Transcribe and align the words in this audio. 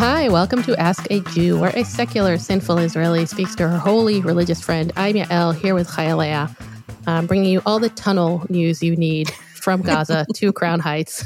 Hi, 0.00 0.28
welcome 0.28 0.62
to 0.64 0.74
Ask 0.78 1.06
a 1.10 1.20
Jew, 1.32 1.58
where 1.58 1.70
a 1.76 1.84
secular, 1.84 2.38
sinful 2.38 2.78
Israeli 2.78 3.26
speaks 3.26 3.54
to 3.56 3.68
her 3.68 3.78
holy 3.78 4.20
religious 4.20 4.60
friend. 4.60 4.92
I'm 4.96 5.14
Yael, 5.14 5.54
here 5.54 5.74
with 5.74 5.88
ChayaLeah, 5.88 6.54
um, 7.06 7.26
bringing 7.26 7.50
you 7.50 7.62
all 7.66 7.78
the 7.78 7.90
tunnel 7.90 8.46
news 8.48 8.82
you 8.82 8.96
need 8.96 9.30
from 9.54 9.82
Gaza 9.82 10.26
to 10.36 10.52
Crown 10.52 10.80
Heights. 10.80 11.24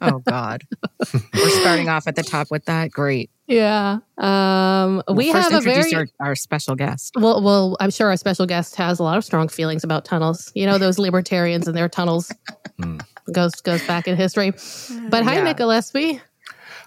oh, 0.00 0.18
God. 0.18 0.64
We're 1.12 1.60
starting 1.60 1.88
off 1.88 2.06
at 2.06 2.16
the 2.16 2.22
top 2.22 2.48
with 2.50 2.64
that. 2.64 2.90
Great. 2.90 3.30
Yeah. 3.48 3.98
Um, 4.18 5.02
we 5.12 5.32
First 5.32 5.50
have 5.50 5.60
a 5.60 5.64
very. 5.64 5.94
our, 5.94 6.06
our 6.20 6.34
special 6.36 6.74
guest. 6.76 7.14
Well, 7.16 7.42
well, 7.42 7.76
I'm 7.80 7.90
sure 7.90 8.08
our 8.08 8.16
special 8.16 8.46
guest 8.46 8.76
has 8.76 8.98
a 8.98 9.02
lot 9.02 9.16
of 9.16 9.24
strong 9.24 9.48
feelings 9.48 9.84
about 9.84 10.04
tunnels. 10.04 10.52
You 10.54 10.66
know, 10.66 10.78
those 10.78 10.98
libertarians 10.98 11.66
and 11.66 11.76
their 11.76 11.88
tunnels 11.88 12.30
goes 13.32 13.54
goes 13.56 13.84
back 13.86 14.06
in 14.06 14.16
history. 14.16 14.50
But 15.08 15.24
hi, 15.24 15.36
Yeah. 15.36 15.44
Nick 15.44 15.56
Gillespie. 15.56 16.20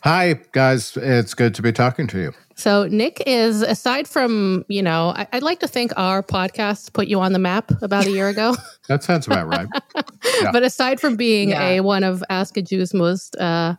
Hi, 0.04 0.40
guys. 0.52 0.98
It's 0.98 1.34
good 1.34 1.54
to 1.56 1.62
be 1.62 1.72
talking 1.72 2.08
to 2.08 2.20
you. 2.20 2.32
So 2.56 2.88
Nick 2.88 3.24
is 3.26 3.62
aside 3.64 4.08
from 4.08 4.64
you 4.68 4.84
know, 4.84 5.14
I, 5.16 5.28
I'd 5.34 5.44
like 5.44 5.60
to 5.62 5.68
think 5.68 5.92
our 5.98 6.22
podcast 6.22 6.94
put 6.94 7.08
you 7.08 7.20
on 7.20 7.34
the 7.34 7.40
map 7.40 7.72
about 7.82 8.06
a 8.06 8.12
year 8.12 8.28
ago. 8.30 8.56
That 8.88 9.04
sounds 9.04 9.26
about 9.26 9.48
right. 9.48 9.68
Yeah. 10.42 10.52
but 10.52 10.64
aside 10.64 11.00
from 11.00 11.16
being 11.16 11.50
Yeah. 11.50 11.62
a 11.70 11.80
one 11.82 12.04
of 12.04 12.24
Ask 12.30 12.58
a 12.58 12.62
Jew's 12.62 12.94
most 12.94 13.36
uh, 13.38 13.76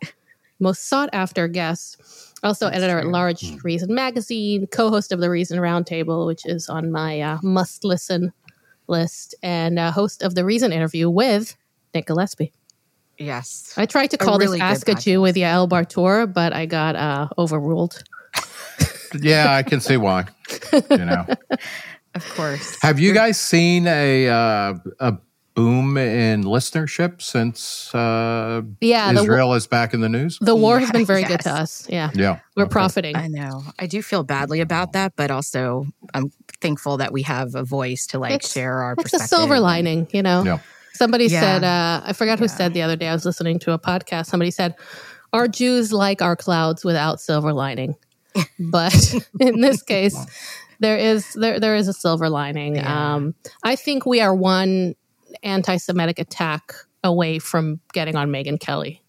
most 0.58 0.88
sought 0.88 1.10
after 1.12 1.48
guests, 1.48 2.31
also 2.42 2.68
editor 2.68 2.98
at 2.98 3.06
large 3.06 3.62
Reason 3.62 3.94
magazine, 3.94 4.66
co-host 4.66 5.12
of 5.12 5.20
the 5.20 5.30
Reason 5.30 5.58
Roundtable, 5.58 6.26
which 6.26 6.44
is 6.46 6.68
on 6.68 6.90
my 6.90 7.20
uh, 7.20 7.38
must 7.42 7.84
listen 7.84 8.32
list, 8.88 9.34
and 9.42 9.78
uh, 9.78 9.90
host 9.90 10.22
of 10.22 10.34
the 10.34 10.44
Reason 10.44 10.72
interview 10.72 11.08
with 11.08 11.56
Nick 11.94 12.06
Gillespie. 12.06 12.52
Yes. 13.18 13.74
I 13.76 13.86
tried 13.86 14.08
to 14.08 14.16
A 14.16 14.18
call 14.18 14.38
really 14.38 14.58
this 14.58 14.84
good 14.84 14.96
Ask 14.96 15.06
a 15.06 15.10
Jew 15.10 15.20
with 15.20 15.36
Yael 15.36 15.68
Bar 15.68 15.84
Tur, 15.84 16.26
but 16.26 16.52
I 16.52 16.66
got 16.66 16.96
uh, 16.96 17.28
overruled. 17.38 18.02
yeah, 19.20 19.52
I 19.54 19.62
can 19.62 19.80
see 19.80 19.96
why. 19.96 20.26
You 20.72 21.04
know, 21.04 21.26
Of 22.14 22.28
course. 22.34 22.76
have 22.82 22.98
you 22.98 23.14
guys 23.14 23.40
seen 23.40 23.86
a 23.86 24.28
uh, 24.28 24.74
a 25.00 25.16
boom 25.54 25.96
in 25.98 26.44
listenership 26.44 27.20
since 27.20 27.94
uh, 27.94 28.62
Yeah, 28.80 29.12
the, 29.12 29.20
Israel 29.20 29.54
is 29.54 29.66
back 29.66 29.92
in 29.94 30.00
the 30.00 30.08
news? 30.08 30.38
the 30.40 30.54
war 30.56 30.78
has 30.80 30.90
been 30.90 31.04
very 31.04 31.24
good 31.24 31.40
to 31.40 31.50
us. 31.52 31.86
Yeah, 31.90 32.10
Yeah, 32.14 32.38
we're 32.56 32.64
Okay. 32.64 32.72
profiting. 32.72 33.16
I 33.16 33.28
know. 33.28 33.62
I 33.78 33.86
do 33.86 34.02
feel 34.02 34.22
badly 34.22 34.60
about 34.60 34.92
that, 34.94 35.12
but 35.16 35.30
also 35.30 35.86
I'm 36.14 36.30
thankful 36.60 36.96
that 36.98 37.12
we 37.12 37.22
have 37.22 37.54
a 37.54 37.64
voice 37.64 38.06
to 38.08 38.18
like 38.18 38.32
It's- 38.34 38.52
share 38.52 38.82
our 38.82 38.94
It's 38.98 39.12
a 39.12 39.18
silver 39.18 39.60
lining, 39.60 40.08
you 40.12 40.22
know. 40.22 40.42
Yeah. 40.44 40.58
Somebody 40.94 41.26
Yeah. 41.26 41.40
said, 41.40 41.64
uh, 41.64 42.02
I 42.04 42.12
forgot 42.12 42.38
who 42.38 42.44
Yeah. 42.46 42.50
said 42.56 42.74
the 42.74 42.82
other 42.82 42.96
day. 42.96 43.08
I 43.08 43.12
was 43.12 43.24
listening 43.24 43.58
to 43.60 43.72
a 43.72 43.78
podcast. 43.78 44.26
Somebody 44.26 44.50
said, 44.50 44.74
"Are 45.32 45.48
Jews 45.48 45.92
like 45.92 46.20
our 46.22 46.36
clouds 46.36 46.84
without 46.84 47.20
silver 47.20 47.52
lining?" 47.52 47.94
but 48.58 49.14
in 49.40 49.60
this 49.60 49.82
case, 49.82 50.16
there 50.80 50.96
is 50.96 51.32
there 51.34 51.58
there 51.60 51.76
is 51.76 51.88
a 51.88 51.92
silver 51.92 52.28
lining. 52.28 52.76
Yeah. 52.76 53.14
Um, 53.14 53.34
I 53.62 53.74
think 53.76 54.04
we 54.06 54.20
are 54.20 54.34
one 54.34 54.94
anti-Semitic 55.42 56.18
attack 56.18 56.74
away 57.04 57.38
from 57.38 57.80
getting 57.92 58.16
on 58.16 58.30
Megyn 58.30 58.58
Kelly. 58.60 59.02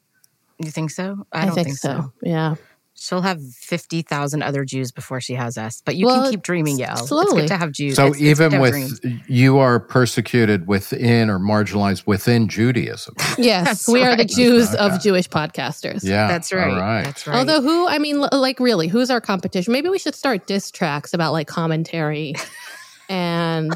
You 0.63 0.71
think 0.71 0.91
so? 0.91 1.25
I 1.31 1.45
don't 1.45 1.55
think, 1.55 1.69
so. 1.77 2.11
Yeah. 2.21 2.55
She'll 2.95 3.21
have 3.21 3.41
50,000 3.55 4.43
other 4.43 4.63
Jews 4.63 4.91
before 4.91 5.19
she 5.19 5.33
has 5.33 5.57
us, 5.57 5.81
but 5.83 5.95
you 5.95 6.05
Well, 6.05 6.21
can 6.23 6.31
keep 6.31 6.41
dreaming, 6.43 6.77
Yael. 6.77 6.99
It's 7.01 7.09
good 7.33 7.47
to 7.47 7.57
have 7.57 7.71
Jews. 7.71 7.95
So 7.95 8.03
It's- 8.07 8.21
it's 8.21 8.39
even 8.39 8.49
good 8.51 8.57
to 8.71 8.77
have 8.77 8.89
with 8.91 9.01
dreams. 9.01 9.21
you 9.27 9.57
are 9.57 9.79
persecuted 9.79 10.67
within 10.67 11.29
or 11.29 11.39
marginalized 11.39 12.05
within 12.05 12.47
Judaism. 12.47 13.15
Yes, 13.37 13.65
That's 13.65 13.87
we 13.89 14.03
are 14.03 14.15
the. 14.15 14.25
Jews 14.25 14.69
Okay. 14.73 14.77
of 14.77 15.01
Jewish 15.01 15.27
podcasters. 15.27 16.03
Yeah, 16.03 16.27
That's 16.27 16.53
all 16.53 16.59
right. 16.59 17.03
That's 17.03 17.25
right. 17.27 17.37
Although, 17.39 17.61
who, 17.61 17.87
I 17.87 17.97
mean, 17.97 18.21
like, 18.21 18.59
really, 18.59 18.87
who's 18.87 19.09
our 19.09 19.19
competition? 19.19 19.73
Maybe 19.73 19.89
we 19.89 19.99
should 19.99 20.15
start 20.15 20.45
diss 20.47 20.69
tracks 20.71 21.13
about 21.13 21.33
like 21.33 21.47
commentary 21.47 22.35
and 23.09 23.73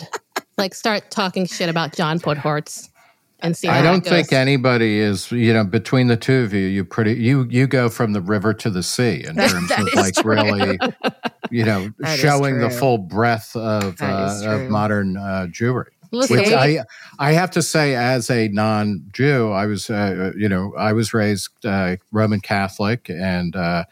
like 0.57 0.73
start 0.73 1.09
talking 1.12 1.45
shit 1.45 1.69
about 1.69 1.95
John 1.95 2.19
Podhoretz 2.19 2.90
and 3.40 3.56
see 3.56 3.68
how 3.68 3.79
I 3.79 3.81
don't 3.81 4.03
that 4.03 4.09
think 4.09 4.34
anybody 4.34 5.00
is, 5.00 5.31
you 5.31 5.53
know, 5.53 5.63
between 5.63 6.07
the 6.07 6.18
two 6.18 6.40
of 6.40 6.53
you, 6.53 6.68
you 6.68 6.84
pretty 6.84 7.13
you 7.13 7.47
you 7.50 7.68
go 7.68 7.90
from 7.90 8.13
the 8.13 8.22
river 8.22 8.53
to 8.56 8.69
the 8.69 8.84
sea 8.84 9.23
in 9.25 9.35
terms 9.35 9.72
of 9.72 9.94
like 9.95 10.16
true. 10.16 10.34
really, 10.34 10.79
you 11.51 11.63
know, 11.63 11.90
That 12.00 12.16
is 12.16 12.19
showing 12.19 12.59
the 12.59 12.69
full 12.69 12.97
breadth 12.97 13.56
of 13.56 14.01
uh, 14.01 14.41
of 14.44 14.69
modern 14.69 15.18
uh, 15.18 15.47
Jewry. 15.50 15.88
Listen, 16.12 16.38
Which 16.38 16.51
I 16.51 16.84
I 17.19 17.34
have 17.34 17.51
to 17.51 17.62
say, 17.62 17.95
as 17.95 18.29
a 18.29 18.47
non-Jew, 18.47 19.51
I 19.51 19.66
was, 19.66 19.89
uh, 19.89 20.31
you 20.38 20.47
know, 20.47 20.74
I 20.78 20.94
was 20.94 21.13
raised 21.13 21.50
uh, 21.66 21.97
Roman 22.12 22.39
Catholic, 22.39 23.09
and 23.09 23.56
uh, 23.56 23.84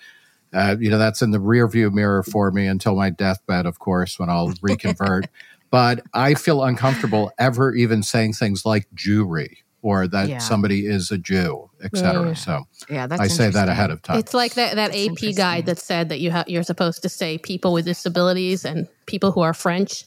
uh, 0.53 0.77
you 0.79 0.89
know 0.89 0.97
that's 0.97 1.21
in 1.21 1.31
the 1.31 1.39
rearview 1.39 1.91
mirror 1.91 2.23
for 2.23 2.51
me 2.51 2.67
until 2.67 2.95
my 2.95 3.09
deathbed, 3.09 3.65
of 3.65 3.79
course, 3.79 4.17
when 4.17 4.29
I'll 4.29 4.53
reconvert. 4.61 5.27
but 5.71 6.01
I 6.13 6.33
feel 6.35 6.63
uncomfortable 6.63 7.31
ever 7.39 7.73
even 7.75 8.03
saying 8.03 8.33
things 8.33 8.65
like 8.65 8.87
Jewry 8.95 9.57
or 9.81 10.07
that 10.07 10.29
Yeah. 10.29 10.37
somebody 10.39 10.87
is 10.87 11.11
a 11.11 11.17
Jew, 11.17 11.69
etc. 11.83 12.31
Mm. 12.31 12.37
So 12.37 12.63
yeah, 12.89 13.05
that's 13.07 13.21
I 13.21 13.27
say 13.27 13.49
that 13.51 13.69
ahead 13.69 13.91
of 13.91 14.01
time. 14.01 14.17
it's 14.19 14.33
like 14.33 14.55
that, 14.55 14.75
that 14.75 14.91
That's 14.91 14.95
AP 15.03 15.09
interesting. 15.09 15.35
guide 15.35 15.65
that 15.67 15.77
said 15.79 16.09
that 16.09 16.19
you 16.19 16.31
ha- 16.31 16.45
you're 16.47 16.63
supposed 16.63 17.01
to 17.03 17.09
say 17.09 17.37
people 17.37 17.71
with 17.73 17.85
disabilities 17.85 18.65
and 18.65 18.87
people 19.05 19.31
who 19.31 19.41
are 19.41 19.53
French. 19.53 20.05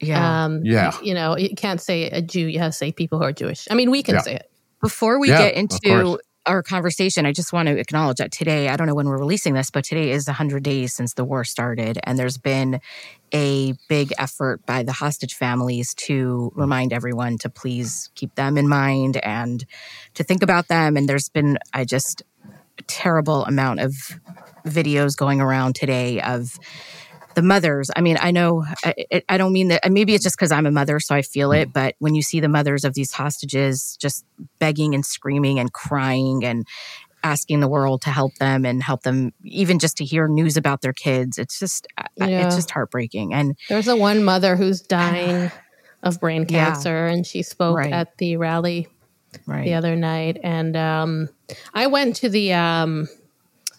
Yeah. 0.00 0.44
Um, 0.44 0.60
Yeah. 0.64 0.92
You 1.02 1.14
know, 1.14 1.36
you 1.38 1.54
can't 1.56 1.80
say 1.80 2.10
a 2.10 2.20
Jew, 2.20 2.46
you 2.46 2.58
have 2.58 2.72
to 2.72 2.76
say 2.76 2.92
people 2.92 3.18
who 3.18 3.24
are 3.24 3.32
Jewish. 3.32 3.66
I 3.70 3.74
mean, 3.74 3.90
we 3.90 4.02
can 4.02 4.16
Yeah. 4.16 4.20
say 4.22 4.34
it. 4.34 4.50
Before 4.82 5.18
we 5.18 5.28
Yeah, 5.30 5.38
get 5.38 5.54
into 5.54 6.18
our 6.46 6.62
conversation, 6.62 7.26
I 7.26 7.32
just 7.32 7.52
want 7.52 7.68
to 7.68 7.76
acknowledge 7.78 8.18
that 8.18 8.30
today, 8.30 8.68
I 8.68 8.76
don't 8.76 8.86
know 8.86 8.94
when 8.94 9.06
we're 9.06 9.18
releasing 9.18 9.54
this, 9.54 9.70
but 9.70 9.84
today 9.84 10.10
is 10.12 10.28
100 10.28 10.62
days 10.62 10.94
since 10.94 11.14
the 11.14 11.24
war 11.24 11.44
started. 11.44 11.98
And 12.04 12.18
there's 12.18 12.38
been 12.38 12.80
a 13.32 13.74
big 13.88 14.12
effort 14.18 14.64
by 14.66 14.82
the 14.82 14.92
hostage 14.92 15.34
families 15.34 15.94
to 15.94 16.52
remind 16.54 16.92
everyone 16.92 17.38
to 17.38 17.48
please 17.48 18.10
keep 18.14 18.34
them 18.34 18.56
in 18.58 18.68
mind 18.68 19.16
and 19.18 19.64
to 20.14 20.24
think 20.24 20.42
about 20.42 20.68
them. 20.68 20.96
And 20.96 21.08
there's 21.08 21.28
been, 21.28 21.58
I 21.72 21.84
just, 21.84 22.22
a 22.78 22.82
terrible 22.82 23.44
amount 23.44 23.80
of 23.80 23.92
videos 24.64 25.16
going 25.16 25.40
around 25.40 25.74
today 25.74 26.20
of 26.20 26.58
the 27.34 27.42
mothers 27.42 27.88
i 27.94 28.00
mean 28.00 28.16
i 28.20 28.30
know 28.32 28.64
i, 28.84 29.22
I- 29.28 29.38
don't 29.38 29.52
mean 29.52 29.68
that 29.68 29.88
maybe 29.92 30.14
it's 30.14 30.24
just 30.24 30.36
because 30.36 30.50
i'm 30.50 30.66
a 30.66 30.70
mother 30.72 30.98
so 30.98 31.14
i 31.14 31.22
feel 31.22 31.50
Mm. 31.50 31.62
it 31.62 31.72
but 31.72 31.94
when 32.00 32.14
you 32.16 32.22
see 32.22 32.40
the 32.40 32.48
mothers 32.48 32.84
of 32.84 32.94
these 32.94 33.12
hostages 33.12 33.96
just 34.00 34.24
begging 34.58 34.94
and 34.94 35.06
screaming 35.06 35.60
and 35.60 35.72
crying 35.72 36.44
and 36.44 36.66
asking 37.22 37.60
the 37.60 37.68
world 37.68 38.00
to 38.02 38.10
help 38.10 38.34
them 38.36 38.64
and 38.64 38.82
help 38.82 39.02
them 39.02 39.32
even 39.42 39.78
just 39.78 39.96
to 39.96 40.04
hear 40.04 40.28
news 40.28 40.56
about 40.56 40.82
their 40.82 40.92
kids 40.92 41.38
it's 41.38 41.58
just 41.58 41.86
I- 41.98 42.06
I- 42.20 42.28
Yeah. 42.30 42.46
it's 42.46 42.56
just 42.56 42.70
heartbreaking 42.70 43.34
and 43.34 43.56
There's 43.68 43.88
a 43.88 43.96
one 43.96 44.22
mother 44.24 44.56
who's 44.56 44.80
dying 44.80 45.50
of 46.02 46.20
brain 46.20 46.46
Yeah. 46.48 46.66
cancer, 46.66 47.06
and 47.06 47.26
she 47.26 47.42
spoke 47.42 47.76
Right. 47.76 47.92
at 47.92 48.16
the 48.18 48.36
rally 48.36 48.86
right 49.46 49.64
the 49.64 49.74
other 49.74 49.96
night. 49.96 50.38
And 50.44 50.76
um, 50.76 51.28
I 51.74 51.88
went 51.88 52.14
to 52.16 52.28
the 52.28 52.52
um, 52.52 53.08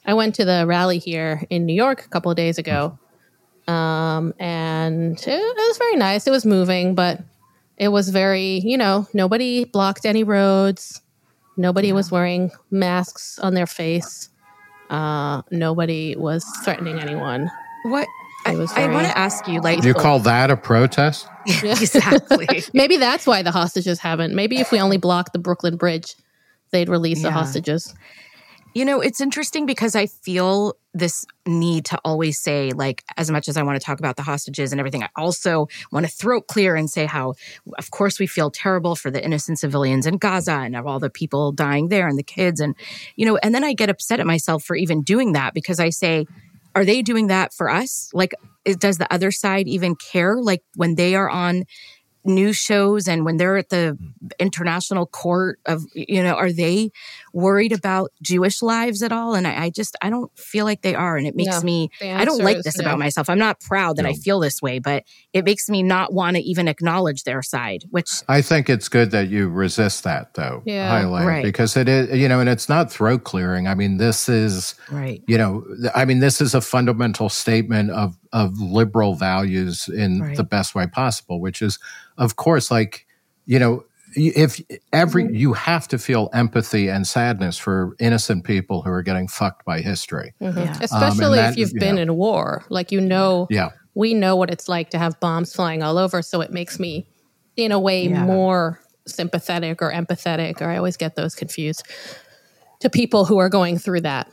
I 0.05 0.13
went 0.13 0.35
to 0.35 0.43
the 0.45 0.65
rally 0.67 0.97
here 0.99 1.43
in 1.49 1.65
New 1.65 1.73
York 1.73 2.03
a 2.05 2.09
couple 2.09 2.29
of 2.29 2.35
days 2.35 2.57
ago, 2.57 2.99
um, 3.67 4.33
and 4.39 5.17
it, 5.17 5.27
it 5.27 5.55
was 5.69 5.77
very 5.77 5.95
nice. 5.95 6.27
It 6.27 6.31
was 6.31 6.45
moving, 6.45 6.93
but 6.95 7.21
it 7.77 7.87
was 7.87 8.09
very 8.09 8.59
you 8.65 8.77
know 8.77 9.07
nobody 9.13 9.63
blocked 9.63 10.05
any 10.05 10.23
roads. 10.25 11.01
Nobody 11.59 11.91
was 11.91 12.09
wearing 12.09 12.51
masks 12.71 13.37
on 13.37 13.53
their 13.53 13.67
face. 13.67 14.29
Uh, 14.89 15.41
nobody 15.51 16.15
was 16.15 16.45
threatening 16.63 16.99
anyone. 16.99 17.51
what 17.83 18.07
i, 18.45 18.51
I 18.53 18.87
want 18.87 19.05
to 19.05 19.17
ask 19.17 19.45
you 19.49 19.59
like 19.59 19.83
you 19.83 19.93
call 19.93 20.19
that 20.19 20.49
a 20.49 20.55
protest? 20.55 21.27
exactly 21.47 22.63
Maybe 22.73 22.95
that's 22.95 23.27
why 23.27 23.41
the 23.41 23.51
hostages 23.51 23.99
haven't. 23.99 24.33
Maybe 24.33 24.59
if 24.59 24.71
we 24.71 24.79
only 24.79 24.95
blocked 24.95 25.33
the 25.33 25.39
Brooklyn 25.39 25.75
Bridge, 25.75 26.15
they'd 26.71 26.87
release 26.87 27.21
the 27.21 27.31
hostages. 27.31 27.93
You 28.75 28.85
know, 28.85 29.01
it's 29.01 29.19
interesting 29.19 29.65
because 29.65 29.95
I 29.95 30.05
feel 30.05 30.75
this 30.93 31.25
need 31.47 31.85
to 31.85 31.99
always 32.05 32.39
say, 32.39 32.71
like, 32.71 33.03
as 33.17 33.31
much 33.31 33.47
as 33.47 33.57
I 33.57 33.63
want 33.63 33.79
to 33.79 33.85
talk 33.85 33.97
about 33.99 34.15
the 34.15 34.21
hostages 34.21 34.71
and 34.71 34.79
everything, 34.79 35.03
I 35.03 35.09
also 35.15 35.67
want 35.91 36.05
to 36.05 36.11
throat 36.11 36.47
clear 36.47 36.75
and 36.75 36.89
say 36.89 37.05
how, 37.07 37.33
of 37.79 37.89
course, 37.89 38.19
we 38.19 38.27
feel 38.27 38.51
terrible 38.51 38.95
for 38.95 39.09
the 39.09 39.23
innocent 39.23 39.57
civilians 39.57 40.05
in 40.05 40.17
Gaza 40.17 40.53
and 40.53 40.75
of 40.75 40.85
all 40.85 40.99
the 40.99 41.09
people 41.09 41.51
dying 41.51 41.89
there 41.89 42.07
and 42.07 42.17
the 42.17 42.23
kids. 42.23 42.59
And, 42.59 42.75
you 43.15 43.25
know, 43.25 43.37
and 43.37 43.55
then 43.55 43.63
I 43.63 43.73
get 43.73 43.89
upset 43.89 44.19
at 44.19 44.27
myself 44.27 44.63
for 44.63 44.75
even 44.75 45.01
doing 45.01 45.33
that 45.33 45.53
because 45.55 45.79
I 45.79 45.89
say, 45.89 46.27
are 46.75 46.85
they 46.85 47.01
doing 47.01 47.27
that 47.27 47.53
for 47.53 47.69
us? 47.69 48.11
Like, 48.13 48.33
does 48.65 48.99
the 48.99 49.11
other 49.11 49.31
side 49.31 49.67
even 49.67 49.95
care? 49.95 50.39
Like, 50.39 50.63
when 50.75 50.93
they 50.93 51.15
are 51.15 51.29
on 51.29 51.63
news 52.25 52.57
shows 52.57 53.07
and 53.07 53.25
when 53.25 53.37
they're 53.37 53.57
at 53.57 53.69
the 53.69 53.97
hmm. 53.99 54.27
international 54.39 55.05
court 55.05 55.59
of 55.65 55.83
you 55.93 56.21
know 56.21 56.35
are 56.35 56.51
they 56.51 56.91
worried 57.33 57.71
about 57.71 58.11
jewish 58.21 58.61
lives 58.61 59.01
at 59.01 59.11
all 59.11 59.35
and 59.35 59.47
i, 59.47 59.65
I 59.65 59.69
just 59.69 59.95
i 60.01 60.09
don't 60.09 60.31
feel 60.37 60.65
like 60.65 60.81
they 60.81 60.95
are 60.95 61.15
and 61.15 61.25
it 61.25 61.35
makes 61.35 61.59
No, 61.59 61.61
me 61.61 61.89
i 62.01 62.25
don't 62.25 62.43
like 62.43 62.61
this 62.61 62.77
no. 62.77 62.83
about 62.83 62.99
myself 62.99 63.29
i'm 63.29 63.39
not 63.39 63.59
proud 63.61 63.95
that 63.97 64.05
i 64.05 64.13
feel 64.13 64.39
this 64.39 64.61
way 64.61 64.79
but 64.79 65.03
it 65.33 65.45
makes 65.45 65.69
me 65.69 65.81
not 65.81 66.13
want 66.13 66.35
to 66.35 66.43
even 66.43 66.67
acknowledge 66.67 67.23
their 67.23 67.41
side 67.41 67.85
which 67.89 68.09
I 68.27 68.41
think 68.41 68.69
it's 68.69 68.89
good 68.89 69.11
that 69.11 69.29
you 69.29 69.47
resist 69.49 70.03
that, 70.03 70.33
though, 70.35 70.61
Yeah. 70.65 70.87
highlight, 70.87 71.25
Right. 71.25 71.43
because 71.43 71.75
it 71.75 71.89
is, 71.89 72.15
you 72.17 72.27
know, 72.27 72.39
and 72.39 72.49
it's 72.49 72.69
not 72.69 72.91
throat 72.91 73.23
clearing. 73.23 73.67
I 73.67 73.73
mean, 73.75 73.97
this 73.97 74.29
is, 74.29 74.75
right 74.91 75.21
you 75.27 75.37
know, 75.37 75.63
I 75.95 76.05
mean, 76.05 76.19
this 76.19 76.41
is 76.41 76.53
a 76.53 76.61
fundamental 76.61 77.29
statement 77.29 77.91
of 77.91 78.17
of 78.33 78.59
liberal 78.59 79.15
values 79.15 79.87
in 79.89 80.21
Right. 80.21 80.37
the 80.37 80.43
best 80.43 80.75
way 80.75 80.87
possible, 80.87 81.39
which 81.41 81.61
is, 81.61 81.79
of 82.17 82.35
course, 82.35 82.69
like, 82.71 83.05
you 83.45 83.57
know, 83.59 83.83
if 84.15 84.59
every 84.91 85.23
Mm-hmm. 85.25 85.35
you 85.35 85.53
have 85.53 85.87
to 85.89 85.97
feel 85.99 86.29
empathy 86.33 86.87
and 86.89 87.05
sadness 87.07 87.57
for 87.57 87.95
innocent 87.99 88.43
people 88.43 88.81
who 88.81 88.89
are 88.91 89.03
getting 89.03 89.27
fucked 89.27 89.65
by 89.65 89.81
history. 89.81 90.33
Mhm. 90.41 90.55
Yeah. 90.65 90.77
Especially 90.81 91.37
that- 91.37 91.51
if 91.51 91.57
you've 91.57 91.73
been 91.73 91.97
yeah. 91.97 92.03
in 92.03 92.15
war. 92.15 92.63
Like, 92.69 92.91
you 92.91 93.01
know, 93.01 93.47
Yeah, 93.51 93.69
we 93.95 94.13
know 94.15 94.35
what 94.35 94.49
it's 94.49 94.67
like 94.67 94.89
to 94.91 94.97
have 94.99 95.19
bombs 95.19 95.53
flying 95.53 95.83
all 95.83 95.97
over. 95.97 96.21
So 96.23 96.41
it 96.41 96.51
makes 96.51 96.79
me, 96.79 97.07
in 97.55 97.71
a 97.71 97.79
way, 97.79 98.07
Yeah. 98.07 98.23
more 98.23 98.79
sympathetic 99.07 99.81
or 99.81 99.91
empathetic, 99.91 100.61
or 100.61 100.69
I 100.69 100.77
always 100.77 100.97
get 100.97 101.15
those 101.15 101.35
confused, 101.35 101.83
to 102.79 102.89
people 102.89 103.25
who 103.25 103.37
are 103.39 103.49
going 103.49 103.77
through 103.77 104.01
that. 104.01 104.27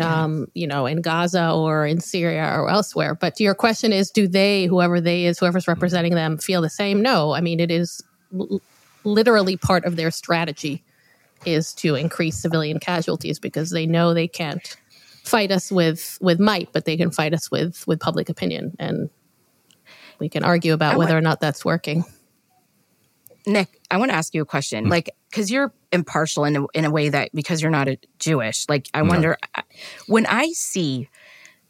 Um, 0.00 0.48
you 0.52 0.66
know, 0.66 0.86
in 0.86 1.00
Gaza 1.00 1.52
or 1.52 1.86
in 1.86 2.00
Syria 2.00 2.56
or 2.58 2.68
elsewhere. 2.68 3.14
But 3.14 3.38
your 3.38 3.54
question 3.54 3.92
is, 3.92 4.10
do 4.10 4.26
they, 4.26 4.66
whoever 4.66 5.00
they 5.00 5.26
is, 5.26 5.38
whoever's 5.38 5.68
representing 5.68 6.12
them, 6.14 6.38
feel 6.38 6.60
the 6.60 6.68
same? 6.68 7.02
No. 7.02 7.32
I 7.32 7.40
mean, 7.40 7.60
it 7.60 7.70
is 7.70 8.02
l- 8.36 8.60
literally 9.04 9.56
part 9.56 9.84
of 9.84 9.94
their 9.94 10.10
strategy 10.10 10.82
is 11.44 11.72
to 11.74 11.94
increase 11.94 12.36
civilian 12.36 12.80
casualties 12.80 13.38
because 13.38 13.70
they 13.70 13.86
know 13.86 14.12
they 14.12 14.26
can't 14.28 14.76
fight 15.24 15.50
us 15.50 15.70
with 15.70 16.18
with 16.20 16.40
might, 16.40 16.72
but 16.72 16.84
they 16.84 16.96
can 16.96 17.10
fight 17.10 17.34
us 17.34 17.50
with 17.50 17.86
with 17.86 18.00
public 18.00 18.28
opinion, 18.28 18.74
and 18.78 19.10
we 20.18 20.28
can 20.28 20.44
argue 20.44 20.72
about 20.72 20.96
whether 20.96 21.16
or 21.16 21.20
not 21.20 21.40
that's 21.40 21.64
working. 21.64 22.04
Nick, 23.46 23.80
I 23.90 23.96
want 23.98 24.10
to 24.10 24.16
ask 24.16 24.34
you 24.34 24.42
a 24.42 24.46
question. 24.46 24.86
Mm. 24.86 24.90
Like, 24.90 25.10
because 25.30 25.50
you're 25.50 25.72
impartial 25.92 26.44
in 26.44 26.56
a, 26.56 26.66
in 26.74 26.84
a 26.84 26.90
way 26.90 27.08
that 27.08 27.30
because 27.32 27.62
you're 27.62 27.70
not 27.70 27.88
a 27.88 27.98
Jewish, 28.18 28.66
like, 28.68 28.88
I 28.92 29.02
wonder 29.02 29.36
I- 29.54 29.62
when 30.06 30.26
I 30.26 30.48
see 30.48 31.08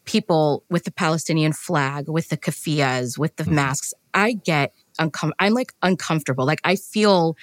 people 0.04 0.64
with 0.70 0.84
the 0.84 0.92
Palestinian 0.92 1.52
flag, 1.52 2.08
with 2.08 2.28
the 2.28 2.36
kafiyas, 2.36 3.18
with 3.18 3.36
the 3.36 3.44
mm-hmm. 3.44 3.56
masks, 3.56 3.92
I 4.14 4.32
get 4.32 4.72
uncom- 4.98 5.32
I'm 5.38 5.52
like 5.52 5.74
uncomfortable. 5.82 6.46
Like, 6.46 6.60
I 6.64 6.76
feel 6.76 7.36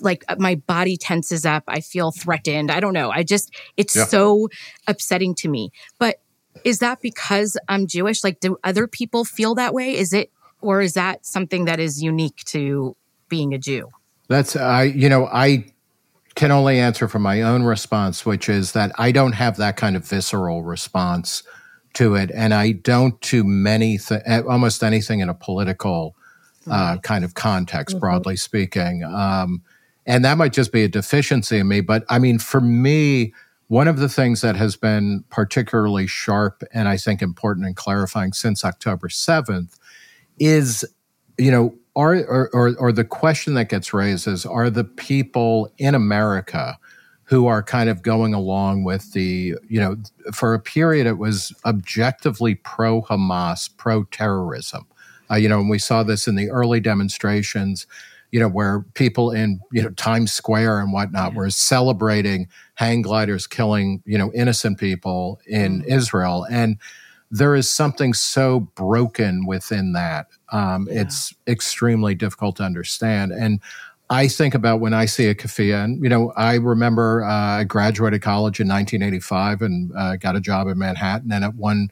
like 0.00 0.24
uh, 0.28 0.36
my 0.38 0.56
body 0.56 0.96
tenses 0.96 1.46
up. 1.46 1.62
I 1.68 1.80
feel 1.80 2.10
threatened. 2.10 2.70
I 2.70 2.80
don't 2.80 2.92
know. 2.92 3.10
I 3.10 3.22
just, 3.22 3.54
it's 3.76 3.94
Yeah. 3.96 4.04
so 4.04 4.48
upsetting 4.86 5.34
to 5.36 5.48
me. 5.48 5.70
But 5.98 6.20
is 6.64 6.80
that 6.80 7.00
because 7.00 7.56
I'm 7.68 7.86
Jewish? 7.86 8.24
Like, 8.24 8.40
do 8.40 8.56
other 8.64 8.86
people 8.86 9.24
feel 9.24 9.54
that 9.54 9.72
way? 9.72 9.96
Is 9.96 10.12
it, 10.12 10.32
or 10.60 10.80
is 10.80 10.94
that 10.94 11.24
something 11.24 11.66
that 11.66 11.78
is 11.78 12.02
unique 12.02 12.42
to 12.46 12.96
being 13.28 13.54
a 13.54 13.58
Jew? 13.58 13.90
That's 14.28 14.56
I 14.56 14.84
you 14.84 15.08
know 15.08 15.26
I 15.26 15.66
can 16.34 16.50
only 16.50 16.78
answer 16.78 17.08
from 17.08 17.22
my 17.22 17.42
own 17.42 17.62
response, 17.62 18.26
which 18.26 18.48
is 18.48 18.72
that 18.72 18.92
I 18.98 19.12
don't 19.12 19.32
have 19.32 19.56
that 19.56 19.76
kind 19.76 19.96
of 19.96 20.06
visceral 20.06 20.62
response 20.62 21.42
to 21.94 22.14
it, 22.14 22.30
and 22.34 22.52
I 22.52 22.72
don't 22.72 23.20
to 23.22 23.44
many 23.44 23.98
th- 23.98 24.22
almost 24.46 24.82
anything 24.82 25.20
in 25.20 25.28
a 25.28 25.34
political 25.34 26.14
uh, 26.70 26.98
kind 26.98 27.24
of 27.24 27.34
context, 27.34 27.98
broadly 28.00 28.36
speaking. 28.36 29.04
Um, 29.04 29.62
and 30.04 30.24
that 30.24 30.36
might 30.36 30.52
just 30.52 30.72
be 30.72 30.82
a 30.82 30.88
deficiency 30.88 31.58
in 31.58 31.68
me, 31.68 31.80
but 31.80 32.04
I 32.08 32.18
mean, 32.18 32.38
for 32.38 32.60
me. 32.60 33.32
One 33.68 33.88
of 33.88 33.98
the 33.98 34.08
things 34.08 34.42
that 34.42 34.54
has 34.54 34.76
been 34.76 35.24
particularly 35.28 36.06
sharp 36.06 36.62
and 36.72 36.86
I 36.86 36.96
think 36.96 37.20
important 37.20 37.66
and 37.66 37.74
clarifying 37.74 38.32
since 38.32 38.64
October 38.64 39.08
7th 39.08 39.76
is 40.38 40.84
you 41.38 41.50
know, 41.50 41.74
are 41.96 42.14
or, 42.26 42.50
or 42.52 42.76
or 42.78 42.92
the 42.92 43.04
question 43.04 43.54
that 43.54 43.68
gets 43.68 43.92
raised 43.92 44.28
is 44.28 44.46
are 44.46 44.70
the 44.70 44.84
people 44.84 45.72
in 45.78 45.94
America 45.94 46.78
who 47.26 47.46
are 47.46 47.62
kind 47.62 47.90
of 47.90 48.02
going 48.02 48.32
along 48.32 48.84
with 48.84 49.12
the, 49.12 49.54
you 49.68 49.80
know, 49.80 49.96
for 50.32 50.54
a 50.54 50.60
period 50.60 51.08
it 51.08 51.18
was 51.18 51.52
objectively 51.64 52.54
pro 52.54 53.02
Hamas, 53.02 53.68
pro 53.76 54.04
terrorism. 54.04 54.86
Uh, 55.28 55.34
you 55.34 55.48
know, 55.48 55.58
and 55.58 55.68
we 55.68 55.78
saw 55.78 56.04
this 56.04 56.28
in 56.28 56.36
the 56.36 56.48
early 56.50 56.78
demonstrations, 56.78 57.84
you 58.30 58.38
know, 58.38 58.48
where 58.48 58.82
people 58.94 59.32
in, 59.32 59.58
you 59.72 59.82
know, 59.82 59.90
Times 59.90 60.32
Square 60.32 60.78
and 60.78 60.92
whatnot 60.92 61.34
were 61.34 61.50
celebrating 61.50 62.46
hang 62.74 63.02
gliders 63.02 63.48
killing, 63.48 64.02
you 64.06 64.16
know, 64.16 64.30
innocent 64.32 64.78
people 64.78 65.40
in 65.48 65.82
Israel. 65.82 66.46
And 66.48 66.78
there 67.30 67.54
is 67.54 67.70
something 67.70 68.14
so 68.14 68.60
broken 68.76 69.46
within 69.46 69.92
that. 69.94 70.26
Um, 70.52 70.88
It's 70.90 71.34
extremely 71.46 72.14
difficult 72.14 72.56
to 72.56 72.62
understand. 72.62 73.32
And 73.32 73.60
I 74.08 74.28
think 74.28 74.54
about 74.54 74.80
when 74.80 74.94
I 74.94 75.06
see 75.06 75.26
a 75.26 75.34
kafia, 75.34 75.82
and 75.82 76.02
you 76.02 76.08
know, 76.08 76.32
I 76.36 76.54
remember 76.54 77.24
uh, 77.24 77.60
I 77.60 77.64
graduated 77.64 78.22
college 78.22 78.60
in 78.60 78.68
1985 78.68 79.62
and 79.62 79.92
uh, 79.96 80.16
got 80.16 80.36
a 80.36 80.40
job 80.40 80.68
in 80.68 80.78
Manhattan. 80.78 81.32
And 81.32 81.42
at 81.44 81.56
one 81.56 81.88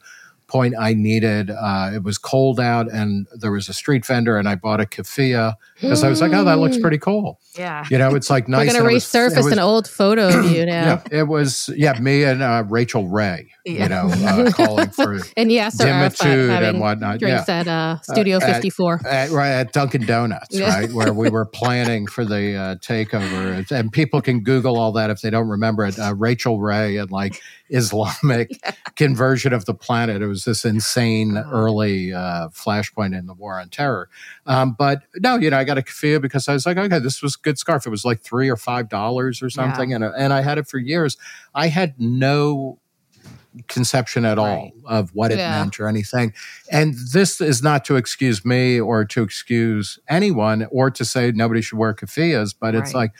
point, 0.47 0.75
I 0.79 0.93
needed 0.93 1.51
uh, 1.51 1.91
it 1.93 2.03
was 2.03 2.17
cold 2.17 2.59
out, 2.59 2.89
and 2.89 3.27
there 3.35 3.51
was 3.51 3.67
a 3.67 3.73
street 3.73 4.05
vendor, 4.05 4.37
and 4.37 4.47
I 4.47 4.55
bought 4.55 4.79
a 4.79 4.85
kafia 4.85 5.55
because 5.81 6.03
I 6.05 6.09
was 6.09 6.21
like, 6.21 6.31
"Oh, 6.31 6.45
that 6.45 6.59
looks 6.59 6.77
pretty 6.77 6.99
cool." 6.99 7.39
Yeah. 7.57 7.85
You 7.89 7.97
know, 7.97 8.15
it's 8.15 8.29
like 8.29 8.47
nice. 8.47 8.67
We're 8.67 8.73
gonna 8.79 8.89
it 8.89 8.93
was- 8.93 9.15
it 9.15 9.17
resurface 9.17 9.43
was- 9.43 9.51
an 9.53 9.59
old 9.59 9.87
photo 9.87 10.27
of 10.39 10.51
you 10.51 10.65
now. 10.67 11.01
yeah, 11.11 11.19
it 11.19 11.23
was 11.27 11.69
yeah, 11.75 11.99
me 11.99 12.23
and 12.23 12.41
uh, 12.41 12.63
Rachael 12.67 13.07
Ray, 13.07 13.49
Yeah. 13.65 13.83
you 13.83 13.89
know, 13.89 14.09
uh, 14.27 14.51
calling 14.55 14.89
for 14.89 15.13
And 15.37 15.49
Yasser 15.49 15.85
Arafat 15.85 16.19
Dimitude 16.19 16.49
having 16.49 16.69
and 16.69 16.79
whatnot. 16.79 17.19
drinks 17.19 17.47
Yeah. 17.47 17.59
at 17.59 17.67
uh, 17.67 17.99
Studio 18.01 18.37
at- 18.37 18.53
54. 18.55 19.01
At, 19.07 19.29
right 19.31 19.51
at 19.51 19.71
Dunkin' 19.73 20.05
Donuts, 20.05 20.55
Yeah. 20.57 20.69
right, 20.79 20.91
where 20.91 21.13
we 21.13 21.29
were 21.29 21.45
planning 21.45 22.07
for 22.07 22.25
the 22.25 22.55
uh, 22.55 22.75
takeover, 22.75 23.69
and 23.71 23.91
people 23.91 24.21
can 24.21 24.41
Google 24.41 24.77
all 24.77 24.91
that 24.93 25.09
if 25.09 25.21
they 25.21 25.29
don't 25.29 25.47
remember 25.47 25.85
it. 25.85 25.97
Uh, 25.97 26.13
Rachael 26.15 26.59
Ray 26.59 26.97
and 26.97 27.11
like 27.11 27.41
Islamic 27.69 28.51
conversion 28.95 29.53
of 29.53 29.65
the 29.65 29.73
planet. 29.73 30.21
It 30.21 30.27
was 30.27 30.43
this 30.45 30.65
insane 30.65 31.37
early 31.37 32.13
uh, 32.13 32.49
flashpoint 32.49 33.17
in 33.17 33.25
the 33.25 33.33
war 33.33 33.59
on 33.59 33.69
terror. 33.69 34.09
Um, 34.45 34.75
but 34.77 35.01
no, 35.17 35.37
you 35.37 35.49
know, 35.49 35.57
I 35.57 35.63
got 35.63 35.77
a 35.77 35.81
kafia 35.81 36.21
because 36.21 36.47
I 36.47 36.53
was 36.53 36.65
like, 36.65 36.77
okay, 36.77 36.99
this 36.99 37.21
was 37.21 37.35
a 37.35 37.39
good 37.45 37.57
scarf. 37.57 37.85
It 37.85 37.91
was 37.91 38.03
like 38.03 38.21
three 38.21 38.49
or 38.49 38.57
five 38.57 38.89
dollars 38.89 39.41
or 39.41 39.49
something, 39.49 39.93
and 39.93 40.03
and 40.03 40.33
I 40.33 40.41
had 40.41 40.57
it 40.57 40.67
for 40.67 40.77
years. 40.79 41.15
I 41.55 41.67
had 41.67 41.95
no 41.99 42.79
conception 43.69 44.25
at 44.25 44.37
all 44.37 44.71
of 44.85 45.11
what 45.13 45.31
it 45.31 45.37
Yeah. 45.37 45.51
meant 45.63 45.79
or 45.79 45.87
anything. 45.87 46.33
And 46.69 46.93
this 47.13 47.39
is 47.39 47.63
not 47.63 47.85
to 47.85 47.95
excuse 47.95 48.43
me 48.43 48.81
or 48.81 49.05
to 49.05 49.23
excuse 49.23 49.97
anyone 50.09 50.67
or 50.71 50.91
to 50.91 51.05
say 51.05 51.31
nobody 51.31 51.61
should 51.61 51.77
wear 51.77 51.93
kafiyas, 51.93 52.53
but 52.59 52.75
it's 52.75 52.93
Right. 52.93 52.95
like 52.95 53.11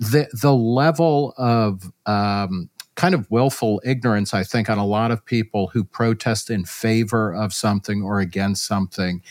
the 0.00 0.26
the 0.32 0.52
level 0.54 1.32
of 1.38 1.92
um, 2.06 2.70
kind 2.96 3.14
of 3.14 3.30
willful 3.30 3.80
ignorance, 3.84 4.34
I 4.34 4.42
think, 4.42 4.68
on 4.68 4.78
a 4.78 4.86
lot 4.86 5.12
of 5.12 5.24
people 5.24 5.68
who 5.68 5.84
protest 5.84 6.50
in 6.50 6.64
favor 6.64 7.32
of 7.32 7.52
something 7.54 8.02
or 8.02 8.18
against 8.18 8.66
something 8.66 9.22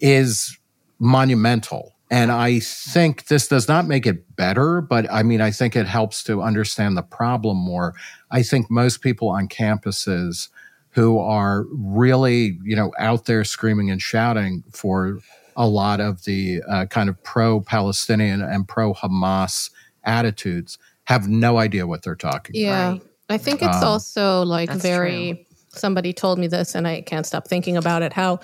is 0.00 0.56
monumental. 0.98 1.91
And 2.12 2.30
I 2.30 2.60
think 2.60 3.28
this 3.28 3.48
does 3.48 3.68
not 3.68 3.86
make 3.86 4.06
it 4.06 4.36
better, 4.36 4.82
but 4.82 5.10
I 5.10 5.22
mean, 5.22 5.40
I 5.40 5.50
think 5.50 5.74
it 5.74 5.86
helps 5.86 6.22
to 6.24 6.42
understand 6.42 6.94
the 6.94 7.02
problem 7.02 7.56
more. 7.56 7.94
I 8.30 8.42
think 8.42 8.70
most 8.70 9.00
people 9.00 9.30
on 9.30 9.48
campuses 9.48 10.50
who 10.90 11.18
are 11.18 11.64
really, 11.70 12.58
you 12.64 12.76
know, 12.76 12.92
out 12.98 13.24
there 13.24 13.44
screaming 13.44 13.90
and 13.90 14.02
shouting 14.02 14.62
for 14.74 15.20
a 15.56 15.66
lot 15.66 16.00
of 16.00 16.24
the 16.24 16.60
uh, 16.68 16.84
kind 16.84 17.08
of 17.08 17.20
pro 17.22 17.62
Palestinian 17.62 18.42
and 18.42 18.68
pro 18.68 18.92
Hamas 18.92 19.70
attitudes 20.04 20.76
have 21.04 21.28
no 21.28 21.56
idea 21.56 21.86
what 21.86 22.02
they're 22.02 22.14
talking 22.14 22.54
about. 22.54 22.60
Yeah. 22.60 22.88
Right. 22.90 23.02
I 23.30 23.38
think 23.38 23.62
it's 23.62 23.78
Um, 23.78 23.84
also 23.84 24.42
like 24.42 24.68
That's 24.68 24.82
very, 24.82 25.46
somebody 25.68 26.12
told 26.12 26.38
me 26.38 26.46
this 26.46 26.74
and 26.74 26.86
I 26.86 27.00
can't 27.00 27.24
stop 27.24 27.48
thinking 27.48 27.78
about 27.78 28.02
it, 28.02 28.12
how 28.12 28.40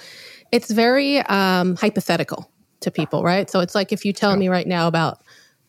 it's 0.53 0.71
very 0.71 1.19
um, 1.19 1.77
hypothetical 1.77 2.51
to 2.81 2.91
people, 2.91 3.23
right? 3.25 3.49
So 3.51 3.61
it's 3.61 3.75
like 3.75 3.93
if 3.93 4.05
you 4.05 4.13
tell 4.13 4.37
me 4.37 4.49
right 4.49 4.67
now 4.67 4.87
about 4.87 5.21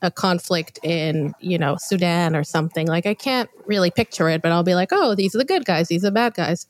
a 0.01 0.09
conflict 0.11 0.79
in, 0.83 1.33
you 1.39 1.57
know, 1.57 1.75
Sudan 1.79 2.35
or 2.35 2.43
something, 2.43 2.87
like 2.87 3.05
I 3.05 3.13
can't 3.13 3.49
really 3.65 3.91
picture 3.91 4.29
it, 4.29 4.41
but 4.41 4.51
I'll 4.51 4.63
be 4.63 4.75
like, 4.75 4.89
oh, 4.91 5.15
these 5.15 5.35
are 5.35 5.39
the 5.39 5.45
good 5.45 5.65
guys, 5.65 5.87
these 5.87 6.03
are 6.03 6.07
the 6.07 6.11
bad 6.13 6.33
guys. 6.35 6.67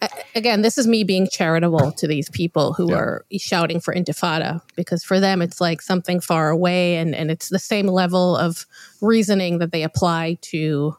A- 0.00 0.08
Again, 0.34 0.62
this 0.62 0.78
is 0.78 0.86
me 0.86 1.04
being 1.04 1.28
charitable 1.30 1.92
to 1.92 2.06
these 2.06 2.30
people 2.30 2.72
who 2.72 2.90
Yeah. 2.90 2.96
are 2.96 3.24
shouting 3.38 3.80
for 3.80 3.94
intifada 3.94 4.60
because 4.76 5.04
for 5.04 5.20
them 5.20 5.42
it's 5.42 5.60
like 5.60 5.82
something 5.82 6.20
far 6.20 6.48
away 6.50 6.96
and, 6.96 7.14
and 7.14 7.30
it's 7.30 7.48
the 7.50 7.58
same 7.58 7.86
level 7.86 8.36
of 8.36 8.66
reasoning 9.00 9.58
that 9.58 9.70
they 9.72 9.82
apply 9.82 10.38
to 10.42 10.96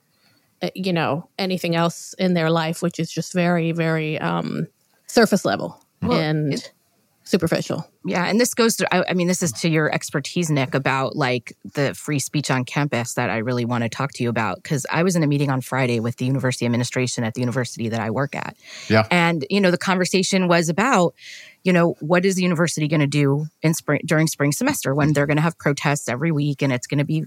uh, 0.61 0.69
you 0.75 0.93
know 0.93 1.27
anything 1.37 1.75
else 1.75 2.13
in 2.17 2.33
their 2.33 2.49
life 2.49 2.81
which 2.81 2.97
is 2.99 3.11
just 3.11 3.33
very 3.33 3.73
very 3.73 4.17
um 4.19 4.65
surface 5.07 5.43
level 5.43 5.83
Well, 6.01 6.17
and 6.17 6.53
it- 6.53 6.71
superficial. 7.25 7.85
Yeah, 8.05 8.25
and 8.25 8.39
this 8.39 8.53
goes 8.53 8.75
to, 8.77 8.95
I, 8.95 9.09
I, 9.09 9.13
mean, 9.13 9.27
this 9.27 9.41
is 9.41 9.51
to 9.53 9.69
your 9.69 9.93
expertise, 9.93 10.49
Nick, 10.49 10.75
about 10.75 11.15
like 11.15 11.57
the 11.73 11.93
free 11.95 12.19
speech 12.19 12.51
on 12.51 12.63
campus 12.63 13.15
that 13.15 13.29
I 13.29 13.37
really 13.37 13.65
want 13.65 13.83
to 13.83 13.89
talk 13.89 14.13
to 14.13 14.23
you 14.23 14.29
about. 14.29 14.61
Because 14.61 14.85
I 14.91 15.03
was 15.03 15.15
in 15.15 15.23
a 15.23 15.27
meeting 15.27 15.49
on 15.49 15.61
Friday 15.61 15.99
with 15.99 16.17
the 16.17 16.25
university 16.25 16.65
administration 16.65 17.23
at 17.23 17.33
the 17.33 17.41
university 17.41 17.89
that 17.89 17.99
I 17.99 18.11
work 18.11 18.35
at. 18.35 18.55
Yeah. 18.89 19.07
And, 19.09 19.45
you 19.49 19.59
know, 19.59 19.71
the 19.71 19.77
conversation 19.77 20.47
was 20.47 20.69
about, 20.69 21.15
you 21.65 21.73
know, 21.73 21.95
what 21.99 22.25
is 22.25 22.35
the 22.35 22.43
university 22.43 22.87
going 22.87 23.01
to 23.01 23.07
do 23.07 23.47
in 23.63 23.73
spring 23.73 23.99
during 24.05 24.27
spring 24.27 24.51
semester 24.51 24.93
when 24.93 25.13
they're 25.13 25.25
going 25.25 25.35
to 25.35 25.41
have 25.41 25.57
protests 25.57 26.07
every 26.07 26.31
week 26.31 26.61
and 26.61 26.71
it's 26.71 26.85
going 26.85 26.99
to 26.99 27.03
be 27.03 27.25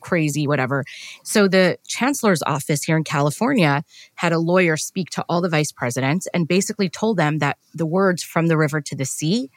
crazy, 0.00 0.46
whatever. 0.46 0.84
So 1.24 1.48
the 1.48 1.76
chancellor's 1.88 2.40
office 2.46 2.84
here 2.84 2.96
in 2.96 3.02
California 3.02 3.82
had 4.14 4.32
a 4.32 4.38
lawyer 4.38 4.76
speak 4.76 5.10
to 5.10 5.24
all 5.28 5.40
the 5.40 5.48
vice 5.48 5.72
presidents 5.72 6.28
and 6.32 6.46
basically 6.46 6.88
told 6.88 7.16
them 7.16 7.38
that 7.38 7.58
the 7.74 7.84
words 7.84 8.22
from 8.22 8.46
the 8.46 8.56
river 8.56 8.80
to 8.80 8.94
the 8.94 9.04
sea 9.04 9.50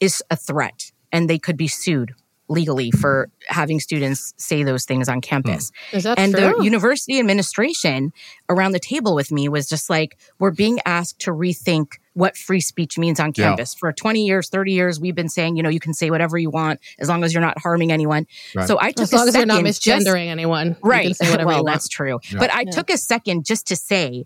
is 0.00 0.20
a 0.30 0.36
threat 0.36 0.90
and 1.12 1.30
they 1.30 1.38
could 1.38 1.56
be 1.56 1.68
sued 1.68 2.12
legally 2.48 2.90
for 2.90 3.28
having 3.48 3.80
students 3.80 4.34
say 4.36 4.62
those 4.62 4.84
things 4.84 5.08
on 5.08 5.20
campus. 5.20 5.72
Hmm. 5.90 5.96
Is 5.96 6.04
that 6.04 6.18
and 6.18 6.34
true? 6.34 6.54
the 6.56 6.64
university 6.64 7.18
administration 7.18 8.12
around 8.48 8.72
the 8.72 8.80
table 8.80 9.14
with 9.14 9.32
me 9.32 9.48
was 9.48 9.68
just 9.68 9.90
like, 9.90 10.16
we're 10.38 10.52
being 10.52 10.78
asked 10.86 11.20
to 11.20 11.32
rethink 11.32 11.94
what 12.14 12.36
free 12.36 12.60
speech 12.60 12.96
means 12.96 13.20
on 13.20 13.32
campus. 13.32 13.74
Yeah. 13.74 13.78
For 13.78 13.92
20 13.92 14.24
years, 14.24 14.48
30 14.48 14.72
years, 14.72 14.98
we've 14.98 15.14
been 15.14 15.28
saying, 15.28 15.56
you 15.56 15.62
know, 15.62 15.68
you 15.68 15.80
can 15.80 15.92
say 15.92 16.10
whatever 16.10 16.38
you 16.38 16.48
want 16.48 16.80
as 16.98 17.10
long 17.10 17.24
as 17.24 17.34
you're 17.34 17.42
not 17.42 17.58
harming 17.58 17.92
anyone. 17.92 18.26
Right. 18.54 18.66
So 18.66 18.78
I 18.80 18.92
took 18.92 19.02
as 19.02 19.12
long 19.12 19.28
as 19.28 19.34
you're 19.34 19.44
not 19.44 19.62
misgendering 19.62 20.04
just, 20.04 20.16
anyone. 20.16 20.76
Right. 20.82 21.14
well, 21.20 21.62
that's 21.62 21.88
true. 21.88 22.18
Yeah. 22.30 22.38
But 22.38 22.54
I 22.54 22.62
yeah. 22.62 22.70
took 22.70 22.90
a 22.90 22.96
second 22.96 23.44
just 23.44 23.66
to 23.66 23.76
say, 23.76 24.24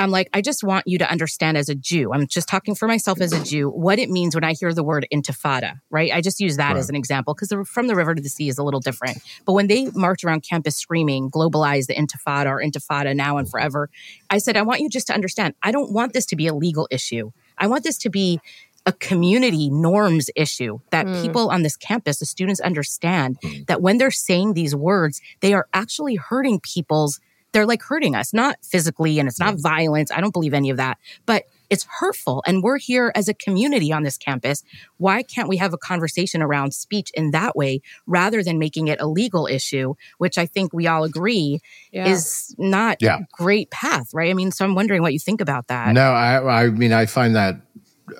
I'm 0.00 0.10
like, 0.10 0.30
I 0.32 0.40
just 0.40 0.64
want 0.64 0.86
you 0.86 0.96
to 0.98 1.10
understand 1.10 1.58
as 1.58 1.68
a 1.68 1.74
Jew, 1.74 2.12
I'm 2.14 2.26
just 2.26 2.48
talking 2.48 2.74
for 2.74 2.88
myself 2.88 3.20
as 3.20 3.34
a 3.34 3.44
Jew, 3.44 3.68
what 3.68 3.98
it 3.98 4.08
means 4.08 4.34
when 4.34 4.44
I 4.44 4.54
hear 4.54 4.72
the 4.72 4.82
word 4.82 5.06
intifada, 5.12 5.78
right? 5.90 6.10
I 6.10 6.22
just 6.22 6.40
use 6.40 6.56
that 6.56 6.72
right. 6.72 6.78
as 6.78 6.88
an 6.88 6.96
example 6.96 7.34
because 7.34 7.54
from 7.68 7.86
the 7.86 7.94
river 7.94 8.14
to 8.14 8.22
the 8.22 8.30
sea 8.30 8.48
is 8.48 8.56
a 8.56 8.62
little 8.62 8.80
different. 8.80 9.18
But 9.44 9.52
when 9.52 9.66
they 9.66 9.90
march 9.94 10.24
around 10.24 10.40
campus 10.40 10.78
screaming, 10.78 11.30
globalize 11.30 11.86
the 11.86 11.94
intifada 11.94 12.46
or 12.46 12.62
intifada 12.62 13.14
now 13.14 13.36
and 13.36 13.48
forever, 13.50 13.90
I 14.30 14.38
said, 14.38 14.56
I 14.56 14.62
want 14.62 14.80
you 14.80 14.88
just 14.88 15.06
to 15.08 15.12
understand, 15.12 15.54
I 15.62 15.70
don't 15.70 15.92
want 15.92 16.14
this 16.14 16.24
to 16.26 16.36
be 16.36 16.46
a 16.46 16.54
legal 16.54 16.88
issue. 16.90 17.32
I 17.58 17.66
want 17.66 17.84
this 17.84 17.98
to 17.98 18.08
be 18.08 18.40
a 18.86 18.92
community 18.94 19.68
norms 19.68 20.30
issue 20.34 20.78
that 20.90 21.04
mm. 21.04 21.22
people 21.22 21.50
on 21.50 21.62
this 21.62 21.76
campus, 21.76 22.20
the 22.20 22.26
students 22.26 22.60
understand 22.60 23.38
mm. 23.42 23.66
that 23.66 23.82
when 23.82 23.98
they're 23.98 24.10
saying 24.10 24.54
these 24.54 24.74
words, 24.74 25.20
they 25.40 25.52
are 25.52 25.68
actually 25.74 26.14
hurting 26.14 26.58
people's 26.60 27.20
they're 27.52 27.66
like 27.66 27.82
hurting 27.82 28.14
us, 28.14 28.32
not 28.32 28.56
physically, 28.62 29.18
and 29.18 29.28
it's 29.28 29.40
not 29.40 29.56
violence. 29.58 30.10
I 30.10 30.20
don't 30.20 30.32
believe 30.32 30.54
any 30.54 30.70
of 30.70 30.76
that, 30.76 30.98
but 31.26 31.44
it's 31.68 31.86
hurtful. 31.88 32.42
And 32.46 32.62
we're 32.62 32.78
here 32.78 33.12
as 33.14 33.28
a 33.28 33.34
community 33.34 33.92
on 33.92 34.02
this 34.02 34.16
campus. 34.16 34.64
Why 34.98 35.22
can't 35.22 35.48
we 35.48 35.56
have 35.58 35.72
a 35.72 35.78
conversation 35.78 36.42
around 36.42 36.74
speech 36.74 37.10
in 37.14 37.30
that 37.30 37.56
way 37.56 37.80
rather 38.06 38.42
than 38.42 38.58
making 38.58 38.88
it 38.88 39.00
a 39.00 39.06
legal 39.06 39.46
issue, 39.46 39.94
which 40.18 40.36
I 40.36 40.46
think 40.46 40.72
we 40.72 40.86
all 40.88 41.04
agree 41.04 41.60
yeah. 41.92 42.08
is 42.08 42.54
not 42.58 42.98
yeah. 43.00 43.18
a 43.18 43.20
great 43.32 43.70
path, 43.70 44.12
right? 44.12 44.30
I 44.30 44.34
mean, 44.34 44.50
so 44.50 44.64
I'm 44.64 44.74
wondering 44.74 45.02
what 45.02 45.12
you 45.12 45.20
think 45.20 45.40
about 45.40 45.68
that. 45.68 45.92
No, 45.94 46.10
I, 46.10 46.62
I 46.64 46.70
mean, 46.70 46.92
I 46.92 47.06
find 47.06 47.36
that 47.36 47.60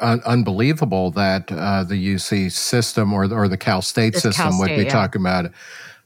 un- 0.01 0.23
unbelievable 0.25 1.11
that 1.13 1.51
uh, 1.51 1.83
the 1.83 2.15
UC 2.15 2.53
system 2.53 3.13
or, 3.13 3.33
or 3.33 3.49
the 3.49 3.59
Cal 3.59 3.83
State 3.83 4.15
system 4.15 4.33
Cal 4.33 4.53
State, 4.53 4.71
would 4.71 4.77
be 4.77 4.85
yeah. 4.85 4.93
talking 4.93 5.21
about 5.21 5.47
it 5.47 5.53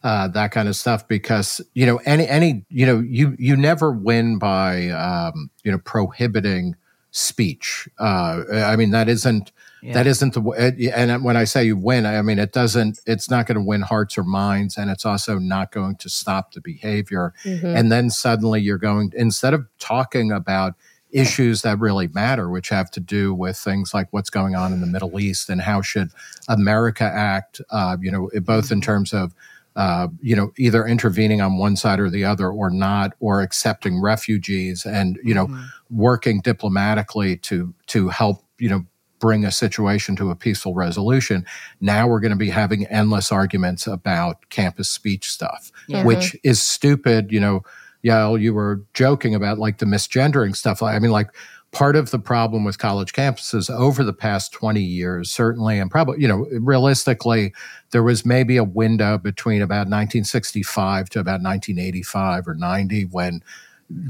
uh, 0.05 0.29
that 0.29 0.53
kind 0.53 0.69
of 0.69 0.77
stuff 0.77 1.09
because 1.09 1.63
you 1.73 1.87
know 1.87 1.97
any 2.05 2.29
any 2.29 2.63
you 2.69 2.85
know 2.85 3.01
you 3.01 3.35
you 3.39 3.57
never 3.57 3.91
win 3.91 4.39
by 4.39 4.91
um, 4.91 5.51
you 5.65 5.73
know 5.73 5.79
prohibiting 5.79 6.77
speech. 7.11 7.89
Uh, 7.99 8.43
I 8.53 8.77
mean 8.77 8.91
that 8.91 9.09
isn't 9.09 9.51
yeah. 9.83 9.95
that 9.95 10.07
isn't 10.07 10.35
the 10.35 10.93
and 10.95 11.25
when 11.25 11.39
I 11.39 11.45
say 11.45 11.65
you 11.65 11.79
win, 11.79 12.05
I 12.05 12.21
mean 12.21 12.39
it 12.39 12.53
doesn't. 12.53 13.01
It's 13.07 13.31
not 13.31 13.47
going 13.47 13.57
to 13.57 13.65
win 13.65 13.81
hearts 13.81 14.19
or 14.19 14.25
minds, 14.25 14.77
and 14.77 14.91
it's 14.91 15.07
also 15.07 15.39
not 15.39 15.73
going 15.73 15.97
to 15.97 16.11
stop 16.11 16.53
the 16.53 16.61
behavior. 16.61 17.33
Mm-hmm. 17.43 17.75
And 17.75 17.91
then 17.91 18.11
suddenly 18.11 18.61
you're 18.61 18.77
going 18.77 19.11
instead 19.17 19.55
of 19.55 19.67
talking 19.79 20.31
about 20.31 20.75
issues 21.13 21.63
that 21.63 21.79
really 21.79 22.09
matter, 22.09 22.51
which 22.51 22.69
have 22.69 22.91
to 22.91 23.01
do 23.01 23.33
with 23.33 23.57
things 23.57 23.95
like 23.95 24.09
what's 24.11 24.31
going 24.31 24.55
on 24.55 24.73
in 24.73 24.83
the 24.83 24.87
Middle 24.87 25.19
East 25.19 25.49
and 25.49 25.63
how 25.63 25.81
should 25.81 26.11
America 26.49 27.05
act, 27.05 27.63
uh, 27.71 27.97
you 28.01 28.11
know, 28.11 28.29
both 28.43 28.71
in 28.71 28.81
mm-hmm. 28.81 28.85
terms 28.85 29.15
of 29.15 29.33
uh, 29.77 30.09
you 30.21 30.37
know, 30.37 30.53
either 30.57 30.87
intervening 30.87 31.41
on 31.41 31.59
one 31.59 31.77
side 31.77 32.01
or 32.01 32.11
the 32.11 32.25
other 32.25 32.49
or 32.49 32.71
not, 32.71 33.13
or 33.21 33.41
accepting 33.41 34.01
refugees 34.01 34.87
and, 34.87 35.19
you 35.25 35.35
know, 35.35 35.47
mm-hmm. 35.47 35.65
working 35.91 36.41
diplomatically 36.41 37.37
to, 37.37 37.75
to 37.87 38.09
help, 38.09 38.45
you 38.59 38.69
know, 38.69 38.85
bring 39.21 39.45
a 39.45 39.51
situation 39.51 40.17
to 40.17 40.31
a 40.31 40.37
peaceful 40.37 40.75
resolution. 40.75 41.47
Now 41.81 42.07
we're 42.07 42.21
going 42.21 42.33
to 42.33 42.37
be 42.37 42.51
having 42.51 42.87
endless 42.87 43.33
arguments 43.33 43.87
about 43.87 44.49
campus 44.51 44.91
speech 44.91 45.31
stuff, 45.31 45.73
yeah. 45.89 46.05
which 46.05 46.19
mm-hmm. 46.19 46.49
is 46.51 46.61
stupid. 46.61 47.33
You 47.33 47.41
know, 47.41 47.63
yeah, 48.03 48.35
you 48.35 48.53
were 48.53 48.83
joking 48.93 49.35
about 49.35 49.59
like 49.59 49.79
the 49.79 49.87
misgendering 49.87 50.55
stuff. 50.55 50.83
I 50.83 50.99
mean, 50.99 51.11
like 51.11 51.29
part 51.75 51.97
of 51.97 52.13
the 52.13 52.19
problem 52.21 52.65
with 52.65 52.79
college 52.79 53.13
campuses 53.13 53.69
over 53.69 54.05
the 54.05 54.13
past 54.13 54.53
20 54.53 54.81
years, 54.81 55.31
certainly, 55.31 55.79
and 55.79 55.91
probably, 55.91 56.21
you 56.21 56.29
know, 56.29 56.47
realistically, 56.53 57.53
there 57.91 58.03
was 58.03 58.25
maybe 58.25 58.57
a 58.57 58.65
window 58.65 59.19
between 59.19 59.61
about 59.61 59.89
1965 59.89 61.11
to 61.11 61.19
about 61.19 61.43
1985 61.43 62.49
or 62.49 62.55
90 62.55 63.07
when 63.07 63.43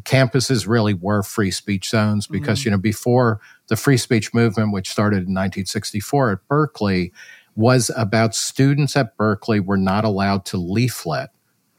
campuses 0.03 0.69
really 0.69 0.95
were 0.95 1.23
free 1.23 1.51
speech 1.51 1.89
zones 1.89 2.27
because, 2.27 2.61
mm-hmm. 2.61 2.69
you 2.69 2.71
know, 2.73 2.79
before 2.79 3.41
the 3.69 3.77
free 3.77 3.97
speech 3.97 4.35
movement, 4.35 4.73
which 4.73 4.91
started 4.91 5.27
in 5.27 5.35
1964 5.35 6.33
at 6.33 6.49
Berkeley, 6.49 7.13
was 7.57 7.91
about 7.97 8.35
students 8.35 8.95
at 8.95 9.17
Berkeley 9.17 9.59
were 9.59 9.79
not 9.79 10.05
allowed 10.05 10.45
to 10.45 10.59
leaflet 10.59 11.31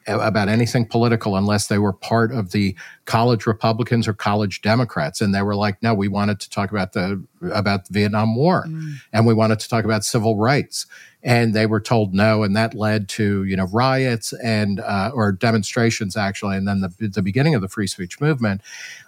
about 0.07 0.49
anything 0.49 0.85
political 0.85 1.35
unless 1.35 1.67
they 1.67 1.79
were 1.79 1.93
part 1.93 2.31
of 2.31 2.51
the 2.51 2.75
college 3.05 3.45
Republicans 3.45 4.07
or 4.07 4.13
college 4.13 4.61
Democrats. 4.61 5.21
And 5.21 5.33
they 5.33 5.41
were 5.41 5.55
like, 5.55 5.81
no, 5.81 5.93
we 5.93 6.07
wanted 6.07 6.39
to 6.41 6.49
talk 6.49 6.71
about 6.71 6.93
the 6.93 7.23
about 7.51 7.85
the 7.85 7.93
Vietnam 7.93 8.35
War 8.35 8.65
mm. 8.67 8.95
and 9.13 9.27
we 9.27 9.33
wanted 9.33 9.59
to 9.59 9.69
talk 9.69 9.85
about 9.85 10.03
civil 10.03 10.37
rights 10.37 10.87
and 11.25 11.55
they 11.55 11.65
were 11.65 11.81
told 11.81 12.13
no, 12.13 12.43
and 12.43 12.55
that 12.55 12.75
led 12.75 13.09
to 13.09 13.43
you 13.45 13.57
know 13.57 13.65
riots 13.73 14.31
and 14.43 14.79
uh, 14.79 15.11
or 15.13 15.31
demonstrations 15.31 16.15
actually, 16.15 16.55
and 16.55 16.67
then 16.67 16.81
the 16.81 17.09
the 17.09 17.23
beginning 17.23 17.55
of 17.55 17.61
the 17.61 17.67
free 17.67 17.87
speech 17.87 18.21
movement. 18.21 18.61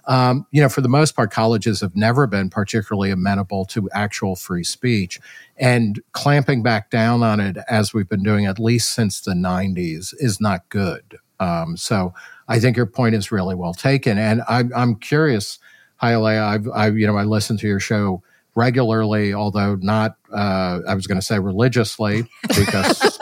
Um, 0.06 0.48
you 0.52 0.60
know, 0.62 0.68
for 0.68 0.82
the 0.82 0.90
most 0.90 1.16
part, 1.16 1.32
colleges 1.32 1.80
have 1.82 1.96
never 1.96 2.26
been 2.26 2.50
particularly 2.50 3.12
amenable 3.12 3.66
to 3.66 3.88
actual 3.94 4.36
free 4.36 4.64
speech, 4.64 5.20
and 5.58 6.02
clamping 6.12 6.64
back 6.64 6.90
down 6.90 7.22
on 7.22 7.40
it 7.40 7.58
as 7.70 7.94
we've 7.94 8.10
been 8.10 8.24
doing 8.24 8.48
at 8.48 8.58
least 8.58 8.94
since 8.96 9.22
the 9.22 9.34
'90s 9.34 10.16
is 10.18 10.42
not 10.42 10.68
good. 10.70 11.20
Um, 11.40 11.78
so 11.78 12.16
I 12.48 12.60
think 12.60 12.76
your 12.76 12.88
point 12.88 13.14
is 13.14 13.32
really 13.32 13.54
well 13.54 13.76
taken, 13.76 14.18
and 14.18 14.42
I'm, 14.50 14.72
I'm 14.76 14.96
curious, 14.96 15.60
Haile. 16.02 16.26
I've, 16.26 16.68
I've 16.70 16.98
you 16.98 17.06
know 17.06 17.16
I 17.16 17.26
listened 17.26 17.60
to 17.60 17.68
your 17.68 17.80
show 17.80 18.24
regularly, 18.58 19.36
although 19.36 19.76
not, 19.76 20.18
uh, 20.34 20.80
I 20.88 20.96
was 20.96 21.06
going 21.06 21.20
to 21.20 21.26
say 21.26 21.38
religiously, 21.38 22.28
because 22.48 23.20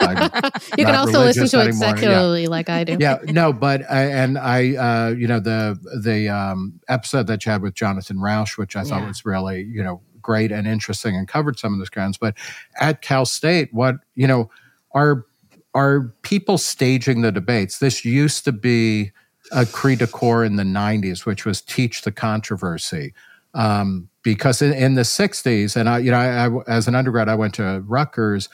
you 0.78 0.86
can 0.86 0.94
also 0.94 1.20
listen 1.20 1.46
to 1.46 1.68
it 1.68 1.74
secularly, 1.74 2.44
yeah. 2.44 2.48
like 2.48 2.70
I 2.70 2.84
do. 2.84 2.96
Yeah, 2.98 3.18
no, 3.24 3.52
but 3.52 3.82
I, 3.88 4.04
and 4.04 4.38
I, 4.38 4.76
uh, 4.76 5.08
you 5.10 5.28
know, 5.28 5.38
the 5.38 5.78
the 6.02 6.30
um, 6.30 6.80
episode 6.88 7.26
that 7.26 7.44
you 7.44 7.52
had 7.52 7.60
with 7.60 7.74
Jonathan 7.74 8.18
Rauch, 8.18 8.56
which 8.56 8.76
I 8.76 8.80
yeah. 8.80 8.88
thought 8.88 9.06
was 9.06 9.26
really, 9.26 9.62
you 9.62 9.82
know, 9.82 10.00
great 10.22 10.50
and 10.50 10.66
interesting, 10.66 11.14
and 11.14 11.28
covered 11.28 11.58
some 11.58 11.74
of 11.74 11.78
those 11.78 11.90
grounds. 11.90 12.16
But 12.16 12.34
at 12.80 13.02
Cal 13.02 13.26
State, 13.26 13.68
what 13.74 13.96
you 14.14 14.26
know, 14.26 14.50
are 14.92 15.26
are 15.74 16.14
people 16.22 16.56
staging 16.56 17.20
the 17.20 17.30
debates? 17.30 17.78
This 17.78 18.06
used 18.06 18.46
to 18.46 18.52
be 18.52 19.12
a 19.52 19.66
cri 19.66 19.96
de 19.96 20.06
coeur 20.06 20.44
in 20.44 20.56
the 20.56 20.64
90s, 20.64 21.26
which 21.26 21.44
was 21.44 21.60
teach 21.60 22.02
the 22.02 22.10
controversy. 22.10 23.12
Um, 23.52 24.08
because 24.26 24.60
in, 24.60 24.72
in, 24.72 24.94
the 24.94 25.02
60s, 25.02 25.76
and 25.76 25.88
I, 25.88 25.98
you 25.98 26.10
know, 26.10 26.16
I, 26.16 26.48
I, 26.48 26.50
as 26.66 26.88
an 26.88 26.96
undergrad, 26.96 27.28
I 27.28 27.36
went 27.36 27.54
to 27.54 27.84
Rutgers 27.86 28.48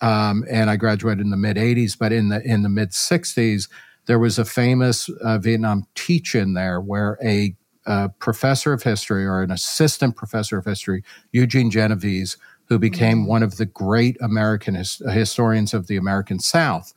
um, 0.00 0.44
and 0.48 0.70
I 0.70 0.76
graduated 0.76 1.24
in 1.24 1.32
the 1.32 1.36
mid 1.36 1.56
80s, 1.56 1.98
but 1.98 2.12
in 2.12 2.28
the, 2.28 2.40
in 2.44 2.62
the 2.62 2.68
mid 2.68 2.90
60s, 2.90 3.68
there 4.06 4.20
was 4.20 4.38
a 4.38 4.44
famous 4.44 5.08
uh, 5.08 5.38
Vietnam 5.38 5.88
teach 5.96 6.36
in 6.36 6.54
there 6.54 6.80
where 6.80 7.18
a, 7.24 7.56
a, 7.86 8.10
professor 8.20 8.72
of 8.72 8.84
history 8.84 9.26
or 9.26 9.42
an 9.42 9.50
assistant 9.50 10.14
professor 10.14 10.58
of 10.58 10.64
history, 10.64 11.02
Eugene 11.32 11.72
Genovese, 11.72 12.36
who 12.66 12.78
became 12.78 13.22
mm-hmm. 13.22 13.30
one 13.30 13.42
of 13.42 13.56
the 13.56 13.66
great 13.66 14.16
American 14.20 14.76
his, 14.76 15.02
historians 15.10 15.74
of 15.74 15.88
the 15.88 15.96
American 15.96 16.38
South, 16.38 16.94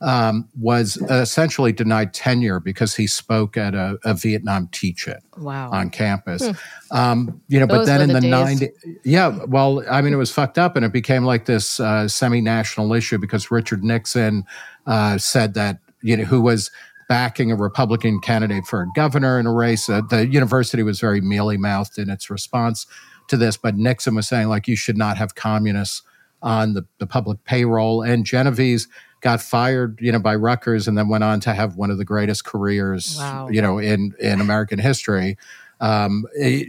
um, 0.00 0.48
was 0.58 0.96
essentially 1.10 1.72
denied 1.72 2.14
tenure 2.14 2.58
because 2.58 2.94
he 2.94 3.06
spoke 3.06 3.56
at 3.56 3.74
a, 3.74 3.98
a 4.04 4.14
Vietnam 4.14 4.68
teach-in 4.72 5.18
wow. 5.38 5.70
on 5.70 5.90
campus. 5.90 6.46
Hmm. 6.46 6.96
Um, 6.96 7.40
you 7.48 7.60
know, 7.60 7.66
Those 7.66 7.80
but 7.80 7.84
then 7.86 8.02
in 8.02 8.08
the, 8.08 8.20
the 8.20 8.26
90s, 8.26 8.98
yeah, 9.04 9.44
well, 9.46 9.84
I 9.90 10.00
mean, 10.00 10.12
it 10.12 10.16
was 10.16 10.30
fucked 10.30 10.58
up 10.58 10.74
and 10.76 10.84
it 10.84 10.92
became 10.92 11.24
like 11.24 11.44
this 11.44 11.80
uh, 11.80 12.08
semi-national 12.08 12.92
issue 12.94 13.18
because 13.18 13.50
Richard 13.50 13.84
Nixon 13.84 14.44
uh, 14.86 15.18
said 15.18 15.54
that, 15.54 15.78
you 16.02 16.16
know, 16.16 16.24
who 16.24 16.40
was 16.40 16.70
backing 17.08 17.52
a 17.52 17.56
Republican 17.56 18.20
candidate 18.20 18.64
for 18.64 18.86
governor 18.94 19.38
in 19.38 19.44
a 19.44 19.52
race. 19.52 19.88
Uh, 19.88 20.00
the 20.08 20.28
university 20.28 20.82
was 20.82 21.00
very 21.00 21.20
mealy 21.20 21.58
mouthed 21.58 21.98
in 21.98 22.08
its 22.08 22.30
response 22.30 22.86
to 23.28 23.36
this, 23.36 23.56
but 23.56 23.76
Nixon 23.76 24.14
was 24.14 24.28
saying 24.28 24.48
like 24.48 24.66
you 24.66 24.76
should 24.76 24.96
not 24.96 25.18
have 25.18 25.34
communists 25.34 26.02
on 26.42 26.72
the, 26.72 26.86
the 26.98 27.06
public 27.06 27.42
payroll. 27.44 28.02
And 28.02 28.24
Genovese 28.24 28.88
got 29.20 29.40
fired, 29.40 29.98
you 30.00 30.12
know, 30.12 30.18
by 30.18 30.34
Rutgers 30.34 30.88
and 30.88 30.96
then 30.96 31.08
went 31.08 31.24
on 31.24 31.40
to 31.40 31.54
have 31.54 31.76
one 31.76 31.90
of 31.90 31.98
the 31.98 32.04
greatest 32.04 32.44
careers, 32.44 33.16
wow. 33.18 33.48
you 33.48 33.60
know, 33.60 33.78
in, 33.78 34.14
in 34.18 34.40
American 34.40 34.78
history. 34.78 35.36
Um, 35.80 36.26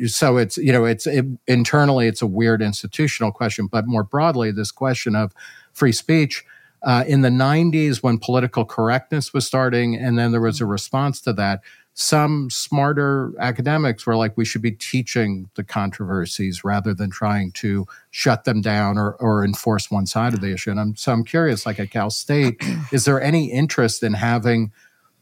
so 0.08 0.38
it's, 0.38 0.58
you 0.58 0.72
know, 0.72 0.86
it's 0.86 1.06
it, 1.06 1.26
internally, 1.48 2.08
it's 2.08 2.22
a 2.22 2.28
weird 2.28 2.62
institutional 2.62 3.32
question, 3.32 3.68
but 3.68 3.88
more 3.88 4.04
broadly, 4.04 4.52
this 4.52 4.72
question 4.72 5.16
of 5.16 5.34
free 5.74 5.92
speech, 5.92 6.46
uh, 6.84 7.04
in 7.08 7.22
the 7.22 7.30
90s 7.30 8.02
when 8.02 8.18
political 8.18 8.66
correctness 8.66 9.34
was 9.34 9.46
starting, 9.46 9.96
and 9.96 10.18
then 10.18 10.32
there 10.32 10.42
was 10.42 10.62
a 10.62 10.66
response 10.66 11.22
to 11.22 11.34
that 11.34 11.62
some 11.94 12.50
smarter 12.50 13.34
academics 13.40 14.06
were 14.06 14.16
like, 14.16 14.38
we 14.38 14.46
should 14.46 14.62
be 14.62 14.72
teaching 14.72 15.50
the 15.56 15.64
controversies 15.64 16.64
rather 16.64 16.94
than 16.94 17.10
trying 17.10 17.52
to 17.52 17.86
shut 18.12 18.46
them 18.46 18.62
down 18.62 18.98
or, 18.98 19.14
or 19.16 19.44
enforce 19.44 19.92
one 19.92 20.06
side 20.06 20.34
of 20.34 20.42
the 20.42 20.54
issue. 20.54 20.72
And 20.72 20.80
I'm, 20.80 20.96
so 20.96 21.12
I'm 21.12 21.26
curious, 21.26 21.66
like 21.66 21.80
at 21.80 21.92
Cal 21.92 22.10
State, 22.10 22.62
is 22.92 23.06
there 23.06 23.22
any 23.22 23.52
interest 23.52 24.04
in 24.04 24.14
having, 24.14 24.72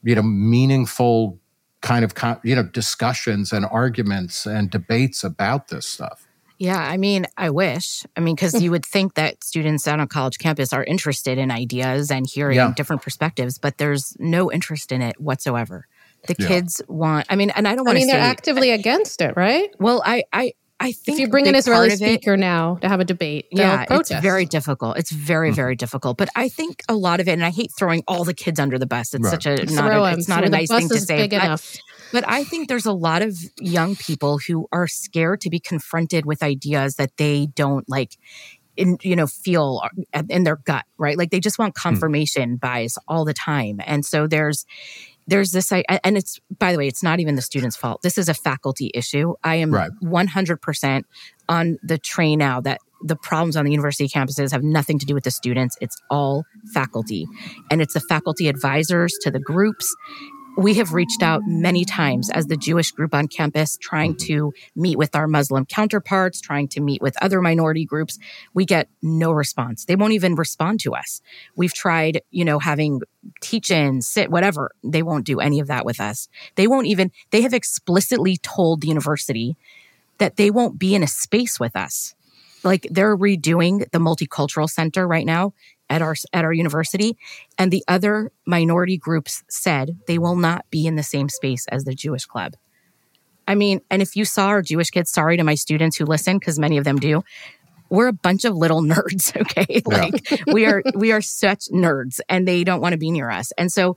you 0.03 0.15
know, 0.15 0.21
meaningful 0.21 1.39
kind 1.81 2.05
of, 2.05 2.13
you 2.43 2.55
know, 2.55 2.63
discussions 2.63 3.51
and 3.51 3.65
arguments 3.65 4.45
and 4.45 4.69
debates 4.69 5.23
about 5.23 5.69
this 5.69 5.87
stuff? 5.87 6.27
Yeah, 6.59 6.77
I 6.77 6.97
mean, 6.97 7.25
I 7.37 7.51
wish. 7.51 8.05
I 8.17 8.19
mean, 8.19 8.35
because 8.35 8.61
you 8.61 8.69
would 8.71 8.85
think 8.85 9.13
that 9.13 9.41
students 9.45 9.87
out 9.87 10.01
on 10.01 10.07
college 10.09 10.39
campus 10.39 10.73
are 10.73 10.83
interested 10.83 11.37
in 11.37 11.51
ideas 11.51 12.11
and 12.11 12.27
hearing 12.29 12.57
yeah. 12.57 12.73
different 12.75 13.01
perspectives, 13.01 13.57
but 13.57 13.77
there's 13.77 14.15
no 14.19 14.51
interest 14.51 14.91
in 14.91 15.01
it 15.01 15.19
whatsoever. 15.21 15.87
The 16.27 16.35
yeah. 16.37 16.47
kids 16.47 16.81
want. 16.87 17.27
I 17.29 17.35
mean, 17.35 17.49
and 17.51 17.67
I 17.67 17.75
don't 17.75 17.85
want 17.85 17.95
to. 17.95 18.01
I 18.01 18.05
mean, 18.05 18.09
say, 18.09 18.13
they're 18.13 18.21
actively 18.21 18.71
against 18.71 19.21
it, 19.21 19.35
right? 19.35 19.69
Well, 19.79 20.01
I, 20.05 20.23
I, 20.33 20.53
I 20.79 20.93
think 20.93 21.17
if 21.17 21.19
you 21.19 21.27
bring 21.27 21.47
an 21.47 21.55
Israeli 21.55 21.89
speaker 21.91 22.35
it, 22.35 22.39
now 22.39 22.75
to 22.75 22.87
have 22.87 23.01
a 23.01 23.05
debate, 23.05 23.47
yeah, 23.51 23.85
it's 23.89 24.11
very 24.11 24.45
difficult. 24.45 24.97
It's 24.97 25.11
very, 25.11 25.49
hmm. 25.49 25.55
very 25.55 25.75
difficult. 25.75 26.17
But 26.17 26.29
I 26.35 26.47
think 26.47 26.81
a 26.87 26.95
lot 26.95 27.19
of 27.19 27.27
it, 27.27 27.33
and 27.33 27.43
I 27.43 27.49
hate 27.49 27.71
throwing 27.77 28.03
all 28.07 28.23
the 28.23 28.33
kids 28.33 28.59
under 28.59 28.77
the 28.77 28.85
bus. 28.85 29.13
It's 29.13 29.23
right. 29.23 29.31
such 29.31 29.45
a 29.45 29.65
not 29.73 29.91
a, 29.91 30.17
it's 30.17 30.29
not 30.29 30.45
a 30.45 30.49
nice 30.49 30.69
thing 30.69 30.87
to 30.89 30.99
say. 30.99 31.27
But, 31.27 31.81
but 32.13 32.23
I 32.27 32.45
think 32.45 32.69
there's 32.69 32.85
a 32.85 32.93
lot 32.93 33.21
of 33.21 33.37
young 33.59 33.95
people 33.97 34.39
who 34.47 34.67
are 34.71 34.87
scared 34.87 35.41
to 35.41 35.49
be 35.49 35.59
confronted 35.59 36.25
with 36.25 36.41
ideas 36.41 36.95
that 36.95 37.17
they 37.17 37.47
don't 37.47 37.87
like 37.89 38.17
in, 38.77 38.97
you 39.01 39.15
know 39.17 39.27
feel 39.27 39.81
in 40.29 40.45
their 40.45 40.55
gut 40.55 40.85
right 40.97 41.17
like 41.17 41.31
they 41.31 41.41
just 41.41 41.59
want 41.59 41.75
hmm. 41.77 41.81
confirmation 41.81 42.55
bias 42.55 42.97
all 43.09 43.25
the 43.25 43.33
time 43.33 43.81
and 43.85 44.05
so 44.05 44.25
there's 44.25 44.65
there's 45.29 45.51
this 45.51 45.71
and 45.71 46.17
it's 46.17 46.39
by 46.57 46.71
the 46.71 46.77
way 46.77 46.87
it's 46.87 47.03
not 47.03 47.19
even 47.19 47.35
the 47.35 47.41
student's 47.41 47.75
fault. 47.75 48.01
This 48.01 48.17
is 48.17 48.29
a 48.29 48.33
faculty 48.33 48.91
issue. 48.93 49.35
I 49.43 49.55
am 49.55 49.73
right. 49.73 49.91
100% 50.03 51.03
on 51.47 51.77
the 51.83 51.97
train 51.97 52.39
now 52.39 52.61
that 52.61 52.79
the 53.01 53.15
problems 53.15 53.55
on 53.55 53.63
the 53.63 53.71
university 53.71 54.09
campuses 54.09 54.51
have 54.51 54.63
nothing 54.63 54.99
to 54.99 55.05
do 55.05 55.13
with 55.13 55.23
the 55.23 55.31
students. 55.31 55.77
It's 55.79 55.95
all 56.09 56.43
faculty. 56.73 57.25
And 57.71 57.81
it's 57.81 57.93
the 57.93 58.01
faculty 58.01 58.49
advisors 58.49 59.13
to 59.21 59.31
the 59.31 59.39
groups 59.39 59.95
we 60.57 60.73
have 60.75 60.93
reached 60.93 61.21
out 61.23 61.41
many 61.45 61.85
times 61.85 62.29
as 62.29 62.47
the 62.47 62.57
Jewish 62.57 62.91
group 62.91 63.13
on 63.13 63.27
campus, 63.27 63.77
trying 63.77 64.15
mm-hmm. 64.15 64.27
to 64.27 64.53
meet 64.75 64.97
with 64.97 65.15
our 65.15 65.27
Muslim 65.27 65.65
counterparts, 65.65 66.41
trying 66.41 66.67
to 66.69 66.81
meet 66.81 67.01
with 67.01 67.15
other 67.21 67.41
minority 67.41 67.85
groups. 67.85 68.19
We 68.53 68.65
get 68.65 68.89
no 69.01 69.31
response. 69.31 69.85
They 69.85 69.95
won't 69.95 70.13
even 70.13 70.35
respond 70.35 70.79
to 70.81 70.95
us. 70.95 71.21
We've 71.55 71.73
tried, 71.73 72.21
you 72.31 72.43
know, 72.43 72.59
having 72.59 73.01
teach 73.41 73.71
in, 73.71 74.01
sit, 74.01 74.29
whatever. 74.29 74.71
They 74.83 75.03
won't 75.03 75.25
do 75.25 75.39
any 75.39 75.59
of 75.59 75.67
that 75.67 75.85
with 75.85 75.99
us. 75.99 76.27
They 76.55 76.67
won't 76.67 76.87
even, 76.87 77.11
they 77.31 77.41
have 77.41 77.53
explicitly 77.53 78.37
told 78.37 78.81
the 78.81 78.87
university 78.87 79.55
that 80.17 80.35
they 80.35 80.51
won't 80.51 80.77
be 80.77 80.95
in 80.95 81.03
a 81.03 81.07
space 81.07 81.59
with 81.59 81.75
us. 81.75 82.15
Like 82.63 82.87
they're 82.91 83.15
redoing 83.15 83.89
the 83.91 83.99
multicultural 83.99 84.69
center 84.69 85.07
right 85.07 85.25
now 85.25 85.53
at 85.89 86.01
our 86.01 86.15
at 86.33 86.45
our 86.45 86.53
university 86.53 87.17
and 87.57 87.71
the 87.71 87.83
other 87.87 88.31
minority 88.45 88.97
groups 88.97 89.43
said 89.49 89.97
they 90.07 90.17
will 90.17 90.35
not 90.35 90.65
be 90.69 90.85
in 90.85 90.95
the 90.95 91.03
same 91.03 91.29
space 91.29 91.65
as 91.67 91.83
the 91.83 91.95
Jewish 91.95 92.25
club. 92.25 92.55
I 93.47 93.55
mean, 93.55 93.81
and 93.89 94.01
if 94.01 94.15
you 94.15 94.25
saw 94.25 94.47
our 94.47 94.61
Jewish 94.61 94.91
kids, 94.91 95.11
sorry 95.11 95.37
to 95.37 95.43
my 95.43 95.55
students 95.55 95.97
who 95.97 96.05
listen 96.05 96.37
because 96.37 96.59
many 96.59 96.77
of 96.77 96.83
them 96.83 96.97
do, 96.97 97.23
we're 97.89 98.07
a 98.07 98.13
bunch 98.13 98.45
of 98.45 98.55
little 98.55 98.81
nerds, 98.83 99.35
okay? 99.35 99.81
Like 99.85 100.31
yeah. 100.31 100.53
we 100.53 100.65
are 100.65 100.83
we 100.93 101.11
are 101.11 101.21
such 101.21 101.65
nerds 101.73 102.19
and 102.29 102.47
they 102.47 102.63
don't 102.63 102.81
want 102.81 102.93
to 102.93 102.99
be 102.99 103.11
near 103.11 103.29
us. 103.29 103.51
And 103.57 103.71
so 103.71 103.95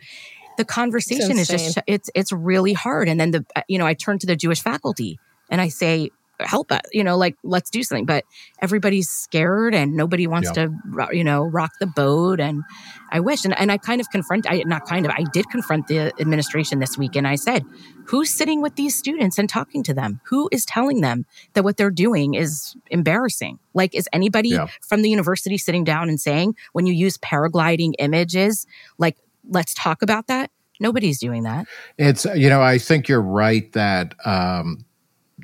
the 0.56 0.64
conversation 0.64 1.38
is 1.38 1.48
just 1.48 1.78
it's 1.86 2.10
it's 2.14 2.32
really 2.32 2.72
hard 2.72 3.08
and 3.08 3.20
then 3.20 3.30
the 3.30 3.46
you 3.68 3.78
know, 3.78 3.86
I 3.86 3.94
turn 3.94 4.18
to 4.20 4.26
the 4.26 4.36
Jewish 4.36 4.62
faculty 4.62 5.18
and 5.50 5.60
I 5.60 5.68
say, 5.68 6.10
help 6.40 6.72
us, 6.72 6.80
you 6.92 7.04
know, 7.04 7.16
like 7.16 7.36
let's 7.42 7.70
do 7.70 7.82
something. 7.82 8.06
But 8.06 8.24
everybody's 8.60 9.08
scared 9.08 9.74
and 9.74 9.94
nobody 9.94 10.26
wants 10.26 10.50
yeah. 10.56 10.66
to, 10.66 11.08
you 11.12 11.24
know, 11.24 11.44
rock 11.44 11.72
the 11.78 11.86
boat. 11.86 12.40
And 12.40 12.62
I 13.10 13.20
wish, 13.20 13.44
and, 13.44 13.58
and 13.58 13.70
I 13.70 13.78
kind 13.78 14.00
of 14.00 14.10
confront, 14.10 14.50
I 14.50 14.62
not 14.66 14.86
kind 14.86 15.06
of, 15.06 15.12
I 15.12 15.24
did 15.32 15.48
confront 15.50 15.86
the 15.86 16.12
administration 16.20 16.80
this 16.80 16.98
week 16.98 17.16
and 17.16 17.28
I 17.28 17.36
said, 17.36 17.64
who's 18.06 18.30
sitting 18.30 18.60
with 18.62 18.76
these 18.76 18.96
students 18.96 19.38
and 19.38 19.48
talking 19.48 19.82
to 19.84 19.94
them? 19.94 20.20
Who 20.24 20.48
is 20.50 20.64
telling 20.64 21.00
them 21.00 21.26
that 21.52 21.62
what 21.62 21.76
they're 21.76 21.90
doing 21.90 22.34
is 22.34 22.74
embarrassing? 22.90 23.58
Like, 23.74 23.94
is 23.94 24.08
anybody 24.12 24.50
yeah. 24.50 24.66
from 24.80 25.02
the 25.02 25.10
university 25.10 25.58
sitting 25.58 25.84
down 25.84 26.08
and 26.08 26.20
saying, 26.20 26.56
when 26.72 26.86
you 26.86 26.94
use 26.94 27.18
paragliding 27.18 27.92
images, 27.98 28.66
like, 28.98 29.16
let's 29.48 29.74
talk 29.74 30.02
about 30.02 30.26
that? 30.26 30.50
Nobody's 30.80 31.20
doing 31.20 31.44
that. 31.44 31.66
It's, 31.96 32.24
you 32.24 32.48
know, 32.48 32.60
I 32.60 32.78
think 32.78 33.08
you're 33.08 33.22
right 33.22 33.70
that, 33.72 34.14
um, 34.26 34.84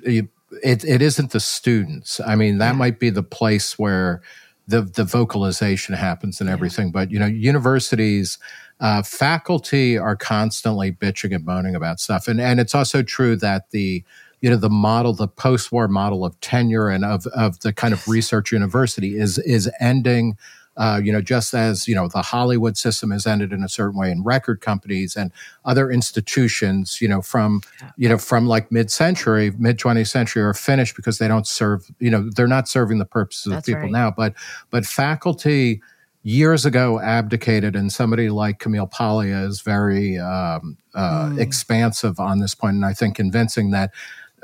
you, 0.02 0.28
it, 0.62 0.84
it 0.84 1.02
isn't 1.02 1.32
the 1.32 1.40
students. 1.40 2.20
I 2.26 2.34
mean, 2.34 2.58
that 2.58 2.72
yeah. 2.72 2.78
might 2.78 2.98
be 2.98 3.10
the 3.10 3.22
place 3.22 3.78
where 3.78 4.22
the 4.66 4.82
the 4.82 5.04
vocalization 5.04 5.94
happens 5.94 6.40
and 6.40 6.48
everything. 6.48 6.90
But 6.90 7.10
you 7.10 7.18
know, 7.18 7.26
universities, 7.26 8.38
uh, 8.80 9.02
faculty 9.02 9.98
are 9.98 10.16
constantly 10.16 10.92
bitching 10.92 11.34
and 11.34 11.44
moaning 11.44 11.74
about 11.74 12.00
stuff, 12.00 12.28
and 12.28 12.40
and 12.40 12.60
it's 12.60 12.74
also 12.74 13.02
true 13.02 13.36
that 13.36 13.70
the 13.70 14.04
you 14.40 14.50
know 14.50 14.56
the 14.56 14.70
model, 14.70 15.14
the 15.14 15.28
post 15.28 15.72
war 15.72 15.88
model 15.88 16.24
of 16.24 16.38
tenure 16.40 16.88
and 16.88 17.04
of 17.04 17.26
of 17.28 17.60
the 17.60 17.72
kind 17.72 17.92
of 17.92 18.06
research 18.06 18.52
university 18.52 19.18
is 19.18 19.38
is 19.38 19.70
ending 19.80 20.36
uh, 20.78 21.00
you 21.02 21.12
know, 21.12 21.20
just 21.20 21.54
as 21.54 21.88
you 21.88 21.94
know 21.94 22.06
the 22.06 22.22
Hollywood 22.22 22.76
system 22.76 23.10
has 23.10 23.26
ended 23.26 23.52
in 23.52 23.64
a 23.64 23.68
certain 23.68 23.98
way, 23.98 24.12
in 24.12 24.22
record 24.22 24.60
companies 24.60 25.16
and 25.16 25.32
other 25.64 25.90
institutions, 25.90 27.00
you 27.00 27.08
know, 27.08 27.20
from 27.20 27.62
you 27.96 28.08
know 28.08 28.16
from 28.16 28.46
like 28.46 28.70
mid-century, 28.70 29.50
mid 29.58 29.76
20th 29.76 30.06
century, 30.06 30.40
are 30.40 30.54
finished 30.54 30.94
because 30.94 31.18
they 31.18 31.26
don't 31.26 31.48
serve. 31.48 31.90
You 31.98 32.10
know, 32.10 32.30
they're 32.30 32.46
not 32.46 32.68
serving 32.68 32.98
the 32.98 33.04
purposes 33.04 33.52
That's 33.52 33.68
of 33.68 33.74
people 33.74 33.82
right. 33.82 33.92
now. 33.92 34.12
But 34.12 34.34
but 34.70 34.86
faculty 34.86 35.82
years 36.22 36.64
ago 36.64 37.00
abdicated, 37.00 37.74
and 37.74 37.92
somebody 37.92 38.30
like 38.30 38.60
Camille 38.60 38.86
Paglia 38.86 39.44
is 39.46 39.62
very 39.62 40.16
um, 40.16 40.78
uh, 40.94 41.30
mm. 41.30 41.40
expansive 41.40 42.20
on 42.20 42.38
this 42.38 42.54
point, 42.54 42.76
and 42.76 42.84
I 42.84 42.94
think 42.94 43.16
convincing 43.16 43.72
that. 43.72 43.90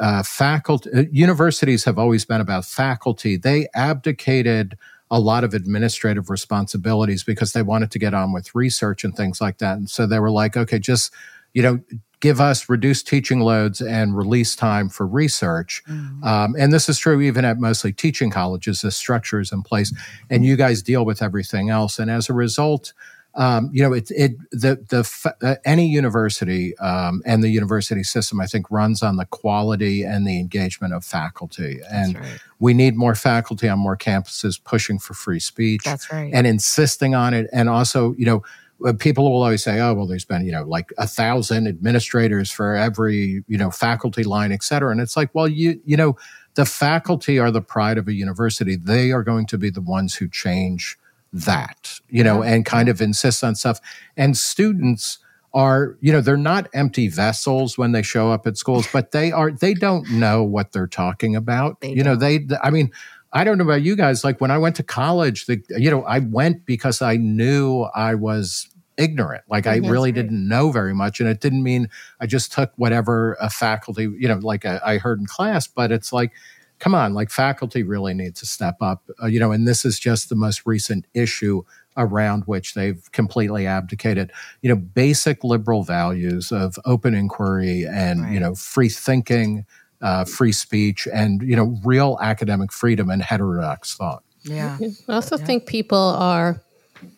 Uh, 0.00 0.24
faculty 0.24 0.90
uh, 0.92 1.04
universities 1.12 1.84
have 1.84 2.00
always 2.00 2.24
been 2.24 2.40
about 2.40 2.64
faculty. 2.64 3.36
They 3.36 3.68
abdicated 3.76 4.76
a 5.14 5.20
lot 5.20 5.44
of 5.44 5.54
administrative 5.54 6.28
responsibilities 6.28 7.22
because 7.22 7.52
they 7.52 7.62
wanted 7.62 7.88
to 7.92 8.00
get 8.00 8.14
on 8.14 8.32
with 8.32 8.52
research 8.52 9.04
and 9.04 9.16
things 9.16 9.40
like 9.40 9.58
that. 9.58 9.76
And 9.76 9.88
so 9.88 10.08
they 10.08 10.18
were 10.18 10.30
like, 10.30 10.56
okay, 10.56 10.80
just, 10.80 11.12
you 11.52 11.62
know, 11.62 11.78
give 12.18 12.40
us 12.40 12.68
reduced 12.68 13.06
teaching 13.06 13.38
loads 13.38 13.80
and 13.80 14.16
release 14.16 14.56
time 14.56 14.88
for 14.88 15.06
research. 15.06 15.84
Mm-hmm. 15.88 16.24
Um, 16.24 16.56
and 16.58 16.72
this 16.72 16.88
is 16.88 16.98
true 16.98 17.20
even 17.20 17.44
at 17.44 17.60
mostly 17.60 17.92
teaching 17.92 18.28
colleges, 18.28 18.80
the 18.80 18.90
structure 18.90 19.38
is 19.38 19.52
in 19.52 19.62
place, 19.62 19.94
and 20.30 20.44
you 20.44 20.56
guys 20.56 20.82
deal 20.82 21.04
with 21.04 21.22
everything 21.22 21.70
else. 21.70 22.00
And 22.00 22.10
as 22.10 22.28
a 22.28 22.32
result, 22.32 22.92
um, 23.36 23.70
you 23.72 23.82
know, 23.82 23.92
it, 23.92 24.10
it 24.10 24.36
the 24.52 24.76
the 24.88 25.34
uh, 25.42 25.56
any 25.64 25.88
university 25.88 26.76
um, 26.78 27.20
and 27.26 27.42
the 27.42 27.48
university 27.48 28.04
system, 28.04 28.40
I 28.40 28.46
think, 28.46 28.70
runs 28.70 29.02
on 29.02 29.16
the 29.16 29.24
quality 29.24 30.02
and 30.02 30.26
the 30.26 30.38
engagement 30.38 30.94
of 30.94 31.04
faculty, 31.04 31.80
and 31.90 32.16
right. 32.18 32.38
we 32.60 32.74
need 32.74 32.96
more 32.96 33.16
faculty 33.16 33.68
on 33.68 33.80
more 33.80 33.96
campuses 33.96 34.62
pushing 34.62 35.00
for 35.00 35.14
free 35.14 35.40
speech. 35.40 35.82
That's 35.84 36.12
right, 36.12 36.32
and 36.32 36.46
insisting 36.46 37.14
on 37.14 37.34
it, 37.34 37.48
and 37.52 37.68
also, 37.68 38.14
you 38.14 38.26
know. 38.26 38.42
Uh, 38.84 38.92
people 38.92 39.24
will 39.24 39.40
always 39.40 39.62
say, 39.62 39.80
"Oh, 39.80 39.94
well, 39.94 40.04
there's 40.04 40.24
been 40.24 40.44
you 40.44 40.50
know 40.50 40.64
like 40.64 40.92
a 40.98 41.06
thousand 41.06 41.68
administrators 41.68 42.50
for 42.50 42.74
every 42.74 43.44
you 43.46 43.56
know 43.56 43.70
faculty 43.70 44.24
line, 44.24 44.50
et 44.50 44.64
cetera." 44.64 44.90
And 44.90 45.00
it's 45.00 45.16
like, 45.16 45.32
well, 45.32 45.46
you 45.46 45.80
you 45.86 45.96
know, 45.96 46.16
the 46.54 46.66
faculty 46.66 47.38
are 47.38 47.52
the 47.52 47.62
pride 47.62 47.98
of 47.98 48.08
a 48.08 48.12
university. 48.12 48.74
They 48.74 49.12
are 49.12 49.22
going 49.22 49.46
to 49.46 49.58
be 49.58 49.70
the 49.70 49.80
ones 49.80 50.16
who 50.16 50.28
change 50.28 50.98
that, 51.34 51.98
you 52.08 52.22
know, 52.22 52.42
and 52.42 52.64
kind 52.64 52.88
of 52.88 53.00
insist 53.00 53.42
on 53.42 53.56
stuff. 53.56 53.80
And 54.16 54.36
students 54.36 55.18
are, 55.52 55.96
you 56.00 56.12
know, 56.12 56.20
they're 56.20 56.36
not 56.36 56.68
empty 56.72 57.08
vessels 57.08 57.76
when 57.76 57.90
they 57.92 58.02
show 58.02 58.30
up 58.30 58.46
at 58.46 58.56
schools, 58.56 58.86
but 58.92 59.10
they 59.10 59.32
are, 59.32 59.50
they 59.50 59.74
don't 59.74 60.08
know 60.10 60.44
what 60.44 60.72
they're 60.72 60.86
talking 60.86 61.34
about. 61.34 61.80
They 61.80 61.90
you 61.90 62.04
don't. 62.04 62.04
know, 62.04 62.16
they, 62.16 62.46
I 62.62 62.70
mean, 62.70 62.92
I 63.32 63.42
don't 63.42 63.58
know 63.58 63.64
about 63.64 63.82
you 63.82 63.96
guys. 63.96 64.22
Like 64.22 64.40
when 64.40 64.52
I 64.52 64.58
went 64.58 64.76
to 64.76 64.84
college, 64.84 65.46
the, 65.46 65.60
you 65.70 65.90
know, 65.90 66.04
I 66.04 66.20
went 66.20 66.64
because 66.66 67.02
I 67.02 67.16
knew 67.16 67.82
I 67.82 68.14
was 68.14 68.68
ignorant. 68.96 69.42
Like 69.48 69.66
I 69.66 69.80
mm-hmm. 69.80 69.90
really 69.90 70.12
right. 70.12 70.22
didn't 70.22 70.46
know 70.46 70.70
very 70.70 70.94
much. 70.94 71.18
And 71.18 71.28
it 71.28 71.40
didn't 71.40 71.64
mean 71.64 71.88
I 72.20 72.26
just 72.26 72.52
took 72.52 72.72
whatever 72.76 73.36
a 73.40 73.50
faculty, 73.50 74.02
you 74.02 74.28
know, 74.28 74.38
like 74.40 74.64
I, 74.64 74.80
I 74.84 74.98
heard 74.98 75.18
in 75.18 75.26
class, 75.26 75.66
but 75.66 75.90
it's 75.90 76.12
like, 76.12 76.30
come 76.78 76.94
on, 76.94 77.14
like 77.14 77.30
faculty 77.30 77.82
really 77.82 78.14
need 78.14 78.36
to 78.36 78.46
step 78.46 78.76
up, 78.80 79.02
uh, 79.22 79.26
you 79.26 79.40
know, 79.40 79.52
and 79.52 79.66
this 79.66 79.84
is 79.84 79.98
just 79.98 80.28
the 80.28 80.34
most 80.34 80.66
recent 80.66 81.06
issue 81.14 81.62
around 81.96 82.42
which 82.44 82.74
they've 82.74 83.10
completely 83.12 83.66
abdicated, 83.66 84.32
you 84.62 84.68
know, 84.68 84.76
basic 84.76 85.44
liberal 85.44 85.84
values 85.84 86.50
of 86.50 86.76
open 86.84 87.14
inquiry 87.14 87.86
and, 87.86 88.22
right. 88.22 88.32
you 88.32 88.40
know, 88.40 88.54
free 88.54 88.88
thinking, 88.88 89.64
uh, 90.02 90.24
free 90.24 90.52
speech, 90.52 91.06
and, 91.12 91.42
you 91.42 91.54
know, 91.54 91.78
real 91.84 92.18
academic 92.20 92.72
freedom 92.72 93.10
and 93.10 93.22
heterodox 93.22 93.94
thought. 93.94 94.22
Yeah. 94.42 94.76
I 95.08 95.14
also 95.14 95.38
yeah. 95.38 95.44
think 95.44 95.66
people 95.66 95.96
are 95.98 96.60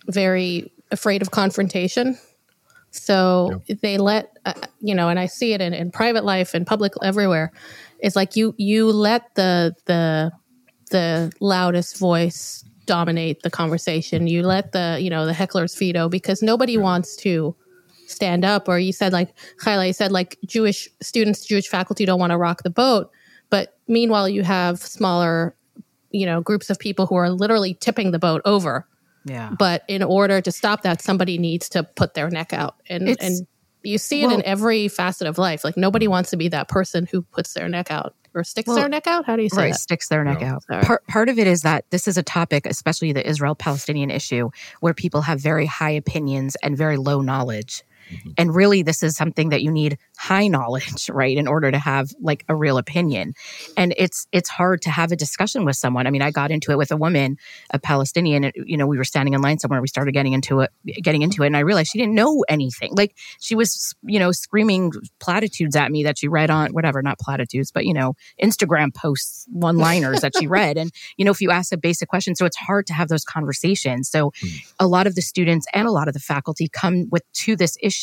very 0.09 0.71
afraid 0.91 1.23
of 1.23 1.31
confrontation. 1.31 2.19
So 2.97 3.63
yeah. 3.67 3.77
they 3.83 3.99
let, 3.99 4.37
uh, 4.45 4.55
you 4.81 4.95
know, 4.95 5.09
and 5.09 5.19
I 5.19 5.27
see 5.27 5.53
it 5.53 5.61
in, 5.61 5.75
in 5.75 5.91
private 5.91 6.25
life 6.25 6.55
and 6.55 6.67
public 6.67 6.93
everywhere. 7.03 7.53
It's 7.99 8.17
like 8.17 8.37
you 8.37 8.55
you 8.59 8.91
let 8.91 9.35
the 9.35 9.75
the 9.87 10.33
the 10.91 11.33
loudest 11.41 11.99
voice 11.99 12.65
dominate 12.87 13.43
the 13.43 13.51
conversation. 13.51 14.27
You 14.27 14.43
let 14.43 14.73
the, 14.73 14.99
you 15.01 15.11
know, 15.11 15.27
the 15.27 15.33
hecklers 15.33 15.77
veto 15.77 16.09
because 16.09 16.43
nobody 16.43 16.77
wants 16.79 17.17
to 17.17 17.55
stand 18.07 18.45
up. 18.45 18.69
Or 18.69 18.79
you 18.79 18.93
said 18.93 19.13
like 19.13 19.35
you 19.67 19.93
said 19.93 20.13
like 20.13 20.39
Jewish 20.47 20.89
students, 21.03 21.45
Jewish 21.45 21.69
faculty 21.69 22.07
don't 22.07 22.21
want 22.21 22.31
to 22.31 22.39
rock 22.39 22.63
the 22.63 22.71
boat. 22.71 23.11
But 23.51 23.77
meanwhile, 23.87 24.29
you 24.29 24.43
have 24.43 24.79
smaller, 24.81 25.55
you 26.11 26.27
know, 26.27 26.41
groups 26.41 26.71
of 26.71 26.79
people 26.79 27.07
who 27.07 27.17
are 27.17 27.31
literally 27.31 27.75
tipping 27.75 28.11
the 28.11 28.19
boat 28.19 28.43
over. 28.45 28.87
Yeah. 29.27 29.51
But 29.59 29.83
in 29.89 30.03
order 30.03 30.41
to 30.41 30.53
stop 30.53 30.83
that, 30.83 31.03
somebody 31.03 31.37
needs 31.37 31.69
to 31.71 31.83
put 31.83 32.15
their 32.15 32.31
neck 32.31 32.53
out. 32.53 32.77
And 32.89 33.09
it's, 33.09 33.25
and 33.25 33.47
you 33.83 33.99
see 33.99 34.23
it 34.23 34.29
well, 34.29 34.37
in 34.37 34.45
every 34.45 34.89
facet 34.89 35.27
of 35.27 35.37
life. 35.37 35.65
Like 35.65 35.77
nobody 35.77 36.09
wants 36.09 36.31
to 36.31 36.37
be 36.37 36.49
that 36.49 36.69
person 36.69 37.07
who 37.11 37.23
puts 37.23 37.55
their 37.55 37.69
neck 37.69 37.91
out 37.91 38.15
or 38.35 38.45
sticks 38.45 38.69
well, 38.69 38.77
their 38.77 38.89
neck 38.89 39.07
out. 39.07 39.25
How 39.27 39.35
do 39.35 39.43
you 39.43 39.49
say 39.49 39.63
right, 39.63 39.73
that? 39.73 39.81
Sticks 39.81 40.09
their 40.09 40.23
neck 40.23 40.43
out. 40.43 40.65
Part, 40.83 41.07
part 41.09 41.29
of 41.29 41.39
it 41.39 41.47
is 41.47 41.63
that 41.63 41.91
this 41.91 42.07
is 42.07 42.17
a 42.17 42.23
topic, 42.23 42.67
especially 42.67 43.13
the 43.13 43.27
Israel 43.27 43.55
Palestinian 43.55 44.11
issue, 44.11 44.51
where 44.81 44.95
people 44.95 45.23
have 45.23 45.41
very 45.41 45.67
high 45.67 45.91
opinions 45.91 46.57
and 46.63 46.77
very 46.77 46.97
low 46.97 47.21
knowledge. 47.21 47.83
Mm-hmm. 48.11 48.31
And 48.39 48.55
really, 48.55 48.83
this 48.83 49.03
is 49.03 49.17
something 49.17 49.51
that 49.51 49.63
you 49.63 49.71
need 49.71 49.99
high 50.17 50.49
knowledge, 50.49 51.11
right, 51.13 51.37
in 51.37 51.49
order 51.49 51.71
to 51.71 51.79
have 51.79 52.11
like 52.21 52.45
a 52.49 52.55
real 52.55 52.79
opinion. 52.79 53.35
And 53.77 53.95
it's 53.97 54.27
it's 54.33 54.49
hard 54.49 54.83
to 54.83 54.91
have 54.91 55.13
a 55.13 55.17
discussion 55.17 55.65
with 55.65 55.77
someone. 55.77 56.07
I 56.07 56.11
mean, 56.11 56.23
I 56.23 56.31
got 56.31 56.51
into 56.51 56.73
it 56.73 56.79
with 56.79 56.91
a 56.91 56.97
woman, 56.97 57.37
a 57.71 57.79
Palestinian. 57.79 58.45
And, 58.45 58.53
you 58.57 58.77
know, 58.77 58.87
we 58.87 58.99
were 58.99 59.05
standing 59.05 59.35
in 59.35 59.41
line 59.41 59.59
somewhere. 59.59 59.81
We 59.81 59.89
started 59.89 60.13
getting 60.13 60.33
into 60.33 60.61
it, 60.61 60.71
getting 61.03 61.23
into 61.23 61.43
it, 61.43 61.47
and 61.47 61.57
I 61.57 61.61
realized 61.61 61.91
she 61.93 61.99
didn't 61.99 62.15
know 62.15 62.45
anything. 62.49 62.95
Like 62.95 63.17
she 63.41 63.55
was, 63.55 63.95
you 64.03 64.19
know, 64.19 64.33
screaming 64.33 64.93
platitudes 65.21 65.77
at 65.77 65.91
me 65.91 66.05
that 66.05 66.19
she 66.19 66.29
read 66.29 66.51
on 66.51 66.73
whatever, 66.73 67.03
not 67.03 67.19
platitudes, 67.19 67.71
but 67.73 67.85
you 67.87 67.95
know, 67.95 68.15
Instagram 68.43 68.95
posts, 68.95 69.47
one 69.51 69.77
liners 69.77 70.21
that 70.21 70.37
she 70.39 70.47
read. 70.59 70.77
And 70.77 70.91
you 71.17 71.25
know, 71.25 71.31
if 71.31 71.41
you 71.41 71.51
ask 71.51 71.73
a 71.73 71.77
basic 71.77 72.09
question, 72.09 72.35
so 72.35 72.45
it's 72.47 72.57
hard 72.57 72.87
to 72.87 72.93
have 72.93 73.09
those 73.09 73.25
conversations. 73.25 74.09
So, 74.09 74.33
hmm. 74.41 74.49
a 74.79 74.87
lot 74.87 75.07
of 75.07 75.15
the 75.15 75.23
students 75.23 75.67
and 75.73 75.87
a 75.89 75.91
lot 75.91 76.09
of 76.09 76.15
the 76.15 76.21
faculty 76.21 76.69
come 76.69 77.09
with 77.11 77.23
to 77.33 77.57
this 77.57 77.77
issue 77.83 77.96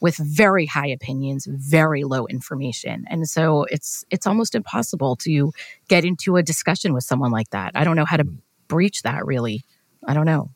with 0.00 0.16
very 0.16 0.66
high 0.66 0.88
opinions, 0.88 1.46
very 1.46 2.04
low 2.04 2.26
information. 2.26 3.04
And 3.08 3.28
so 3.28 3.64
it's 3.70 4.04
it's 4.10 4.26
almost 4.26 4.54
impossible 4.54 5.16
to 5.16 5.52
get 5.88 6.04
into 6.04 6.36
a 6.36 6.42
discussion 6.42 6.92
with 6.92 7.04
someone 7.04 7.30
like 7.30 7.50
that. 7.50 7.72
I 7.74 7.84
don't 7.84 7.96
know 7.96 8.04
how 8.04 8.16
to 8.16 8.26
breach 8.68 9.02
that 9.02 9.24
really. 9.24 9.64
I 10.06 10.14
don't 10.14 10.26
know. 10.26 10.50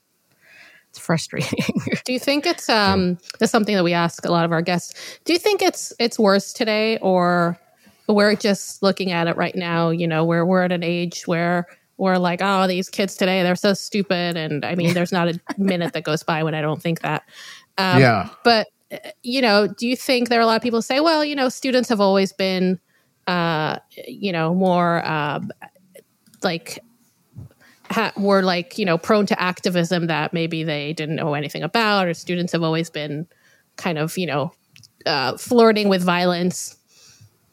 It's 0.90 0.98
frustrating. 0.98 1.64
Do 2.04 2.12
you 2.12 2.18
think 2.18 2.46
it's 2.46 2.68
um 2.68 3.18
that's 3.38 3.52
something 3.52 3.74
that 3.74 3.84
we 3.84 3.94
ask 3.94 4.24
a 4.24 4.30
lot 4.30 4.44
of 4.44 4.52
our 4.52 4.62
guests. 4.62 4.94
Do 5.24 5.32
you 5.32 5.38
think 5.38 5.62
it's 5.62 5.92
it's 5.98 6.18
worse 6.18 6.52
today 6.52 6.98
or 6.98 7.58
we're 8.08 8.34
just 8.34 8.82
looking 8.82 9.12
at 9.12 9.28
it 9.28 9.36
right 9.36 9.54
now, 9.54 9.90
you 9.90 10.06
know, 10.06 10.24
where 10.24 10.44
we're 10.44 10.64
at 10.64 10.72
an 10.72 10.82
age 10.82 11.26
where 11.26 11.66
we're 11.96 12.16
like, 12.16 12.40
oh, 12.42 12.66
these 12.66 12.88
kids 12.88 13.14
today, 13.14 13.42
they're 13.42 13.54
so 13.54 13.74
stupid. 13.74 14.36
And 14.36 14.64
I 14.64 14.74
mean, 14.74 14.94
there's 14.94 15.12
not 15.12 15.28
a 15.28 15.38
minute 15.58 15.92
that 15.92 16.02
goes 16.02 16.22
by 16.22 16.42
when 16.42 16.54
I 16.54 16.62
don't 16.62 16.82
think 16.82 17.02
that. 17.02 17.24
Um, 17.78 18.00
yeah. 18.00 18.28
But 18.44 18.68
you 19.22 19.40
know, 19.40 19.66
do 19.68 19.86
you 19.86 19.96
think 19.96 20.28
there 20.28 20.38
are 20.38 20.42
a 20.42 20.46
lot 20.46 20.56
of 20.56 20.62
people 20.62 20.82
say, 20.82 21.00
well, 21.00 21.24
you 21.24 21.36
know, 21.36 21.48
students 21.48 21.88
have 21.88 22.00
always 22.00 22.32
been, 22.32 22.80
uh, 23.26 23.78
you 24.08 24.32
know, 24.32 24.52
more 24.54 25.04
uh, 25.04 25.40
like 26.42 26.80
ha- 27.90 28.12
were 28.16 28.42
like 28.42 28.78
you 28.78 28.84
know 28.84 28.98
prone 28.98 29.26
to 29.26 29.40
activism 29.40 30.06
that 30.06 30.32
maybe 30.32 30.62
they 30.64 30.92
didn't 30.92 31.16
know 31.16 31.34
anything 31.34 31.62
about, 31.62 32.06
or 32.06 32.14
students 32.14 32.52
have 32.52 32.62
always 32.62 32.90
been 32.90 33.26
kind 33.76 33.98
of 33.98 34.16
you 34.16 34.26
know 34.26 34.52
uh, 35.06 35.36
flirting 35.36 35.88
with 35.88 36.02
violence. 36.02 36.76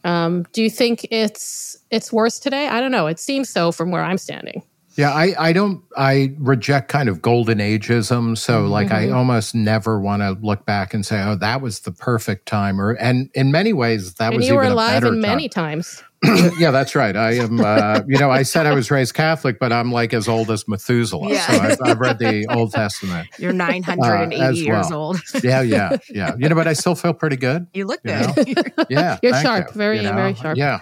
Um, 0.03 0.43
do 0.53 0.63
you 0.63 0.69
think 0.69 1.05
it's 1.11 1.77
it's 1.91 2.13
worse 2.13 2.39
today? 2.39 2.67
I 2.67 2.79
don't 2.79 2.91
know. 2.91 3.07
It 3.07 3.19
seems 3.19 3.49
so 3.49 3.71
from 3.71 3.91
where 3.91 4.03
I'm 4.03 4.17
standing. 4.17 4.63
Yeah, 4.97 5.11
I, 5.11 5.35
I 5.37 5.53
don't, 5.53 5.83
I 5.95 6.33
reject 6.39 6.89
kind 6.89 7.07
of 7.07 7.21
golden 7.21 7.59
ageism. 7.59 8.35
So, 8.35 8.63
mm-hmm. 8.63 8.71
like, 8.71 8.91
I 8.91 9.11
almost 9.11 9.53
never 9.53 9.99
want 9.99 10.23
to 10.23 10.31
look 10.41 10.65
back 10.65 10.95
and 10.95 11.05
say, 11.05 11.21
oh, 11.21 11.35
that 11.35 11.61
was 11.61 11.81
the 11.81 11.91
perfect 11.91 12.47
time. 12.47 12.81
Or, 12.81 12.93
and 12.93 13.29
in 13.35 13.51
many 13.51 13.73
ways, 13.73 14.15
that 14.15 14.29
and 14.29 14.37
was 14.37 14.47
you 14.47 14.55
even 14.55 14.65
were 14.65 14.71
alive 14.71 15.03
in 15.03 15.21
many 15.21 15.49
times. 15.49 16.03
yeah, 16.57 16.71
that's 16.71 16.95
right. 16.95 17.15
I 17.15 17.33
am, 17.33 17.59
uh, 17.59 18.01
you 18.07 18.17
know, 18.17 18.31
I 18.31 18.41
said 18.41 18.65
I 18.65 18.73
was 18.73 18.89
raised 18.89 19.13
Catholic, 19.13 19.59
but 19.59 19.71
I'm 19.71 19.91
like 19.91 20.15
as 20.15 20.27
old 20.27 20.49
as 20.49 20.67
Methuselah. 20.67 21.29
Yeah. 21.29 21.45
So 21.45 21.53
I've, 21.53 21.77
I've, 21.83 21.99
read 21.99 22.17
the 22.17 22.47
Old 22.49 22.71
Testament. 22.71 23.27
You're 23.37 23.53
980 23.53 24.41
uh, 24.41 24.49
years 24.49 24.87
well. 24.89 24.99
old. 24.99 25.21
yeah, 25.43 25.61
yeah, 25.61 25.97
yeah. 26.09 26.35
You 26.39 26.49
know, 26.49 26.55
but 26.55 26.67
I 26.67 26.73
still 26.73 26.95
feel 26.95 27.13
pretty 27.13 27.37
good. 27.37 27.67
You 27.75 27.85
look 27.85 28.01
good. 28.01 28.47
You 28.47 28.55
know? 28.55 28.85
yeah. 28.89 29.19
You're 29.21 29.39
sharp. 29.41 29.67
You. 29.67 29.73
Very, 29.75 29.97
you 29.97 30.03
know? 30.03 30.15
very 30.15 30.33
sharp. 30.33 30.57
Yeah. 30.57 30.79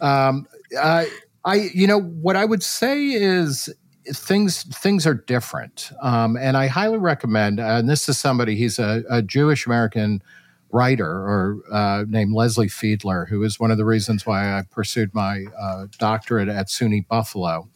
Um, 0.00 0.46
uh, 0.78 1.04
I, 1.46 1.70
you 1.72 1.86
know, 1.86 2.00
what 2.00 2.34
I 2.34 2.44
would 2.44 2.62
say 2.62 3.06
is 3.06 3.72
things 4.08 4.64
things 4.64 5.06
are 5.06 5.14
different, 5.14 5.92
um, 6.02 6.36
and 6.36 6.56
I 6.56 6.66
highly 6.66 6.98
recommend. 6.98 7.60
and 7.60 7.88
this 7.88 8.08
is 8.08 8.18
somebody 8.18 8.56
he's 8.56 8.78
a, 8.80 9.04
a 9.08 9.22
Jewish 9.22 9.64
American 9.64 10.22
writer 10.72 11.08
or 11.08 11.60
uh, 11.72 12.04
named 12.08 12.34
Leslie 12.34 12.66
Fiedler, 12.66 13.28
who 13.28 13.44
is 13.44 13.60
one 13.60 13.70
of 13.70 13.78
the 13.78 13.84
reasons 13.84 14.26
why 14.26 14.58
I 14.58 14.62
pursued 14.68 15.14
my 15.14 15.44
uh, 15.58 15.86
doctorate 15.98 16.48
at 16.48 16.66
SUNY 16.66 17.06
Buffalo. 17.06 17.68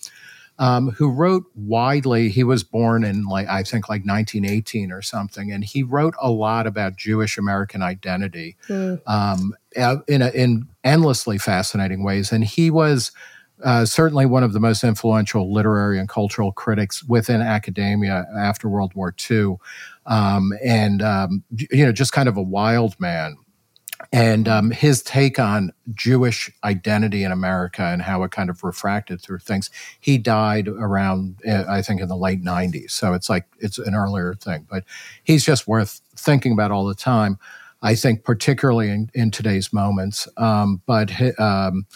Um, 0.59 0.91
who 0.91 1.11
wrote 1.11 1.45
widely. 1.55 2.29
He 2.29 2.45
was 2.45 2.65
born 2.65 3.03
in 3.03 3.25
like 3.25 3.49
I 3.49 3.63
think 3.63 3.89
like 3.89 4.05
1918 4.05 4.93
or 4.93 5.01
something, 5.01 5.51
and 5.51 5.65
he 5.65 5.83
wrote 5.83 6.13
a 6.21 6.31
lot 6.31 6.67
about 6.67 6.97
Jewish 6.97 7.39
American 7.39 7.81
identity 7.81 8.59
mm. 8.69 9.01
um, 9.07 9.55
in 10.07 10.21
a, 10.21 10.29
in 10.33 10.69
endlessly 10.85 11.39
fascinating 11.39 12.05
ways. 12.05 12.31
And 12.31 12.45
he 12.45 12.71
was 12.71 13.11
uh, 13.65 13.85
certainly 13.85 14.27
one 14.27 14.43
of 14.43 14.53
the 14.53 14.61
most 14.61 14.85
influential 14.85 15.53
literary 15.53 15.99
and 15.99 16.09
cultural 16.09 16.53
critics 16.53 17.03
within 17.05 17.41
academia 17.41 18.27
after 18.37 18.69
World 18.69 18.93
War 18.95 19.15
II, 19.31 19.57
um, 20.07 20.53
and 20.65 21.03
um, 21.03 21.45
you 21.71 21.85
know, 21.85 21.93
just 21.93 22.13
kind 22.13 22.29
of 22.29 22.37
a 22.37 22.43
wild 22.43 22.99
man. 22.99 23.37
And 24.13 24.49
um, 24.49 24.71
his 24.71 25.03
take 25.03 25.39
on 25.39 25.73
Jewish 25.95 26.51
identity 26.65 27.23
in 27.23 27.33
America 27.33 27.83
and 27.83 28.01
how 28.01 28.23
it 28.23 28.31
kind 28.31 28.49
of 28.49 28.65
refracted 28.65 29.21
through 29.21 29.41
things. 29.41 29.71
He 30.01 30.17
died 30.17 30.69
around, 30.69 31.39
uh, 31.47 31.65
I 31.69 31.83
think, 31.83 32.01
in 32.01 32.09
the 32.09 32.17
late 32.17 32.43
'90s, 32.43 32.91
so 32.93 33.13
it's 33.13 33.29
like 33.29 33.47
it's 33.59 33.79
an 33.79 33.95
earlier 33.95 34.35
thing. 34.35 34.67
But 34.71 34.85
he's 35.25 35.45
just 35.45 35.69
worth 35.69 36.01
thinking 36.17 36.53
about 36.53 36.71
all 36.71 36.87
the 36.87 36.95
time. 36.95 37.39
I 37.83 37.95
think, 37.95 38.25
particularly 38.25 38.91
in, 38.91 39.11
in 39.15 39.31
today's 39.31 39.73
moments. 39.73 40.29
Um, 40.37 40.83
but 40.85 41.11
um, 41.41 41.87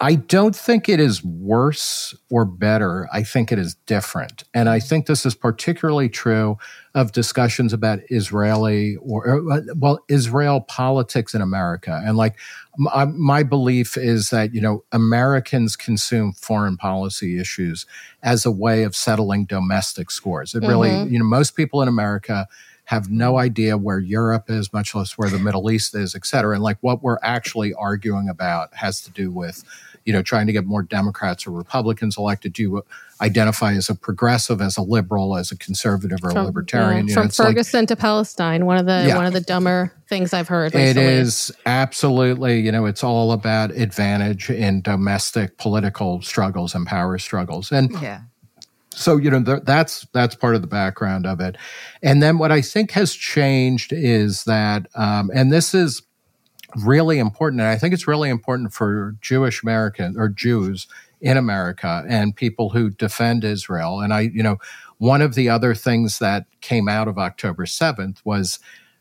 I 0.00 0.16
don't 0.16 0.56
think 0.56 0.88
it 0.88 0.98
is 0.98 1.24
worse 1.24 2.14
or 2.28 2.44
better. 2.44 3.08
I 3.12 3.22
think 3.22 3.52
it 3.52 3.58
is 3.58 3.76
different. 3.86 4.42
And 4.52 4.68
I 4.68 4.80
think 4.80 5.06
this 5.06 5.24
is 5.24 5.34
particularly 5.34 6.08
true 6.08 6.58
of 6.94 7.12
discussions 7.12 7.72
about 7.72 8.00
Israeli 8.08 8.96
or, 8.96 9.50
uh, 9.52 9.60
well, 9.76 10.00
Israel 10.08 10.60
politics 10.62 11.32
in 11.32 11.40
America. 11.40 12.02
And 12.04 12.16
like 12.16 12.36
my, 12.76 13.04
my 13.04 13.42
belief 13.44 13.96
is 13.96 14.30
that, 14.30 14.52
you 14.52 14.60
know, 14.60 14.84
Americans 14.90 15.76
consume 15.76 16.32
foreign 16.32 16.76
policy 16.76 17.38
issues 17.38 17.86
as 18.22 18.44
a 18.44 18.50
way 18.50 18.82
of 18.82 18.96
settling 18.96 19.44
domestic 19.44 20.10
scores. 20.10 20.54
It 20.54 20.62
really, 20.62 20.90
mm-hmm. 20.90 21.12
you 21.12 21.18
know, 21.20 21.24
most 21.24 21.56
people 21.56 21.82
in 21.82 21.88
America 21.88 22.48
have 22.86 23.10
no 23.10 23.38
idea 23.38 23.78
where 23.78 23.98
Europe 23.98 24.44
is, 24.48 24.72
much 24.72 24.94
less 24.94 25.16
where 25.16 25.30
the 25.30 25.38
Middle 25.38 25.70
East 25.70 25.94
is, 25.94 26.14
et 26.14 26.26
cetera. 26.26 26.54
And 26.54 26.62
like 26.62 26.76
what 26.80 27.02
we're 27.02 27.18
actually 27.22 27.72
arguing 27.74 28.28
about 28.28 28.74
has 28.74 29.00
to 29.02 29.10
do 29.10 29.30
with, 29.30 29.64
you 30.04 30.12
know, 30.12 30.22
trying 30.22 30.46
to 30.46 30.52
get 30.52 30.66
more 30.66 30.82
Democrats 30.82 31.46
or 31.46 31.50
Republicans 31.50 32.18
elected. 32.18 32.52
Do 32.52 32.62
you 32.62 32.84
identify 33.22 33.72
as 33.72 33.88
a 33.88 33.94
progressive, 33.94 34.60
as 34.60 34.76
a 34.76 34.82
liberal, 34.82 35.34
as 35.36 35.50
a 35.50 35.56
conservative 35.56 36.18
or 36.22 36.32
from, 36.32 36.42
a 36.42 36.44
libertarian? 36.44 37.08
Yeah, 37.08 37.14
from 37.14 37.30
Ferguson 37.30 37.80
like, 37.80 37.88
to 37.88 37.96
Palestine, 37.96 38.66
one 38.66 38.76
of 38.76 38.84
the 38.84 39.04
yeah. 39.06 39.16
one 39.16 39.24
of 39.24 39.32
the 39.32 39.40
dumber 39.40 39.90
things 40.08 40.34
I've 40.34 40.48
heard. 40.48 40.74
Recently. 40.74 41.02
It 41.02 41.20
is 41.20 41.50
absolutely, 41.64 42.60
you 42.60 42.70
know, 42.70 42.84
it's 42.84 43.02
all 43.02 43.32
about 43.32 43.70
advantage 43.70 44.50
in 44.50 44.82
domestic 44.82 45.56
political 45.56 46.20
struggles 46.20 46.74
and 46.74 46.86
power 46.86 47.16
struggles. 47.16 47.72
And 47.72 47.90
yeah 48.02 48.20
so 48.94 49.16
you 49.16 49.30
know 49.30 49.40
that's 49.40 50.06
that's 50.12 50.34
part 50.34 50.54
of 50.54 50.60
the 50.60 50.68
background 50.68 51.26
of 51.26 51.40
it 51.40 51.56
and 52.02 52.22
then 52.22 52.38
what 52.38 52.52
i 52.52 52.60
think 52.60 52.92
has 52.92 53.12
changed 53.12 53.92
is 53.92 54.44
that 54.44 54.86
um, 54.94 55.30
and 55.34 55.52
this 55.52 55.74
is 55.74 56.02
really 56.76 57.18
important. 57.18 57.60
And 57.60 57.68
I 57.68 57.76
think 57.76 57.94
it's 57.94 58.08
really 58.08 58.30
important 58.30 58.72
for 58.72 59.16
Jewish 59.20 59.62
Americans 59.62 60.16
or 60.16 60.28
Jews 60.28 60.86
in 61.20 61.36
America 61.36 62.04
and 62.08 62.34
people 62.34 62.70
who 62.70 62.90
defend 62.90 63.44
Israel. 63.44 64.00
And 64.00 64.12
I, 64.12 64.20
you 64.20 64.42
know, 64.42 64.58
one 64.98 65.22
of 65.22 65.34
the 65.34 65.48
other 65.48 65.74
things 65.74 66.18
that 66.18 66.46
came 66.60 66.88
out 66.88 67.08
of 67.08 67.18
October 67.18 67.64
7th 67.64 68.18
was 68.24 68.58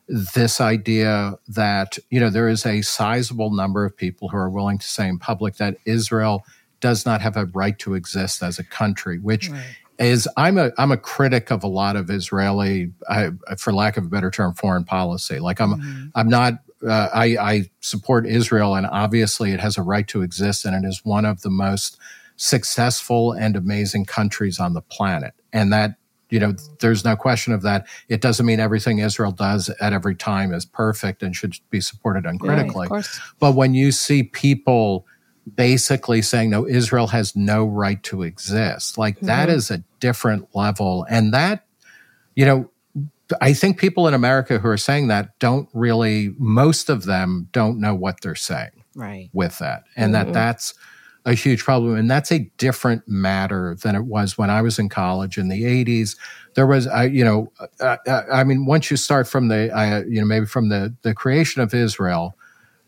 this 0.08 0.60
idea 0.60 1.38
that, 1.48 1.98
you 2.10 2.20
know, 2.20 2.30
there 2.30 2.50
is 2.50 2.66
a 2.66 2.82
sizable 2.82 3.52
number 3.52 3.86
of 3.86 3.96
people 3.96 4.30
who 4.30 4.38
are 4.38 4.50
willing 4.50 4.78
to 4.78 4.88
say 4.88 5.08
in 5.08 5.18
public 5.18 5.56
that 5.58 5.78
Israel 5.86 6.46
does 6.82 7.06
not 7.06 7.22
have 7.22 7.38
a 7.38 7.46
right 7.46 7.80
to 7.80 7.94
exist 7.94 8.44
as 8.44 8.60
a 8.60 8.64
country, 8.64 9.18
which 9.18 9.50
right. 9.50 9.64
Is 10.04 10.28
I'm 10.38 10.58
a 10.58 10.72
I'm 10.78 10.92
a 10.92 10.98
critic 10.98 11.52
of 11.52 11.63
a 11.63 11.68
lot 11.68 11.96
of 11.96 12.10
Israeli, 12.10 12.92
I, 13.10 13.32
for 13.58 13.74
lack 13.74 13.98
of 13.98 14.06
a 14.06 14.10
better 14.10 14.32
term, 14.32 14.54
foreign 14.54 14.84
policy. 14.84 15.39
Like 15.39 15.60
I'm 15.60 15.76
mm-hmm. 15.76 16.06
I'm 16.16 16.30
not 16.30 16.54
uh, 16.88 17.10
I, 17.13 17.38
I 17.38 17.70
support 17.80 18.26
Israel, 18.26 18.76
and 18.76 18.86
obviously 18.86 19.52
it 19.52 19.60
has 19.60 19.78
a 19.78 19.82
right 19.82 20.08
to 20.10 20.22
exist, 20.22 20.66
and 20.66 20.76
it 20.76 20.88
is 20.88 21.02
one 21.04 21.26
of 21.26 21.42
the 21.42 21.50
most 21.50 21.98
successful 22.36 23.32
and 23.32 23.56
amazing 23.56 24.06
countries 24.06 24.60
on 24.60 24.74
the 24.74 24.82
planet. 24.82 25.34
And 25.54 25.72
that, 25.72 25.96
you 26.30 26.39
know, 26.39 26.54
there's 26.80 27.06
no 27.06 27.16
question 27.16 27.54
of 27.54 27.62
that. 27.62 27.88
It 28.10 28.22
doesn't 28.22 28.46
mean 28.46 28.60
everything 28.60 29.00
Israel 29.00 29.32
does 29.32 29.70
at 29.80 29.94
every 29.94 30.16
time 30.16 30.54
is 30.54 30.66
perfect 30.66 31.22
and 31.22 31.36
should 31.36 31.56
be 31.70 31.80
supported 31.80 32.26
uncritically. 32.26 32.88
Yeah, 32.92 33.04
but 33.39 33.56
when 33.56 33.74
you 33.76 33.92
see 33.92 34.24
people 34.24 35.06
basically 35.56 36.22
saying, 36.22 36.50
no, 36.50 36.68
Israel 36.68 37.08
has 37.08 37.36
no 37.36 37.66
right 37.66 38.02
to 38.04 38.24
exist, 38.24 38.98
like 38.98 39.18
mm-hmm. 39.18 39.28
that 39.28 39.50
is 39.50 39.70
a 39.72 39.84
different 40.00 40.48
level. 40.56 41.06
And 41.10 41.34
that, 41.34 41.66
you 42.36 42.46
know, 42.46 42.70
I 43.42 43.54
think 43.54 43.78
people 43.78 44.08
in 44.08 44.14
America 44.14 44.60
who 44.60 44.68
are 44.68 44.78
saying 44.78 45.08
that 45.08 45.38
don't 45.40 45.70
really, 45.74 46.34
most 46.38 46.90
of 46.90 47.06
them 47.06 47.50
don't 47.52 47.80
know 47.80 47.96
what 47.96 48.22
they're 48.22 48.36
saying 48.36 48.84
right. 48.96 49.30
with 49.34 49.58
that. 49.60 49.84
And 49.96 50.14
mm-hmm. 50.14 50.26
that 50.26 50.34
that's 50.34 50.74
a 51.26 51.34
huge 51.34 51.64
problem. 51.64 51.96
And 51.96 52.12
that's 52.12 52.32
a 52.32 52.40
different 52.58 53.08
matter 53.08 53.76
than 53.82 53.96
it 53.96 54.06
was 54.06 54.38
when 54.38 54.50
I 54.50 54.62
was 54.62 54.78
in 54.78 54.90
college 54.90 55.38
in 55.38 55.48
the 55.48 55.64
80s. 55.64 56.18
There 56.56 56.68
was, 56.68 56.86
I, 56.86 57.06
you 57.06 57.24
know, 57.24 57.52
uh, 57.80 57.98
I 58.08 58.44
mean, 58.44 58.66
once 58.66 58.92
you 58.92 58.98
start 58.98 59.28
from 59.28 59.48
the, 59.48 59.76
uh, 59.76 60.04
you 60.08 60.20
know, 60.20 60.28
maybe 60.28 60.46
from 60.46 60.70
the, 60.70 60.94
the 61.02 61.14
creation 61.14 61.62
of 61.62 61.74
Israel 61.74 62.36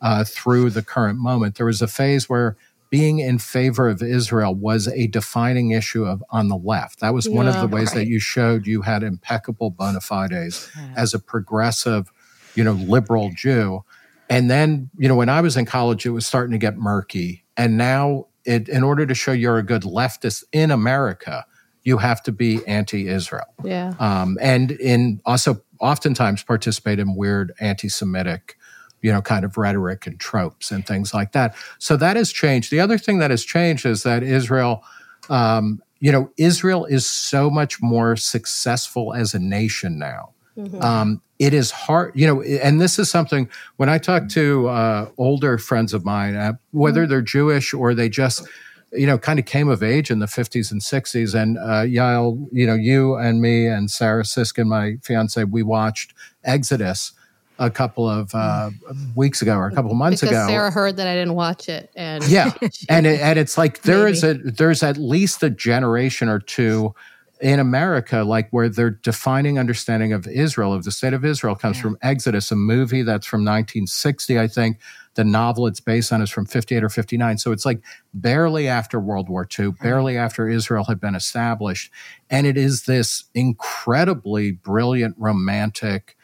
uh, 0.02 0.24
through 0.24 0.70
the 0.70 0.84
current 0.84 1.20
moment, 1.20 1.56
there 1.56 1.66
was 1.66 1.82
a 1.82 1.88
phase 1.88 2.30
where 2.30 2.56
being 2.90 3.20
in 3.20 3.40
favor 3.40 3.90
of 3.90 4.02
Israel 4.02 4.54
was 4.54 4.88
a 4.88 5.08
defining 5.08 5.72
issue 5.72 6.06
of 6.06 6.24
on 6.30 6.48
the 6.48 6.56
left. 6.56 7.00
That 7.00 7.14
was 7.14 7.28
one 7.28 7.46
yeah, 7.46 7.56
of 7.56 7.62
the 7.62 7.76
ways 7.76 7.88
right. 7.88 7.96
that 7.96 8.08
you 8.08 8.20
showed 8.20 8.68
you 8.68 8.84
had 8.84 9.04
impeccable 9.04 9.70
bona 9.72 10.00
fides 10.00 10.70
yeah. 10.78 10.94
as 10.96 11.14
a 11.14 11.20
progressive, 11.20 12.12
you 12.54 12.64
know, 12.64 12.74
liberal 12.74 13.32
Jew. 13.36 13.84
And 14.30 14.50
then, 14.50 14.90
you 14.98 15.08
know, 15.08 15.16
when 15.16 15.30
I 15.30 15.42
was 15.42 15.58
in 15.58 15.66
college, 15.66 16.06
it 16.06 16.12
was 16.12 16.26
starting 16.26 16.52
to 16.52 16.58
get 16.58 16.78
murky. 16.78 17.44
And 17.58 17.78
now, 17.78 18.28
it, 18.46 18.70
in 18.70 18.84
order 18.84 19.06
to 19.06 19.16
show 19.16 19.32
you're 19.32 19.58
a 19.58 19.64
good 19.64 19.82
leftist 19.82 20.44
in 20.52 20.72
America, 20.72 21.46
you 21.84 21.98
have 21.98 22.22
to 22.24 22.32
be 22.32 22.66
anti-Israel. 22.66 23.46
Yeah. 23.64 23.94
Um, 24.00 24.38
and 24.40 24.72
in 24.72 25.22
also 25.26 25.62
oftentimes 25.80 26.44
participate 26.44 27.00
in 27.00 27.16
weird 27.16 27.54
anti-Semitic 27.60 28.58
you 29.06 29.12
know, 29.12 29.22
kind 29.22 29.46
of 29.46 29.56
rhetoric 29.56 30.08
and 30.08 30.20
tropes 30.20 30.72
and 30.72 30.88
things 30.88 31.14
like 31.14 31.32
that. 31.34 31.56
So 31.78 31.96
that 31.96 32.18
has 32.18 32.32
changed. 32.32 32.72
The 32.72 32.80
other 32.80 32.98
thing 32.98 33.20
that 33.20 33.30
has 33.30 33.46
changed 33.46 33.86
is 33.86 34.02
that 34.02 34.24
Israel, 34.24 34.84
um, 35.30 35.80
you 36.00 36.12
know, 36.12 36.32
Israel 36.38 36.86
is 36.86 37.06
so 37.06 37.52
much 37.52 37.80
more 37.84 38.16
successful 38.16 39.14
as 39.14 39.36
a 39.36 39.40
nation 39.40 40.00
now. 40.00 40.32
Mm-hmm. 40.58 40.82
Um, 40.82 41.22
it 41.38 41.54
is 41.54 41.70
hard, 41.70 42.14
you 42.16 42.26
know, 42.26 42.42
and 42.42 42.82
this 42.82 42.98
is 42.98 43.08
something 43.08 43.48
when 43.76 43.90
I 43.90 44.00
talk 44.00 44.28
to 44.30 44.70
uh, 44.70 45.10
older 45.20 45.60
friends 45.60 45.94
of 45.94 46.04
mine, 46.04 46.34
uh, 46.34 46.54
whether 46.72 47.02
mm-hmm. 47.02 47.12
they're 47.12 47.22
Jewish 47.22 47.76
or 47.76 47.94
they 47.94 48.10
just, 48.10 48.48
you 48.92 49.06
know, 49.06 49.20
kind 49.20 49.38
of 49.38 49.46
came 49.46 49.70
of 49.70 49.84
age 49.84 50.10
in 50.10 50.18
the 50.18 50.26
50s 50.26 50.72
and 50.72 50.82
60s. 50.82 51.40
And 51.40 51.60
uh, 51.60 51.84
Yael, 51.86 52.48
you 52.52 52.66
know, 52.66 52.74
you 52.74 53.18
and 53.18 53.40
me 53.40 53.68
and 53.68 53.92
Sarah 53.92 54.26
Siskin, 54.26 54.68
my 54.68 54.96
fiance, 55.04 55.44
we 55.44 55.62
watched 55.62 56.16
Exodus 56.44 57.12
a 57.60 57.70
couple 57.70 58.10
of 58.10 58.34
uh, 58.34 58.70
weeks 59.16 59.42
ago 59.42 59.56
or 59.56 59.68
a 59.68 59.74
couple 59.74 59.92
of 59.92 59.98
months 59.98 60.22
because 60.22 60.36
ago. 60.36 60.48
Sarah 60.48 60.72
heard 60.72 60.98
that 60.98 61.08
I 61.08 61.14
didn't 61.14 61.36
watch 61.36 61.70
it, 61.70 61.92
and 61.96 62.28
yeah, 62.28 62.54
and 62.90 63.06
it, 63.08 63.20
and 63.20 63.40
it's 63.40 63.58
like 63.58 63.82
there 63.84 64.08
is 64.08 64.24
a 64.24 64.34
there's 64.36 64.84
at 64.84 64.98
least 64.98 65.44
a 65.44 65.50
generation 65.50 66.30
or 66.30 66.40
two 66.40 66.94
in 67.42 67.60
America, 67.60 68.24
like 68.24 68.50
where 68.52 68.70
their 68.70 68.90
defining 68.90 69.60
understanding 69.60 70.14
of 70.14 70.28
Israel, 70.28 70.74
of 70.74 70.84
the 70.84 70.92
state 70.92 71.14
of 71.14 71.26
Israel, 71.26 71.56
comes 71.56 71.78
yeah. 71.78 71.84
from 71.84 71.98
Exodus, 72.02 72.52
a 72.52 72.56
movie 72.56 73.02
that's 73.02 73.26
from 73.26 73.42
1960, 73.42 74.40
I 74.40 74.48
think. 74.48 74.80
The 75.16 75.24
novel 75.24 75.68
it's 75.68 75.80
based 75.80 76.12
on 76.12 76.22
is 76.22 76.30
from 76.30 76.46
58 76.46 76.84
or 76.84 76.90
59. 76.90 77.38
So 77.38 77.52
it's 77.52 77.66
like 77.66 77.82
barely 78.14 78.68
after 78.68 79.00
World 79.00 79.30
War 79.30 79.48
II, 79.58 79.72
barely 79.82 80.18
after 80.18 80.50
Israel 80.50 80.86
had 80.86 81.00
been 81.00 81.16
established. 81.16 81.92
And 82.30 82.46
it 82.46 82.58
is 82.58 82.84
this 82.84 83.26
incredibly 83.34 84.52
brilliant, 84.52 85.16
romantic, 85.18 86.15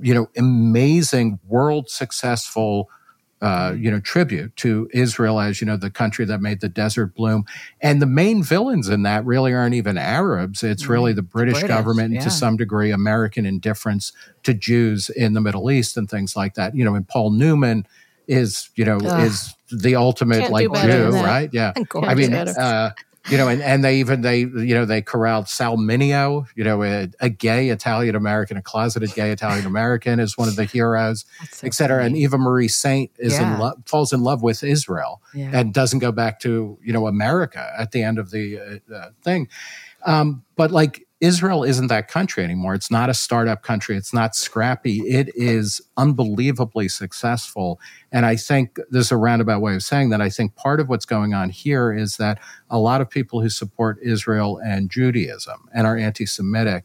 you 0.00 0.14
know, 0.14 0.28
amazing, 0.36 1.38
world 1.46 1.90
successful, 1.90 2.88
uh, 3.40 3.74
you 3.76 3.90
know, 3.90 4.00
tribute 4.00 4.54
to 4.56 4.88
Israel 4.92 5.40
as, 5.40 5.60
you 5.60 5.66
know, 5.66 5.76
the 5.76 5.90
country 5.90 6.24
that 6.24 6.40
made 6.40 6.60
the 6.60 6.68
desert 6.68 7.14
bloom. 7.14 7.44
And 7.80 8.02
the 8.02 8.06
main 8.06 8.42
villains 8.42 8.88
in 8.88 9.02
that 9.04 9.24
really 9.24 9.52
aren't 9.52 9.74
even 9.74 9.96
Arabs. 9.96 10.62
It's 10.62 10.82
mm-hmm. 10.82 10.92
really 10.92 11.12
the 11.12 11.22
British, 11.22 11.54
British 11.54 11.68
government 11.68 12.12
yeah. 12.12 12.20
and 12.20 12.24
to 12.24 12.30
some 12.30 12.56
degree 12.56 12.90
American 12.90 13.46
indifference 13.46 14.12
to 14.42 14.54
Jews 14.54 15.08
in 15.10 15.34
the 15.34 15.40
Middle 15.40 15.70
East 15.70 15.96
and 15.96 16.10
things 16.10 16.34
like 16.34 16.54
that. 16.54 16.74
You 16.74 16.84
know, 16.84 16.94
and 16.94 17.06
Paul 17.06 17.30
Newman 17.30 17.86
is, 18.26 18.70
you 18.74 18.84
know, 18.84 18.98
Ugh. 18.98 19.26
is 19.26 19.54
the 19.70 19.96
ultimate 19.96 20.40
Can't 20.40 20.52
like 20.52 20.72
Jew, 20.82 21.10
right? 21.10 21.50
Yeah. 21.52 21.72
I 21.94 22.14
mean, 22.14 22.34
uh, 22.34 22.92
you 23.30 23.36
know, 23.36 23.48
and, 23.48 23.62
and 23.62 23.84
they 23.84 23.98
even 23.98 24.20
they 24.20 24.40
you 24.40 24.74
know 24.74 24.84
they 24.84 25.02
corralled 25.02 25.48
Sal 25.48 25.76
Mineo, 25.76 26.46
you 26.54 26.64
know, 26.64 26.82
a, 26.82 27.08
a 27.20 27.28
gay 27.28 27.70
Italian 27.70 28.14
American, 28.14 28.56
a 28.56 28.62
closeted 28.62 29.12
gay 29.14 29.30
Italian 29.30 29.66
American, 29.66 30.20
is 30.20 30.38
one 30.38 30.48
of 30.48 30.56
the 30.56 30.64
heroes, 30.64 31.24
so 31.50 31.66
etc. 31.66 32.04
And 32.04 32.16
Eva 32.16 32.38
Marie 32.38 32.68
Saint 32.68 33.10
is 33.18 33.34
yeah. 33.34 33.54
in 33.54 33.60
love, 33.60 33.76
falls 33.86 34.12
in 34.12 34.22
love 34.22 34.42
with 34.42 34.62
Israel, 34.62 35.22
yeah. 35.34 35.50
and 35.52 35.74
doesn't 35.74 35.98
go 35.98 36.12
back 36.12 36.40
to 36.40 36.78
you 36.82 36.92
know 36.92 37.06
America 37.06 37.72
at 37.78 37.92
the 37.92 38.02
end 38.02 38.18
of 38.18 38.30
the 38.30 38.58
uh, 38.90 38.94
uh, 38.94 39.10
thing. 39.22 39.48
Um, 40.04 40.44
but 40.56 40.70
like 40.70 41.07
Israel 41.20 41.64
isn't 41.64 41.88
that 41.88 42.06
country 42.06 42.44
anymore. 42.44 42.74
It's 42.74 42.90
not 42.90 43.10
a 43.10 43.14
startup 43.14 43.62
country. 43.62 43.96
It's 43.96 44.14
not 44.14 44.36
scrappy. 44.36 44.98
It 45.00 45.30
is 45.34 45.80
unbelievably 45.96 46.88
successful. 46.88 47.80
And 48.12 48.24
I 48.24 48.36
think 48.36 48.78
there's 48.90 49.10
a 49.10 49.16
roundabout 49.16 49.60
way 49.60 49.74
of 49.74 49.82
saying 49.82 50.10
that. 50.10 50.20
I 50.20 50.30
think 50.30 50.54
part 50.54 50.78
of 50.78 50.88
what's 50.88 51.04
going 51.04 51.34
on 51.34 51.50
here 51.50 51.92
is 51.92 52.18
that 52.18 52.38
a 52.70 52.78
lot 52.78 53.00
of 53.00 53.10
people 53.10 53.40
who 53.40 53.48
support 53.48 53.98
Israel 54.00 54.60
and 54.64 54.90
Judaism 54.90 55.68
and 55.74 55.86
are 55.86 55.96
anti 55.96 56.24
Semitic 56.24 56.84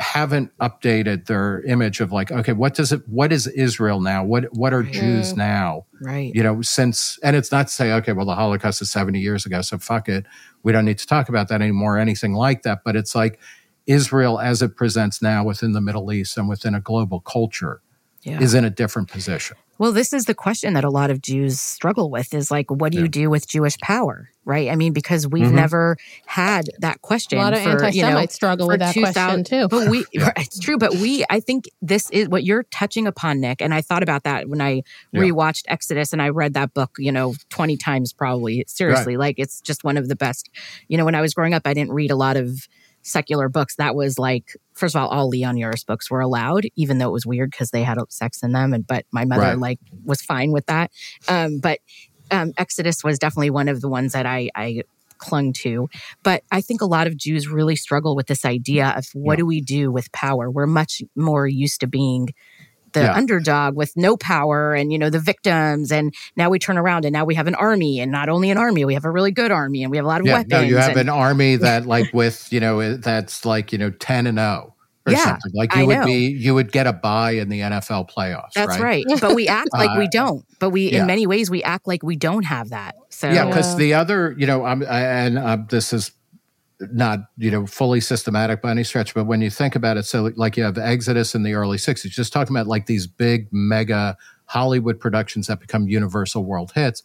haven't 0.00 0.56
updated 0.58 1.26
their 1.26 1.62
image 1.62 2.00
of 2.00 2.12
like 2.12 2.30
okay 2.32 2.52
what 2.52 2.74
does 2.74 2.92
it 2.92 3.06
what 3.08 3.32
is 3.32 3.46
israel 3.48 4.00
now? 4.00 4.24
What 4.24 4.44
what 4.54 4.72
are 4.72 4.82
jews 4.82 5.36
now? 5.36 5.86
Right. 6.00 6.34
You 6.34 6.42
know 6.42 6.62
since 6.62 7.18
and 7.22 7.36
it's 7.36 7.52
not 7.52 7.66
to 7.68 7.72
say 7.72 7.92
okay 7.92 8.12
well 8.12 8.26
the 8.26 8.34
holocaust 8.34 8.80
is 8.80 8.90
70 8.90 9.20
years 9.20 9.44
ago 9.46 9.60
so 9.62 9.78
fuck 9.78 10.08
it. 10.08 10.26
We 10.62 10.72
don't 10.72 10.84
need 10.84 10.98
to 10.98 11.06
talk 11.06 11.28
about 11.28 11.48
that 11.48 11.60
anymore 11.60 11.96
or 11.96 11.98
anything 11.98 12.32
like 12.34 12.62
that 12.62 12.80
but 12.84 12.96
it's 12.96 13.14
like 13.14 13.38
israel 13.86 14.38
as 14.38 14.62
it 14.62 14.76
presents 14.76 15.20
now 15.20 15.44
within 15.44 15.72
the 15.72 15.80
middle 15.80 16.12
east 16.12 16.38
and 16.38 16.48
within 16.48 16.74
a 16.74 16.80
global 16.80 17.20
culture 17.20 17.80
yeah. 18.22 18.40
is 18.40 18.54
in 18.54 18.64
a 18.64 18.70
different 18.70 19.08
position 19.08 19.56
well, 19.78 19.92
this 19.92 20.12
is 20.12 20.26
the 20.26 20.34
question 20.34 20.74
that 20.74 20.84
a 20.84 20.90
lot 20.90 21.10
of 21.10 21.20
Jews 21.20 21.60
struggle 21.60 22.10
with 22.10 22.34
is 22.34 22.50
like, 22.50 22.70
what 22.70 22.92
do 22.92 22.98
yeah. 22.98 23.02
you 23.02 23.08
do 23.08 23.30
with 23.30 23.48
Jewish 23.48 23.76
power? 23.78 24.28
Right. 24.44 24.70
I 24.70 24.76
mean, 24.76 24.92
because 24.92 25.26
we've 25.26 25.46
mm-hmm. 25.46 25.54
never 25.54 25.96
had 26.26 26.68
that 26.80 27.00
question. 27.00 27.38
A 27.38 27.42
lot 27.42 27.52
of 27.52 27.60
anti 27.60 27.90
Semites 27.92 27.96
you 27.96 28.02
know, 28.02 28.26
struggle 28.26 28.68
with 28.68 28.80
that 28.80 28.94
question 28.94 29.44
too. 29.44 29.68
But 29.68 29.88
we, 29.88 30.04
yeah. 30.12 30.32
it's 30.36 30.58
true. 30.58 30.78
But 30.78 30.94
we, 30.94 31.24
I 31.30 31.40
think 31.40 31.68
this 31.80 32.10
is 32.10 32.28
what 32.28 32.42
you're 32.44 32.64
touching 32.64 33.06
upon, 33.06 33.40
Nick. 33.40 33.62
And 33.62 33.72
I 33.72 33.80
thought 33.80 34.02
about 34.02 34.24
that 34.24 34.48
when 34.48 34.60
I 34.60 34.82
yeah. 35.12 35.20
rewatched 35.20 35.64
Exodus 35.68 36.12
and 36.12 36.20
I 36.20 36.30
read 36.30 36.54
that 36.54 36.74
book, 36.74 36.96
you 36.98 37.12
know, 37.12 37.34
20 37.50 37.76
times 37.76 38.12
probably. 38.12 38.64
Seriously. 38.66 39.16
Right. 39.16 39.28
Like, 39.28 39.38
it's 39.38 39.60
just 39.60 39.84
one 39.84 39.96
of 39.96 40.08
the 40.08 40.16
best. 40.16 40.50
You 40.88 40.98
know, 40.98 41.04
when 41.04 41.14
I 41.14 41.20
was 41.20 41.34
growing 41.34 41.54
up, 41.54 41.62
I 41.64 41.74
didn't 41.74 41.92
read 41.92 42.10
a 42.10 42.16
lot 42.16 42.36
of 42.36 42.68
secular 43.02 43.48
books, 43.48 43.76
that 43.76 43.94
was 43.94 44.18
like, 44.18 44.56
first 44.74 44.94
of 44.94 45.02
all, 45.02 45.08
all 45.08 45.28
Leon 45.28 45.56
Uris 45.56 45.84
books 45.84 46.10
were 46.10 46.20
allowed, 46.20 46.64
even 46.76 46.98
though 46.98 47.08
it 47.08 47.12
was 47.12 47.26
weird 47.26 47.50
because 47.50 47.70
they 47.70 47.82
had 47.82 47.98
sex 48.08 48.42
in 48.42 48.52
them. 48.52 48.72
And 48.72 48.86
but 48.86 49.04
my 49.12 49.24
mother 49.24 49.42
right. 49.42 49.58
like 49.58 49.78
was 50.04 50.22
fine 50.22 50.52
with 50.52 50.66
that. 50.66 50.90
Um, 51.28 51.58
but 51.60 51.80
um, 52.30 52.52
Exodus 52.56 53.04
was 53.04 53.18
definitely 53.18 53.50
one 53.50 53.68
of 53.68 53.80
the 53.80 53.88
ones 53.88 54.12
that 54.12 54.26
I, 54.26 54.50
I 54.54 54.82
clung 55.18 55.52
to. 55.52 55.88
But 56.22 56.42
I 56.50 56.60
think 56.60 56.80
a 56.80 56.86
lot 56.86 57.06
of 57.06 57.16
Jews 57.16 57.48
really 57.48 57.76
struggle 57.76 58.16
with 58.16 58.26
this 58.26 58.44
idea 58.44 58.92
of 58.96 59.06
what 59.14 59.34
yeah. 59.34 59.36
do 59.36 59.46
we 59.46 59.60
do 59.60 59.92
with 59.92 60.10
power? 60.12 60.50
We're 60.50 60.66
much 60.66 61.02
more 61.14 61.46
used 61.46 61.80
to 61.80 61.86
being 61.86 62.30
the 62.92 63.00
yeah. 63.00 63.14
underdog 63.14 63.76
with 63.76 63.92
no 63.96 64.16
power 64.16 64.74
and 64.74 64.92
you 64.92 64.98
know 64.98 65.10
the 65.10 65.18
victims 65.18 65.90
and 65.92 66.14
now 66.36 66.50
we 66.50 66.58
turn 66.58 66.78
around 66.78 67.04
and 67.04 67.12
now 67.12 67.24
we 67.24 67.34
have 67.34 67.46
an 67.46 67.54
army 67.54 68.00
and 68.00 68.12
not 68.12 68.28
only 68.28 68.50
an 68.50 68.58
army 68.58 68.84
we 68.84 68.94
have 68.94 69.04
a 69.04 69.10
really 69.10 69.30
good 69.30 69.50
army 69.50 69.82
and 69.82 69.90
we 69.90 69.96
have 69.96 70.04
a 70.04 70.08
lot 70.08 70.20
of 70.20 70.26
yeah, 70.26 70.34
weapons 70.34 70.52
no, 70.52 70.60
you 70.60 70.76
have 70.76 70.90
and, 70.92 71.00
an 71.00 71.08
army 71.08 71.56
that 71.68 71.86
like 71.86 72.12
with 72.12 72.52
you 72.52 72.60
know 72.60 72.96
that's 72.96 73.44
like 73.44 73.72
you 73.72 73.78
know 73.78 73.90
10 73.90 74.26
and 74.26 74.38
0 74.38 74.74
or 75.06 75.12
Yeah, 75.12 75.24
something. 75.24 75.52
Like 75.54 75.74
you 75.74 75.82
I 75.82 75.84
would 75.84 75.98
know. 75.98 76.04
be, 76.04 76.26
you 76.28 76.54
would 76.54 76.70
get 76.72 76.86
a 76.86 76.92
buy 76.92 77.32
in 77.32 77.48
the 77.48 77.60
NFL 77.60 78.10
playoffs. 78.10 78.52
That's 78.54 78.78
right. 78.78 79.04
right. 79.08 79.20
But 79.20 79.34
we 79.34 79.48
act 79.48 79.70
like 79.72 79.98
we 79.98 80.04
Uh, 80.12 80.12
don't. 80.12 80.44
But 80.60 80.70
we, 80.70 80.92
yeah. 80.92 81.00
in 81.00 81.06
many 81.06 81.26
ways, 81.26 81.50
we 81.50 81.62
act 81.62 81.86
like 81.88 82.02
we 82.02 82.16
don't 82.16 82.44
have 82.44 82.70
that. 82.70 82.94
So 83.10 83.28
Yeah, 83.28 83.46
because 83.46 83.72
Yeah. 83.72 83.78
the 83.78 83.94
other, 83.94 84.34
you 84.38 84.46
know, 84.46 84.64
I'm, 84.64 84.82
I, 84.82 85.00
and 85.00 85.38
um, 85.38 85.66
this 85.70 85.92
is 85.92 86.12
not, 86.92 87.20
you 87.36 87.50
know, 87.50 87.66
fully 87.66 88.00
systematic 88.00 88.62
by 88.62 88.70
any 88.70 88.84
stretch, 88.84 89.14
but 89.14 89.24
when 89.26 89.40
you 89.40 89.50
think 89.50 89.76
about 89.76 89.96
it, 89.96 90.04
so 90.04 90.32
like 90.36 90.56
you 90.56 90.64
have 90.64 90.78
Exodus 90.78 91.34
in 91.34 91.42
the 91.42 91.54
early 91.54 91.78
60s, 91.78 92.08
just 92.10 92.32
talking 92.32 92.54
about 92.54 92.66
like 92.66 92.86
these 92.86 93.06
big 93.06 93.48
mega 93.52 94.16
Hollywood 94.46 95.00
productions 95.00 95.46
that 95.46 95.60
become 95.60 95.88
universal 95.88 96.44
world 96.44 96.72
hits. 96.74 97.02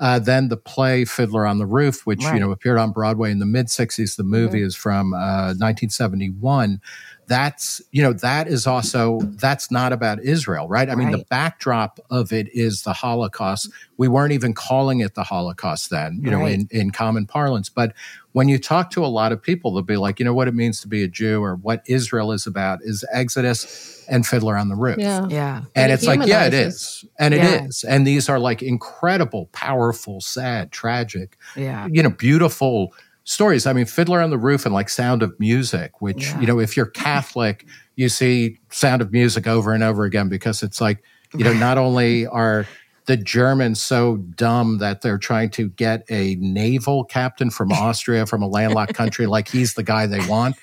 Uh, 0.00 0.18
then 0.18 0.48
the 0.48 0.56
play 0.56 1.04
Fiddler 1.04 1.46
on 1.46 1.58
the 1.58 1.66
Roof, 1.66 2.04
which, 2.06 2.22
Right. 2.24 2.34
you 2.34 2.40
know, 2.40 2.50
appeared 2.50 2.78
on 2.78 2.92
Broadway 2.92 3.30
in 3.30 3.38
the 3.38 3.46
mid 3.46 3.66
60s. 3.66 4.16
The 4.16 4.22
movie 4.24 4.62
is 4.62 4.74
from 4.74 5.14
uh, 5.14 5.54
1971. 5.56 6.80
That's, 7.30 7.80
you 7.92 8.02
know, 8.02 8.12
that 8.14 8.48
is 8.48 8.66
also, 8.66 9.20
that's 9.22 9.70
not 9.70 9.92
about 9.92 10.20
Israel, 10.20 10.66
right? 10.66 10.90
I 10.90 10.96
mean, 10.96 11.12
the 11.12 11.24
backdrop 11.30 12.00
of 12.10 12.32
it 12.32 12.48
is 12.52 12.82
the 12.82 12.92
Holocaust. 12.92 13.70
We 13.98 14.08
weren't 14.08 14.32
even 14.32 14.52
calling 14.52 14.98
it 14.98 15.14
the 15.14 15.22
Holocaust 15.22 15.90
then, 15.90 16.18
you 16.24 16.28
know, 16.28 16.44
in, 16.44 16.66
in 16.72 16.90
common 16.90 17.26
parlance. 17.26 17.68
But 17.68 17.94
when 18.32 18.48
you 18.48 18.58
talk 18.58 18.90
to 18.90 19.04
a 19.04 19.06
lot 19.06 19.30
of 19.30 19.40
people, 19.40 19.72
they'll 19.72 19.82
be 19.82 19.96
like, 19.96 20.18
you 20.18 20.24
know, 20.24 20.34
what 20.34 20.48
it 20.48 20.54
means 20.54 20.80
to 20.80 20.88
be 20.88 21.04
a 21.04 21.08
Jew 21.08 21.40
or 21.40 21.54
what 21.54 21.84
Israel 21.86 22.32
is 22.32 22.48
about 22.48 22.80
is 22.82 23.04
Exodus 23.12 24.04
and 24.10 24.26
Fiddler 24.26 24.56
on 24.56 24.68
the 24.68 24.74
Roof. 24.74 24.98
Yeah. 24.98 25.28
yeah. 25.30 25.58
And 25.58 25.68
And 25.76 25.92
it 25.92 25.94
it's 25.94 26.06
like, 26.08 26.26
yeah, 26.26 26.46
it 26.46 26.52
is 26.54 26.58
humanizes. 26.58 27.04
is. 27.04 27.04
And 27.20 27.34
it 27.34 27.44
is. 27.68 27.84
Yeah. 27.86 27.94
And 27.94 28.06
these 28.08 28.28
are 28.28 28.40
like 28.40 28.60
incredible, 28.60 29.48
powerful, 29.52 30.20
sad, 30.20 30.72
tragic, 30.72 31.36
Yeah. 31.56 31.86
you 31.92 32.02
know, 32.02 32.10
beautiful 32.10 32.92
stories. 33.24 33.66
I 33.66 33.72
mean, 33.72 33.86
Fiddler 33.86 34.20
on 34.20 34.30
the 34.30 34.38
Roof 34.38 34.64
and 34.66 34.74
like 34.74 34.88
Sound 34.88 35.22
of 35.22 35.38
Music, 35.38 36.00
which, 36.00 36.28
Yeah. 36.28 36.40
you 36.40 36.46
know, 36.46 36.58
if 36.60 36.76
you're 36.76 36.86
Catholic, 37.04 37.66
you 37.96 38.08
see 38.08 38.58
Sound 38.70 39.02
of 39.02 39.12
Music 39.12 39.46
over 39.46 39.72
and 39.72 39.82
over 39.82 40.04
again 40.04 40.28
because 40.28 40.62
it's 40.62 40.80
like, 40.80 41.02
you 41.36 41.44
know, 41.44 41.52
not 41.52 41.78
only 41.78 42.26
are 42.26 42.66
the 43.06 43.16
Germans 43.16 43.80
so 43.80 44.16
dumb 44.18 44.78
that 44.78 45.02
they're 45.02 45.18
trying 45.18 45.50
to 45.50 45.68
get 45.70 46.04
a 46.10 46.36
naval 46.36 47.04
captain 47.04 47.50
from 47.50 47.72
Austria, 47.72 48.26
from 48.26 48.42
a 48.42 48.46
landlocked 48.48 48.94
country, 48.94 49.26
like 49.26 49.48
he's 49.48 49.74
the 49.74 49.82
guy 49.82 50.06
they 50.06 50.24
want. 50.26 50.56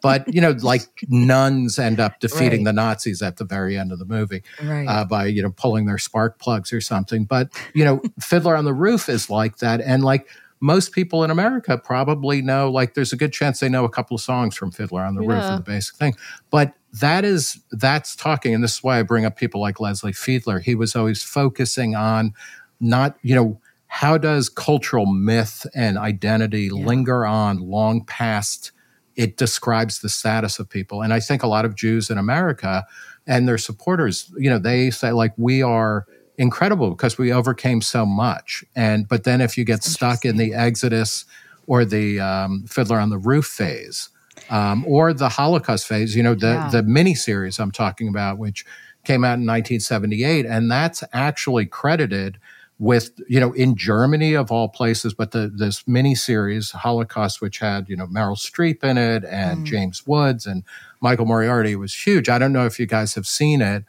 But, 0.00 0.32
you 0.32 0.40
know, 0.40 0.54
like 0.62 0.82
nuns 1.08 1.78
end 1.78 2.00
up 2.00 2.18
defeating 2.20 2.60
Right. 2.60 2.64
the 2.64 2.72
Nazis 2.72 3.20
at 3.20 3.36
the 3.36 3.44
very 3.44 3.76
end 3.76 3.92
of 3.92 3.98
the 3.98 4.06
movie 4.06 4.42
Right. 4.62 4.86
uh, 4.86 5.04
by 5.04 5.26
you 5.26 5.42
know 5.42 5.50
pulling 5.50 5.84
their 5.84 5.98
spark 5.98 6.38
plugs 6.38 6.72
or 6.72 6.80
something. 6.80 7.24
But 7.26 7.50
you 7.74 7.84
know, 7.84 8.00
Fiddler 8.18 8.56
on 8.56 8.64
the 8.64 8.72
Roof 8.72 9.10
is 9.10 9.28
like 9.28 9.58
that, 9.58 9.82
and 9.82 10.02
like 10.02 10.26
most 10.64 10.92
people 10.92 11.22
in 11.22 11.30
America 11.30 11.76
probably 11.76 12.40
know. 12.40 12.70
Like, 12.70 12.94
there's 12.94 13.12
a 13.12 13.16
good 13.16 13.34
chance 13.34 13.60
they 13.60 13.68
know 13.68 13.84
a 13.84 13.90
couple 13.90 14.14
of 14.14 14.22
songs 14.22 14.56
from 14.56 14.70
Fiddler 14.70 15.02
on 15.02 15.14
the 15.14 15.20
Roof 15.20 15.42
and 15.42 15.58
the 15.58 15.62
basic 15.62 15.96
thing. 15.96 16.16
But 16.50 16.72
that 17.00 17.22
is 17.22 17.60
that's 17.72 18.16
talking, 18.16 18.54
and 18.54 18.64
this 18.64 18.76
is 18.76 18.82
why 18.82 18.98
I 18.98 19.02
bring 19.02 19.26
up 19.26 19.36
people 19.36 19.60
like 19.60 19.78
Leslie 19.78 20.12
Fiedler. 20.12 20.62
He 20.62 20.74
was 20.74 20.96
always 20.96 21.22
focusing 21.22 21.94
on 21.94 22.32
not 22.80 23.16
you 23.22 23.34
know. 23.34 23.60
How 23.86 24.18
does 24.18 24.48
cultural 24.48 25.06
myth 25.06 25.68
and 25.72 25.96
identity 25.96 26.68
linger 26.68 27.24
on 27.24 27.58
long 27.58 28.04
past 28.04 28.72
it 29.16 29.36
describes 29.36 30.00
the 30.00 30.08
status 30.08 30.58
of 30.58 30.68
people. 30.68 31.02
And 31.02 31.12
I 31.12 31.20
think 31.20 31.44
a 31.44 31.46
lot 31.46 31.64
of 31.64 31.76
Jews 31.76 32.10
in 32.10 32.18
America 32.18 32.84
and 33.26 33.46
their 33.46 33.58
supporters, 33.58 34.32
you 34.36 34.50
know, 34.50 34.58
they 34.58 34.90
say 34.90 35.12
like 35.12 35.32
we 35.36 35.62
are 35.62 36.06
incredible 36.38 36.90
because 36.90 37.16
we 37.18 37.32
overcame 37.32 37.80
so 37.80 38.04
much. 38.06 38.64
And 38.74 39.06
but 39.08 39.24
then 39.24 39.40
if 39.40 39.56
you 39.58 39.64
get 39.64 39.82
stuck 39.84 40.24
in 40.24 40.36
the 40.36 40.54
Exodus 40.54 41.24
or 41.66 41.84
the 41.84 42.20
um, 42.20 42.64
Fiddler 42.66 42.98
on 42.98 43.10
the 43.10 43.18
Roof 43.18 43.46
phase, 43.46 44.08
um, 44.50 44.84
or 44.86 45.12
the 45.12 45.28
Holocaust 45.30 45.86
phase, 45.86 46.14
you 46.16 46.22
know, 46.22 46.34
the 46.34 46.46
Yeah. 46.54 46.68
the 46.70 46.82
mini 46.82 47.14
series 47.14 47.58
I'm 47.58 47.70
talking 47.70 48.08
about, 48.08 48.38
which 48.38 48.64
came 49.04 49.24
out 49.24 49.38
in 49.38 49.46
1978, 49.46 50.46
and 50.46 50.70
that's 50.70 51.04
actually 51.12 51.66
credited 51.66 52.38
with 52.80 53.12
you 53.28 53.38
know 53.38 53.52
in 53.52 53.76
Germany 53.76 54.34
of 54.34 54.50
all 54.50 54.68
places, 54.68 55.14
but 55.14 55.30
the 55.30 55.50
this 55.54 55.86
mini 55.86 56.14
series 56.16 56.72
Holocaust, 56.72 57.40
which 57.40 57.58
had 57.60 57.88
you 57.88 57.96
know 57.96 58.06
Meryl 58.08 58.36
Streep 58.36 58.82
in 58.82 58.98
it 58.98 59.24
and 59.24 59.64
James 59.64 60.06
Woods 60.06 60.44
and 60.46 60.64
Michael 61.00 61.24
Moriarty 61.26 61.76
was 61.76 61.94
huge. 61.94 62.28
I 62.28 62.38
don't 62.38 62.52
know 62.52 62.66
if 62.66 62.80
you 62.80 62.86
guys 62.86 63.14
have 63.14 63.26
seen 63.28 63.62
it. 63.62 63.84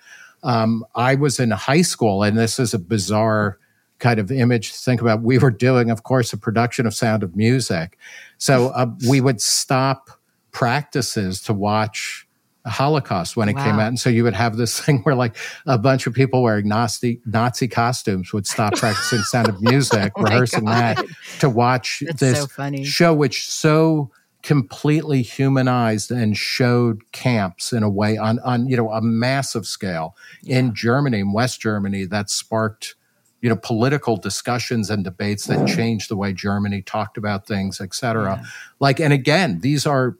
Um, 0.45 0.85
I 0.95 1.15
was 1.15 1.39
in 1.39 1.51
high 1.51 1.81
school, 1.81 2.23
and 2.23 2.37
this 2.37 2.59
is 2.59 2.73
a 2.73 2.79
bizarre 2.79 3.59
kind 3.99 4.19
of 4.19 4.31
image 4.31 4.71
to 4.71 4.77
think 4.77 5.01
about. 5.01 5.21
We 5.21 5.37
were 5.37 5.51
doing, 5.51 5.89
of 5.89 6.03
course, 6.03 6.31
a 6.31 6.37
production 6.37 6.85
of 6.85 6.93
Sound 6.93 7.23
of 7.23 7.35
Music, 7.35 7.97
so 8.37 8.69
uh, 8.69 8.87
we 9.09 9.19
would 9.19 9.41
stop 9.41 10.09
practices 10.51 11.41
to 11.41 11.53
watch 11.53 12.25
Holocaust 12.65 13.37
when 13.37 13.49
it 13.49 13.55
came 13.57 13.75
out. 13.75 13.87
And 13.87 13.99
so 13.99 14.09
you 14.09 14.23
would 14.23 14.33
have 14.33 14.57
this 14.57 14.79
thing 14.85 14.99
where 14.99 15.15
like 15.15 15.35
a 15.65 15.77
bunch 15.77 16.07
of 16.07 16.13
people 16.13 16.41
wearing 16.41 16.67
Nazi 16.67 17.21
Nazi 17.25 17.67
costumes 17.67 18.33
would 18.33 18.47
stop 18.47 18.73
practicing 18.77 19.19
Sound 19.19 19.49
of 19.49 19.61
Music, 19.61 20.11
Oh 20.15 20.23
rehearsing 20.23 20.65
that 20.65 21.03
to 21.39 21.49
watch 21.49 22.03
That's 22.05 22.19
this 22.19 22.47
so 22.49 22.83
show, 22.83 23.13
which 23.13 23.49
so 23.49 24.11
completely 24.45 25.23
humanized 25.23 26.11
and 26.11 26.37
showed 26.37 27.11
camps 27.11 27.73
in 27.73 27.81
a 27.81 27.89
way 27.89 28.15
on 28.15 28.37
on 28.39 28.67
you 28.67 28.77
know 28.77 28.91
a 28.91 29.01
massive 29.01 29.65
scale 29.65 30.15
in 30.45 30.73
Germany, 30.73 31.19
in 31.19 31.33
West 31.33 31.59
Germany, 31.59 32.05
that 32.05 32.29
sparked 32.29 32.95
you 33.41 33.49
know 33.49 33.55
political 33.55 34.17
discussions 34.17 34.91
and 34.91 35.03
debates 35.03 35.47
that 35.47 35.67
changed 35.67 36.09
the 36.09 36.15
way 36.15 36.31
Germany 36.31 36.83
talked 36.83 37.17
about 37.17 37.47
things, 37.47 37.81
et 37.81 37.95
cetera. 37.95 38.41
Like, 38.79 38.99
and 38.99 39.11
again, 39.11 39.61
these 39.61 39.87
are 39.87 40.15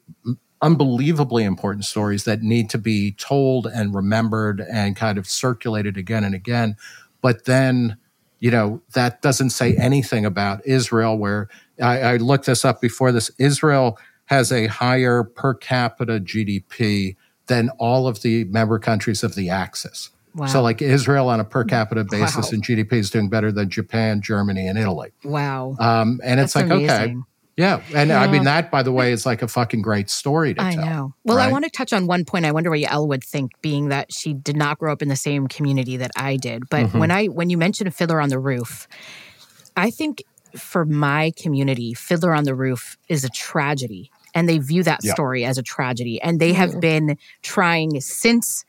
unbelievably 0.62 1.44
important 1.44 1.86
stories 1.86 2.24
that 2.24 2.42
need 2.42 2.72
to 2.72 2.80
be 2.80 3.12
told 3.12 3.68
and 3.68 3.94
remembered 3.94 4.60
and 4.72 4.96
kind 4.96 5.20
of 5.20 5.28
circulated 5.28 5.98
again 5.98 6.24
and 6.24 6.34
again. 6.34 6.78
But 7.22 7.46
then, 7.46 7.98
you 8.40 8.50
know, 8.50 8.82
that 8.94 9.22
doesn't 9.22 9.52
say 9.52 9.76
anything 9.76 10.26
about 10.26 10.66
Israel, 10.66 11.16
where 11.16 11.48
I, 11.80 12.00
I 12.02 12.18
looked 12.18 12.48
this 12.48 12.66
up 12.66 12.82
before 12.82 13.12
this. 13.12 13.30
Israel 13.38 14.00
has 14.26 14.52
a 14.52 14.68
higher 14.68 15.24
per 15.24 15.54
capita 15.54 16.20
GDP 16.20 17.16
than 17.48 17.70
all 17.78 18.08
of 18.08 18.22
the 18.22 18.44
member 18.46 18.80
countries 18.80 19.24
of 19.24 19.36
the 19.36 19.50
Axis. 19.50 20.10
Wow. 20.34 20.48
So, 20.48 20.62
like 20.62 20.82
Israel 20.82 21.30
on 21.30 21.40
a 21.40 21.46
per 21.46 21.64
capita 21.64 22.04
basis 22.04 22.52
Wow. 22.52 22.56
in 22.56 22.62
GDP 22.62 22.94
is 22.94 23.10
doing 23.10 23.30
better 23.30 23.52
than 23.52 23.70
Japan, 23.70 24.22
Germany, 24.22 24.68
and 24.68 24.78
Italy. 24.78 25.12
wow. 25.24 25.76
Um, 25.80 26.20
and 26.24 26.40
it's 26.40 26.54
That's 26.54 26.70
like, 26.70 26.82
okay, 26.84 27.16
yeah. 27.56 27.82
And 27.94 28.12
I 28.12 28.28
mean, 28.30 28.44
that, 28.44 28.70
by 28.70 28.84
the 28.84 28.92
way, 28.92 29.14
is 29.14 29.26
like 29.26 29.42
a 29.42 29.48
fucking 29.48 29.82
great 29.82 30.10
story 30.10 30.54
to 30.56 30.62
I 30.62 30.76
tell. 30.76 30.86
know. 30.86 31.14
Well, 31.24 31.38
I 31.38 31.50
want 31.50 31.64
to 31.64 31.70
touch 31.72 31.94
on 31.94 32.06
one 32.06 32.26
point. 32.26 32.44
I 32.46 32.52
wonder 32.52 32.70
what 32.70 32.82
Elle 32.82 33.08
would 33.08 33.24
think, 33.24 33.52
being 33.62 33.88
that 33.90 34.12
she 34.12 34.34
did 34.34 34.58
not 34.58 34.78
grow 34.78 34.92
up 34.92 35.02
in 35.02 35.08
the 35.08 35.16
same 35.16 35.48
community 35.48 35.96
that 35.98 36.12
I 36.18 36.36
did. 36.36 36.68
But 36.70 36.88
Mm-hmm. 36.88 37.00
when 37.00 37.12
I 37.12 37.26
when 37.28 37.50
you 37.50 37.58
mentioned 37.58 37.88
a 37.88 37.92
Fiddler 37.92 38.20
on 38.20 38.28
the 38.28 38.40
Roof, 38.40 38.90
I 39.78 39.90
think 39.90 40.24
for 40.58 40.84
my 40.84 41.32
community, 41.42 41.94
Fiddler 41.94 42.34
on 42.34 42.44
the 42.44 42.56
Roof 42.56 42.98
is 43.08 43.24
a 43.24 43.30
tragedy, 43.30 44.12
and 44.36 44.48
they 44.48 44.60
view 44.60 44.84
that 44.84 45.00
Yeah. 45.04 45.14
story 45.14 45.46
as 45.46 45.58
a 45.58 45.64
tragedy. 45.64 46.22
And 46.22 46.40
they 46.40 46.54
have 46.54 46.80
been 46.80 47.18
trying 47.42 48.00
since 48.02 48.66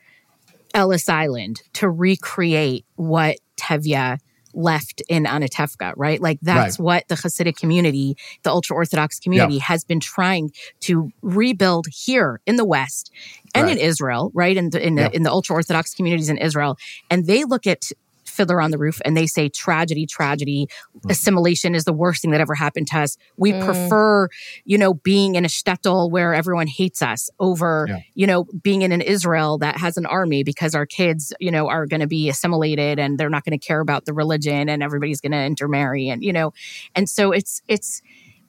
Ellis 0.73 1.09
Island 1.09 1.63
to 1.75 1.89
recreate 1.91 2.85
what 2.95 3.37
Tevye 3.59 4.19
left 4.55 5.03
in 5.09 5.25
Anatevka, 5.25 5.93
right? 5.97 6.21
Like 6.21 6.39
that's 6.41 6.79
Right. 6.79 6.85
what 6.85 7.09
the 7.09 7.15
Hasidic 7.15 7.57
community, 7.59 8.17
the 8.43 8.51
ultra 8.51 8.75
Orthodox 8.75 9.19
community, 9.19 9.59
has 9.59 9.85
been 9.85 10.01
trying 10.01 10.51
to 10.81 11.11
rebuild 11.21 11.87
here 11.93 12.41
in 12.47 12.57
the 12.57 12.65
West 12.65 13.11
and 13.55 13.69
in 13.69 13.77
Israel, 13.77 14.31
right? 14.35 14.57
In 14.57 14.71
the 14.71 14.87
in 14.87 14.95
the, 14.95 15.03
Yeah. 15.03 15.09
in 15.13 15.23
the 15.25 15.31
ultra 15.31 15.55
Orthodox 15.57 15.93
communities 15.95 16.31
in 16.31 16.39
Israel, 16.39 16.79
and 17.11 17.27
they 17.27 17.45
look 17.45 17.67
at 17.67 17.91
Fiddler 18.37 18.61
on 18.61 18.71
the 18.71 18.79
Roof 18.79 19.01
and 19.05 19.17
they 19.17 19.27
say 19.27 19.49
tragedy, 19.49 20.07
tragedy, 20.07 20.69
Mm. 20.97 21.11
assimilation 21.11 21.75
is 21.75 21.85
the 21.85 21.93
worst 21.93 22.23
thing 22.23 22.31
that 22.31 22.41
ever 22.41 22.55
happened 22.55 22.87
to 22.89 22.99
us. 22.99 23.17
We 23.37 23.53
hmm. 23.53 23.65
prefer, 23.65 24.29
you 24.65 24.79
know, 24.79 24.95
being 24.95 25.35
in 25.35 25.45
a 25.45 25.49
shtetl 25.49 26.11
where 26.11 26.35
everyone 26.35 26.67
hates 26.67 27.03
us 27.03 27.29
over, 27.39 27.87
Yeah. 27.89 27.99
you 28.15 28.27
know, 28.27 28.45
being 28.63 28.83
in 28.83 28.93
an 28.93 29.01
Israel 29.01 29.59
that 29.59 29.77
has 29.79 29.97
an 29.97 30.07
army 30.07 30.43
because 30.43 30.75
our 30.75 30.87
kids, 30.87 31.33
you 31.41 31.51
know, 31.51 31.69
are 31.69 31.87
going 31.87 32.01
to 32.01 32.07
be 32.07 32.29
assimilated 32.29 32.99
and 32.99 33.19
they're 33.19 33.31
not 33.31 33.45
going 33.45 33.59
to 33.59 33.65
care 33.65 33.81
about 33.81 34.05
the 34.05 34.13
religion 34.13 34.69
and 34.69 34.83
everybody's 34.83 35.21
going 35.21 35.33
to 35.33 35.43
intermarry 35.43 36.09
and 36.09 36.23
you 36.23 36.33
know, 36.33 36.53
and 36.95 37.09
so 37.09 37.33
it's 37.33 37.63
it's 37.69 38.03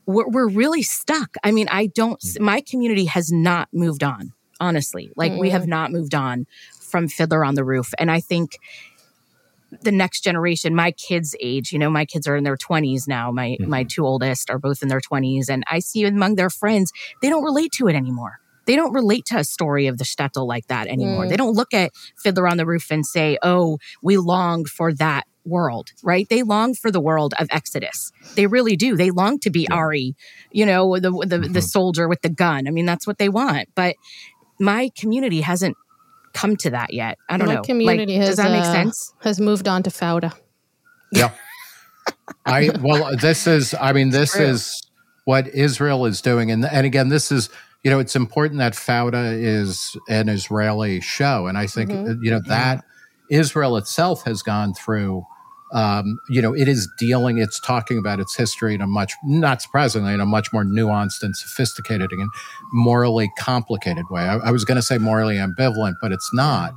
we're, 0.05 0.27
we're 0.27 0.47
really 0.47 0.81
stuck. 0.81 1.35
I 1.43 1.51
mean, 1.51 1.67
I 1.69 1.87
don't. 1.87 2.19
Hmm. 2.23 2.43
My 2.43 2.61
community 2.61 3.05
has 3.05 3.31
not 3.31 3.69
moved 3.73 4.03
on. 4.03 4.33
Honestly, 4.59 5.11
like 5.15 5.33
we 5.33 5.51
have 5.51 5.65
mm. 5.65 5.67
not 5.67 5.91
moved 5.91 6.15
on 6.15 6.47
from 6.81 7.07
Fiddler 7.07 7.45
on 7.45 7.53
the 7.53 7.63
Roof, 7.63 7.93
and 7.99 8.09
I 8.09 8.19
think 8.19 8.57
the 9.81 9.91
next 9.91 10.21
generation, 10.21 10.75
my 10.75 10.91
kids' 10.91 11.35
age, 11.41 11.71
you 11.71 11.79
know, 11.79 11.89
my 11.89 12.05
kids 12.05 12.27
are 12.27 12.35
in 12.35 12.43
their 12.43 12.57
20s 12.57 13.07
now. 13.07 13.31
My 13.31 13.57
my 13.59 13.83
two 13.83 14.05
oldest 14.05 14.49
are 14.49 14.59
both 14.59 14.81
in 14.81 14.87
their 14.87 15.01
20s, 15.01 15.49
and 15.49 15.63
I 15.69 15.79
see 15.79 16.03
among 16.05 16.35
their 16.35 16.49
friends, 16.49 16.91
they 17.21 17.29
don't 17.29 17.43
relate 17.43 17.71
to 17.73 17.87
it 17.87 17.95
anymore. 17.95 18.39
They 18.65 18.75
don't 18.75 18.93
relate 18.93 19.25
to 19.27 19.37
a 19.37 19.43
story 19.43 19.87
of 19.87 19.97
the 19.97 20.03
shtetl 20.03 20.45
like 20.45 20.67
that 20.67 20.87
anymore. 20.87 21.25
Mm. 21.25 21.29
They 21.29 21.37
don't 21.37 21.55
look 21.55 21.73
at 21.73 21.91
Fiddler 22.17 22.47
on 22.47 22.57
the 22.57 22.65
Roof 22.65 22.91
and 22.91 23.05
say, 23.05 23.37
"Oh, 23.41 23.77
we 24.01 24.17
long 24.17 24.65
for 24.65 24.93
that 24.93 25.25
world." 25.45 25.89
Right? 26.03 26.27
They 26.29 26.43
long 26.43 26.73
for 26.73 26.91
the 26.91 26.99
world 26.99 27.33
of 27.39 27.47
Exodus. 27.49 28.11
They 28.35 28.45
really 28.45 28.75
do. 28.75 28.95
They 28.95 29.11
long 29.11 29.39
to 29.39 29.49
be 29.49 29.67
Ari, 29.69 30.15
you 30.51 30.65
know, 30.65 30.99
the 30.99 31.11
the, 31.11 31.39
the 31.39 31.61
soldier 31.61 32.07
with 32.07 32.21
the 32.21 32.29
gun. 32.29 32.67
I 32.67 32.71
mean, 32.71 32.85
that's 32.85 33.07
what 33.07 33.17
they 33.17 33.29
want. 33.29 33.69
But 33.73 33.95
my 34.59 34.89
community 34.97 35.41
hasn't 35.41 35.77
come 36.37 36.55
to 36.57 36.69
that 36.71 36.93
yet. 36.93 37.17
I 37.29 37.37
don't 37.37 37.47
My 37.47 37.55
know. 37.55 37.61
community 37.61 38.13
like, 38.13 38.21
has 38.21 38.29
does 38.29 38.37
that 38.37 38.51
make 38.51 38.61
uh, 38.61 38.71
sense? 38.71 39.13
Has 39.21 39.39
moved 39.39 39.67
on 39.67 39.83
to 39.83 39.89
Fauda. 39.89 40.33
Yeah. 41.11 41.31
I 42.45 42.71
well, 42.81 43.15
this 43.17 43.47
is. 43.47 43.73
I 43.73 43.93
mean, 43.93 44.09
this 44.09 44.33
true. 44.33 44.45
is 44.45 44.87
what 45.25 45.47
Israel 45.49 46.05
is 46.05 46.21
doing, 46.21 46.51
and 46.51 46.65
and 46.65 46.85
again, 46.85 47.09
this 47.09 47.31
is. 47.31 47.49
You 47.83 47.91
know, 47.91 47.99
it's 47.99 48.15
important 48.15 48.57
that 48.57 48.73
Fauda 48.73 49.31
is 49.33 49.95
an 50.09 50.27
Israeli 50.29 50.99
show, 50.99 51.47
and 51.47 51.57
I 51.57 51.67
think 51.67 51.91
uh, 51.91 52.15
you 52.21 52.31
know 52.31 52.41
that 52.47 52.83
Israel 53.29 53.77
itself 53.77 54.23
has 54.23 54.41
gone 54.41 54.73
through. 54.73 55.25
Um, 55.73 56.17
you 56.29 56.41
know, 56.41 56.53
it 56.53 56.67
is 56.67 56.87
dealing. 56.97 57.39
It's 57.39 57.59
talking 57.59 57.97
about 57.97 58.19
its 58.19 58.35
history 58.35 58.73
in 58.73 58.81
a 58.81 58.87
much, 58.87 59.13
not 59.23 59.61
surprisingly, 59.61 60.13
in 60.13 60.21
a 60.21 60.25
much 60.25 60.53
more 60.53 60.63
nuanced 60.63 61.23
and 61.23 61.35
sophisticated 61.35 62.11
and 62.11 62.29
morally 62.71 63.29
complicated 63.37 64.05
way. 64.09 64.21
I, 64.21 64.37
I 64.37 64.51
was 64.51 64.63
going 64.63 64.77
to 64.77 64.81
say 64.81 64.97
morally 64.97 65.35
ambivalent, 65.35 65.95
but 66.01 66.11
it's 66.11 66.33
not. 66.33 66.73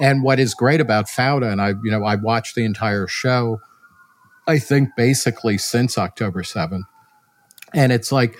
And 0.00 0.22
what 0.22 0.40
is 0.40 0.54
great 0.54 0.80
about 0.80 1.06
Fauda, 1.06 1.50
and 1.50 1.60
I, 1.60 1.70
you 1.84 1.90
know, 1.90 2.04
I 2.04 2.16
watched 2.16 2.54
the 2.54 2.64
entire 2.64 3.06
show. 3.06 3.60
I 4.46 4.58
think 4.58 4.90
basically 4.96 5.58
since 5.58 5.96
October 5.96 6.42
7th. 6.42 6.82
And 7.72 7.92
it's 7.92 8.10
like, 8.10 8.36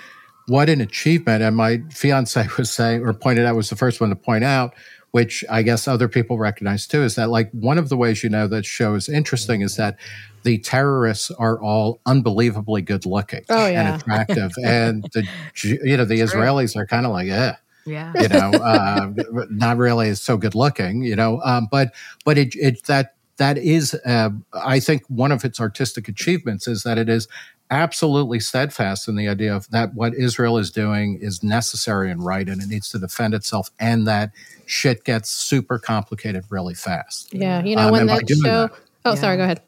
what 0.48 0.68
an 0.68 0.80
achievement. 0.80 1.42
And 1.42 1.56
my 1.56 1.82
fiance 1.90 2.48
was 2.58 2.70
saying, 2.70 3.02
or 3.02 3.12
pointed 3.12 3.46
out, 3.46 3.56
was 3.56 3.70
the 3.70 3.76
first 3.76 4.00
one 4.00 4.10
to 4.10 4.16
point 4.16 4.44
out, 4.44 4.74
which 5.12 5.44
I 5.48 5.62
guess 5.62 5.86
other 5.88 6.08
people 6.08 6.38
recognize 6.38 6.86
too, 6.86 7.02
is 7.02 7.14
that 7.14 7.30
like 7.30 7.50
one 7.52 7.78
of 7.78 7.88
the 7.88 7.96
ways 7.96 8.22
you 8.22 8.28
know 8.30 8.46
that 8.48 8.66
show 8.66 8.94
is 8.94 9.08
interesting 9.08 9.62
is 9.62 9.76
that 9.76 9.96
the 10.42 10.58
terrorists 10.58 11.30
are 11.32 11.60
all 11.62 12.00
unbelievably 12.06 12.82
good 12.82 13.06
looking 13.06 13.44
Oh, 13.48 13.66
yeah. 13.66 13.92
and 13.94 14.00
attractive. 14.02 14.52
and 14.64 15.04
the, 15.12 15.26
you 15.62 15.96
know, 15.96 16.04
the 16.04 16.16
Israelis 16.20 16.74
are 16.76 16.86
kind 16.86 17.06
of 17.06 17.12
like, 17.12 17.28
eh 17.28 17.52
Yeah. 17.86 18.12
you 18.20 18.28
know, 18.28 18.50
uh, 18.64 19.12
not 19.50 19.76
really 19.76 20.14
so 20.16 20.36
good 20.36 20.54
looking, 20.54 21.02
you 21.02 21.14
know, 21.16 21.40
um, 21.44 21.68
but 21.70 21.94
but 22.24 22.36
it, 22.38 22.54
it 22.56 22.82
that 22.84 23.14
that 23.38 23.56
is, 23.58 23.94
uh, 24.04 24.30
I 24.52 24.78
think, 24.78 25.02
one 25.08 25.32
of 25.32 25.44
its 25.44 25.58
artistic 25.60 26.06
achievements 26.08 26.68
is 26.68 26.82
that 26.82 26.98
it 26.98 27.08
is 27.08 27.28
absolutely 27.72 28.38
steadfast 28.38 29.08
in 29.08 29.16
the 29.16 29.26
idea 29.28 29.54
of 29.56 29.68
that 29.70 29.94
what 29.94 30.14
Israel 30.14 30.58
is 30.58 30.70
doing 30.70 31.18
is 31.20 31.42
necessary 31.42 32.10
and 32.10 32.24
right, 32.24 32.48
and 32.48 32.62
it 32.62 32.68
needs 32.68 32.90
to 32.90 32.98
defend 32.98 33.34
itself, 33.34 33.70
and 33.80 34.06
that 34.06 34.30
shit 34.66 35.04
gets 35.04 35.30
super 35.30 35.78
complicated 35.78 36.44
really 36.50 36.74
fast. 36.74 37.32
Yeah, 37.32 37.64
you 37.64 37.74
know 37.74 37.86
Um, 37.86 37.90
when 37.92 38.00
and 38.02 38.10
that 38.10 38.28
show. 38.28 38.66
that- 38.68 38.72
Oh, 39.04 39.14
sorry. 39.16 39.36
Go 39.36 39.42
ahead. 39.44 39.60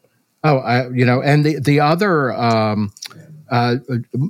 Oh, 0.45 0.59
I, 0.59 0.89
you 0.91 1.05
know, 1.05 1.21
and 1.21 1.43
the 1.45 1.59
the 1.59 1.79
other 1.81 2.31
um, 2.31 2.93
uh, 3.49 3.75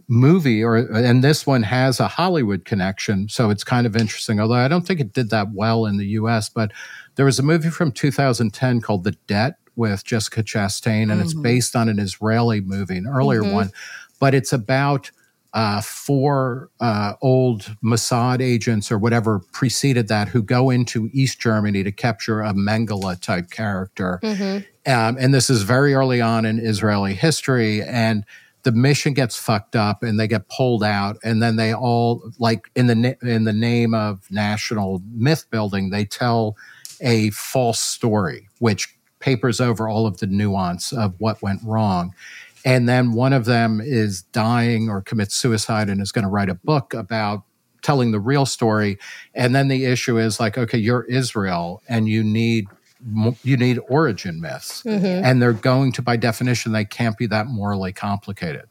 movie, 0.07 0.63
or 0.63 0.77
and 0.77 1.23
this 1.23 1.45
one 1.45 1.61
has 1.63 1.99
a 1.99 2.07
Hollywood 2.07 2.65
connection, 2.65 3.27
so 3.29 3.49
it's 3.49 3.63
kind 3.63 3.85
of 3.85 3.95
interesting. 3.95 4.39
Although 4.39 4.55
I 4.55 4.67
don't 4.67 4.87
think 4.87 4.99
it 4.99 5.13
did 5.13 5.29
that 5.29 5.51
well 5.53 5.85
in 5.85 5.97
the 5.97 6.07
U.S., 6.19 6.49
but 6.49 6.71
there 7.15 7.25
was 7.25 7.37
a 7.37 7.43
movie 7.43 7.69
from 7.69 7.91
2010 7.91 8.81
called 8.81 9.03
The 9.03 9.11
Debt 9.27 9.57
with 9.75 10.03
Jessica 10.05 10.43
Chastain, 10.43 11.11
and 11.11 11.21
it's 11.21 11.33
based 11.43 11.75
on 11.75 11.89
an 11.89 11.99
Israeli 11.99 12.61
movie, 12.61 12.97
an 12.97 13.07
earlier 13.07 13.41
one, 13.53 13.71
but 14.19 14.33
it's 14.33 14.53
about 14.53 15.11
uh, 15.53 15.79
four 15.79 16.69
uh, 16.81 17.13
old 17.21 17.75
Mossad 17.81 18.41
agents 18.41 18.91
or 18.91 18.97
whatever 18.97 19.39
preceded 19.53 20.09
that 20.09 20.27
who 20.27 20.43
go 20.43 20.69
into 20.69 21.09
East 21.13 21.39
Germany 21.39 21.81
to 21.83 21.93
capture 21.93 22.41
a 22.41 22.53
Mengele 22.53 23.19
type 23.21 23.49
character. 23.49 24.19
Um, 24.85 25.17
and 25.17 25.33
this 25.33 25.49
is 25.49 25.61
very 25.63 25.93
early 25.93 26.19
on 26.19 26.45
in 26.45 26.59
Israeli 26.59 27.13
history. 27.13 27.81
And 27.81 28.25
the 28.63 28.73
mission 28.73 29.13
gets 29.13 29.37
fucked 29.37 29.77
up 29.77 30.03
and 30.03 30.19
they 30.19 30.27
get 30.27 30.49
pulled 30.49 30.83
out. 30.83 31.17
And 31.23 31.41
then 31.41 31.55
they 31.55 31.73
all, 31.73 32.29
like 32.37 32.69
in 32.75 32.87
the, 32.87 32.95
na- 32.95 33.13
in 33.21 33.45
the 33.45 33.53
name 33.53 33.93
of 33.93 34.29
national 34.29 35.01
myth 35.13 35.45
building, 35.49 35.89
they 35.89 36.03
tell 36.03 36.57
a 36.99 37.29
false 37.29 37.79
story, 37.79 38.49
which 38.59 38.94
papers 39.19 39.59
over 39.61 39.87
all 39.87 40.05
of 40.05 40.17
the 40.17 40.27
nuance 40.27 40.91
of 40.93 41.15
what 41.19 41.41
went 41.41 41.61
wrong. 41.63 42.13
And 42.63 42.89
then 42.89 43.13
one 43.13 43.33
of 43.33 43.45
them 43.45 43.79
is 43.79 44.23
dying 44.23 44.89
or 44.89 45.01
commits 45.01 45.35
suicide 45.35 45.89
and 45.89 46.01
is 46.01 46.11
going 46.11 46.23
to 46.23 46.29
write 46.29 46.49
a 46.49 46.55
book 46.55 46.93
about 46.93 47.43
telling 47.83 48.11
the 48.11 48.19
real 48.19 48.45
story. 48.45 48.97
And 49.35 49.53
then 49.53 49.67
the 49.67 49.85
issue 49.85 50.17
is 50.17 50.39
like, 50.39 50.57
okay, 50.57 50.77
you're 50.77 51.03
Israel 51.03 51.83
and 51.87 52.09
you 52.09 52.23
need 52.23 52.67
you 53.43 53.55
need 53.55 53.79
origin 53.87 54.41
myths, 54.41 54.83
and 55.23 55.39
they're 55.39 55.53
going 55.53 55.91
to, 55.91 56.01
by 56.01 56.17
definition, 56.17 56.71
they 56.71 56.85
can't 56.85 57.15
be 57.17 57.27
that 57.27 57.45
morally 57.45 57.93
complicated. 57.93 58.65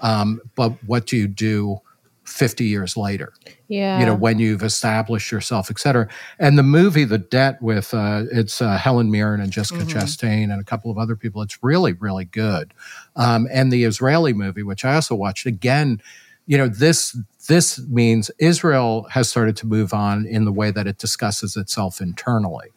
Um, 0.00 0.40
but 0.54 0.72
what 0.86 1.04
do 1.06 1.18
you 1.18 1.28
do 1.28 1.80
50 2.24 2.64
years 2.64 2.96
later? 2.96 3.32
Yeah. 3.68 3.98
you 3.98 4.04
know 4.06 4.14
when 4.14 4.38
you've 4.38 4.62
established 4.62 5.32
yourself 5.32 5.70
et 5.70 5.78
cetera. 5.78 6.06
And 6.38 6.58
the 6.58 6.62
movie 6.62 7.04
the 7.04 7.18
debt 7.18 7.60
with 7.62 7.94
uh, 7.94 8.24
it's 8.30 8.60
uh, 8.60 8.76
helen 8.76 9.10
mirren 9.10 9.40
and 9.40 9.50
jessica 9.50 9.84
chastain 9.84 10.52
and 10.52 10.60
a 10.60 10.64
couple 10.64 10.90
of 10.90 10.98
other 10.98 11.16
people 11.16 11.40
it's 11.42 11.62
really 11.62 11.94
really 11.94 12.24
good. 12.26 12.74
Um, 13.16 13.48
and 13.50 13.72
the 13.72 13.84
israeli 13.84 14.32
movie 14.32 14.62
which 14.62 14.84
i 14.84 14.94
also 14.94 15.14
watched 15.14 15.46
again 15.46 16.00
you 16.46 16.58
know 16.58 16.68
this 16.68 17.16
this 17.48 17.80
means 17.88 18.30
israel 18.38 19.06
has 19.10 19.28
started 19.30 19.56
to 19.56 19.66
move 19.66 19.94
on 19.94 20.26
in 20.26 20.44
the 20.44 20.52
way 20.52 20.70
that 20.70 20.86
it 20.86 20.98
discusses 20.98 21.56
itself 21.56 22.00
internally. 22.00 22.68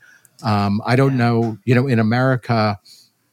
Um, 0.44 0.82
i 0.86 0.96
don't 0.96 1.18
know 1.18 1.58
you 1.66 1.76
know 1.76 1.88
in 1.88 2.00
america 2.00 2.80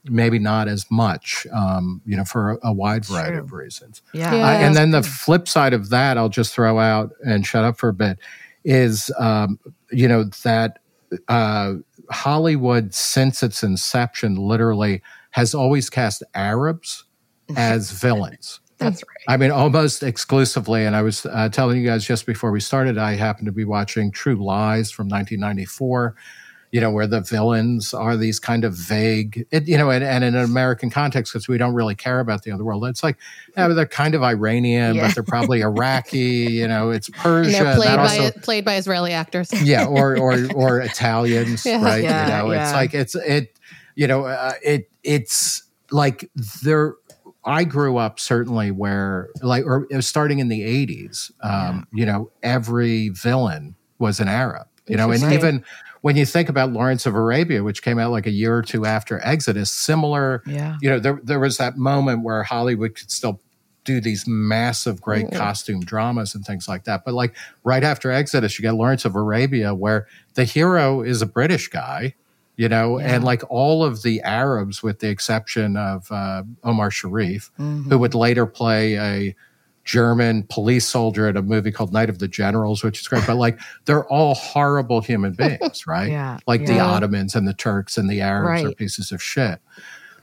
maybe 0.06 0.38
not 0.38 0.68
as 0.68 0.84
much 0.90 1.46
um, 1.52 2.00
you 2.04 2.16
know 2.16 2.24
for 2.24 2.52
a, 2.52 2.58
a 2.64 2.72
wide 2.72 3.04
variety 3.06 3.38
of 3.38 3.52
reasons 3.52 4.02
Yeah. 4.12 4.34
Yeah. 4.34 4.44
uh, 4.46 4.50
and 4.50 4.74
then 4.74 4.90
the 4.90 5.02
flip 5.02 5.48
side 5.48 5.72
of 5.72 5.90
that, 5.90 6.18
I'll 6.18 6.28
just 6.28 6.52
throw 6.54 6.78
out 6.78 7.12
and 7.24 7.46
shut 7.46 7.64
up 7.64 7.78
for 7.78 7.88
a 7.88 7.94
bit, 7.94 8.18
is 8.64 9.10
um, 9.18 9.58
you 9.90 10.06
know 10.08 10.24
that 10.42 10.78
uh, 11.28 11.74
Hollywood 12.10 12.92
since 12.94 13.42
its 13.42 13.62
inception 13.62 14.36
literally 14.36 15.02
has 15.30 15.54
always 15.54 15.88
cast 15.90 16.22
Arabs 16.34 17.04
as 17.56 17.90
villains. 17.90 18.60
That's 18.78 19.02
right. 19.02 19.32
I 19.32 19.36
mean, 19.36 19.52
almost 19.52 20.02
exclusively. 20.02 20.84
And 20.84 20.96
I 20.96 21.02
was 21.02 21.24
uh, 21.26 21.48
telling 21.48 21.80
you 21.80 21.86
guys 21.86 22.04
just 22.04 22.26
before 22.26 22.50
we 22.50 22.58
started, 22.60 22.98
I 22.98 23.14
happened 23.14 23.46
to 23.46 23.52
be 23.52 23.64
watching 23.64 24.10
True 24.10 24.34
Lies 24.34 24.90
from 24.90 25.06
1994. 25.08 26.16
You 26.74 26.80
know, 26.80 26.90
where 26.90 27.06
the 27.06 27.20
villains 27.20 27.94
are 27.94 28.16
these 28.16 28.40
kind 28.40 28.64
of 28.64 28.74
vague, 28.74 29.46
it, 29.52 29.68
you 29.68 29.76
know, 29.78 29.90
and, 29.90 30.02
and 30.02 30.24
in 30.24 30.34
an 30.34 30.42
American 30.44 30.90
context, 30.90 31.32
because 31.32 31.46
we 31.46 31.56
don't 31.56 31.72
really 31.74 31.94
care 31.94 32.18
about 32.18 32.42
the 32.42 32.50
other 32.50 32.64
world. 32.64 32.84
It's 32.86 33.04
like, 33.04 33.16
yeah, 33.56 33.68
they're 33.68 33.86
kind 33.86 34.12
of 34.16 34.24
Iranian, 34.24 34.96
Yeah. 34.96 35.02
but 35.06 35.14
they're 35.14 35.22
probably 35.22 35.60
Iraqi. 35.70 36.18
You 36.60 36.66
know, 36.66 36.90
it's 36.90 37.08
Persia. 37.10 37.56
and 37.58 37.66
they're 37.66 37.76
played 37.76 37.96
by 37.96 38.18
also- 38.18 38.40
played 38.40 38.64
by 38.64 38.74
Israeli 38.74 39.12
actors. 39.12 39.52
yeah, 39.62 39.86
or 39.86 40.18
or 40.24 40.34
or 40.52 40.80
Italians, 40.80 41.64
Yeah. 41.64 41.80
right? 41.84 42.02
You 42.02 42.08
know, 42.32 42.50
it's 42.50 42.72
like 42.72 42.92
it's 42.92 43.14
it, 43.14 43.56
you 43.94 44.08
know, 44.08 44.24
uh, 44.24 44.54
it 44.60 44.90
it's 45.04 45.62
like 45.92 46.28
there. 46.64 46.94
I 47.44 47.62
grew 47.62 47.98
up 47.98 48.18
certainly 48.18 48.72
where 48.72 49.28
like 49.42 49.64
or 49.64 49.86
it 49.90 49.96
was 49.96 50.08
starting 50.08 50.40
in 50.40 50.48
the 50.48 50.62
'80s. 50.62 51.30
Um, 51.40 51.86
You 51.92 52.04
know, 52.04 52.30
every 52.42 53.10
villain 53.10 53.76
was 54.00 54.18
an 54.18 54.26
Arab. 54.26 54.66
You 54.88 54.96
know, 54.96 55.12
and 55.12 55.22
even 55.32 55.64
when 56.04 56.16
you 56.16 56.26
think 56.26 56.50
about 56.50 56.70
Lawrence 56.70 57.06
of 57.06 57.14
Arabia, 57.14 57.64
which 57.64 57.82
came 57.82 57.98
out 57.98 58.10
like 58.10 58.26
a 58.26 58.30
year 58.30 58.54
or 58.54 58.60
two 58.60 58.84
after 58.84 59.20
Exodus, 59.24 59.72
similar 59.72 60.42
Yeah. 60.46 60.76
you 60.82 60.90
know, 60.90 60.98
there 60.98 61.18
there 61.24 61.40
was 61.40 61.56
that 61.56 61.78
moment 61.78 62.22
where 62.22 62.42
Hollywood 62.42 62.94
could 62.94 63.10
still 63.10 63.40
do 63.84 64.02
these 64.02 64.26
massive, 64.26 65.00
great 65.00 65.24
costume 65.38 65.80
dramas 65.80 66.34
and 66.34 66.44
things 66.44 66.68
like 66.68 66.84
that. 66.84 67.06
But 67.06 67.14
like 67.14 67.34
right 67.64 67.82
after 67.82 68.10
Exodus, 68.10 68.58
you 68.58 68.62
get 68.62 68.74
Lawrence 68.74 69.06
of 69.06 69.14
Arabia, 69.14 69.74
where 69.74 70.06
the 70.34 70.44
hero 70.44 71.00
is 71.00 71.22
a 71.22 71.26
British 71.26 71.68
guy, 71.68 72.14
you 72.56 72.68
know, 72.68 72.98
and 72.98 73.24
like 73.24 73.42
all 73.48 73.82
of 73.82 74.02
the 74.02 74.20
Arabs, 74.20 74.82
with 74.82 74.98
the 74.98 75.08
exception 75.08 75.74
of 75.78 76.12
uh, 76.12 76.42
Omar 76.62 76.90
Sharif, 76.90 77.50
who 77.56 77.98
would 77.98 78.14
later 78.14 78.44
play 78.44 78.98
a 78.98 79.34
German 79.84 80.44
police 80.44 80.86
soldier 80.86 81.28
in 81.28 81.36
a 81.36 81.42
movie 81.42 81.70
called 81.70 81.92
Night 81.92 82.08
of 82.08 82.18
the 82.18 82.28
Generals, 82.28 82.82
which 82.82 83.00
is 83.00 83.08
great. 83.08 83.26
But 83.26 83.36
like 83.36 83.58
they're 83.84 84.04
all 84.06 84.34
horrible 84.34 85.00
human 85.00 85.32
beings, 85.38 85.86
right? 85.86 86.10
Yeah, 86.10 86.38
Like 86.46 86.66
the. 86.66 86.80
Ottomans 86.80 87.34
and 87.34 87.46
the 87.46 87.54
Turks 87.54 87.96
and 87.98 88.08
the 88.10 88.20
Arabs 88.20 88.64
are 88.64 88.72
pieces 88.72 89.12
of 89.12 89.22
shit. 89.22 89.60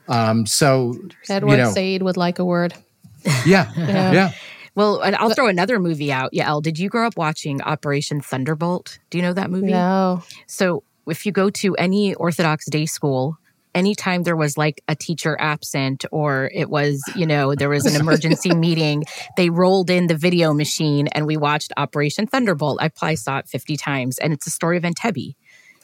Um, 0.07 0.45
so 0.45 0.95
Edward 1.30 1.51
you 1.51 1.57
know, 1.57 1.72
Said 1.72 2.01
would 2.03 2.18
like 2.18 2.39
a 2.39 2.45
word. 2.45 2.74
yeah, 3.45 3.72
Yeah. 3.78 4.12
yeah. 4.12 4.32
Well, 4.74 5.01
and 5.01 5.16
I'll 5.18 5.34
throw 5.34 5.47
another 5.47 5.80
movie 5.80 6.12
out. 6.14 6.32
Yael, 6.34 6.62
did 6.62 6.80
you 6.80 6.88
grow 6.89 7.05
up 7.05 7.18
watching 7.18 7.62
Operation 7.62 8.22
Thunderbolt? 8.22 8.99
Do 9.09 9.18
you 9.18 9.22
know 9.22 9.34
that 9.34 9.51
movie? 9.51 9.68
No. 9.72 10.24
So 10.47 10.84
if 11.07 11.26
you 11.26 11.32
go 11.34 11.49
to 11.49 11.76
any 11.76 12.14
Orthodox 12.16 12.68
day 12.70 12.86
school, 12.86 13.38
anytime 13.74 14.24
there 14.24 14.36
was 14.36 14.57
like 14.57 14.84
a 14.88 14.95
teacher 14.95 15.38
absent 15.39 16.05
or 16.11 16.49
it 16.53 16.69
was, 16.69 17.01
you 17.15 17.26
know, 17.26 17.55
there 17.55 17.69
was 17.69 17.86
an 17.86 17.99
emergency 17.99 18.53
meeting, 18.55 19.03
they 19.38 19.49
rolled 19.49 19.89
in 19.89 20.07
the 20.07 20.15
video 20.15 20.53
machine 20.53 21.07
and 21.07 21.26
we 21.26 21.38
watched 21.38 21.72
Operation 21.78 22.28
Thunderbolt. 22.28 22.80
I 22.82 22.89
probably 22.89 23.15
saw 23.15 23.39
it 23.39 23.47
50 23.47 23.78
times. 23.78 24.17
And 24.17 24.34
it's 24.34 24.45
the 24.45 24.51
story 24.51 24.78
of 24.78 24.84
Entebbe. 24.84 25.36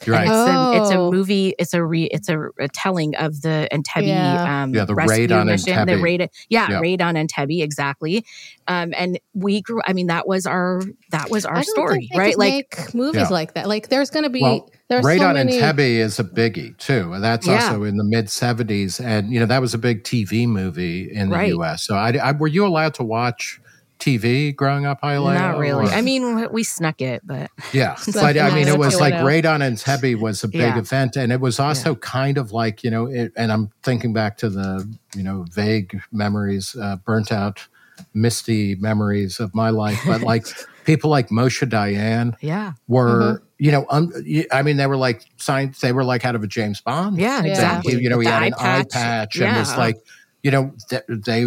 You're 0.06 0.14
right. 0.16 0.28
And 0.28 0.76
It's, 0.76 0.80
a, 0.80 0.82
it's 0.82 0.90
a 0.92 0.98
Oh. 0.98 1.10
movie. 1.10 1.54
It's 1.58 1.74
a 1.74 1.84
re, 1.84 2.04
it's 2.04 2.28
a, 2.28 2.38
a 2.60 2.68
telling 2.68 3.16
of 3.16 3.40
the 3.42 3.68
Entebbe. 3.72 4.06
Yeah. 4.06 4.62
Um, 4.62 4.74
Yeah, 4.74 4.84
the 4.84 4.94
rescue 4.94 5.16
raid 5.22 5.32
on 5.32 5.46
mission, 5.46 5.86
The 5.86 5.98
raid, 5.98 6.28
yeah, 6.48 6.68
Yeah. 6.70 6.80
raid 6.80 7.02
on 7.02 7.14
Entebbe, 7.14 7.62
exactly. 7.62 8.24
Um, 8.68 8.92
and 8.96 9.18
we 9.34 9.60
grew. 9.62 9.80
I 9.86 9.92
mean, 9.92 10.06
that 10.08 10.28
was 10.28 10.46
our 10.46 10.80
that 11.10 11.30
was 11.30 11.44
I 11.44 11.48
our 11.50 11.54
don't 11.56 11.64
story, 11.64 11.98
think 12.00 12.12
they 12.12 12.18
right? 12.18 12.38
Like, 12.38 12.74
make 12.78 12.94
movies 12.94 13.22
Yeah. 13.22 13.28
like 13.28 13.54
that. 13.54 13.66
Like 13.68 13.88
there's 13.88 14.10
going 14.10 14.24
to 14.24 14.30
be 14.30 14.42
Well, 14.42 14.70
there's 14.88 15.04
Raid 15.04 15.20
so 15.20 15.28
on 15.28 15.34
many. 15.34 15.58
Entebbe 15.58 15.80
is 15.98 16.18
a 16.18 16.24
biggie 16.24 16.76
too. 16.78 17.12
And 17.12 17.22
That's 17.24 17.46
Yeah. 17.46 17.54
also 17.64 17.82
in 17.84 17.96
the 17.96 18.04
mid 18.04 18.26
70s. 18.26 19.00
And, 19.04 19.32
you 19.32 19.40
know, 19.40 19.46
that 19.46 19.60
was 19.60 19.74
a 19.74 19.78
big 19.78 20.04
TV 20.04 20.46
movie 20.46 21.10
in 21.12 21.30
the 21.30 21.36
Right. 21.36 21.52
US. 21.54 21.82
So 21.86 21.94
I, 21.96 22.10
I- 22.22 22.32
were 22.32 22.46
you 22.48 22.64
allowed 22.66 22.94
to 22.94 23.04
watch 23.04 23.60
TV 23.98 24.54
growing 24.54 24.86
up, 24.86 25.02
ChayaLeah? 25.02 25.34
not 25.34 25.58
really. 25.58 25.86
Or- 25.86 25.90
I 25.90 26.00
mean, 26.00 26.50
we 26.52 26.62
snuck 26.64 27.00
it, 27.00 27.22
but 27.26 27.50
Yeah, 27.72 27.96
but 28.14 28.38
I 28.38 28.54
mean, 28.54 28.68
it 28.68 28.78
was 28.78 29.00
like 29.00 29.14
Radon 29.14 29.62
and 29.62 29.82
on 30.14 30.20
was 30.20 30.44
a 30.44 30.48
big 30.48 30.60
Yeah. 30.60 30.78
event, 30.78 31.16
and 31.16 31.32
it 31.32 31.40
was 31.40 31.58
also 31.58 31.94
kind 31.96 32.38
of 32.38 32.52
like 32.52 32.84
you 32.84 32.90
know, 32.90 33.06
it, 33.06 33.32
and 33.36 33.50
I'm 33.52 33.70
thinking 33.82 34.12
back 34.12 34.36
to 34.38 34.48
the 34.50 34.88
you 35.16 35.22
know 35.22 35.44
vague 35.52 36.00
memories, 36.12 36.76
uh, 36.80 36.96
burnt 37.04 37.32
out, 37.32 37.66
misty 38.14 38.74
memories 38.76 39.40
of 39.40 39.54
my 39.54 39.70
life, 39.70 40.00
but 40.06 40.22
like 40.22 40.46
people 40.84 41.10
like 41.10 41.28
Moshe 41.28 41.68
Dayan 41.68 42.34
yeah, 42.40 42.72
were 42.86 43.18
Mm-hmm. 43.34 43.44
you 43.58 43.72
know, 43.72 43.86
um, 43.90 44.12
I 44.52 44.62
mean, 44.62 44.76
they 44.76 44.86
were 44.86 44.96
like 44.96 45.24
science, 45.36 45.80
they 45.80 45.92
were 45.92 46.04
like 46.04 46.24
out 46.24 46.34
of 46.34 46.42
a 46.42 46.46
James 46.46 46.80
Bond, 46.80 47.18
yeah, 47.18 47.42
Yeah. 47.42 47.50
exactly. 47.50 47.96
He, 47.96 48.02
you 48.02 48.08
know, 48.10 48.20
he 48.20 48.28
had 48.28 48.42
an 48.44 48.54
eye 48.54 48.84
patch. 48.84 48.90
patch 48.92 49.36
yeah. 49.38 49.48
and 49.48 49.58
was 49.58 49.76
like, 49.76 49.96
you 50.42 50.50
know, 50.52 50.72
th- 50.88 51.02
they 51.08 51.46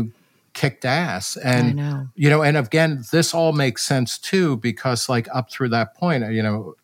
kicked 0.54 0.86
ass, 0.86 1.38
I 1.38 1.49
and 1.49 1.76
know. 1.76 2.08
you 2.16 2.30
know 2.30 2.41
and 2.43 2.58
again 2.58 3.04
this 3.12 3.34
all 3.34 3.54
makes 3.54 3.84
sense 3.84 4.18
too 4.18 4.58
because 4.58 5.08
like 5.10 5.28
up 5.34 5.49
through 5.52 5.70
that 5.70 5.95
point 5.95 6.30
you 6.34 6.43
know 6.43 6.76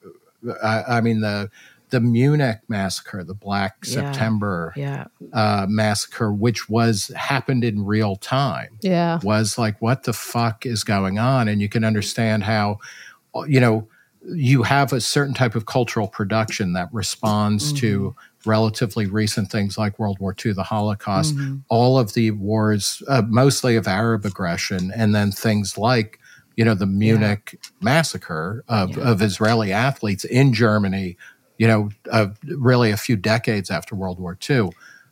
i, 0.64 0.84
I 0.98 1.02
mean 1.02 1.20
the 1.22 1.50
the 1.90 2.00
munich 2.02 2.60
massacre 2.68 3.24
the 3.24 3.34
black 3.34 3.76
Yeah. 3.86 3.94
september 3.94 4.74
Yeah, 4.76 5.06
uh, 5.34 5.66
massacre 5.70 6.32
which 6.34 6.70
was 6.70 7.08
happened 7.16 7.64
in 7.64 7.86
real 7.86 8.16
time 8.16 8.78
Yeah. 8.82 9.20
was 9.24 9.58
like 9.58 9.82
what 9.82 10.04
the 10.04 10.14
fuck 10.14 10.66
is 10.66 10.84
going 10.84 11.18
on 11.20 11.48
and 11.48 11.62
you 11.62 11.70
can 11.70 11.84
understand 11.84 12.44
how 12.44 12.80
you 13.48 13.60
know 13.60 13.88
you 14.34 14.64
have 14.64 14.92
a 14.92 15.00
certain 15.00 15.34
type 15.34 15.56
of 15.56 15.66
cultural 15.66 16.08
production 16.08 16.74
that 16.74 16.90
responds 16.92 17.72
to 17.74 18.16
relatively 18.48 19.06
recent 19.06 19.52
things 19.52 19.78
like 19.78 20.00
World 20.00 20.18
War 20.20 20.34
II, 20.44 20.54
the 20.54 20.64
Holocaust, 20.64 21.36
all 21.70 22.00
of 22.00 22.14
the 22.14 22.32
wars, 22.32 23.04
uh, 23.08 23.22
mostly 23.28 23.76
of 23.76 23.88
Arab 23.88 24.26
aggression, 24.26 24.92
and 24.96 25.14
then 25.14 25.32
things 25.32 25.78
like, 25.78 26.20
you 26.56 26.66
know, 26.66 26.74
the 26.74 26.86
Munich 26.88 27.60
massacre 27.82 28.64
of, 28.68 28.98
Yeah. 28.98 29.04
of 29.12 29.22
Israeli 29.22 29.72
athletes 29.72 30.24
in 30.24 30.54
Germany, 30.54 31.18
you 31.60 31.68
know, 31.68 31.90
uh, 32.12 32.28
really 32.56 32.90
a 32.92 32.98
few 32.98 33.16
decades 33.16 33.70
after 33.70 33.94
World 33.96 34.20
War 34.20 34.38
II. 34.50 34.70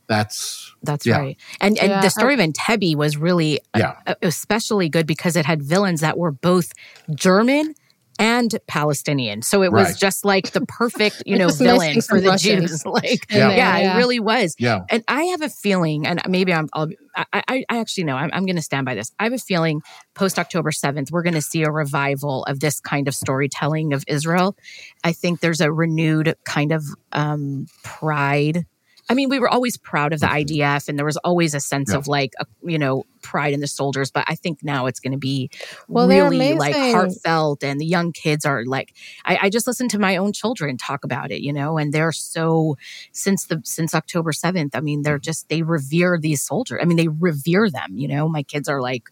That's, 0.08 0.74
That's 0.84 1.06
Yeah. 1.06 1.18
right. 1.18 1.38
And 1.60 1.78
and 1.80 1.90
Yeah, 1.90 2.02
the 2.02 2.10
story 2.12 2.36
of 2.36 2.40
Entebbe 2.40 2.96
was 2.96 3.18
really 3.18 3.60
uh, 3.74 3.80
yeah. 3.80 4.14
especially 4.22 4.88
good 4.88 5.08
because 5.08 5.36
it 5.36 5.46
had 5.46 5.64
villains 5.64 6.02
that 6.02 6.18
were 6.18 6.32
both 6.32 6.72
German 7.16 7.74
and 8.20 8.57
Palestinian. 8.68 9.41
So 9.41 9.63
it 9.63 9.72
was 9.72 9.88
Right. 9.89 9.97
just 9.97 10.24
like 10.26 10.51
the 10.51 10.61
perfect, 10.61 11.24
you 11.26 11.38
know, 11.38 11.49
villain 11.49 12.01
for 12.01 12.22
the 12.22 12.30
Russians 12.30 12.72
Jews. 12.72 12.86
Like, 12.95 13.26
Yeah. 13.32 13.49
yeah, 13.49 13.78
Yeah. 13.78 13.93
it 13.93 13.97
really 13.97 14.20
was. 14.20 14.55
Yeah. 14.57 14.82
And 14.89 15.03
I 15.07 15.24
have 15.26 15.41
a 15.41 15.49
feeling, 15.49 16.05
and 16.07 16.22
maybe 16.28 16.53
I'm, 16.53 16.70
I'll, 16.74 16.88
I, 17.16 17.26
I, 17.34 17.66
I 17.70 17.80
actually 17.80 18.05
know, 18.05 18.16
I'm, 18.16 18.30
I'm 18.34 18.45
going 18.45 18.55
to 18.55 18.61
stand 18.61 18.86
by 18.86 18.95
this. 18.95 19.11
I 19.20 19.24
have 19.26 19.34
a 19.34 19.38
feeling 19.38 19.82
post 20.13 20.39
October 20.39 20.72
7th, 20.72 21.11
we're 21.11 21.24
going 21.24 21.34
to 21.34 21.41
see 21.41 21.63
a 21.63 21.72
revival 21.72 22.43
of 22.45 22.59
this 22.59 22.80
kind 22.80 23.07
of 23.07 23.16
storytelling 23.16 23.91
of 23.93 24.03
Israel. 24.07 24.55
I 25.03 25.11
think 25.11 25.41
there's 25.41 25.61
a 25.61 25.72
renewed 25.72 26.36
kind 26.45 26.72
of 26.72 26.84
um, 27.11 27.66
pride. 27.84 28.66
I 29.08 29.14
mean, 29.14 29.30
we 29.30 29.38
were 29.39 29.49
always 29.49 29.78
proud 29.78 30.14
of 30.14 30.20
the 30.20 30.26
IDF, 30.26 30.89
and 30.89 30.97
there 30.97 31.06
was 31.06 31.18
always 31.18 31.53
a 31.53 31.60
sense 31.60 31.91
Yeah. 31.91 31.97
of 31.97 32.08
like, 32.08 32.34
a, 32.39 32.45
you 32.64 32.80
know, 32.80 33.06
pride 33.22 33.53
in 33.53 33.60
the 33.60 33.68
soldiers. 33.68 34.10
But 34.12 34.26
I 34.28 34.36
think 34.36 34.64
now 34.64 34.88
it's 34.88 34.99
going 34.99 35.12
to 35.12 35.18
be 35.20 35.49
Well, 35.88 36.08
really 36.08 36.53
like 36.53 36.74
heartfelt, 36.76 37.64
and 37.64 37.80
the 37.80 37.86
young 37.86 38.12
kids 38.14 38.45
are 38.45 38.66
like, 38.66 38.93
I, 39.24 39.38
I 39.43 39.49
just 39.49 39.68
listened 39.68 39.91
to 39.91 39.99
my 39.99 40.18
own 40.18 40.34
children 40.34 40.78
talk 40.78 41.03
about 41.03 41.32
it, 41.32 41.41
you 41.41 41.53
know, 41.53 41.78
and 41.78 41.93
they're 41.93 42.12
so 42.12 42.78
since 43.12 43.45
the 43.45 43.62
since 43.64 43.93
October 43.93 44.32
seventh. 44.34 44.76
I 44.76 44.80
mean, 44.80 45.03
they're 45.03 45.20
just 45.20 45.49
they 45.49 45.62
revere 45.62 46.18
these 46.20 46.41
soldiers. 46.41 46.80
I 46.82 46.86
mean, 46.86 46.97
they 46.97 47.08
revere 47.08 47.70
them. 47.70 47.97
You 47.97 48.08
know, 48.08 48.28
my 48.28 48.41
kids 48.43 48.68
are 48.68 48.82
like, 48.82 49.10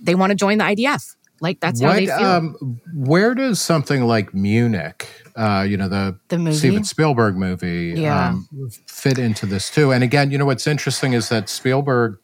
they 0.00 0.14
want 0.16 0.30
to 0.30 0.36
join 0.36 0.58
the 0.58 0.64
IDF. 0.64 1.14
Like 1.40 1.60
that's 1.60 1.80
how 1.80 1.92
they 1.94 2.06
feel. 2.06 2.14
um, 2.16 2.80
where 2.94 3.34
does 3.34 3.60
something 3.60 4.04
like 4.04 4.34
Munich, 4.34 5.08
uh, 5.36 5.64
you 5.68 5.76
know, 5.76 5.88
the 5.88 6.18
the 6.28 6.38
movie. 6.38 6.56
Steven 6.56 6.84
Spielberg 6.84 7.36
movie 7.36 7.94
Yeah. 7.96 8.28
um, 8.28 8.48
fit 8.86 9.18
into 9.18 9.46
this 9.46 9.70
too. 9.70 9.90
And 9.92 10.04
again, 10.04 10.30
you 10.30 10.38
know 10.38 10.44
what's 10.46 10.66
interesting 10.66 11.14
is 11.14 11.28
that 11.30 11.48
Spielberg 11.48 12.18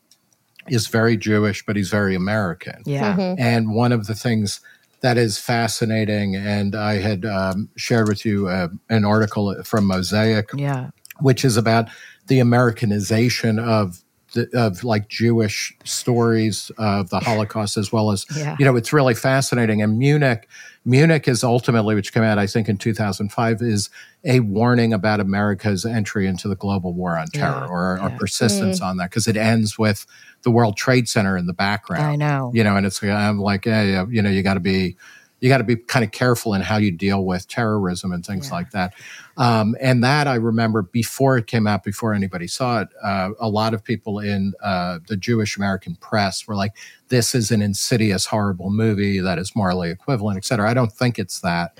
is 0.68 0.88
very 0.88 1.16
Jewish, 1.16 1.64
but 1.64 1.76
he's 1.76 1.88
very 1.90 2.14
American. 2.14 2.82
yeah. 2.84 3.16
Mhm. 3.16 3.36
And 3.38 3.74
one 3.74 3.92
of 3.92 4.06
the 4.06 4.14
things 4.14 4.60
that 5.00 5.16
is 5.16 5.38
fascinating, 5.38 6.34
and 6.36 6.74
I 6.74 6.94
had 7.00 7.24
um, 7.24 7.68
shared 7.76 8.08
with 8.08 8.24
you 8.26 8.48
uh, 8.48 8.68
an 8.90 9.04
article 9.04 9.54
from 9.64 9.86
Mosaic, 9.86 10.50
Yeah. 10.54 10.90
which 11.20 11.44
is 11.44 11.56
about 11.56 11.88
the 12.26 12.40
Americanization 12.40 13.58
of 13.58 14.02
the, 14.37 14.49
of 14.55 14.84
like 14.84 15.09
Jewish 15.09 15.76
stories 15.84 16.70
of 16.78 17.11
the 17.11 17.18
Holocaust, 17.18 17.76
as 17.76 17.91
well 17.91 18.12
as 18.12 18.24
Yeah. 18.37 18.55
you 18.59 18.64
know, 18.64 18.76
it's 18.76 18.93
really 18.93 19.14
fascinating. 19.14 19.82
And 19.82 19.99
Munich, 19.99 20.49
Munich 20.84 21.26
is 21.26 21.43
ultimately, 21.43 21.97
which 21.97 22.12
came 22.12 22.22
out 22.22 22.39
I 22.39 22.47
think 22.47 22.68
in 22.68 22.76
2005, 22.78 23.61
is 23.62 23.91
a 24.24 24.39
warning 24.41 24.93
about 24.93 25.18
America's 25.20 25.84
entry 25.84 26.26
into 26.28 26.47
the 26.47 26.55
global 26.57 26.93
war 26.93 27.18
on 27.18 27.26
terror 27.28 27.62
Yeah, 27.62 27.66
or 27.68 27.99
our 27.99 28.09
yeah. 28.11 28.14
Mm. 28.14 28.18
persistence 28.18 28.80
on 28.80 28.97
that 28.99 29.11
because 29.11 29.26
it 29.26 29.37
ends 29.37 29.76
with 29.78 30.07
the 30.43 30.51
World 30.53 30.76
Trade 30.76 31.09
Center 31.09 31.37
in 31.37 31.47
the 31.47 31.53
background 31.53 32.05
I 32.05 32.14
know. 32.14 32.53
you 32.55 32.62
know, 32.62 32.76
and 32.76 32.87
it's 32.87 33.03
I'm 33.03 33.39
like, 33.41 33.66
yeah, 33.66 33.82
yeah 33.82 34.07
you 34.09 34.22
know, 34.22 34.30
you 34.30 34.43
got 34.45 34.55
to 34.55 34.61
be, 34.61 34.97
you 35.41 35.49
got 35.51 35.59
to 35.59 35.64
be 35.64 35.76
kind 35.76 36.05
of 36.05 36.12
careful 36.12 36.55
in 36.55 36.62
how 36.62 36.76
you 36.78 36.91
deal 36.91 37.24
with 37.24 37.47
terrorism 37.49 38.11
and 38.12 38.24
things 38.24 38.49
Yeah. 38.49 38.55
like 38.55 38.70
that. 38.70 38.95
Um, 39.37 39.76
and 39.80 40.03
that 40.03 40.26
I 40.26 40.37
remember 40.37 40.82
before 40.82 41.37
it 41.37 41.47
came 41.47 41.66
out, 41.66 41.84
before 41.84 42.14
anybody 42.14 42.47
saw 42.47 42.80
it, 42.80 42.89
uh, 43.03 43.30
a 43.39 43.49
lot 43.49 43.74
of 43.74 43.84
people 43.84 44.18
in 44.18 44.55
uh, 44.62 44.99
the 45.09 45.16
Jewish 45.16 45.57
American 45.59 45.97
press 45.97 46.47
were 46.49 46.57
like, 46.57 46.72
"This 47.09 47.34
is 47.34 47.51
an 47.51 47.61
insidious, 47.61 48.24
horrible 48.26 48.70
movie 48.70 49.20
that 49.20 49.39
is 49.39 49.55
morally 49.55 49.91
equivalent, 49.91 50.39
et 50.39 50.45
cetera." 50.47 50.70
I 50.70 50.74
don't 50.74 50.93
think 50.93 51.18
it's 51.18 51.41
that, 51.41 51.78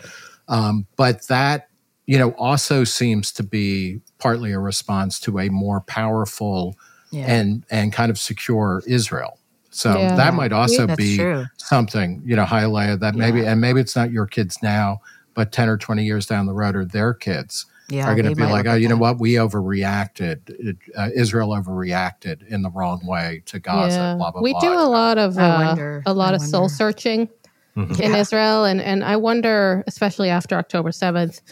um, 0.49 0.87
but 0.97 1.27
that 1.29 1.69
you 2.05 2.19
know 2.19 2.33
also 2.33 2.85
seems 2.85 3.33
to 3.33 3.43
be 3.43 4.01
partly 4.19 4.53
a 4.53 4.59
response 4.59 5.19
to 5.21 5.39
a 5.39 5.49
more 5.49 5.81
powerful 5.81 6.77
Yeah. 7.11 7.25
and 7.27 7.65
and 7.71 7.91
kind 7.93 8.11
of 8.11 8.19
secure 8.19 8.83
Israel. 8.87 9.39
So 9.77 9.99
Yeah. 9.99 10.17
that 10.17 10.33
might 10.33 10.53
also 10.53 10.87
That's 10.87 10.97
be 10.97 11.17
true. 11.19 11.45
something, 11.59 12.23
you 12.25 12.35
know, 12.35 12.45
highlighted 12.45 13.01
that 13.01 13.15
maybe, 13.15 13.41
Yeah. 13.43 13.53
and 13.53 13.61
maybe 13.61 13.79
it's 13.79 13.95
not 13.95 14.11
your 14.11 14.27
kids 14.27 14.57
now, 14.63 15.01
but 15.35 15.53
10 15.53 15.69
or 15.69 15.77
20 15.77 16.03
years 16.03 16.25
down 16.25 16.47
the 16.47 16.55
road 16.55 16.75
are 16.77 16.85
their 16.87 17.13
kids 17.13 17.67
Yeah. 17.91 18.07
are 18.09 18.15
going 18.15 18.25
to 18.27 18.35
be 18.35 18.43
like, 18.45 18.67
oh, 18.67 18.73
you 18.75 18.89
know 18.89 18.95
that. 18.95 19.01
what? 19.03 19.21
We 19.21 19.35
overreacted. 19.35 20.39
It, 20.49 20.77
uh, 20.97 21.11
Israel 21.15 21.51
overreacted 21.51 22.47
in 22.49 22.63
the 22.63 22.71
wrong 22.71 23.01
way 23.05 23.43
to 23.47 23.59
Gaza, 23.59 24.15
blah, 24.17 24.31
blah, 24.31 24.31
blah. 24.33 24.41
we 24.41 24.53
blah. 24.53 24.61
do 24.61 24.73
a 24.73 24.89
lot 24.89 25.19
of 25.19 25.37
uh, 25.37 25.63
wonder. 25.67 26.03
a 26.07 26.15
lot 26.15 26.33
I 26.33 26.37
of 26.37 26.43
soul 26.43 26.63
wonder. 26.63 26.75
searching 26.75 27.29
Mhm. 27.77 28.01
in 28.01 28.13
Yeah. 28.13 28.17
Israel, 28.17 28.65
and 28.65 28.81
and 28.81 29.05
I 29.05 29.17
wonder, 29.17 29.85
especially 29.87 30.31
after 30.31 30.57
October 30.57 30.91
seventh, 30.91 31.43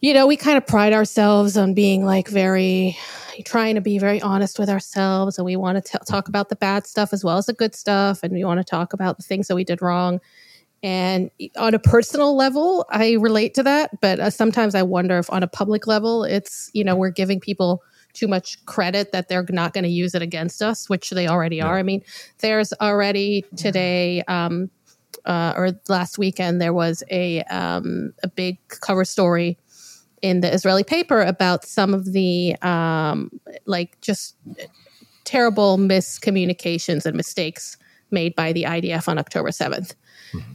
you 0.00 0.14
know, 0.14 0.28
we 0.28 0.36
kind 0.36 0.56
of 0.56 0.64
pride 0.68 0.92
ourselves 0.92 1.56
on 1.56 1.74
being 1.74 2.04
like 2.06 2.28
very 2.28 2.96
trying 3.42 3.74
to 3.74 3.80
be 3.80 3.98
very 3.98 4.20
honest 4.20 4.58
with 4.58 4.68
ourselves, 4.68 5.38
and 5.38 5.44
we 5.44 5.56
want 5.56 5.84
to 5.84 5.98
talk 6.06 6.28
about 6.28 6.48
the 6.48 6.56
bad 6.56 6.86
stuff 6.86 7.12
as 7.12 7.24
well 7.24 7.38
as 7.38 7.46
the 7.46 7.52
good 7.52 7.74
stuff, 7.74 8.22
and 8.22 8.32
we 8.32 8.44
want 8.44 8.60
to 8.60 8.64
talk 8.64 8.92
about 8.92 9.16
the 9.16 9.22
things 9.22 9.48
that 9.48 9.54
we 9.54 9.64
did 9.64 9.82
wrong. 9.82 10.20
And 10.82 11.30
on 11.56 11.72
a 11.72 11.78
personal 11.78 12.36
level, 12.36 12.84
I 12.90 13.12
relate 13.12 13.54
to 13.54 13.62
that, 13.62 14.00
but 14.00 14.20
uh, 14.20 14.30
sometimes 14.30 14.74
I 14.74 14.82
wonder 14.82 15.18
if 15.18 15.30
on 15.30 15.42
a 15.42 15.48
public 15.48 15.86
level, 15.86 16.24
it's 16.24 16.70
you 16.74 16.84
know 16.84 16.94
we're 16.94 17.10
giving 17.10 17.40
people 17.40 17.82
too 18.12 18.28
much 18.28 18.64
credit 18.66 19.10
that 19.12 19.28
they're 19.28 19.46
not 19.48 19.72
going 19.72 19.84
to 19.84 19.90
use 19.90 20.14
it 20.14 20.22
against 20.22 20.62
us, 20.62 20.88
which 20.88 21.10
they 21.10 21.26
already 21.26 21.60
are. 21.60 21.78
I 21.78 21.82
mean, 21.82 22.02
there's 22.38 22.72
already 22.74 23.44
today 23.56 24.22
um, 24.28 24.70
uh, 25.24 25.52
or 25.56 25.72
last 25.88 26.18
weekend 26.18 26.60
there 26.60 26.72
was 26.72 27.02
a 27.10 27.42
um, 27.44 28.12
a 28.22 28.28
big 28.28 28.58
cover 28.68 29.04
story 29.04 29.58
in 30.22 30.40
the 30.40 30.52
Israeli 30.52 30.84
paper 30.84 31.20
about 31.20 31.64
some 31.64 31.94
of 31.94 32.12
the 32.12 32.56
um, 32.62 33.30
like 33.66 34.00
just 34.00 34.36
terrible 35.24 35.78
miscommunications 35.78 37.06
and 37.06 37.16
mistakes 37.16 37.76
made 38.10 38.34
by 38.34 38.52
the 38.52 38.64
IDF 38.64 39.08
on 39.08 39.18
October 39.18 39.50
7th. 39.50 39.94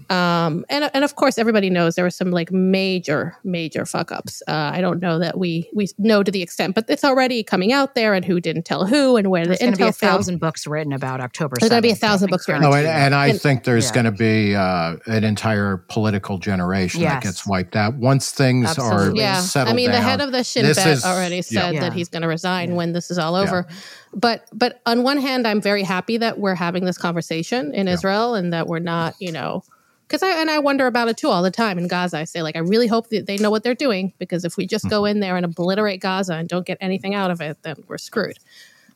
Um, 0.10 0.66
and 0.70 0.90
and 0.94 1.04
of 1.04 1.16
course, 1.16 1.38
everybody 1.38 1.70
knows 1.70 1.96
there 1.96 2.04
were 2.06 2.10
some 2.10 2.32
like 2.32 2.52
major 2.52 3.38
major 3.44 3.86
fuck 3.86 4.12
ups. 4.12 4.42
Uh, 4.48 4.72
I 4.74 4.82
don't 4.82 5.00
know 5.00 5.20
that 5.20 5.38
we 5.38 5.70
we 5.74 5.88
know 5.98 6.24
to 6.24 6.32
the 6.32 6.42
extent, 6.42 6.74
but 6.76 6.86
it's 6.90 7.04
already 7.04 7.44
coming 7.44 7.72
out 7.72 7.94
there, 7.96 8.14
and 8.16 8.26
who 8.26 8.40
didn't 8.40 8.64
tell 8.64 8.86
who, 8.88 9.18
and 9.18 9.30
where 9.30 9.46
There's 9.46 9.60
the 9.60 9.66
going 9.66 9.74
to 9.74 9.78
be 9.78 9.84
a 9.84 9.88
intel 9.92 9.96
failed. 9.96 10.12
thousand 10.18 10.38
books 10.40 10.66
written 10.66 10.94
about 10.94 11.22
October. 11.22 11.58
There's 11.60 11.70
gonna 11.70 11.82
be 11.82 11.92
a 11.92 11.96
thousand 11.96 12.30
books 12.32 12.48
written. 12.48 12.64
No, 12.64 12.74
and, 12.74 12.88
and 12.88 13.14
I 13.16 13.28
And- 13.28 13.40
think 13.42 13.64
there's 13.66 13.88
Yeah. 13.88 13.94
going 13.94 14.06
to 14.06 14.12
be 14.12 14.56
uh, 14.56 14.96
an 15.06 15.24
entire 15.24 15.78
political 15.90 16.38
generation 16.40 17.02
Yes. 17.02 17.14
that 17.14 17.24
gets 17.24 17.46
wiped 17.48 17.76
out 17.76 17.94
once 17.96 18.32
things 18.32 18.68
Absolutely. 18.70 19.22
are 19.22 19.24
Yeah, 19.24 19.40
settled 19.42 19.74
I 19.74 19.76
mean, 19.76 19.92
the 19.92 20.02
head 20.02 20.22
of 20.22 20.32
the 20.32 20.44
Shin 20.44 20.66
This 20.66 20.78
Bet 20.78 20.88
is- 20.88 21.06
already 21.06 21.42
said 21.42 21.76
Yeah. 21.76 21.82
that 21.82 21.94
he's 21.94 22.10
going 22.10 22.24
to 22.24 22.28
resign 22.28 22.70
Yeah. 22.70 22.76
when 22.76 22.94
this 22.94 23.12
is 23.12 23.18
all 23.20 23.36
over. 23.36 23.68
But 24.14 24.48
but 24.54 24.82
on 24.86 25.04
one 25.04 25.18
hand, 25.18 25.48
I'm 25.48 25.62
very 25.62 25.84
happy 25.84 26.18
that 26.18 26.40
we're 26.40 26.56
having 26.56 26.86
this 26.86 26.98
conversation 26.98 27.74
in 27.74 27.88
Israel 27.88 28.36
and 28.36 28.52
that 28.54 28.68
we're 28.68 28.80
not, 28.80 29.16
you 29.20 29.32
know, 29.32 29.64
because 30.08 30.24
I 30.24 30.30
and 30.42 30.50
I 30.50 30.60
wonder 30.60 30.88
about 30.88 31.08
it 31.10 31.18
too 31.18 31.30
all 31.30 31.44
the 31.44 31.52
time 31.52 31.78
in 31.78 31.88
Gaza. 31.88 32.18
I 32.18 32.24
say 32.24 32.42
like, 32.42 32.56
I 32.56 32.60
really 32.60 32.88
hope 32.88 33.10
that 33.10 33.28
they 33.28 33.38
know 33.38 33.52
what 33.52 33.64
they're 33.64 33.76
doing 33.76 34.14
because 34.18 34.46
if 34.46 34.58
we 34.58 34.66
just 34.66 34.90
go 34.90 35.06
in 35.06 35.20
there 35.20 35.36
and 35.36 35.46
obliterate 35.46 36.02
Gaza 36.02 36.34
and 36.34 36.50
don't 36.50 36.66
get 36.66 36.78
anything 36.82 37.14
out 37.14 37.30
of 37.30 37.40
it, 37.42 37.62
then 37.62 37.76
we're 37.88 38.00
screwed. 38.00 38.40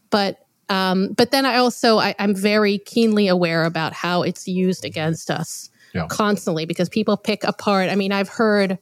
But 0.10 0.40
um, 0.70 1.14
but 1.14 1.30
then 1.32 1.46
I 1.46 1.58
also 1.58 2.00
I, 2.00 2.16
I'm 2.18 2.34
very 2.34 2.80
keenly 2.80 3.28
aware 3.28 3.66
about 3.66 3.94
how 3.94 4.24
it's 4.24 4.48
used 4.48 4.84
against 4.86 5.30
us 5.30 5.70
Yeah. 5.94 6.08
constantly 6.10 6.66
because 6.66 6.90
people 6.90 7.18
pick 7.18 7.44
apart. 7.44 7.90
I 7.90 7.96
mean, 7.96 8.12
I've 8.12 8.30
heard 8.30 8.80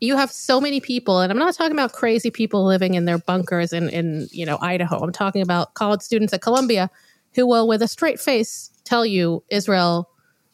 you 0.00 0.16
have 0.16 0.32
so 0.32 0.60
many 0.60 0.80
people, 0.80 1.20
and 1.20 1.30
I'm 1.30 1.38
not 1.38 1.54
talking 1.54 1.72
about 1.72 1.92
crazy 1.92 2.30
people 2.30 2.64
living 2.64 2.94
in 2.94 3.04
their 3.04 3.18
bunkers 3.18 3.72
in, 3.72 3.88
in 3.90 4.28
you 4.32 4.46
know 4.46 4.58
Idaho. 4.60 4.98
I'm 4.98 5.12
talking 5.12 5.42
about 5.42 5.74
college 5.74 6.00
students 6.00 6.32
at 6.32 6.42
Columbia 6.42 6.90
who 7.34 7.46
will, 7.46 7.68
with 7.68 7.82
a 7.82 7.88
straight 7.88 8.18
face, 8.18 8.70
tell 8.84 9.06
you 9.06 9.42
Israel 9.50 10.08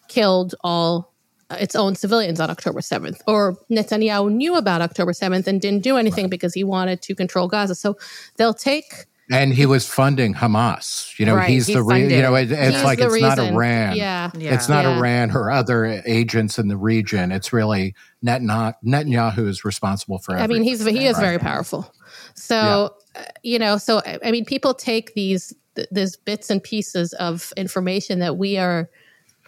killed 0.08 0.54
all 0.62 1.12
uh, 1.48 1.56
its 1.60 1.74
own 1.74 1.94
civilians 1.94 2.40
on 2.40 2.50
October 2.50 2.80
7th, 2.80 3.20
or 3.26 3.56
Netanyahu 3.70 4.32
knew 4.32 4.56
about 4.56 4.82
October 4.82 5.12
7th 5.12 5.46
and 5.46 5.60
didn't 5.60 5.82
do 5.82 5.96
anything 5.96 6.28
because 6.28 6.52
he 6.52 6.64
wanted 6.64 7.00
to 7.02 7.14
control 7.14 7.48
Gaza. 7.48 7.74
So 7.74 7.96
they'll 8.36 8.54
take 8.54 9.06
and 9.30 9.52
he 9.52 9.66
was 9.66 9.88
funding 9.88 10.34
Hamas. 10.34 11.18
You 11.18 11.26
know, 11.26 11.34
Right, 11.36 11.48
he's 11.50 11.66
he 11.66 11.74
the 11.74 11.82
re- 11.82 12.02
you 12.14 12.22
know 12.22 12.34
it. 12.36 12.50
it, 12.50 12.58
it's 12.58 12.76
He's 12.76 12.84
like 12.84 12.98
it's 13.00 13.20
not. 13.20 13.38
Iran. 13.38 13.96
Yeah. 13.96 14.30
Yeah. 14.38 14.54
It's 14.54 14.68
not 14.68 14.84
Yeah. 14.84 14.98
Iran 14.98 15.30
or 15.32 15.50
other 15.50 16.02
agents 16.06 16.58
in 16.58 16.68
the 16.68 16.76
region. 16.76 17.32
It's 17.32 17.52
really 17.52 17.94
Netanyahu, 18.24 18.74
Netanyahu 18.84 19.48
is 19.48 19.64
responsible 19.64 20.18
for. 20.18 20.36
I 20.36 20.46
mean, 20.46 20.62
he's 20.62 20.84
he 20.86 21.06
is 21.06 21.16
Right. 21.16 21.22
very 21.24 21.38
powerful. 21.38 21.92
So 22.34 22.94
uh, 23.16 23.22
you 23.42 23.58
know, 23.58 23.78
so 23.78 23.98
I 24.06 24.18
I 24.24 24.30
mean, 24.30 24.44
people 24.44 24.74
take 24.74 25.14
these 25.14 25.52
th- 25.74 25.88
these 25.90 26.16
bits 26.16 26.50
and 26.50 26.62
pieces 26.62 27.12
of 27.14 27.52
information 27.56 28.20
that 28.20 28.36
we 28.36 28.58
are 28.58 28.88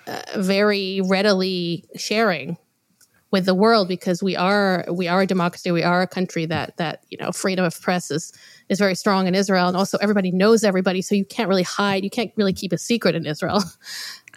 uh, 0.06 0.20
very 0.36 1.00
readily 1.04 1.84
sharing 1.96 2.56
with 3.30 3.44
the 3.44 3.54
world 3.54 3.88
because 3.88 4.22
we 4.22 4.34
are 4.36 4.86
we 4.90 5.06
are 5.06 5.20
a 5.22 5.26
democracy. 5.26 5.70
We 5.70 5.82
are 5.82 6.00
a 6.02 6.06
country 6.06 6.46
that 6.46 6.76
that 6.78 7.04
you 7.10 7.18
know 7.18 7.30
freedom 7.30 7.64
of 7.64 7.78
press 7.80 8.10
is 8.10 8.32
is 8.68 8.78
very 8.78 8.94
strong 8.94 9.26
in 9.26 9.34
Israel, 9.34 9.68
and 9.68 9.76
also 9.76 9.98
everybody 9.98 10.30
knows 10.30 10.64
everybody, 10.64 11.02
so 11.02 11.14
you 11.14 11.24
can't 11.24 11.48
really 11.48 11.62
hide. 11.62 12.04
You 12.04 12.10
can't 12.10 12.32
really 12.36 12.52
keep 12.52 12.72
a 12.72 12.78
secret 12.78 13.14
in 13.14 13.26
Israel. 13.26 13.62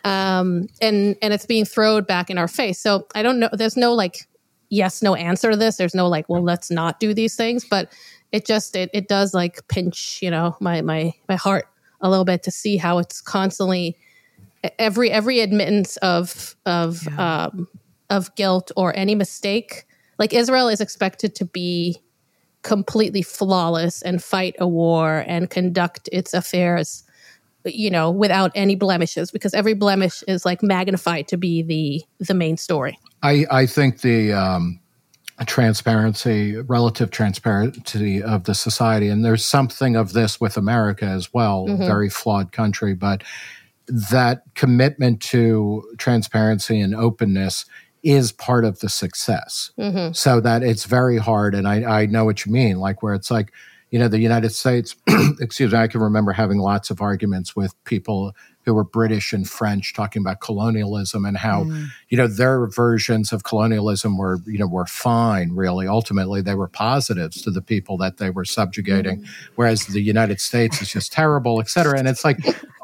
Um, 0.03 0.67
and 0.81 1.15
and 1.21 1.31
it's 1.31 1.45
being 1.45 1.63
thrown 1.63 2.05
back 2.05 2.31
in 2.31 2.39
our 2.39 2.47
face. 2.47 2.79
So 2.79 3.05
I 3.13 3.21
don't 3.21 3.37
know. 3.37 3.49
There's 3.53 3.77
no 3.77 3.93
like 3.93 4.27
yes 4.71 5.03
no 5.03 5.13
answer 5.13 5.51
to 5.51 5.57
this 5.57 5.75
there's 5.75 5.93
no 5.93 6.07
like 6.07 6.27
well 6.27 6.41
let's 6.41 6.71
not 6.71 6.99
do 6.99 7.13
these 7.13 7.35
things 7.35 7.65
but 7.69 7.91
it 8.31 8.45
just 8.45 8.75
it, 8.75 8.89
it 8.93 9.07
does 9.07 9.33
like 9.33 9.67
pinch 9.67 10.19
you 10.23 10.31
know 10.31 10.55
my 10.59 10.81
my 10.81 11.13
my 11.29 11.35
heart 11.35 11.67
a 11.99 12.09
little 12.09 12.25
bit 12.25 12.41
to 12.41 12.49
see 12.49 12.77
how 12.77 12.97
it's 12.97 13.21
constantly 13.21 13.95
every 14.79 15.11
every 15.11 15.41
admittance 15.41 15.97
of 15.97 16.55
of 16.65 17.07
um 17.19 17.67
of 18.09 18.33
guilt 18.35 18.71
or 18.75 18.95
any 18.95 19.13
mistake 19.13 19.85
like 20.17 20.33
israel 20.33 20.69
is 20.69 20.81
expected 20.81 21.35
to 21.35 21.45
be 21.45 22.01
completely 22.63 23.21
flawless 23.21 24.01
and 24.01 24.23
fight 24.23 24.55
a 24.59 24.67
war 24.67 25.23
and 25.27 25.49
conduct 25.49 26.07
its 26.11 26.33
affairs 26.33 27.03
you 27.65 27.89
know 27.89 28.09
without 28.09 28.51
any 28.55 28.75
blemishes 28.75 29.31
because 29.31 29.53
every 29.53 29.73
blemish 29.73 30.23
is 30.27 30.45
like 30.45 30.63
magnified 30.63 31.27
to 31.27 31.37
be 31.37 31.61
the 31.61 32.03
the 32.25 32.33
main 32.33 32.57
story. 32.57 32.97
I, 33.23 33.45
I 33.51 33.65
think 33.67 34.01
the 34.01 34.33
um, 34.33 34.79
transparency, 35.45 36.57
relative 36.57 37.11
transparency 37.11 38.21
of 38.21 38.45
the 38.45 38.55
society, 38.55 39.09
and 39.09 39.23
there's 39.23 39.45
something 39.45 39.95
of 39.95 40.13
this 40.13 40.41
with 40.41 40.57
America 40.57 41.05
as 41.05 41.33
well, 41.33 41.67
a 41.69 41.77
very 41.77 42.09
flawed 42.09 42.51
country, 42.51 42.93
but 42.93 43.23
that 43.87 44.43
commitment 44.55 45.21
to 45.21 45.83
transparency 45.97 46.79
and 46.79 46.95
openness 46.95 47.65
is 48.03 48.31
part 48.31 48.65
of 48.65 48.79
the 48.79 48.89
success. 48.89 49.71
Mm-hmm. 49.79 50.13
So 50.13 50.39
that 50.41 50.63
it's 50.63 50.85
very 50.85 51.17
hard, 51.17 51.55
and 51.55 51.67
I, 51.67 52.01
I 52.01 52.05
know 52.05 52.25
what 52.25 52.45
you 52.45 52.51
mean, 52.51 52.77
like 52.79 53.03
where 53.03 53.13
it's 53.13 53.31
like, 53.31 53.53
you 53.89 53.99
know, 53.99 54.07
the 54.07 54.19
United 54.19 54.51
States, 54.51 54.95
excuse 55.39 55.73
me, 55.73 55.77
I 55.77 55.87
can 55.87 56.01
remember 56.01 56.31
having 56.31 56.59
lots 56.59 56.89
of 56.89 57.01
arguments 57.01 57.55
with 57.55 57.75
people 57.83 58.33
who 58.63 58.73
were 58.73 58.83
British 58.83 59.33
and 59.33 59.49
French 59.49 59.93
talking 59.93 60.21
about 60.21 60.39
colonialism 60.39 61.25
and 61.25 61.37
how, 61.37 61.63
you 62.09 62.17
know, 62.17 62.27
their 62.27 62.67
versions 62.67 63.31
of 63.31 63.43
colonialism 63.43 64.17
were, 64.17 64.39
you 64.45 64.57
know, 64.57 64.67
were 64.67 64.85
fine, 64.85 65.51
really. 65.51 65.87
Ultimately, 65.87 66.41
they 66.41 66.55
were 66.55 66.67
positives 66.67 67.41
to 67.41 67.51
the 67.51 67.61
people 67.61 67.97
that 67.97 68.17
they 68.17 68.29
were 68.29 68.45
subjugating, 68.45 69.25
whereas 69.55 69.87
the 69.87 70.01
United 70.01 70.39
States 70.39 70.81
is 70.81 70.91
just 70.91 71.11
terrible, 71.11 71.59
et 71.59 71.69
cetera. 71.69 71.97
And 71.97 72.07
it's 72.07 72.23
like 72.23 72.37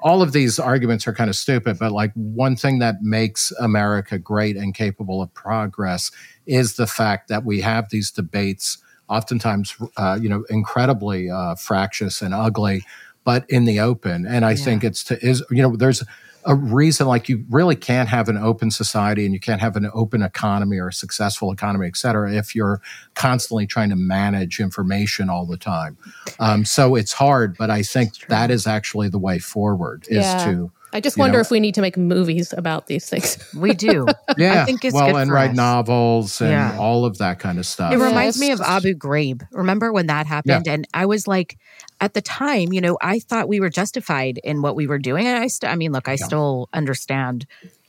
all 0.04 0.22
of 0.22 0.32
these 0.32 0.60
arguments 0.60 1.08
are 1.08 1.14
kind 1.14 1.30
of 1.30 1.36
stupid, 1.36 1.78
but 1.80 1.92
like 1.92 2.12
one 2.14 2.56
thing 2.56 2.80
that 2.80 3.02
makes 3.02 3.52
America 3.60 4.18
great 4.18 4.56
and 4.56 4.74
capable 4.74 5.22
of 5.22 5.34
progress 5.34 6.12
is 6.46 6.76
the 6.76 6.88
fact 6.88 7.28
that 7.28 7.44
we 7.44 7.62
have 7.62 7.90
these 7.90 8.12
debates 8.12 8.78
oftentimes 9.10 9.76
uh, 9.96 10.18
you 10.22 10.30
know 10.30 10.44
incredibly 10.50 11.30
uh, 11.30 11.56
fractious 11.56 12.22
and 12.22 12.34
ugly 12.34 12.84
but 13.28 13.44
in 13.50 13.66
the 13.66 13.78
open 13.92 14.26
and 14.26 14.46
i 14.46 14.56
think 14.56 14.84
it's 14.86 15.04
to 15.04 15.14
is 15.26 15.44
you 15.52 15.62
know 15.62 15.76
there's 15.76 16.02
a 16.46 16.56
reason 16.56 17.06
like 17.08 17.28
you 17.28 17.44
really 17.50 17.76
can't 17.76 18.08
have 18.08 18.30
an 18.30 18.38
open 18.38 18.72
society 18.72 19.26
and 19.26 19.34
you 19.34 19.40
can't 19.48 19.60
have 19.60 19.76
an 19.76 19.90
open 19.94 20.22
economy 20.24 20.78
or 20.78 20.88
a 20.88 20.94
successful 20.94 21.52
economy 21.52 21.88
et 21.88 21.98
cetera 21.98 22.32
if 22.34 22.56
you're 22.56 22.80
constantly 23.16 23.68
trying 23.68 23.90
to 23.90 23.98
manage 23.98 24.62
information 24.62 25.30
all 25.30 25.46
the 25.46 25.58
time 25.58 25.98
um, 26.40 26.64
so 26.64 26.96
it's 26.96 27.12
hard 27.12 27.58
but 27.58 27.70
i 27.70 27.82
think 27.84 28.10
that 28.30 28.50
is 28.50 28.66
actually 28.66 29.10
the 29.10 29.20
way 29.20 29.40
forward 29.40 30.06
is 30.10 30.24
Yeah. 30.26 30.46
to 30.46 30.72
I 30.94 31.02
just 31.02 31.18
you 31.18 31.22
wonder 31.22 31.38
know- 31.38 31.42
if 31.42 31.52
we 31.52 31.60
need 31.60 31.76
to 31.76 31.82
make 31.82 31.98
movies 31.98 32.54
about 32.58 32.88
these 32.88 33.10
things. 33.10 33.38
We 33.54 33.74
do. 33.74 34.08
yeah 34.38 34.62
I 34.62 34.66
think 34.66 34.86
it's 34.86 34.96
well 34.96 35.12
good 35.12 35.18
and 35.24 35.30
for 35.30 35.36
write 35.36 35.50
us. 35.52 35.56
novels 35.58 36.40
and 36.42 36.52
Yeah. 36.52 36.78
all 36.80 37.04
of 37.04 37.18
that 37.18 37.40
kind 37.40 37.60
of 37.60 37.66
stuff 37.66 37.92
It 37.92 37.98
reminds 37.98 38.38
it's 38.38 38.42
me 38.42 38.52
of 38.52 38.62
Abu 38.62 38.94
Ghraib. 38.96 39.46
Remember 39.52 39.92
when 39.92 40.08
that 40.08 40.26
happened? 40.28 40.66
And 40.66 40.88
I 40.94 41.06
was 41.06 41.28
like, 41.28 41.58
at 42.00 42.14
the 42.14 42.22
time, 42.22 42.74
you 42.74 42.82
know, 42.82 42.98
I 43.02 43.20
thought 43.20 43.48
we 43.48 43.60
were 43.60 43.70
justified 43.70 44.39
in 44.43 44.62
what 44.62 44.76
we 44.76 44.88
were 44.88 45.00
doing. 45.00 45.26
And 45.26 45.38
I, 45.38 45.48
st- 45.48 45.72
I 45.72 45.76
mean, 45.76 45.91
look, 45.91 46.08
I 46.08 46.16
still 46.16 46.70
understand. 46.74 47.45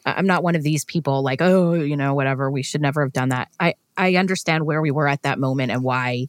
I'm 0.07 0.27
not 0.27 0.43
one 0.43 0.57
of 0.57 0.63
these 0.63 0.85
people 0.85 1.23
like, 1.23 1.43
oh, 1.43 1.75
you 1.75 1.97
know, 1.97 2.15
whatever. 2.15 2.51
We 2.51 2.63
should 2.63 2.81
never 2.81 3.03
have 3.03 3.13
done 3.13 3.29
that. 3.31 3.49
I 3.61 3.75
I 3.97 4.15
understand 4.17 4.65
where 4.65 4.81
we 4.81 4.91
were 4.91 5.09
at 5.09 5.23
that 5.23 5.39
moment 5.39 5.73
and 5.73 5.83
why 5.83 6.29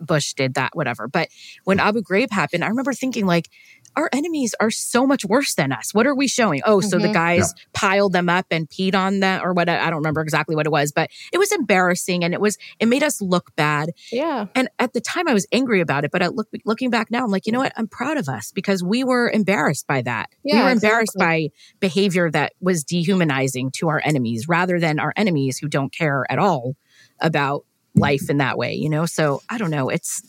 Bush 0.00 0.34
did 0.34 0.54
that, 0.54 0.76
whatever. 0.76 1.08
But 1.08 1.28
when 1.64 1.80
Abu 1.80 2.02
Ghraib 2.02 2.30
happened, 2.30 2.64
I 2.64 2.68
remember 2.68 2.92
thinking 2.92 3.26
like. 3.26 3.48
Our 3.96 4.08
enemies 4.12 4.54
are 4.60 4.70
so 4.70 5.06
much 5.06 5.24
worse 5.24 5.54
than 5.54 5.72
us. 5.72 5.92
What 5.92 6.06
are 6.06 6.14
we 6.14 6.28
showing? 6.28 6.60
Oh, 6.64 6.80
so 6.80 6.98
the 6.98 7.08
Mhm. 7.08 7.12
guys 7.14 7.54
piled 7.72 8.12
them 8.12 8.28
up 8.28 8.46
and 8.50 8.68
peed 8.68 8.94
on 8.94 9.20
them, 9.20 9.40
or 9.44 9.52
what? 9.52 9.68
I 9.68 9.86
don't 9.90 9.98
remember 9.98 10.20
exactly 10.20 10.54
what 10.54 10.66
it 10.66 10.70
was, 10.70 10.92
but 10.92 11.10
it 11.32 11.38
was 11.38 11.50
embarrassing, 11.52 12.22
and 12.24 12.32
it 12.34 12.40
was 12.40 12.56
it 12.78 12.86
made 12.86 13.02
us 13.02 13.20
look 13.20 13.54
bad. 13.56 13.90
Yeah. 14.12 14.46
And 14.54 14.68
at 14.78 14.92
the 14.92 15.00
time, 15.00 15.26
I 15.28 15.34
was 15.34 15.46
angry 15.52 15.80
about 15.80 16.04
it. 16.04 16.10
But 16.10 16.22
I 16.22 16.28
look, 16.28 16.48
looking 16.64 16.90
back 16.90 17.10
now, 17.10 17.24
I'm 17.24 17.30
like, 17.30 17.46
you 17.46 17.52
know 17.52 17.58
what? 17.60 17.72
I'm 17.76 17.88
proud 17.88 18.16
of 18.18 18.28
us 18.28 18.52
because 18.52 18.82
we 18.82 19.04
were 19.04 19.30
embarrassed 19.30 19.86
by 19.86 20.02
that. 20.02 20.28
we 20.44 20.52
Yeah, 20.52 20.64
were 20.64 20.70
embarrassed 20.70 21.16
by 21.18 21.48
behavior 21.80 22.30
that 22.30 22.52
was 22.60 22.84
dehumanizing 22.84 23.70
to 23.78 23.88
our 23.88 24.00
enemies 24.04 24.48
rather 24.48 24.78
than 24.80 24.98
our 24.98 25.12
enemies 25.16 25.58
who 25.58 25.68
don't 25.68 25.92
care 25.92 26.24
at 26.30 26.38
all 26.38 26.74
about 27.20 27.64
life 27.94 28.30
in 28.30 28.38
that 28.38 28.56
way, 28.56 28.74
you 28.74 28.88
know? 28.88 29.06
So 29.06 29.42
I 29.50 29.58
don't 29.58 29.70
know. 29.70 29.88
It's, 29.88 30.22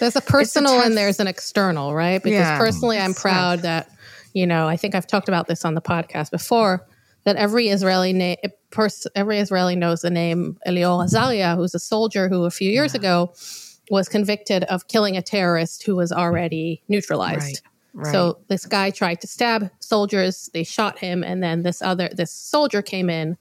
There's 0.00 0.16
a 0.16 0.20
personal 0.20 0.74
tough- 0.76 0.86
and 0.86 0.96
there's 0.96 1.20
an 1.20 1.26
external, 1.26 1.94
right? 1.94 2.22
Because 2.22 2.40
Yeah. 2.40 2.58
personally, 2.58 2.98
I'm 2.98 3.14
proud 3.14 3.62
that, 3.62 3.88
you 4.32 4.46
know, 4.46 4.66
I 4.68 4.76
think 4.76 4.94
I've 4.94 5.06
talked 5.06 5.28
about 5.28 5.46
this 5.46 5.64
on 5.64 5.74
the 5.74 5.80
podcast 5.80 6.30
before, 6.30 6.86
that 7.24 7.36
every 7.36 7.68
Israeli 7.68 8.12
name, 8.12 8.36
pers- 8.70 9.06
every 9.14 9.38
Israeli 9.38 9.76
knows 9.76 10.00
the 10.02 10.10
name 10.10 10.58
Elior 10.66 11.04
Azaria, 11.04 11.56
who's 11.56 11.74
a 11.74 11.78
soldier 11.78 12.28
who 12.28 12.44
a 12.44 12.50
few 12.50 12.70
years 12.70 12.94
ago 12.94 13.32
was 13.90 14.08
convicted 14.08 14.64
of 14.64 14.88
killing 14.88 15.16
a 15.16 15.22
terrorist 15.22 15.84
who 15.84 15.94
was 15.96 16.10
already 16.12 16.82
neutralized. 16.88 17.60
Right, 17.94 18.06
right. 18.06 18.12
So 18.12 18.38
this 18.48 18.66
guy 18.66 18.90
tried 18.90 19.20
to 19.20 19.26
stab 19.26 19.70
soldiers, 19.78 20.50
they 20.52 20.64
shot 20.64 20.98
him, 20.98 21.22
and 21.22 21.42
then 21.42 21.62
this 21.62 21.80
other 21.82 22.08
this 22.12 22.30
soldier 22.32 22.82
came 22.82 23.08
in 23.08 23.36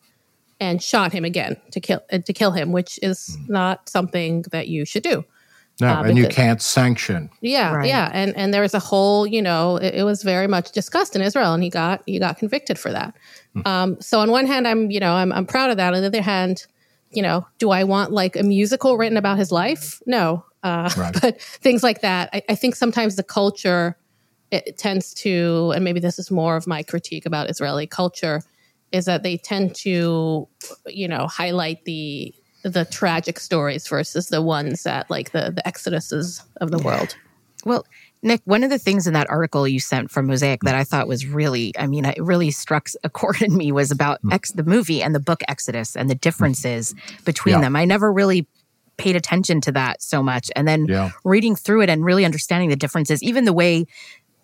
and 0.59 0.81
shot 0.83 1.11
him 1.11 1.25
again 1.25 1.57
to 1.71 1.79
kill 1.81 2.01
to 2.11 2.33
kill 2.33 2.51
him, 2.51 2.71
which 2.71 2.99
is 3.01 3.37
not 3.47 3.89
something 3.89 4.43
that 4.51 4.67
you 4.67 4.85
should 4.85 5.03
do. 5.03 5.25
No, 5.81 5.87
Uh, 5.87 6.03
and 6.03 6.17
you 6.17 6.27
can't 6.27 6.61
sanction. 6.61 7.29
Yeah, 7.41 7.73
Right. 7.73 7.87
yeah, 7.87 8.09
and 8.13 8.35
and 8.37 8.53
there 8.53 8.61
was 8.61 8.73
a 8.75 8.79
whole, 8.79 9.25
you 9.25 9.41
know, 9.41 9.77
it, 9.77 9.95
it 9.95 10.03
was 10.03 10.21
very 10.23 10.47
much 10.47 10.71
discussed 10.71 11.15
in 11.15 11.21
Israel, 11.21 11.53
and 11.53 11.63
he 11.63 11.69
got 11.69 12.03
he 12.05 12.19
got 12.19 12.37
convicted 12.37 12.77
for 12.77 12.91
that. 12.91 13.15
Um, 13.65 13.97
so 13.99 14.19
on 14.19 14.29
one 14.31 14.45
hand, 14.45 14.67
I'm 14.67 14.91
you 14.91 14.99
know 14.99 15.13
I'm 15.13 15.31
I'm 15.31 15.45
proud 15.45 15.69
of 15.71 15.77
that. 15.77 15.93
On 15.93 16.01
the 16.01 16.07
other 16.07 16.21
hand, 16.21 16.65
you 17.11 17.21
know, 17.23 17.45
do 17.57 17.71
I 17.71 17.83
want 17.85 18.11
like 18.11 18.35
a 18.35 18.43
musical 18.43 18.97
written 18.97 19.17
about 19.17 19.37
his 19.39 19.51
life? 19.51 19.99
No, 20.05 20.45
uh, 20.63 20.89
Right. 20.97 21.15
but 21.21 21.41
things 21.41 21.81
like 21.83 22.01
that. 22.01 22.29
I, 22.33 22.43
I 22.49 22.55
think 22.55 22.75
sometimes 22.75 23.15
the 23.15 23.23
culture 23.23 23.97
it 24.51 24.77
tends 24.77 25.15
to, 25.15 25.71
and 25.75 25.83
maybe 25.83 25.99
this 25.99 26.19
is 26.19 26.29
more 26.29 26.55
of 26.55 26.67
my 26.67 26.83
critique 26.83 27.25
about 27.25 27.49
Israeli 27.49 27.87
culture, 27.87 28.43
is 28.91 29.05
that 29.05 29.23
they 29.23 29.37
tend 29.37 29.73
to, 29.77 30.47
you 30.85 31.07
know, 31.07 31.25
highlight 31.25 31.83
the 31.85 32.31
the 32.63 32.85
tragic 32.85 33.39
stories 33.39 33.87
versus 33.87 34.27
the 34.27 34.41
ones 34.41 34.83
that 34.83 35.09
like 35.09 35.31
the 35.31 35.51
the 35.51 35.61
exoduses 35.65 36.41
of 36.61 36.71
the 36.71 36.79
world. 36.79 37.15
Well, 37.65 37.85
Nick, 38.21 38.41
one 38.45 38.63
of 38.63 38.69
the 38.69 38.79
things 38.79 39.05
in 39.05 39.13
that 39.13 39.29
article 39.29 39.67
you 39.67 39.79
sent 39.79 40.09
from 40.09 40.27
Mosaic 40.27 40.61
that 40.61 40.75
I 40.75 40.83
thought 40.83 41.07
was 41.07 41.25
really, 41.25 41.73
I 41.77 41.87
mean, 41.87 42.05
it 42.05 42.17
really 42.21 42.51
struck 42.51 42.87
a 43.03 43.09
chord 43.09 43.41
in 43.41 43.55
me 43.55 43.71
was 43.71 43.91
about 43.91 44.21
hmm. 44.21 44.31
Ex- 44.31 44.51
the 44.51 44.63
movie 44.63 45.03
and 45.03 45.13
the 45.13 45.19
book 45.19 45.41
Exodus 45.47 45.95
and 45.95 46.09
the 46.09 46.15
differences 46.15 46.91
hmm. 46.91 47.23
between 47.25 47.55
Yeah. 47.55 47.61
them. 47.61 47.75
I 47.75 47.85
never 47.85 48.11
really 48.11 48.47
paid 48.97 49.15
attention 49.15 49.59
to 49.61 49.71
that 49.73 50.01
so 50.01 50.21
much. 50.21 50.51
And 50.55 50.67
then 50.67 50.85
Yeah. 50.87 51.11
reading 51.25 51.55
through 51.55 51.81
it 51.81 51.89
and 51.89 52.05
really 52.05 52.25
understanding 52.25 52.69
the 52.69 52.75
differences, 52.75 53.23
even 53.23 53.45
the 53.45 53.53
way 53.53 53.85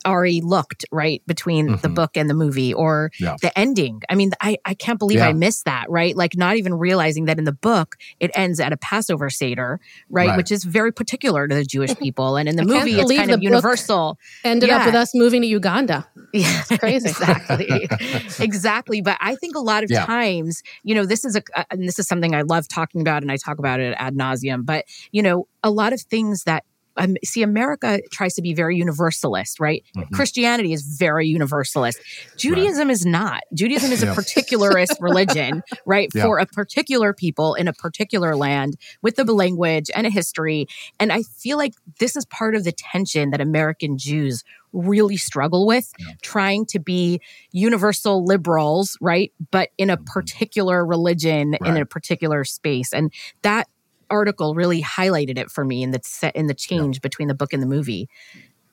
Ari 0.06 0.42
looked, 0.42 0.86
right, 0.92 1.22
between 1.28 1.78
the 1.78 1.90
book 1.90 2.12
and 2.16 2.30
the 2.30 2.34
movie 2.34 2.74
or 2.74 3.12
Yeah. 3.20 3.36
the 3.42 3.58
ending. 3.58 4.02
I 4.10 4.16
mean, 4.16 4.32
I, 4.42 4.58
I 4.66 4.74
can't 4.74 4.98
believe 5.00 5.20
Yeah. 5.20 5.28
I 5.28 5.34
missed 5.34 5.66
that, 5.66 5.90
right? 5.90 6.16
Like 6.16 6.36
not 6.38 6.58
even 6.58 6.74
realizing 6.76 7.26
that 7.26 7.38
in 7.38 7.44
the 7.44 7.52
book 7.52 7.96
it 8.20 8.32
ends 8.34 8.60
at 8.60 8.72
a 8.74 8.78
Passover 8.78 9.30
Seder, 9.30 9.80
right? 10.10 10.30
Right. 10.30 10.38
Which 10.38 10.52
is 10.52 10.64
very 10.64 10.92
particular 10.94 11.48
to 11.48 11.56
the 11.56 11.64
Jewish 11.66 11.96
people. 12.00 12.38
And 12.38 12.48
in 12.50 12.56
the 12.56 12.64
I 12.64 12.66
can't 12.66 12.80
movie 12.80 12.92
it's 12.94 13.02
believe 13.04 13.18
kind 13.18 13.30
the 13.30 13.34
of 13.36 13.40
book- 13.40 13.44
universal. 13.44 14.18
Ended 14.44 14.70
up 14.70 14.86
with 14.86 14.96
us 14.96 15.14
moving 15.16 15.42
to 15.42 15.48
Uganda. 15.48 16.08
Yeah, 16.32 16.62
crazy. 16.78 17.10
exactly, 17.10 17.90
exactly. 18.40 19.02
But 19.02 19.18
I 19.20 19.36
think 19.36 19.56
a 19.56 19.60
lot 19.60 19.84
of 19.84 19.90
Yeah. 19.90 20.06
times, 20.06 20.62
you 20.84 20.94
know, 20.96 21.06
this 21.06 21.26
is 21.26 21.36
a, 21.36 21.42
uh, 21.56 21.64
and 21.72 21.88
this 21.88 21.98
is 22.00 22.08
something 22.08 22.36
I 22.36 22.42
love 22.44 22.68
talking 22.68 23.02
about, 23.02 23.24
and 23.24 23.32
I 23.32 23.38
talk 23.38 23.58
about 23.60 23.80
it 23.80 23.96
ad 23.98 24.16
nauseum. 24.16 24.66
But 24.66 24.86
you 25.12 25.24
know, 25.24 25.48
a 25.64 25.72
lot 25.72 25.92
of 25.94 26.02
things 26.02 26.44
that 26.44 26.64
um, 27.00 27.16
see, 27.24 27.42
America 27.42 28.00
tries 28.12 28.36
to 28.36 28.42
be 28.42 28.54
very 28.54 28.78
universalist, 28.78 29.60
right? 29.60 29.84
Mm-hmm. 29.98 30.14
Christianity 30.14 30.74
is 30.74 30.84
very 30.84 31.26
universalist. 31.28 32.00
Judaism 32.38 32.90
is 32.92 33.06
not. 33.06 33.42
Judaism 33.54 33.92
is 33.92 34.04
Yeah. 34.04 34.12
a 34.12 34.16
particularist 34.16 34.98
religion, 35.00 35.64
right? 35.86 36.10
Yeah. 36.14 36.24
For 36.24 36.38
a 36.38 36.46
particular 36.46 37.14
people 37.14 37.56
in 37.56 37.68
a 37.68 37.74
particular 37.74 38.36
land 38.36 38.76
with 39.02 39.18
a 39.18 39.24
language 39.24 39.90
and 39.96 40.06
a 40.06 40.10
history. 40.12 40.68
And 41.00 41.12
I 41.12 41.24
feel 41.24 41.58
like 41.58 41.74
this 42.00 42.16
is 42.16 42.26
part 42.26 42.54
of 42.56 42.64
the 42.66 42.72
tension 42.74 43.32
that 43.32 43.42
American 43.42 43.98
Jews 43.98 44.44
really 44.72 45.18
struggle 45.18 45.66
with, 45.66 45.92
trying 46.22 46.64
to 46.68 46.80
be 46.80 47.20
universal 47.52 48.24
liberals, 48.24 48.98
right? 49.02 49.32
But 49.50 49.70
in 49.80 49.90
a 49.90 49.98
particular 49.98 50.86
religion, 50.86 51.54
in 51.56 51.60
Mm-hmm. 51.60 51.78
A 51.78 51.86
particular 51.86 52.44
space. 52.44 52.94
And 52.94 53.12
that 53.42 53.68
article 54.10 54.56
really 54.56 54.82
highlighted 54.82 55.38
it 55.38 55.50
for 55.52 55.66
me 55.66 55.84
in 55.84 55.92
the 55.92 56.00
set 56.04 56.36
in 56.36 56.48
the 56.48 56.54
change 56.54 57.02
between 57.02 57.28
the 57.28 57.34
book 57.34 57.54
and 57.54 57.62
the 57.62 57.68
movie. 57.68 58.10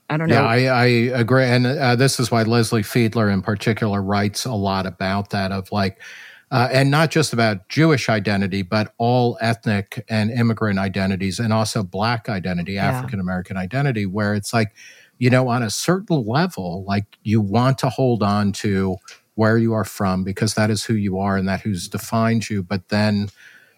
I 0.09 0.17
don't 0.17 0.29
know. 0.29 0.37
Yeah, 0.37 0.47
I, 0.47 0.57
I 0.67 0.85
agree. 0.87 1.45
And 1.45 1.67
uh, 1.67 1.97
this 1.97 2.21
is 2.21 2.31
why 2.31 2.43
Leslie 2.43 2.83
Fiedler 2.83 3.33
in 3.33 3.43
particular 3.43 4.01
writes 4.01 4.45
a 4.45 4.55
lot 4.55 4.87
about 4.87 5.31
that 5.31 5.51
of 5.51 5.73
like, 5.73 6.01
uh, 6.53 6.69
and 6.71 6.93
not 6.93 7.11
just 7.11 7.33
about 7.33 7.69
Jewish 7.69 8.09
identity, 8.09 8.63
but 8.63 8.95
all 8.99 9.37
ethnic 9.41 10.05
and 10.09 10.31
immigrant 10.31 10.79
identities 10.79 11.41
and 11.41 11.53
also 11.53 11.83
Black 11.83 12.29
identity, 12.29 12.75
Yeah. 12.75 12.87
African 12.87 13.19
American 13.19 13.57
identity, 13.57 14.07
where 14.07 14.35
it's 14.35 14.53
like, 14.53 14.77
you 15.19 15.29
know, 15.29 15.49
on 15.49 15.65
a 15.65 15.71
certain 15.71 16.25
level, 16.25 16.85
like 16.87 17.19
you 17.25 17.41
want 17.41 17.79
to 17.79 17.89
hold 17.89 18.23
on 18.23 18.53
to 18.53 18.97
where 19.35 19.59
you 19.59 19.73
are 19.73 19.85
from 19.85 20.23
because 20.23 20.55
that 20.55 20.71
is 20.71 20.85
who 20.85 20.95
you 20.95 21.19
are 21.19 21.37
and 21.37 21.49
that 21.49 21.63
who's 21.63 21.89
defined 21.89 22.49
you. 22.49 22.63
But 22.63 22.91
then, 22.91 23.29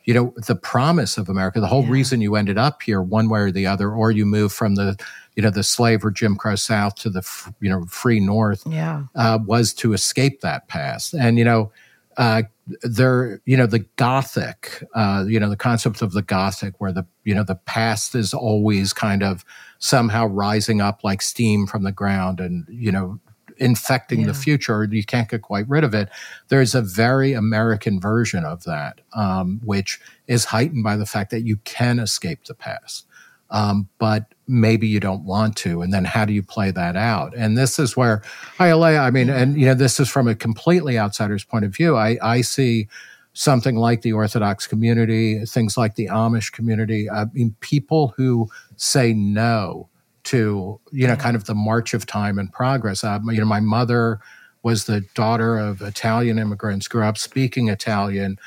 you 0.09 0.14
know, 0.14 0.32
the 0.46 0.56
promise 0.56 1.18
of 1.18 1.28
America, 1.28 1.61
the 1.61 1.66
whole 1.66 1.84
Yeah. 1.84 1.90
reason 1.90 2.22
you 2.22 2.34
ended 2.34 2.56
up 2.56 2.80
here 2.80 3.02
one 3.02 3.28
way 3.28 3.40
or 3.40 3.50
the 3.50 3.66
other, 3.66 3.92
or 3.92 4.11
you 4.11 4.24
move 4.24 4.54
from 4.54 4.74
the, 4.74 4.96
you 5.36 5.42
know, 5.42 5.50
the 5.50 5.62
slave 5.62 6.02
or 6.02 6.11
Jim 6.11 6.34
Crow 6.34 6.54
South 6.54 6.94
to 6.94 7.11
the, 7.11 7.22
you 7.61 7.68
know, 7.68 7.84
free 7.84 8.18
North 8.18 8.62
yeah. 8.66 9.02
uh, 9.14 9.38
was 9.44 9.74
to 9.74 9.92
escape 9.92 10.40
that 10.40 10.66
past. 10.66 11.12
And, 11.12 11.36
you 11.36 11.44
know, 11.44 11.70
uh, 12.16 12.44
there, 12.84 13.42
you 13.44 13.54
know, 13.54 13.66
the 13.66 13.80
Gothic, 13.96 14.82
uh, 14.94 15.26
you 15.28 15.38
know, 15.38 15.50
the 15.50 15.56
concept 15.56 16.00
of 16.00 16.12
the 16.12 16.22
Gothic, 16.22 16.80
where 16.80 16.90
the, 16.90 17.04
you 17.24 17.34
know, 17.34 17.44
the 17.44 17.56
past 17.66 18.14
is 18.14 18.32
always 18.32 18.94
kind 18.94 19.22
of 19.22 19.44
somehow 19.78 20.24
rising 20.24 20.80
up 20.80 21.04
like 21.04 21.20
steam 21.20 21.66
from 21.66 21.82
the 21.82 21.92
ground 21.92 22.40
and, 22.40 22.66
you 22.70 22.90
know, 22.90 23.20
infecting 23.59 24.22
the 24.22 24.28
Yeah. 24.28 24.32
future. 24.32 24.88
You 24.90 25.04
can't 25.04 25.28
get 25.28 25.42
quite 25.42 25.68
rid 25.68 25.84
of 25.84 25.94
it. 25.94 26.09
There's 26.48 26.74
a 26.74 26.82
very 26.82 27.32
American 27.32 28.00
version 28.00 28.44
of 28.44 28.64
that, 28.64 29.00
um, 29.12 29.61
which 29.64 30.00
is 30.26 30.46
heightened 30.46 30.84
by 30.84 30.96
the 30.96 31.06
fact 31.06 31.30
that 31.30 31.42
you 31.42 31.56
can 31.64 31.98
escape 31.98 32.44
the 32.44 32.54
past. 32.54 33.04
Um, 33.50 33.88
but 33.98 34.34
maybe 34.46 34.86
you 34.86 35.00
don't 35.00 35.24
want 35.24 35.56
to. 35.56 35.80
And 35.80 35.90
then 35.90 36.04
how 36.04 36.26
do 36.26 36.34
you 36.34 36.42
play 36.42 36.70
that 36.70 36.96
out? 36.96 37.34
And 37.34 37.56
this 37.56 37.78
is 37.78 37.96
where 37.96 38.20
I 38.59 38.72
lay, 38.74 38.98
I 38.98 39.11
mean, 39.11 39.30
and, 39.30 39.59
you 39.59 39.64
know, 39.64 39.74
this 39.74 39.98
is 39.98 40.09
from 40.11 40.28
a 40.28 40.34
completely 40.34 40.98
outsider's 40.98 41.44
point 41.44 41.64
of 41.64 41.74
view. 41.74 41.96
I, 41.96 42.18
I 42.22 42.42
see 42.42 42.88
something 43.32 43.76
like 43.76 44.02
the 44.02 44.12
Orthodox 44.12 44.66
community, 44.66 45.44
things 45.46 45.78
like 45.78 45.94
the 45.94 46.09
Amish 46.09 46.52
community. 46.52 47.09
I 47.09 47.24
mean, 47.32 47.54
people 47.61 48.12
who 48.16 48.50
say 48.76 49.14
no 49.14 49.88
to, 50.29 50.81
you 50.93 51.07
know, 51.07 51.16
kind 51.16 51.37
of 51.37 51.45
the 51.45 51.55
march 51.55 51.95
of 51.95 52.07
time 52.07 52.39
and 52.39 52.53
progress. 52.53 53.03
Uh, 53.05 53.18
you 53.26 53.39
know, 53.41 53.47
my 53.47 53.61
mother 53.61 54.20
was 54.62 54.85
the 54.85 55.03
daughter 55.14 55.59
of 55.59 55.81
Italian 55.83 56.39
immigrants, 56.39 56.89
grew 56.89 57.05
up 57.05 57.16
speaking 57.18 57.68
Italian. 57.68 58.39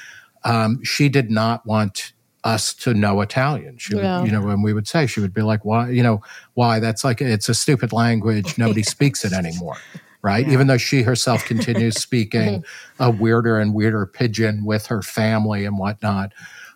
Um, 0.44 0.84
she 0.84 1.10
did 1.10 1.30
not 1.32 1.66
want 1.66 2.14
us 2.44 2.74
to 2.74 2.94
know 2.94 3.22
Italian. 3.22 3.78
She, 3.78 3.96
would, 3.96 4.04
Yeah. 4.04 4.24
you 4.24 4.32
know, 4.32 4.42
when 4.42 4.62
we 4.62 4.74
would 4.74 4.88
say, 4.88 5.06
she 5.08 5.20
would 5.20 5.34
be 5.34 5.42
like, 5.44 5.64
"Why? 5.64 5.90
You 5.90 6.02
know, 6.04 6.22
why? 6.56 6.80
That's 6.80 7.04
like 7.04 7.22
it's 7.22 7.50
a 7.50 7.54
stupid 7.54 7.94
language. 7.94 8.58
Nobody 8.58 8.84
speaks 8.96 9.24
it 9.24 9.34
anymore." 9.34 9.78
Right. 10.24 10.46
Yeah. 10.46 10.54
Even 10.54 10.68
though 10.68 10.78
she 10.78 11.02
herself 11.04 11.46
continues 11.46 12.00
speaking 12.00 12.64
a 13.00 13.10
weirder 13.10 13.60
and 13.60 13.74
weirder 13.74 14.06
pigeon 14.06 14.66
with 14.66 14.86
her 14.88 15.02
family 15.02 15.66
and 15.66 15.80
whatnot. 15.80 16.34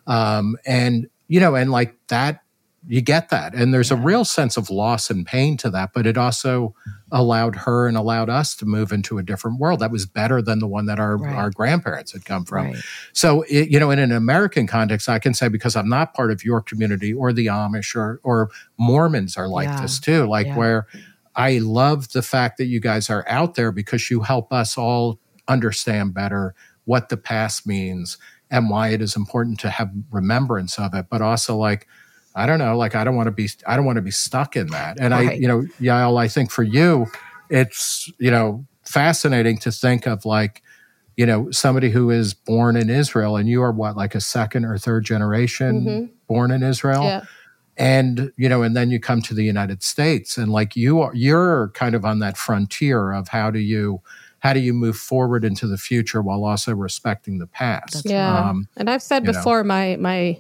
Um, 0.08 0.56
and, 0.66 1.08
you 1.28 1.40
know, 1.40 1.54
and 1.56 1.72
like 1.72 1.96
that, 2.08 2.42
you 2.88 3.02
get 3.02 3.30
that. 3.30 3.56
And 3.56 3.74
there's 3.74 3.92
a 3.92 3.96
real 3.96 4.24
sense 4.26 4.58
of 4.58 4.70
loss 4.70 5.10
and 5.10 5.26
pain 5.26 5.58
to 5.58 5.70
that, 5.72 5.92
but 5.94 6.06
it 6.06 6.18
also 6.18 6.76
allowed 7.12 7.56
her 7.56 7.88
and 7.88 7.98
allowed 7.98 8.30
us 8.30 8.56
to 8.58 8.66
move 8.66 8.92
into 8.92 9.18
a 9.18 9.24
different 9.24 9.60
world 9.60 9.80
that 9.80 9.92
was 9.92 10.06
better 10.06 10.42
than 10.42 10.60
the 10.60 10.68
one 10.68 10.86
that 10.86 11.00
our, 11.00 11.18
Right. 11.18 11.36
our 11.36 11.50
grandparents 11.50 12.12
had 12.14 12.26
come 12.26 12.46
from. 12.46 12.66
Right. 12.68 12.84
So, 13.14 13.44
it, 13.44 13.70
you 13.70 13.80
know, 13.80 13.90
in 13.92 14.00
an 14.00 14.12
American 14.12 14.68
context, 14.68 15.10
I 15.10 15.20
can 15.20 15.34
say 15.34 15.48
because 15.48 15.76
I'm 15.76 15.90
not 15.90 16.14
part 16.14 16.32
of 16.32 16.44
your 16.44 16.62
community 16.62 17.14
or 17.14 17.34
the 17.34 17.48
Amish 17.48 17.96
or, 17.96 18.20
or 18.24 18.50
Mormons 18.78 19.36
are 19.38 19.48
like 19.48 19.70
Yeah. 19.70 19.82
this 19.82 20.00
too, 20.00 20.26
like 20.26 20.48
Yeah. 20.48 20.56
where 20.58 20.88
I 21.36 21.58
love 21.58 22.12
the 22.12 22.22
fact 22.22 22.58
that 22.60 22.66
you 22.66 22.80
guys 22.80 23.10
are 23.10 23.26
out 23.28 23.56
there 23.56 23.72
because 23.72 24.10
you 24.12 24.22
help 24.22 24.54
us 24.54 24.78
all 24.78 25.20
understand 25.48 26.14
better 26.14 26.54
what 26.86 27.10
the 27.10 27.18
past 27.18 27.66
means 27.68 28.18
and 28.52 28.70
why 28.70 28.90
it 28.90 29.02
is 29.02 29.16
important 29.16 29.60
to 29.62 29.70
have 29.72 29.90
remembrance 30.12 30.78
of 30.78 30.94
it, 30.94 31.08
but 31.10 31.22
also 31.22 31.58
like, 31.58 31.88
I 32.36 32.46
don't 32.46 32.60
know, 32.60 32.78
like 32.78 32.96
I 32.96 33.04
don't 33.04 33.16
want 33.16 33.28
to 33.28 33.32
be, 33.32 33.50
I 33.66 33.76
don't 33.76 33.86
want 33.86 33.96
to 33.96 34.02
be 34.02 34.12
stuck 34.12 34.56
in 34.56 34.68
that. 34.68 34.98
And 35.00 35.14
I, 35.14 35.32
you 35.34 35.48
know, 35.48 35.62
Yael, 35.80 36.20
I 36.20 36.28
think 36.28 36.52
for 36.52 36.64
you, 36.64 37.08
it's, 37.50 38.12
you 38.20 38.30
know, 38.30 38.66
fascinating 38.84 39.58
to 39.60 39.72
think 39.72 40.06
of 40.06 40.26
like, 40.26 40.62
you 41.16 41.26
know, 41.26 41.50
somebody 41.52 41.90
who 41.92 42.12
is 42.12 42.34
born 42.34 42.76
in 42.76 42.90
Israel 42.90 43.38
and 43.38 43.48
you 43.48 43.62
are 43.62 43.72
what, 43.72 43.96
like 43.96 44.16
a 44.16 44.22
second 44.22 44.66
or 44.66 44.78
third 44.78 45.06
generation 45.06 45.86
Mhm. 45.86 46.10
born 46.28 46.52
in 46.52 46.62
Israel? 46.64 47.04
Yeah. 47.04 47.24
and 47.78 48.32
you 48.38 48.48
know 48.48 48.64
and 48.64 48.74
then 48.74 48.90
you 48.90 49.02
come 49.02 49.22
to 49.22 49.34
the 49.34 49.44
united 49.44 49.84
states 49.84 50.38
and 50.38 50.50
like 50.50 50.78
you 50.78 51.02
are 51.02 51.14
you're 51.14 51.72
kind 51.74 51.94
of 51.94 52.06
on 52.06 52.20
that 52.20 52.38
frontier 52.38 53.12
of 53.12 53.28
how 53.28 53.52
do 53.52 53.60
you 53.60 54.02
how 54.40 54.54
do 54.54 54.62
you 54.62 54.72
move 54.74 54.96
forward 54.96 55.44
into 55.44 55.68
the 55.68 55.78
future 55.78 56.22
while 56.22 56.46
also 56.46 56.74
respecting 56.74 57.38
the 57.38 57.48
past 57.48 58.06
Yeah. 58.06 58.50
um, 58.50 58.70
and 58.78 58.90
I've 58.90 59.02
said 59.04 59.26
you 59.26 59.32
know. 59.34 59.38
before, 59.40 59.66
my 59.66 59.98
my 60.00 60.40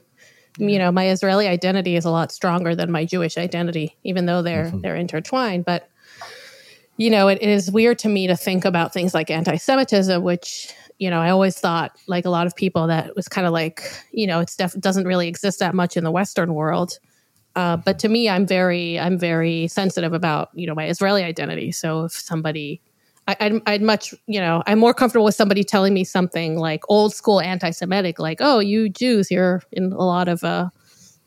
you 0.57 0.79
know 0.79 0.91
my 0.91 1.09
Israeli 1.09 1.47
identity 1.47 1.95
is 1.95 2.05
a 2.05 2.09
lot 2.11 2.31
stronger 2.31 2.75
than 2.75 2.91
my 2.91 3.05
Jewish 3.05 3.37
identity, 3.37 3.95
even 4.03 4.25
though 4.25 4.41
they're 4.41 4.65
Mm-hmm. 4.65 4.81
they're 4.81 4.95
intertwined. 4.95 5.65
But 5.65 5.89
you 6.97 7.09
know, 7.09 7.27
it, 7.27 7.39
it 7.41 7.49
is 7.49 7.69
weird 7.71 7.99
to 7.99 8.09
me 8.09 8.27
to 8.27 8.37
think 8.37 8.63
about 8.63 8.93
things 8.93 9.13
like 9.13 9.29
anti-Semitism, 9.29 10.23
which 10.23 10.73
you 10.97 11.09
know 11.09 11.19
I 11.19 11.29
always 11.29 11.59
thought, 11.59 11.91
like 12.07 12.25
a 12.25 12.29
lot 12.29 12.47
of 12.47 12.55
people, 12.55 12.87
that 12.87 13.15
was 13.15 13.27
kind 13.27 13.45
of 13.45 13.53
like 13.53 13.81
you 14.11 14.25
know 14.27 14.39
it's 14.39 14.55
def- 14.55 14.79
doesn't 14.79 15.05
really 15.05 15.27
exist 15.27 15.59
that 15.59 15.75
much 15.75 15.97
in 15.97 16.03
the 16.03 16.11
Western 16.11 16.53
world. 16.53 16.99
Uh, 17.57 17.77
but 17.77 17.99
to 17.99 18.09
me, 18.09 18.29
I'm 18.29 18.45
very 18.47 18.99
I'm 18.99 19.17
very 19.19 19.67
sensitive 19.67 20.13
about 20.13 20.49
you 20.53 20.67
know 20.67 20.75
my 20.75 20.87
Israeli 20.87 21.23
identity. 21.23 21.71
So 21.71 22.05
if 22.05 22.13
somebody 22.13 22.81
I, 23.28 23.36
I'd, 23.39 23.61
I'd 23.65 23.82
much, 23.82 24.13
you 24.28 24.39
know, 24.39 24.61
I'm 24.67 24.80
more 24.80 24.93
comfortable 24.93 25.26
with 25.26 25.36
somebody 25.36 25.63
telling 25.63 25.93
me 25.93 26.03
something 26.03 26.57
like 26.57 26.84
old 26.89 27.13
school 27.13 27.41
anti-Semitic, 27.41 28.19
like, 28.19 28.38
"Oh, 28.41 28.59
you 28.59 28.89
Jews, 28.89 29.32
you're 29.32 29.63
in 29.71 29.91
a 29.91 30.03
lot 30.03 30.28
of, 30.28 30.43
uh, 30.43 30.69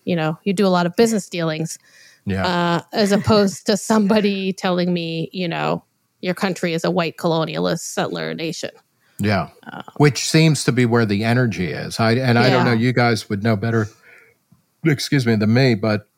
you 0.05 0.15
know, 0.15 0.39
you 0.45 0.53
do 0.53 0.67
a 0.67 0.69
lot 0.69 0.87
of 0.87 0.95
business 0.97 1.29
dealings, 1.29 1.79
Yeah. 2.25 2.47
uh, 2.47 2.81
as 2.93 3.13
opposed 3.13 3.67
to 3.67 3.77
somebody 3.77 4.53
telling 4.53 4.93
me, 4.93 5.29
you 5.33 5.49
know, 5.49 5.85
your 6.21 6.35
country 6.35 6.73
is 6.73 6.85
a 6.85 6.91
white 6.91 7.17
colonialist 7.17 7.81
settler 7.81 8.33
nation. 8.35 8.71
Yeah. 9.21 9.49
Which 9.97 10.29
seems 10.31 10.63
to 10.65 10.73
be 10.73 10.87
where 10.87 11.05
the 11.05 11.25
energy 11.25 11.73
is. 11.73 11.99
I 11.99 12.13
and 12.13 12.39
I 12.39 12.51
don't 12.51 12.65
know, 12.65 12.73
you 12.73 12.93
guys 12.93 13.29
would 13.29 13.43
know 13.43 13.57
better 13.57 13.89
excuse 14.85 15.27
me 15.27 15.35
than 15.35 15.53
me, 15.53 15.75
but 15.75 16.09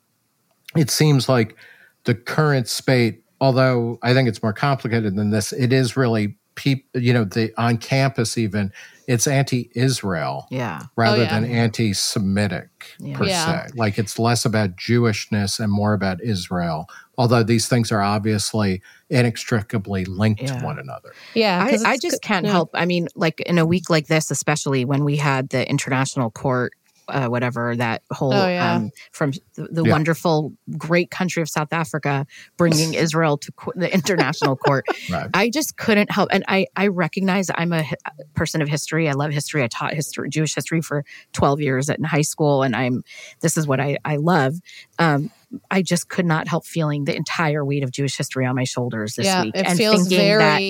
it 0.77 0.91
seems 0.91 1.29
like 1.29 1.57
the 2.05 2.15
current 2.15 2.69
spate, 2.69 3.20
although 3.41 3.99
I 4.03 4.13
think 4.15 4.29
it's 4.29 4.43
more 4.43 4.53
complicated 4.53 5.17
than 5.17 5.31
this, 5.31 5.53
it 5.53 5.73
is 5.73 5.97
really 5.97 6.37
peop, 6.57 6.85
you 6.95 7.13
know, 7.15 7.25
the 7.25 7.53
on 7.57 7.79
campus 7.79 8.37
even 8.37 8.73
it's 9.07 9.27
anti-Israel 9.27 10.47
Yeah. 10.51 10.81
Oh, 10.85 10.89
rather 10.97 11.19
Oh, 11.19 11.23
yeah. 11.23 11.41
than 11.41 11.51
anti-Semitic 11.51 12.69
Yeah. 13.01 13.17
per 13.17 13.25
Yeah. 13.25 13.67
se. 13.67 13.73
Like 13.75 13.99
it's 13.99 14.19
less 14.19 14.45
about 14.45 14.77
Jewishness 14.77 15.59
and 15.59 15.73
more 15.73 15.95
about 15.95 16.23
Israel. 16.23 16.87
Although 17.19 17.43
these 17.43 17.67
things 17.69 17.91
are 17.91 18.01
obviously 18.01 18.83
inextricably 19.11 20.05
linked 20.05 20.43
Yeah. 20.43 20.59
to 20.61 20.65
one 20.65 20.79
another. 20.79 21.13
Yeah, 21.35 21.65
I, 21.65 21.71
'cause 21.71 21.85
I 21.85 21.97
just 21.97 22.23
can't 22.23 22.47
yeah. 22.47 22.53
help. 22.53 22.71
I 22.75 22.87
mean, 22.87 23.09
like 23.17 23.41
in 23.41 23.59
a 23.59 23.67
week 23.67 23.91
like 23.91 24.07
this, 24.07 24.31
especially 24.31 24.85
when 24.85 25.05
we 25.05 25.17
had 25.17 25.49
the 25.51 25.69
international 25.69 26.31
court, 26.31 26.73
uh, 27.11 27.29
whatever 27.29 27.77
that 27.77 28.03
whole 28.13 28.33
Oh, 28.33 28.47
yeah. 28.49 28.77
um, 28.77 28.91
from 29.13 29.33
the, 29.55 29.69
the 29.71 29.85
Yeah. 29.85 29.93
wonderful, 29.93 30.53
great 30.79 31.11
country 31.11 31.43
of 31.43 31.49
South 31.49 31.73
Africa, 31.73 32.27
bringing 32.57 32.95
Israel 33.05 33.37
to 33.39 33.53
co- 33.53 33.73
the 33.75 33.93
international 33.93 34.57
court. 34.57 34.87
Right. 35.11 35.29
I 35.35 35.51
just 35.51 35.77
couldn't 35.77 36.11
help, 36.11 36.29
and 36.33 36.45
I 36.49 36.67
I 36.77 36.87
recognize 36.89 37.51
I'm 37.55 37.73
a 37.73 37.83
hi- 37.83 37.97
person 38.35 38.63
of 38.63 38.69
history. 38.69 39.09
I 39.09 39.13
love 39.13 39.33
history. 39.33 39.63
I 39.63 39.67
taught 39.69 39.95
history, 39.95 40.29
Jewish 40.31 40.55
history 40.55 40.81
for 40.81 41.05
12 41.33 41.61
years 41.61 41.91
at, 41.91 41.99
in 41.99 42.05
high 42.05 42.23
school, 42.23 42.63
and 42.63 42.75
I'm 42.75 43.03
this 43.41 43.57
is 43.57 43.67
what 43.67 43.81
I 43.81 43.99
I 44.05 44.17
love. 44.17 44.55
Um, 44.99 45.31
I 45.69 45.83
just 45.83 46.09
could 46.09 46.27
not 46.27 46.47
help 46.47 46.65
feeling 46.65 47.05
the 47.05 47.17
entire 47.17 47.65
weight 47.65 47.83
of 47.83 47.91
Jewish 47.91 48.17
history 48.17 48.47
on 48.47 48.55
my 48.55 48.63
shoulders 48.65 49.17
this 49.17 49.27
yeah, 49.27 49.43
week, 49.43 49.57
it 49.57 49.67
and 49.67 49.77
feels 49.77 50.09
thinking 50.09 50.39
that 50.39 50.61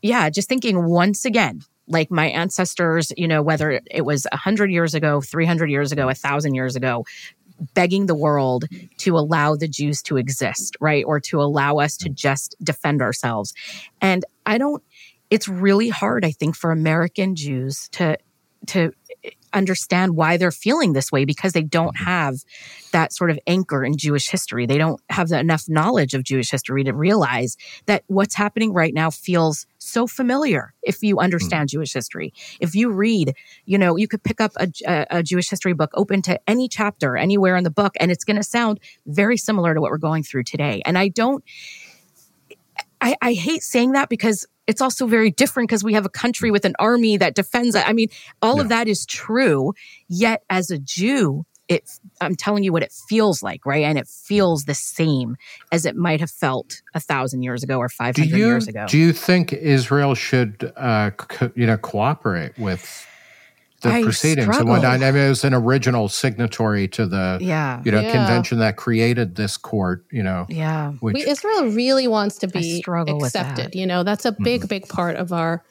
yeah, 0.00 0.30
just 0.30 0.48
thinking 0.48 0.84
once 0.84 1.24
again, 1.24 1.62
like 1.88 2.10
my 2.10 2.26
ancestors, 2.26 3.12
you 3.16 3.26
know, 3.28 3.42
whether 3.42 3.80
it 3.90 4.04
was 4.04 4.26
100 4.32 4.70
years 4.70 4.94
ago, 4.94 5.20
300 5.20 5.70
years 5.70 5.92
ago, 5.92 6.06
1,000 6.06 6.54
years 6.54 6.76
ago, 6.76 7.04
begging 7.74 8.06
the 8.06 8.14
world 8.14 8.64
to 8.98 9.16
allow 9.16 9.54
the 9.54 9.68
Jews 9.68 10.02
to 10.02 10.16
exist, 10.16 10.76
right? 10.80 11.04
Or 11.04 11.20
to 11.20 11.40
allow 11.40 11.78
us 11.78 11.96
to 11.98 12.08
just 12.08 12.56
defend 12.62 13.02
ourselves. 13.02 13.54
And 14.00 14.24
I 14.46 14.58
don't, 14.58 14.82
it's 15.30 15.48
really 15.48 15.88
hard, 15.88 16.24
I 16.24 16.30
think, 16.30 16.56
for 16.56 16.70
American 16.70 17.34
Jews 17.36 17.88
to, 17.92 18.16
to, 18.68 18.92
understand 19.54 20.16
why 20.16 20.36
they're 20.36 20.50
feeling 20.50 20.92
this 20.92 21.10
way 21.10 21.24
because 21.24 21.52
they 21.52 21.62
don't 21.62 21.96
mm-hmm. 21.96 22.04
have 22.04 22.36
that 22.92 23.12
sort 23.12 23.30
of 23.30 23.38
anchor 23.46 23.84
in 23.84 23.96
Jewish 23.96 24.28
history. 24.28 24.66
They 24.66 24.78
don't 24.78 25.00
have 25.10 25.28
the, 25.28 25.38
enough 25.38 25.64
knowledge 25.68 26.14
of 26.14 26.24
Jewish 26.24 26.50
history 26.50 26.84
to 26.84 26.92
realize 26.92 27.56
that 27.86 28.04
what's 28.06 28.34
happening 28.34 28.72
right 28.72 28.94
now 28.94 29.10
feels 29.10 29.66
so 29.78 30.06
familiar 30.06 30.74
if 30.82 31.02
you 31.02 31.16
mm-hmm. 31.16 31.24
understand 31.24 31.68
Jewish 31.70 31.92
history. 31.92 32.32
If 32.60 32.74
you 32.74 32.90
read, 32.90 33.34
you 33.64 33.78
know, 33.78 33.96
you 33.96 34.08
could 34.08 34.22
pick 34.22 34.40
up 34.40 34.52
a, 34.56 34.68
a, 34.86 35.06
a 35.10 35.22
Jewish 35.22 35.48
history 35.48 35.72
book, 35.72 35.90
open 35.94 36.22
to 36.22 36.40
any 36.48 36.68
chapter 36.68 37.16
anywhere 37.16 37.56
in 37.56 37.64
the 37.64 37.70
book, 37.70 37.94
and 37.98 38.10
it's 38.10 38.24
going 38.24 38.36
to 38.36 38.42
sound 38.42 38.80
very 39.06 39.36
similar 39.36 39.74
to 39.74 39.80
what 39.80 39.90
we're 39.90 39.98
going 39.98 40.22
through 40.22 40.44
today. 40.44 40.82
And 40.84 40.98
I 40.98 41.08
don't, 41.08 41.42
I, 43.02 43.16
I 43.20 43.32
hate 43.34 43.62
saying 43.62 43.92
that 43.92 44.08
because 44.08 44.46
it's 44.68 44.80
also 44.80 45.06
very 45.06 45.30
different 45.30 45.68
because 45.68 45.82
we 45.82 45.94
have 45.94 46.06
a 46.06 46.10
country 46.10 46.50
with 46.52 46.64
an 46.64 46.74
army 46.78 47.16
that 47.16 47.34
defends 47.34 47.74
it. 47.74 47.86
I 47.86 47.92
mean, 47.92 48.08
all 48.40 48.60
of 48.60 48.68
that 48.68 48.86
is 48.86 49.04
true. 49.04 49.74
Yet 50.08 50.44
as 50.48 50.70
a 50.70 50.78
Jew, 50.78 51.44
it 51.68 51.90
I'm 52.20 52.36
telling 52.36 52.62
you 52.62 52.72
what 52.72 52.84
it 52.84 52.92
feels 53.08 53.42
like, 53.42 53.66
right? 53.66 53.84
And 53.84 53.98
it 53.98 54.06
feels 54.06 54.64
the 54.64 54.74
same 54.74 55.36
as 55.72 55.84
it 55.84 55.96
might 55.96 56.20
have 56.20 56.30
felt 56.30 56.80
a 56.94 57.00
thousand 57.00 57.42
years 57.42 57.64
ago 57.64 57.78
or 57.78 57.88
500 57.88 58.24
you 58.24 58.36
years 58.36 58.68
ago. 58.68 58.86
do 58.88 58.98
you 58.98 59.12
think 59.12 59.52
Israel 59.52 60.14
should 60.14 60.72
uh, 60.76 61.10
co- 61.10 61.52
you 61.56 61.66
know 61.66 61.76
cooperate 61.76 62.56
with 62.56 63.06
the 63.82 63.90
I 63.90 64.02
proceedings 64.02 64.56
and 64.56 64.68
whatnot? 64.68 65.02
I 65.02 65.10
mean, 65.12 65.24
it 65.24 65.28
was 65.28 65.44
an 65.44 65.54
original 65.54 66.08
signatory 66.08 66.88
to 66.88 67.06
the 67.06 67.38
yeah. 67.40 67.82
you 67.84 67.92
know 67.92 68.00
Yeah. 68.00 68.12
convention 68.12 68.58
that 68.60 68.76
created 68.76 69.36
this 69.36 69.56
court. 69.56 70.04
You 70.10 70.22
know, 70.22 70.46
Yeah. 70.48 70.92
which 71.00 71.14
we, 71.14 71.26
Israel 71.26 71.66
really 71.66 72.08
wants 72.08 72.38
to 72.38 72.48
be 72.48 72.80
struggle 72.80 73.18
with 73.18 73.34
accepted. 73.34 73.74
You 73.74 73.86
know, 73.86 74.02
that's 74.02 74.24
a 74.24 74.32
mm-hmm. 74.32 74.44
big, 74.44 74.68
big 74.68 74.88
part 74.88 75.16
of 75.16 75.32
our 75.32 75.62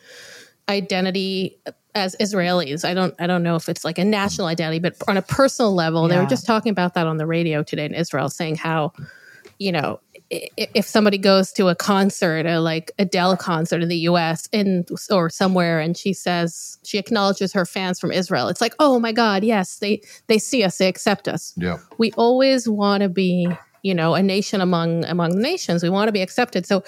identity 0.70 1.58
as 1.94 2.16
Israelis. 2.22 2.86
I 2.86 2.94
don't, 2.94 3.14
I 3.20 3.28
don't 3.28 3.44
know 3.44 3.56
if 3.56 3.68
it's 3.68 3.84
like 3.84 3.98
a 3.98 4.06
national 4.06 4.46
mm-hmm. 4.48 4.52
identity, 4.52 4.80
but 4.80 4.96
on 5.08 5.18
a 5.18 5.22
personal 5.22 5.74
level, 5.74 6.08
they 6.08 6.18
were 6.18 6.26
just 6.26 6.46
talking 6.46 6.72
about 6.72 6.94
that 6.94 7.08
on 7.08 7.18
the 7.18 7.26
radio 7.26 7.64
today 7.64 7.86
in 7.86 7.94
Israel, 7.94 8.30
saying 8.30 8.56
how, 8.56 8.94
you 9.60 9.72
know, 9.72 10.00
i- 10.11 10.11
i- 10.11 10.11
if 10.32 10.88
somebody 10.88 11.18
goes 11.18 11.52
to 11.52 11.68
a 11.68 11.76
concert, 11.76 12.46
a 12.46 12.60
like 12.60 12.92
a 12.98 13.04
Adele 13.04 13.36
concert 13.36 13.82
in 13.82 13.90
the 13.90 13.98
U.S. 13.98 14.48
in 14.54 14.86
or 15.10 15.30
somewhere, 15.30 15.80
and 15.80 15.98
she 15.98 16.14
says 16.14 16.78
she 16.84 16.98
acknowledges 16.98 17.52
her 17.52 17.66
fans 17.66 18.00
from 18.00 18.12
Israel, 18.12 18.48
it's 18.48 18.62
like, 18.62 18.74
oh 18.80 19.00
my 19.00 19.12
God, 19.12 19.44
yes, 19.44 19.80
they 19.80 20.02
they 20.28 20.38
see 20.38 20.64
us, 20.64 20.78
they 20.78 20.88
accept 20.88 21.28
us. 21.28 21.54
Yeah, 21.58 21.80
we 21.98 22.14
always 22.14 22.70
want 22.70 23.04
to 23.04 23.10
be 23.10 23.50
you 23.84 23.94
know 23.94 24.14
a 24.14 24.24
nation 24.24 24.62
among 24.62 25.04
among 25.06 25.38
nations. 25.38 25.84
We 25.84 25.90
want 25.90 26.08
to 26.08 26.14
be 26.14 26.22
accepted. 26.22 26.66
So 26.66 26.84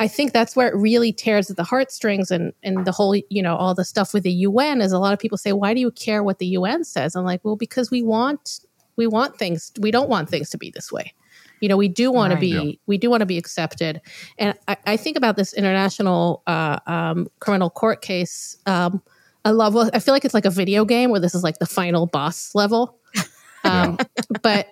i 0.00 0.06
think 0.06 0.32
that's 0.32 0.54
where 0.54 0.68
it 0.68 0.76
really 0.76 1.12
tears 1.12 1.50
at 1.50 1.56
the 1.56 1.64
heartstrings 1.64 2.30
and 2.30 2.52
and 2.62 2.84
the 2.84 2.92
whole 2.92 3.16
you 3.16 3.42
know 3.42 3.56
all 3.56 3.74
the 3.74 3.84
stuff 3.84 4.14
with 4.14 4.22
the 4.22 4.30
un 4.46 4.80
is 4.80 4.92
a 4.92 4.98
lot 4.98 5.12
of 5.12 5.18
people 5.18 5.36
say 5.36 5.52
why 5.52 5.74
do 5.74 5.80
you 5.80 5.90
care 5.90 6.22
what 6.22 6.38
the 6.38 6.46
un 6.56 6.84
says? 6.84 7.16
I'm 7.16 7.24
like 7.24 7.44
well 7.44 7.56
because 7.56 7.90
we 7.90 8.02
want 8.02 8.60
we 8.96 9.08
want 9.08 9.36
things 9.36 9.72
we 9.80 9.90
don't 9.90 10.08
want 10.08 10.28
things 10.28 10.50
to 10.50 10.56
be 10.58 10.70
this 10.70 10.92
way 10.92 11.12
you 11.60 11.68
know 11.68 11.76
we 11.76 11.88
do 11.88 12.10
want 12.10 12.32
Right. 12.32 12.36
to 12.36 12.40
be 12.40 12.48
Yeah. 12.48 12.72
we 12.86 12.98
do 12.98 13.10
want 13.10 13.20
to 13.20 13.26
be 13.26 13.38
accepted 13.38 14.00
and 14.38 14.54
I, 14.68 14.76
I 14.86 14.96
think 14.96 15.16
about 15.16 15.36
this 15.36 15.52
international 15.52 16.42
uh, 16.46 16.78
um, 16.86 17.28
criminal 17.40 17.70
court 17.70 18.02
case 18.02 18.56
um, 18.66 19.02
i 19.44 19.50
love 19.50 19.76
i 19.76 19.98
feel 19.98 20.14
like 20.14 20.24
it's 20.24 20.34
like 20.34 20.44
a 20.46 20.50
video 20.50 20.84
game 20.84 21.10
where 21.10 21.20
this 21.20 21.34
is 21.34 21.42
like 21.42 21.58
the 21.58 21.66
final 21.66 22.06
boss 22.06 22.54
level 22.54 22.98
um, 23.64 23.96
but 24.42 24.68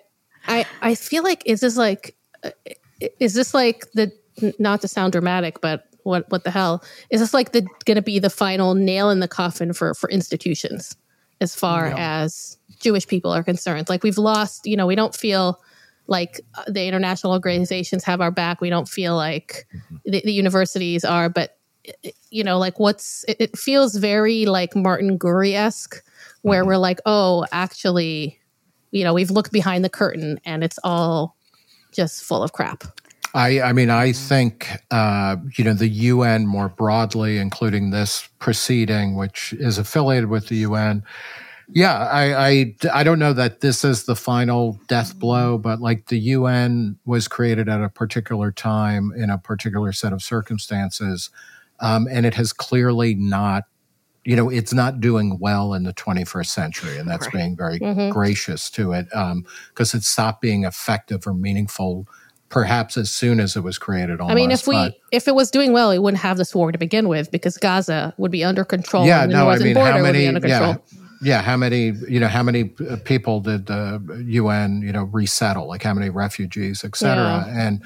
I 0.47 0.65
I 0.81 0.95
feel 0.95 1.23
like 1.23 1.43
is 1.45 1.59
this 1.59 1.75
like 1.75 2.15
uh, 2.43 2.51
is 3.19 3.33
this 3.33 3.53
like 3.53 3.85
the 3.93 4.11
not 4.59 4.79
to 4.81 4.87
sound 4.87 5.11
dramatic, 5.11 5.59
but 5.59 5.83
what 6.03 6.29
what 6.31 6.45
the 6.45 6.51
hell 6.51 6.81
is 7.09 7.19
this 7.19 7.33
like 7.33 7.51
the 7.51 7.67
going 7.85 7.95
to 7.95 8.01
be 8.01 8.17
the 8.19 8.29
final 8.29 8.73
nail 8.75 9.09
in 9.09 9.19
the 9.19 9.27
coffin 9.27 9.73
for 9.73 9.93
for 9.93 10.09
institutions 10.09 10.95
as 11.41 11.53
far 11.53 11.87
as 11.97 12.57
Jewish 12.79 13.05
people 13.07 13.29
are 13.31 13.43
concerned? 13.43 13.89
Like 13.89 14.03
we've 14.03 14.17
lost, 14.17 14.65
you 14.65 14.77
know, 14.77 14.87
we 14.87 14.95
don't 14.95 15.13
feel 15.13 15.59
like 16.07 16.41
uh, 16.55 16.63
the 16.67 16.85
international 16.85 17.33
organizations 17.33 18.03
have 18.03 18.21
our 18.21 18.31
back. 18.31 18.61
We 18.61 18.69
don't 18.69 18.87
feel 18.87 19.15
like 19.15 19.67
the, 20.05 20.21
the 20.23 20.31
universities 20.31 21.05
are, 21.05 21.29
but 21.29 21.57
you 22.31 22.43
know, 22.43 22.57
like 22.57 22.79
what's 22.79 23.23
it, 23.27 23.37
it 23.39 23.57
feels 23.57 23.95
very 23.95 24.45
like 24.45 24.75
Martin 24.75 25.17
Gurri 25.17 25.53
esque, 25.53 26.03
where 26.41 26.65
we're 26.65 26.77
like, 26.77 26.99
oh, 27.05 27.45
actually, 27.51 28.39
you 28.91 29.03
know, 29.03 29.13
we've 29.13 29.31
looked 29.31 29.51
behind 29.51 29.83
the 29.83 29.89
curtain 29.89 30.39
and 30.45 30.63
it's 30.63 30.79
all 30.83 31.35
just 31.91 32.23
full 32.23 32.43
of 32.43 32.53
crap. 32.53 32.83
I, 33.33 33.61
I 33.61 33.73
mean, 33.73 33.89
I 33.89 34.13
think, 34.13 34.69
uh, 34.89 35.35
you 35.57 35.63
know, 35.63 35.73
the 35.73 35.87
UN 35.87 36.47
more 36.47 36.69
broadly, 36.69 37.37
including 37.37 37.91
this 37.91 38.27
proceeding, 38.39 39.15
which 39.15 39.53
is 39.53 39.77
affiliated 39.77 40.29
with 40.29 40.47
the 40.47 40.57
UN. 40.57 41.03
Yeah, 41.69 41.97
I, 41.97 42.47
I, 42.49 42.75
I 42.93 43.03
don't 43.03 43.19
know 43.19 43.33
that 43.33 43.59
this 43.59 43.83
is 43.83 44.05
the 44.05 44.15
final 44.15 44.79
death 44.87 45.17
blow, 45.19 45.57
but 45.57 45.81
like 45.81 46.07
the 46.07 46.17
UN 46.19 46.97
was 47.05 47.27
created 47.27 47.67
at 47.67 47.81
a 47.81 47.89
particular 47.89 48.51
time 48.51 49.11
in 49.17 49.29
a 49.29 49.37
particular 49.37 49.91
set 49.91 50.13
of 50.13 50.21
circumstances. 50.23 51.29
Um, 51.81 52.07
and 52.09 52.25
it 52.25 52.33
has 52.35 52.53
clearly 52.53 53.15
not, 53.15 53.65
you 54.23 54.35
know, 54.35 54.49
it's 54.49 54.73
not 54.73 55.01
doing 55.01 55.37
well 55.41 55.73
in 55.73 55.83
the 55.83 55.93
21st 55.93 56.47
century. 56.47 56.97
And 56.97 57.09
that's 57.09 57.25
Right. 57.27 57.33
being 57.33 57.57
very 57.57 57.79
Mhm. 57.79 58.11
gracious 58.11 58.69
to 58.71 58.93
it 58.93 59.07
because 59.69 59.93
it 59.93 60.03
stopped 60.03 60.41
being 60.41 60.63
effective 60.63 61.27
or 61.27 61.33
meaningful 61.33 62.07
perhaps 62.49 62.95
as 62.95 63.11
soon 63.11 63.41
as 63.41 63.57
it 63.57 63.61
was 63.61 63.77
created 63.77 64.21
almost. 64.21 64.31
I 64.31 64.35
mean, 64.35 64.51
if 64.51 64.67
we 64.67 64.75
but- 64.75 64.95
if 65.11 65.27
it 65.27 65.35
was 65.35 65.51
doing 65.51 65.73
well, 65.73 65.89
we 65.89 65.99
wouldn't 65.99 66.21
have 66.23 66.37
this 66.37 66.55
war 66.55 66.71
to 66.71 66.77
begin 66.77 67.09
with 67.09 67.29
because 67.29 67.57
Gaza 67.57 68.13
would 68.17 68.31
be 68.31 68.41
under 68.45 68.63
control. 68.63 69.05
yeah, 69.05 69.23
and 69.23 69.31
the 69.31 69.35
no, 69.35 69.41
I 69.41 69.45
northern 69.49 69.65
mean, 69.65 69.73
border 69.73 69.91
how 69.91 69.97
would 69.97 70.03
be 70.13 70.13
many, 70.13 70.27
under 70.29 70.39
control. 70.39 70.69
yeah, 70.91 70.99
yeah, 71.21 71.41
how 71.41 71.57
many, 71.57 71.93
you 72.07 72.19
know, 72.19 72.27
how 72.27 72.43
many 72.43 72.73
uh, 72.89 72.97
people 73.03 73.39
did 73.39 73.65
the 73.65 74.23
UN, 74.27 74.81
you 74.81 74.91
know, 74.91 75.03
resettle, 75.03 75.67
like 75.67 75.83
how 75.83 75.93
many 75.93 76.09
refugees, 76.09 76.83
et 76.83 76.95
cetera. 76.95 77.45
And, 77.49 77.81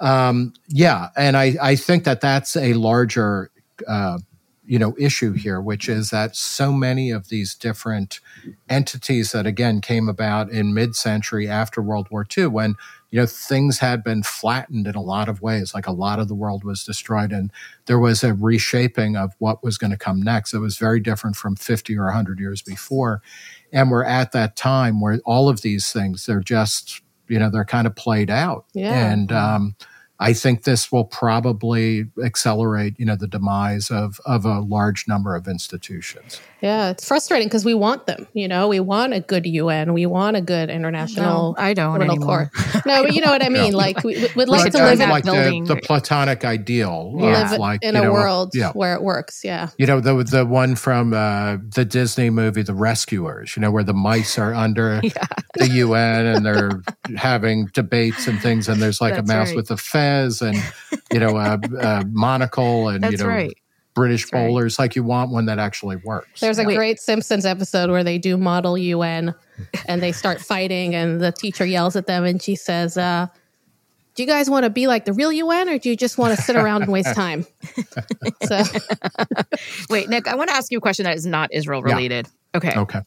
um, 0.00 0.52
yeah, 0.68 1.08
and 1.16 1.36
I, 1.36 1.56
I 1.60 1.76
think 1.76 2.04
that 2.04 2.20
that's 2.20 2.56
a 2.56 2.74
larger, 2.74 3.50
uh, 3.86 4.18
you 4.66 4.78
know 4.78 4.94
issue 4.98 5.32
here, 5.32 5.60
which 5.60 5.88
is 5.88 6.10
that 6.10 6.36
so 6.36 6.72
many 6.72 7.10
of 7.10 7.28
these 7.28 7.54
different 7.54 8.20
entities 8.68 9.32
that 9.32 9.46
again 9.46 9.80
came 9.80 10.08
about 10.08 10.50
in 10.50 10.74
mid-century 10.74 11.48
after 11.48 11.80
World 11.80 12.08
War 12.10 12.26
II, 12.36 12.46
when 12.48 12.74
you 13.10 13.20
know 13.20 13.26
things 13.26 13.78
had 13.78 14.02
been 14.02 14.22
flattened 14.22 14.86
in 14.86 14.94
a 14.94 15.02
lot 15.02 15.28
of 15.28 15.40
ways, 15.42 15.74
like 15.74 15.86
a 15.86 15.92
lot 15.92 16.18
of 16.18 16.28
the 16.28 16.34
world 16.34 16.64
was 16.64 16.84
destroyed, 16.84 17.32
and 17.32 17.50
there 17.86 17.98
was 17.98 18.24
a 18.24 18.34
reshaping 18.34 19.16
of 19.16 19.32
what 19.38 19.62
was 19.62 19.78
going 19.78 19.90
to 19.92 19.96
come 19.96 20.20
next. 20.20 20.52
It 20.54 20.58
was 20.58 20.76
very 20.78 21.00
different 21.00 21.36
from 21.36 21.56
50 21.56 21.96
or 21.96 22.04
100 22.06 22.38
years 22.40 22.62
before, 22.62 23.22
and 23.72 23.90
we're 23.90 24.04
at 24.04 24.32
that 24.32 24.56
time 24.56 25.00
where 25.00 25.20
all 25.24 25.48
of 25.48 25.62
these 25.62 25.92
things 25.92 26.26
they're 26.26 26.40
just 26.40 27.00
you 27.28 27.38
know 27.38 27.50
they're 27.50 27.64
kind 27.64 27.86
of 27.86 27.94
played 27.96 28.30
out, 28.30 28.66
Yeah. 28.74 29.10
and 29.12 29.32
um, 29.32 29.76
I 30.18 30.32
think 30.32 30.62
this 30.64 30.90
will 30.90 31.04
probably 31.04 32.06
accelerate, 32.24 32.94
you 32.98 33.04
know, 33.04 33.16
the 33.16 33.26
demise 33.28 33.90
of 33.90 34.18
of 34.24 34.44
a 34.44 34.60
large 34.60 35.06
number 35.06 35.34
of 35.36 35.46
institutions. 35.46 36.40
Yeah, 36.62 36.90
it's 36.90 37.06
frustrating 37.06 37.48
because 37.48 37.64
we 37.64 37.74
want 37.74 38.06
them. 38.06 38.26
You 38.32 38.48
know, 38.48 38.68
we 38.68 38.80
want 38.80 39.12
a 39.12 39.20
good 39.20 39.46
UN, 39.46 39.92
we 39.92 40.06
want 40.06 40.36
a 40.36 40.40
good 40.40 40.70
international 40.70 41.52
No, 41.52 41.62
I 41.62 41.74
don't 41.74 41.96
criminal 41.96 42.16
anymore. 42.16 42.50
court. 42.52 42.84
No, 42.86 43.02
but 43.02 43.14
you 43.14 43.20
know 43.20 43.30
what 43.30 43.44
I 43.44 43.48
mean. 43.48 43.72
Like 43.72 44.04
we 44.04 44.28
would 44.36 44.48
like 44.48 44.70
to 44.72 44.78
live 44.78 45.00
in, 45.00 45.10
like 45.10 45.24
the, 45.24 45.32
building. 45.32 45.64
the 45.64 45.76
platonic 45.76 46.44
ideal 46.44 47.18
live 47.18 47.52
of 47.52 47.58
like 47.58 47.82
in 47.82 47.96
a 47.96 48.02
know, 48.02 48.12
world 48.12 48.52
yeah. 48.54 48.72
where 48.72 48.94
it 48.94 49.02
works. 49.02 49.42
Yeah. 49.42 49.70
You 49.76 49.86
know 49.86 50.00
the 50.00 50.22
the 50.22 50.46
one 50.46 50.76
from 50.76 51.12
uh, 51.12 51.56
the 51.74 51.84
Disney 51.84 52.30
movie 52.30 52.62
The 52.62 52.74
Rescuers. 52.74 53.56
You 53.56 53.60
know 53.62 53.70
where 53.70 53.82
the 53.84 53.94
mice 53.94 54.38
are 54.38 54.54
under 54.54 55.00
the 55.54 55.68
UN 55.68 56.26
and 56.26 56.46
they're 56.46 56.82
having 57.16 57.66
debates 57.74 58.28
and 58.28 58.40
things, 58.40 58.68
and 58.68 58.80
there's 58.80 59.00
like 59.00 59.14
That's 59.14 59.28
a 59.28 59.34
mouse 59.34 59.48
right. 59.48 59.56
with 59.56 59.70
a 59.70 59.76
fez 59.76 60.42
and 60.42 60.56
you 61.12 61.18
know 61.18 61.36
a, 61.36 61.58
a 61.80 62.04
monocle 62.06 62.88
and 62.88 63.04
you 63.10 63.16
know 63.16 63.26
right. 63.26 63.56
British 63.96 64.22
That's 64.26 64.32
right. 64.34 64.46
bowlers. 64.46 64.78
Like 64.78 64.94
you 64.94 65.02
want 65.02 65.32
one 65.32 65.46
that 65.46 65.58
actually 65.58 65.96
works. 65.96 66.38
There's 66.40 66.58
a 66.60 66.64
Wait. 66.64 66.76
great 66.76 67.00
Simpsons 67.00 67.44
episode 67.44 67.90
where 67.90 68.04
they 68.04 68.18
do 68.18 68.36
model 68.36 68.78
UN 68.78 69.34
and 69.88 70.00
they 70.00 70.12
start 70.12 70.40
fighting, 70.40 70.94
and 70.94 71.20
the 71.20 71.32
teacher 71.32 71.64
yells 71.66 71.96
at 71.96 72.06
them 72.06 72.24
and 72.24 72.40
she 72.40 72.54
says, 72.54 72.96
uh, 72.96 73.26
Do 74.14 74.22
you 74.22 74.28
guys 74.28 74.48
want 74.48 74.64
to 74.64 74.70
be 74.70 74.86
like 74.86 75.04
the 75.06 75.12
real 75.12 75.32
UN 75.32 75.68
or 75.68 75.78
do 75.78 75.88
you 75.90 75.96
just 75.96 76.18
want 76.18 76.36
to 76.36 76.40
sit 76.40 76.54
around 76.56 76.82
and 76.82 76.92
waste 76.92 77.14
time? 77.24 77.44
So, 78.44 78.62
Wait, 79.90 80.08
Nick, 80.08 80.28
I 80.28 80.34
want 80.34 80.50
to 80.50 80.56
ask 80.56 80.70
you 80.70 80.78
a 80.78 80.80
question 80.80 81.04
that 81.04 81.16
is 81.16 81.26
not 81.26 81.52
Israel 81.52 81.82
Yeah. 81.86 81.94
related. 81.94 82.28
Okay. 82.54 82.72
okay. 82.76 83.00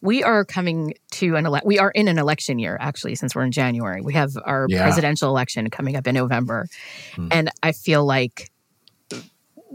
We 0.00 0.22
are 0.24 0.44
coming 0.44 0.94
to 1.12 1.36
an 1.36 1.46
ele- 1.46 1.60
we 1.64 1.78
are 1.78 1.90
in 1.90 2.08
an 2.08 2.18
election 2.18 2.58
year 2.58 2.76
actually 2.80 3.14
since 3.14 3.34
we're 3.34 3.44
in 3.44 3.52
January. 3.52 4.00
We 4.02 4.14
have 4.14 4.30
our 4.44 4.66
Yeah. 4.68 4.82
presidential 4.82 5.28
election 5.28 5.70
coming 5.70 5.96
up 5.96 6.06
in 6.06 6.14
November. 6.14 6.66
Hmm. 7.14 7.28
And 7.30 7.50
I 7.62 7.72
feel 7.72 8.04
like 8.04 8.50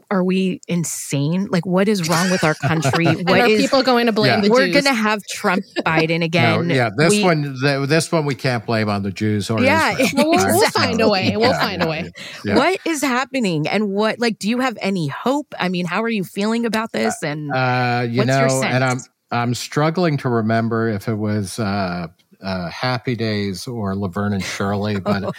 are 0.09 0.23
we 0.23 0.61
insane? 0.67 1.47
Like 1.49 1.65
what 1.65 1.87
is 1.87 2.07
wrong 2.09 2.29
with 2.31 2.43
our 2.43 2.53
country? 2.55 3.05
and 3.07 3.27
What 3.29 3.41
are 3.41 3.47
is 3.47 3.61
people 3.61 3.83
going 3.83 4.05
to 4.07 4.11
blame 4.11 4.31
Yeah. 4.31 4.41
the 4.41 4.49
we're 4.49 4.65
Jews? 4.65 4.73
going 4.73 4.85
to 4.85 4.93
have 4.93 5.21
Trump 5.29 5.63
Biden 5.85 6.23
again. 6.23 6.67
No, 6.67 6.73
yeah, 6.73 6.89
this 6.95 7.11
We- 7.11 7.23
one, 7.23 7.41
the, 7.61 7.85
this 7.87 8.11
one 8.11 8.25
we 8.25 8.35
can't 8.35 8.65
blame 8.65 8.89
on 8.89 9.03
the 9.03 9.11
Jews 9.11 9.49
or 9.49 9.61
Yeah. 9.61 9.97
Israel. 9.97 10.07
Well, 10.15 10.29
we'll, 10.45 10.57
we'll 10.59 10.69
find 10.71 11.01
a 11.01 11.09
way. 11.09 11.35
We'll 11.37 11.53
find 11.53 11.81
a 11.83 11.87
way. 11.87 12.11
Yeah. 12.45 12.55
What 12.55 12.79
is 12.85 13.01
happening 13.01 13.67
and 13.67 13.89
what 13.89 14.19
like 14.19 14.39
do 14.39 14.49
you 14.49 14.59
have 14.59 14.77
any 14.81 15.07
hope? 15.07 15.53
I 15.59 15.69
mean, 15.69 15.85
how 15.85 16.03
are 16.03 16.09
you 16.09 16.23
feeling 16.23 16.65
about 16.65 16.91
this 16.91 17.21
and 17.23 17.51
Uh, 17.51 18.05
you 18.09 18.19
What's 18.19 18.29
your 18.29 18.47
know, 18.47 18.63
and 18.63 18.83
I'm? 18.83 18.99
I'm 19.29 19.53
struggling 19.53 20.15
to 20.19 20.29
remember 20.29 20.87
if 20.87 21.09
it 21.09 21.15
was 21.15 21.59
uh, 21.59 22.07
uh, 22.41 22.69
Happy 22.69 23.15
Days 23.15 23.67
or 23.67 23.93
Laverne 23.93 24.31
and 24.31 24.43
Shirley, 24.43 24.99
but 25.01 25.35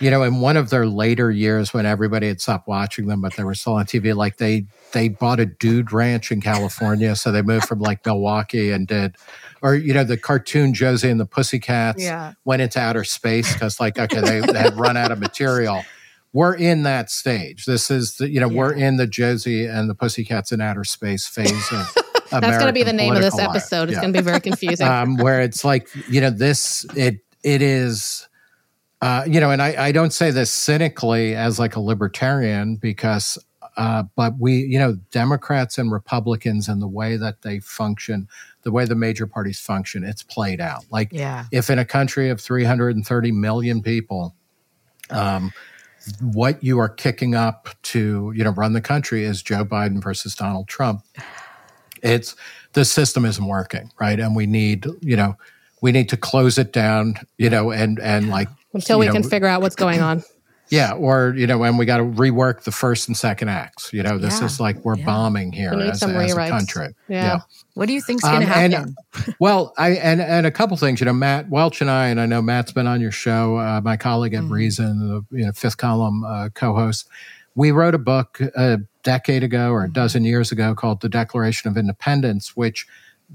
you 0.00 0.10
know, 0.10 0.22
in 0.22 0.40
one 0.40 0.56
of 0.56 0.70
their 0.70 0.86
later 0.86 1.30
years 1.30 1.72
when 1.72 1.86
everybody 1.86 2.26
had 2.28 2.40
stopped 2.40 2.66
watching 2.66 3.06
them, 3.06 3.20
but 3.20 3.34
they 3.36 3.44
were 3.44 3.54
still 3.54 3.74
on 3.74 3.86
TV, 3.86 4.14
like 4.14 4.38
they 4.38 4.66
they 4.92 5.08
bought 5.08 5.40
a 5.40 5.46
dude 5.46 5.92
ranch 5.92 6.30
in 6.32 6.40
California, 6.40 7.14
so 7.16 7.30
they 7.32 7.42
moved 7.42 7.66
from 7.66 7.80
like 7.80 8.04
Milwaukee 8.06 8.70
and 8.70 8.86
did. 8.86 9.16
Or 9.62 9.74
you 9.74 9.94
know 9.94 10.04
the 10.04 10.16
cartoon 10.16 10.74
Josie 10.74 11.08
and 11.10 11.18
the 11.20 11.26
Pussycats 11.26 12.02
Yeah. 12.02 12.32
went 12.44 12.60
into 12.62 12.78
outer 12.80 13.04
space 13.04 13.52
because 13.54 13.78
like 13.80 13.98
okay 13.98 14.20
they, 14.20 14.40
they 14.40 14.58
had 14.58 14.78
run 14.78 14.96
out 14.96 15.10
of 15.12 15.18
material. 15.20 15.84
We're 16.32 16.54
in 16.56 16.82
that 16.82 17.10
stage. 17.12 17.64
This 17.64 17.90
is 17.90 18.16
the 18.16 18.28
you 18.28 18.40
know 18.40 18.48
we're 18.48 18.72
in 18.74 18.96
the 18.96 19.06
Josie 19.06 19.66
and 19.66 19.88
the 19.88 19.94
Pussycats 19.94 20.50
in 20.52 20.60
outer 20.60 20.84
space 20.84 21.26
phase 21.26 21.70
of. 21.72 21.86
That's 22.30 22.56
going 22.58 22.66
to 22.66 22.72
be 22.72 22.82
the 22.82 22.92
name 22.92 23.14
of 23.14 23.20
this 23.22 23.30
political 23.30 23.54
life. 23.54 23.62
episode. 23.62 23.82
It's 23.90 23.92
Yeah 23.96 24.00
going 24.00 24.12
to 24.12 24.18
be 24.18 24.24
very 24.24 24.40
confusing. 24.40 24.88
um, 24.88 25.16
where 25.18 25.40
it's 25.40 25.64
like 25.64 25.88
you 26.08 26.20
know 26.20 26.30
this 26.30 26.84
it 26.96 27.20
it 27.44 27.62
is 27.62 28.26
uh, 29.00 29.24
you 29.26 29.40
know 29.40 29.50
and 29.50 29.60
I, 29.62 29.86
I 29.86 29.92
don't 29.92 30.12
say 30.12 30.30
this 30.30 30.50
cynically 30.50 31.34
as 31.34 31.58
like 31.58 31.76
a 31.76 31.80
libertarian 31.80 32.76
because 32.76 33.38
uh, 33.76 34.04
but 34.14 34.34
we 34.38 34.54
you 34.54 34.78
know 34.78 34.96
democrats 35.10 35.78
and 35.78 35.90
republicans 35.90 36.68
and 36.68 36.80
the 36.80 36.88
way 36.88 37.16
that 37.16 37.42
they 37.42 37.58
function 37.60 38.28
the 38.62 38.72
way 38.72 38.84
the 38.84 38.94
major 38.94 39.26
parties 39.26 39.60
function 39.60 40.04
it's 40.04 40.22
played 40.22 40.60
out. 40.60 40.84
Like 40.90 41.10
yeah. 41.12 41.44
if 41.52 41.70
in 41.70 41.78
a 41.78 41.84
country 41.84 42.30
of 42.30 42.40
330 42.40 43.32
million 43.32 43.82
people 43.82 44.34
um, 45.10 45.52
what 46.20 46.62
you 46.62 46.78
are 46.78 46.88
kicking 46.88 47.34
up 47.34 47.68
to 47.82 48.32
you 48.34 48.42
know 48.42 48.50
run 48.50 48.72
the 48.72 48.80
country 48.80 49.24
is 49.24 49.42
joe 49.42 49.64
biden 49.64 50.02
versus 50.02 50.34
donald 50.34 50.68
trump. 50.68 51.02
It's 52.02 52.36
the 52.74 52.84
system 52.84 53.24
isn't 53.24 53.46
working 53.46 53.90
right? 53.98 54.18
And 54.18 54.34
we 54.34 54.46
need 54.46 54.86
you 55.00 55.16
know 55.16 55.36
we 55.80 55.92
need 55.92 56.08
to 56.08 56.16
close 56.16 56.58
it 56.58 56.72
down 56.72 57.16
you 57.38 57.50
know 57.50 57.70
and 57.70 58.00
and 58.00 58.28
like 58.28 58.48
Until 58.74 58.98
we 58.98 59.06
you 59.06 59.12
can 59.12 59.22
figure 59.22 59.48
out 59.48 59.62
what's 59.62 59.76
going 59.76 60.00
on. 60.00 60.22
yeah 60.70 60.92
or 60.94 61.34
you 61.36 61.46
know 61.46 61.62
and 61.62 61.78
we 61.78 61.84
got 61.84 61.98
to 61.98 62.02
rework 62.04 62.62
the 62.62 62.72
first 62.72 63.06
and 63.06 63.14
second 63.14 63.50
acts 63.50 63.92
you 63.92 64.02
know 64.02 64.16
this 64.16 64.40
Yeah. 64.40 64.46
is 64.46 64.58
like 64.58 64.82
we're 64.82 64.96
Yeah. 64.96 65.04
bombing 65.04 65.52
here 65.52 65.76
We 65.76 65.82
as, 65.90 66.00
some 66.00 66.16
as 66.16 66.32
a 66.32 66.48
country 66.48 66.88
Yeah. 67.06 67.40
What 67.74 67.84
do 67.86 67.92
you 67.92 68.00
think's 68.00 68.24
going 68.24 68.40
to 68.40 68.46
Um, 68.46 68.52
and- 68.52 68.72
happen? 68.72 68.96
Well, 69.38 69.74
I 69.76 69.90
and 69.90 70.22
and 70.22 70.46
a 70.46 70.50
couple 70.50 70.76
things. 70.78 71.00
You 71.00 71.06
know, 71.06 71.12
Matt 71.12 71.50
Welch 71.50 71.80
and 71.82 71.90
I, 71.90 72.06
and 72.06 72.18
I 72.20 72.24
know 72.26 72.40
Matt's 72.40 72.72
been 72.72 72.86
on 72.86 73.00
your 73.00 73.10
show. 73.12 73.58
Uh, 73.58 73.80
my 73.84 73.96
colleague 73.96 74.32
at 74.34 74.42
Mhm. 74.44 74.50
Reason, 74.50 74.98
the 75.00 75.36
you 75.36 75.44
know 75.44 75.52
fifth 75.52 75.76
column 75.76 76.24
uh, 76.24 76.48
co-host. 76.54 77.08
We 77.56 77.70
wrote 77.70 77.94
a 77.94 77.98
book 77.98 78.40
a 78.40 78.78
decade 79.02 79.42
ago 79.44 79.70
or 79.70 79.84
a 79.84 79.92
dozen 79.92 80.24
years 80.24 80.50
ago 80.52 80.74
called 80.74 81.00
"The 81.02 81.08
Declaration 81.08 81.68
of 81.70 81.76
Independents," 81.76 82.56
which 82.56 82.86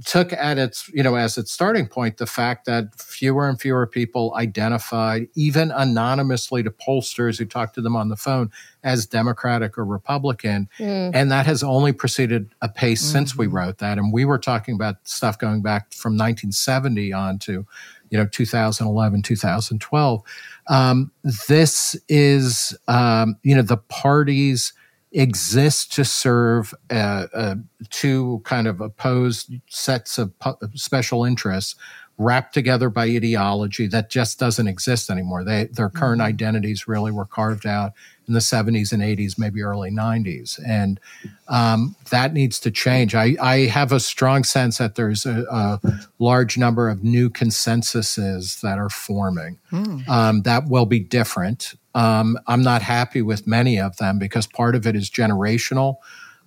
took 0.06 0.32
at 0.32 0.58
its 0.58 0.90
you 0.94 1.04
know 1.04 1.16
as 1.16 1.38
its 1.38 1.52
starting 1.52 1.88
point 1.88 2.18
the 2.18 2.26
fact 2.26 2.66
that 2.66 2.96
fewer 3.00 3.50
and 3.50 3.60
fewer 3.60 3.86
people 3.86 4.34
identified 4.36 5.28
even 5.36 5.72
anonymously 5.72 6.64
to 6.64 6.72
pollsters 6.72 7.38
who 7.38 7.46
talked 7.46 7.76
to 7.76 7.82
them 7.82 7.96
on 7.96 8.10
the 8.10 8.16
phone 8.16 8.50
as 8.84 9.06
democratic 9.06 9.78
or 9.78 9.86
republican. 9.86 10.70
Mm. 10.78 11.12
and 11.14 11.32
that 11.32 11.46
has 11.46 11.64
only 11.64 11.92
proceeded 11.92 12.54
a 12.62 12.70
pace 12.70 13.02
since 13.02 13.38
we 13.38 13.48
wrote 13.48 13.80
that. 13.80 13.98
And 13.98 14.14
we 14.14 14.26
were 14.26 14.40
talking 14.40 14.76
about 14.76 14.96
stuff 15.04 15.38
going 15.38 15.62
back 15.62 15.92
from 15.94 16.14
1970 16.14 17.12
on 17.14 17.40
to 17.40 17.66
you 18.10 18.18
know 18.18 18.26
2011 18.26 19.22
2012 19.22 20.24
um, 20.68 21.12
this 21.48 21.96
is 22.08 22.78
um, 22.88 23.36
you 23.44 23.56
know 23.56 23.62
the 23.62 23.78
parties 23.78 24.74
exist 25.12 25.94
to 25.94 26.06
serve 26.06 26.74
uh, 26.92 27.26
uh, 27.34 27.56
two 27.90 28.42
kind 28.46 28.68
of 28.68 28.80
opposed 28.82 29.52
sets 29.68 30.18
of 30.18 30.38
pu- 30.40 30.58
special 30.76 31.26
interests 31.26 31.76
wrapped 32.20 32.54
together 32.54 32.90
by 32.90 33.06
ideology 33.06 33.88
that 33.88 34.10
just 34.10 34.38
doesn't 34.38 34.68
exist 34.68 35.10
anymore. 35.10 35.44
They, 35.46 35.66
their 35.72 35.90
current 35.90 36.22
identities 36.22 36.86
really 36.86 37.12
were 37.14 37.26
carved 37.26 37.66
out 37.66 37.94
in 38.28 38.34
the 38.34 38.42
70s 38.42 38.92
and 38.92 39.02
80s, 39.02 39.40
maybe 39.40 39.62
early 39.62 39.90
90s. 39.90 40.60
And 40.68 41.00
um, 41.48 41.96
that 42.12 42.34
needs 42.34 42.60
to 42.60 42.72
change. 42.72 43.16
I, 43.16 43.38
I 43.42 43.58
have 43.68 43.94
a 43.94 44.02
strong 44.02 44.44
sense 44.44 44.80
that 44.80 44.96
there's 44.96 45.26
a, 45.26 45.46
a 45.50 45.80
large 46.20 46.58
number 46.58 46.90
of 46.90 47.06
new 47.06 47.30
consensuses 47.30 48.60
that 48.62 48.78
are 48.78 48.90
forming 48.90 49.58
Hmm. 49.70 50.00
um, 50.10 50.42
that 50.42 50.68
will 50.68 50.86
be 50.86 51.00
different. 51.00 51.74
Um, 52.00 52.38
I'm 52.48 52.62
not 52.62 52.82
happy 52.82 53.22
with 53.22 53.46
many 53.46 53.78
of 53.78 53.98
them 53.98 54.20
because 54.20 54.48
part 54.48 54.74
of 54.74 54.88
it 54.88 54.96
is 54.96 55.10
generational. 55.10 55.98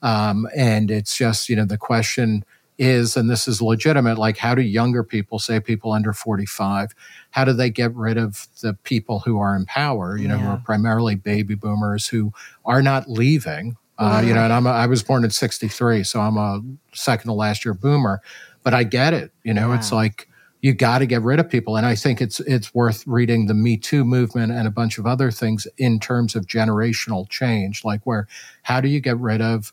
Um, 0.00 0.48
and 0.56 0.90
it's 0.90 1.14
just, 1.14 1.50
you 1.50 1.56
know, 1.56 1.66
the 1.66 1.76
question 1.76 2.42
is, 2.78 3.18
and 3.18 3.28
this 3.28 3.46
is 3.46 3.60
legitimate, 3.60 4.16
like 4.16 4.38
how 4.38 4.54
do 4.54 4.62
younger 4.62 5.04
people, 5.04 5.38
say 5.38 5.60
people 5.60 5.92
under 5.92 6.14
45, 6.14 6.94
how 7.32 7.44
do 7.44 7.52
they 7.52 7.68
get 7.68 7.94
rid 7.94 8.16
of 8.16 8.48
the 8.62 8.72
people 8.82 9.20
who 9.20 9.38
are 9.38 9.54
in 9.54 9.66
power, 9.66 10.16
you 10.16 10.26
know, 10.26 10.38
who 10.38 10.48
are 10.48 10.62
primarily 10.64 11.16
baby 11.16 11.54
boomers 11.54 12.08
who 12.08 12.32
are 12.64 12.82
not 12.82 13.10
leaving? 13.10 13.76
Uh, 13.98 14.22
you 14.24 14.32
know, 14.34 14.44
and 14.44 14.54
I'm 14.54 14.66
a, 14.66 14.70
I 14.70 14.86
was 14.86 15.02
born 15.02 15.22
in 15.22 15.30
63, 15.30 16.02
so 16.02 16.20
I'm 16.20 16.38
a 16.38 16.62
second 16.94 17.28
to 17.28 17.34
last 17.34 17.64
year 17.66 17.74
boomer, 17.74 18.22
but 18.62 18.72
I 18.72 18.84
get 18.84 19.12
it. 19.12 19.32
You 19.44 19.52
know, 19.52 19.74
it's 19.74 19.92
like, 19.92 20.28
you 20.62 20.72
got 20.72 20.98
to 20.98 21.06
get 21.06 21.22
rid 21.22 21.40
of 21.40 21.50
people. 21.50 21.76
And 21.76 21.84
I 21.84 21.94
think 21.96 22.22
it's 22.22 22.40
it's 22.40 22.72
worth 22.72 23.04
reading 23.06 23.46
the 23.46 23.54
Me 23.54 23.76
Too 23.76 24.04
movement 24.04 24.52
and 24.52 24.66
a 24.66 24.70
bunch 24.70 24.96
of 24.96 25.06
other 25.06 25.30
things 25.30 25.66
in 25.76 25.98
terms 26.00 26.34
of 26.34 26.46
generational 26.46 27.28
change, 27.28 27.84
like 27.84 28.00
where 28.04 28.26
how 28.62 28.80
do 28.80 28.88
you 28.88 29.00
get 29.00 29.18
rid 29.18 29.42
of 29.42 29.72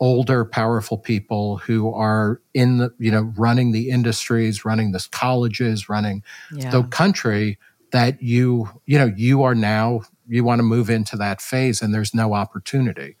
older, 0.00 0.46
powerful 0.46 0.96
people 0.96 1.58
who 1.58 1.92
are 1.92 2.40
in 2.54 2.78
the 2.78 2.90
you 2.98 3.10
know 3.10 3.32
running 3.36 3.72
the 3.72 3.90
industries, 3.90 4.64
running 4.64 4.92
the 4.92 5.06
colleges, 5.12 5.88
running 5.88 6.24
Yeah. 6.52 6.70
the 6.70 6.82
country 6.84 7.58
that 7.92 8.22
you 8.22 8.68
you 8.86 8.98
know 8.98 9.12
you 9.14 9.42
are 9.42 9.54
now 9.54 10.00
you 10.26 10.42
want 10.44 10.60
to 10.60 10.62
move 10.62 10.88
into 10.88 11.16
that 11.16 11.40
phase 11.42 11.82
and 11.82 11.92
there's 11.92 12.14
no 12.14 12.32
opportunity. 12.34 13.16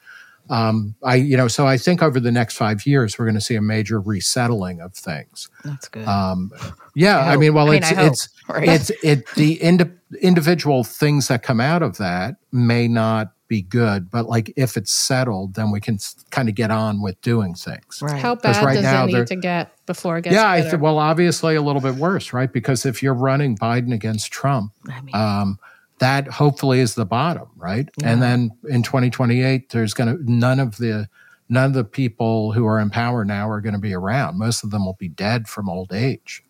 Um, 0.50 0.94
I, 1.02 1.14
you 1.14 1.36
know, 1.36 1.48
so 1.48 1.66
I 1.66 1.78
think 1.78 2.02
over 2.02 2.20
the 2.20 2.32
next 2.32 2.56
five 2.56 2.84
years, 2.84 3.18
we're 3.18 3.24
going 3.24 3.36
to 3.36 3.40
see 3.40 3.54
a 3.54 3.62
major 3.62 4.00
resettling 4.00 4.80
of 4.80 4.94
things. 4.94 5.48
That's 5.64 5.88
good. 5.88 6.06
Um, 6.06 6.50
yeah, 6.94 7.18
I 7.20 7.34
I, 7.34 7.36
mean, 7.36 7.54
well, 7.54 7.68
I 7.68 7.70
mean, 7.70 7.82
it's 7.82 7.90
hope, 7.90 8.12
it's 8.12 8.28
right? 8.48 8.68
it's 8.68 8.90
it 9.02 9.26
the 9.36 9.52
indi- 9.54 9.90
individual 10.20 10.82
things 10.84 11.28
that 11.28 11.42
come 11.42 11.60
out 11.60 11.82
of 11.82 11.96
that 11.98 12.34
may 12.52 12.88
not 12.88 13.32
be 13.46 13.62
good, 13.62 14.10
but 14.10 14.26
like 14.26 14.52
if 14.56 14.76
it's 14.76 14.92
settled, 14.92 15.54
then 15.54 15.70
we 15.72 15.80
can 15.80 15.98
kind 16.30 16.48
of 16.48 16.54
get 16.54 16.70
on 16.70 17.00
with 17.02 17.20
doing 17.20 17.54
things. 17.54 18.00
right. 18.02 18.20
How 18.20 18.34
'Cause 18.36 18.56
bad 18.56 18.64
right 18.64 18.74
does 18.74 18.82
now 18.84 19.04
it 19.04 19.12
need 19.12 19.26
to 19.26 19.36
get 19.36 19.72
before 19.86 20.18
it 20.18 20.22
gets 20.22 20.34
Yeah, 20.34 20.50
I 20.50 20.60
th- 20.62 20.74
well, 20.76 20.98
obviously 20.98 21.56
a 21.56 21.62
little 21.62 21.82
bit 21.82 21.96
worse, 21.96 22.32
right? 22.32 22.52
Because 22.52 22.86
if 22.86 23.02
you're 23.02 23.14
running 23.14 23.56
Biden 23.56 23.92
against 23.92 24.30
Trump, 24.32 24.72
I 24.88 25.00
mean, 25.00 25.14
um, 25.14 25.58
that 26.00 26.26
hopefully 26.28 26.80
is 26.80 26.94
the 26.94 27.06
bottom, 27.06 27.46
right? 27.56 27.88
And 28.02 28.20
then 28.22 28.50
in 28.68 28.82
2028, 28.82 29.70
there's 29.70 29.94
going 29.94 30.16
to 30.16 30.30
none 30.32 30.58
of 30.60 30.76
the 30.78 31.08
none 31.48 31.64
of 31.66 31.72
the 31.74 31.84
people 31.84 32.52
who 32.52 32.66
are 32.66 32.78
in 32.80 32.90
power 32.90 33.24
now 33.24 33.48
are 33.50 33.60
going 33.60 33.74
to 33.74 33.80
be 33.80 33.94
around. 33.94 34.38
Most 34.38 34.62
of 34.64 34.70
them 34.70 34.84
will 34.86 34.96
be 34.98 35.08
dead 35.08 35.48
from 35.48 35.68
old 35.68 35.92
age. 35.92 36.42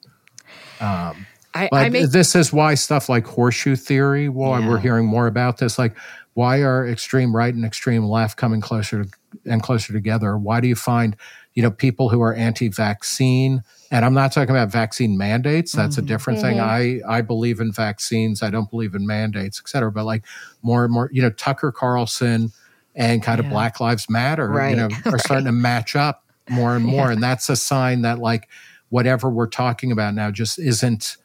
Um, 0.81 1.27
I, 1.55 1.69
but 1.71 1.77
I 1.79 1.89
make 1.89 2.11
this 2.11 2.35
is 2.37 2.53
why 2.53 2.75
stuff 2.75 3.09
like 3.09 3.27
horseshoe 3.27 3.77
theory, 3.77 4.29
why 4.29 4.61
Yeah. 4.61 4.69
we're 4.69 4.79
hearing 4.79 5.07
more 5.07 5.27
about 5.27 5.59
this. 5.59 5.79
Like, 5.79 5.97
why 6.35 6.63
are 6.63 6.87
extreme 6.87 7.35
right 7.35 7.53
and 7.53 7.65
extreme 7.65 8.05
left 8.05 8.37
coming 8.37 8.61
closer 8.61 9.05
and 9.47 9.63
closer 9.63 9.93
together? 9.93 10.39
Why 10.39 10.61
do 10.61 10.69
you 10.69 10.77
find, 10.77 11.17
you 11.61 11.67
know, 11.67 11.71
people 11.71 12.09
who 12.09 12.23
are 12.23 12.33
anti-vaccine? 12.35 13.63
And 13.91 14.05
I'm 14.05 14.15
not 14.15 14.33
talking 14.33 14.51
about 14.55 14.71
vaccine 14.71 15.19
mandates. 15.19 15.73
That's 15.73 15.99
a 15.99 16.03
Mhm. 16.03 16.07
different 16.07 16.41
thing. 16.41 16.59
I 16.61 17.01
I 17.07 17.21
believe 17.21 17.61
in 17.61 17.71
vaccines. 17.71 18.43
I 18.43 18.49
don't 18.49 18.71
believe 18.71 18.95
in 18.95 19.07
mandates, 19.07 19.61
et 19.63 19.69
cetera. 19.69 19.93
But 19.93 20.07
like 20.07 20.25
more 20.63 20.85
and 20.85 20.93
more, 20.93 21.11
you 21.13 21.21
know, 21.21 21.29
Tucker 21.31 21.71
Carlson 21.71 22.51
and 22.95 23.23
kind 23.23 23.41
of 23.41 23.49
Black 23.51 23.79
Lives 23.79 24.09
Matter, 24.09 24.49
Right, 24.49 24.71
you 24.71 24.77
know, 24.77 24.89
are 25.13 25.19
starting 25.19 25.45
to 25.47 25.53
match 25.53 25.95
up 25.97 26.25
more 26.49 26.77
and 26.77 26.85
more. 26.85 27.11
And 27.11 27.23
that's 27.23 27.49
a 27.51 27.57
sign 27.57 28.01
that 28.03 28.19
like 28.21 28.49
whatever 28.89 29.29
we're 29.29 29.47
talking 29.49 29.93
about 29.93 30.15
now 30.15 30.31
just 30.31 30.59
isn't 30.59 31.17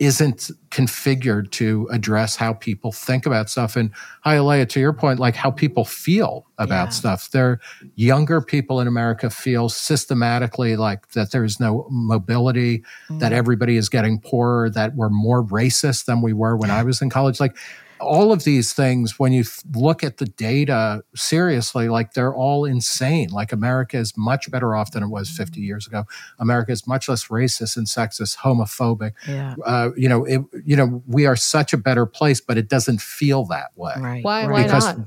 isn't 0.00 0.50
configured 0.70 1.50
to 1.50 1.86
address 1.92 2.34
how 2.34 2.54
people 2.54 2.90
think 2.90 3.26
about 3.26 3.50
stuff. 3.50 3.76
And 3.76 3.90
ChayaLeah, 4.24 4.66
to 4.70 4.80
your 4.80 4.94
point, 4.94 5.20
like 5.20 5.36
how 5.36 5.50
people 5.50 5.84
feel 5.84 6.46
about 6.58 6.86
Yeah. 6.86 6.88
stuff. 7.00 7.30
They're 7.30 7.60
younger 7.96 8.40
people 8.40 8.80
in 8.80 8.88
America 8.88 9.28
feel 9.28 9.68
systematically 9.68 10.76
like 10.76 11.10
that 11.10 11.32
there's 11.32 11.60
no 11.60 11.86
mobility, 11.90 12.82
that 13.10 13.32
Mm. 13.32 13.36
everybody 13.36 13.76
is 13.76 13.88
getting 13.90 14.18
poorer, 14.18 14.70
that 14.70 14.96
we're 14.96 15.10
more 15.10 15.44
racist 15.44 16.06
than 16.06 16.22
we 16.22 16.32
were 16.32 16.56
when 16.56 16.70
I 16.70 16.82
was 16.82 17.02
in 17.02 17.10
college. 17.10 17.38
Like 17.38 17.56
all 18.00 18.32
of 18.32 18.44
these 18.44 18.72
things, 18.72 19.18
when 19.18 19.32
you 19.32 19.44
th- 19.44 19.60
look 19.74 20.02
at 20.02 20.16
the 20.16 20.24
data 20.26 21.02
seriously, 21.14 21.88
like 21.88 22.14
they're 22.14 22.34
all 22.34 22.64
insane. 22.64 23.28
Like 23.30 23.52
America 23.52 23.96
is 23.98 24.16
much 24.16 24.50
better 24.50 24.74
off 24.74 24.92
than 24.92 25.02
it 25.02 25.08
was 25.08 25.28
50 25.30 25.60
years 25.60 25.86
ago. 25.86 26.04
America 26.38 26.72
is 26.72 26.86
much 26.86 27.08
less 27.08 27.26
racist 27.28 27.76
and 27.76 27.86
sexist, 27.86 28.38
homophobic. 28.38 29.12
yeah, 29.28 29.54
Uh, 29.64 29.90
you 29.96 30.08
know, 30.08 30.24
it, 30.24 30.40
you 30.64 30.76
know, 30.76 31.02
we 31.06 31.26
are 31.26 31.36
such 31.36 31.72
a 31.72 31.76
better 31.78 32.06
place, 32.06 32.40
but 32.40 32.56
it 32.58 32.68
doesn't 32.68 33.00
feel 33.00 33.44
that 33.46 33.70
way. 33.76 33.94
right. 33.98 34.24
why? 34.24 34.46
right. 34.46 34.50
Why 34.52 34.62
Because 34.64 34.84
not? 34.96 35.06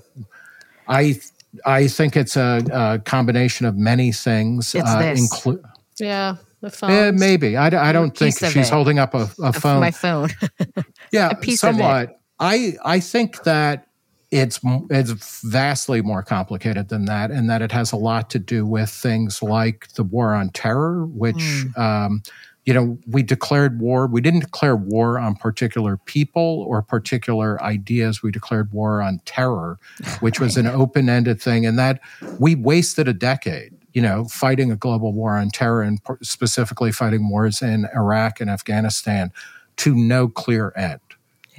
I, 0.87 1.19
I 1.65 1.87
think 1.87 2.15
it's 2.17 2.35
a, 2.35 2.61
a 2.71 2.99
combination 2.99 3.65
of 3.65 3.75
many 3.75 4.11
things. 4.11 4.75
It's 4.75 4.89
uh, 4.89 4.99
this. 4.99 5.19
inclu- 5.31 5.63
Yeah, 5.99 6.35
the 6.61 6.69
phone. 6.69 6.91
Eh, 6.91 7.11
maybe 7.11 7.57
I, 7.57 7.69
d- 7.69 7.77
I 7.77 7.91
don't 7.91 8.15
think 8.17 8.37
she's 8.39 8.55
it. 8.67 8.69
holding 8.69 8.99
up 8.99 9.13
a, 9.13 9.29
a 9.41 9.53
phone. 9.53 9.79
My 9.79 9.91
phone. 9.91 10.29
yeah, 11.11 11.29
a 11.29 11.35
piece 11.35 11.63
of 11.63 11.69
it. 11.75 11.77
somewhat. 11.79 12.19
I 12.43 12.73
I 12.83 12.99
think 12.99 13.43
that 13.43 13.87
it's 14.31 14.59
it's 14.89 15.41
vastly 15.43 16.01
more 16.01 16.23
complicated 16.23 16.89
than 16.89 17.05
that, 17.05 17.31
and 17.31 17.49
that 17.49 17.61
it 17.61 17.71
has 17.71 17.91
a 17.91 17.95
lot 17.95 18.29
to 18.31 18.39
do 18.39 18.65
with 18.65 18.89
things 18.89 19.41
like 19.41 19.87
the 19.93 20.03
war 20.03 20.33
on 20.33 20.49
terror, 20.49 21.05
which. 21.05 21.41
Hmm. 21.75 21.81
Um, 21.81 22.23
you 22.65 22.73
know, 22.73 22.97
we 23.05 23.23
declared 23.23 23.81
war. 23.81 24.07
We 24.07 24.21
didn't 24.21 24.39
declare 24.39 24.77
war 24.77 25.19
on 25.19 25.35
particular 25.35 25.97
people 25.97 26.63
or 26.65 26.81
particular 26.81 27.61
ideas. 27.61 28.23
We 28.23 28.31
declared 28.31 28.71
war 28.71 29.01
on 29.01 29.19
terror, 29.25 29.79
which 30.21 30.39
was 30.39 30.55
an 30.55 30.67
open 30.67 31.09
ended 31.09 31.41
thing. 31.41 31.65
And 31.65 31.77
that 31.77 31.99
we 32.39 32.55
wasted 32.55 33.09
a 33.09 33.13
decade, 33.13 33.73
you 33.91 34.01
know, 34.01 34.23
fighting 34.29 34.71
a 34.71 34.77
global 34.77 35.11
war 35.11 35.35
on 35.35 35.49
terror 35.49 35.81
and 35.81 35.99
specifically 36.21 36.93
fighting 36.93 37.27
wars 37.29 37.61
in 37.61 37.85
Iraq 37.93 38.39
and 38.39 38.49
Afghanistan 38.49 39.33
to 39.75 39.93
no 39.93 40.29
clear 40.29 40.71
end. 40.77 41.01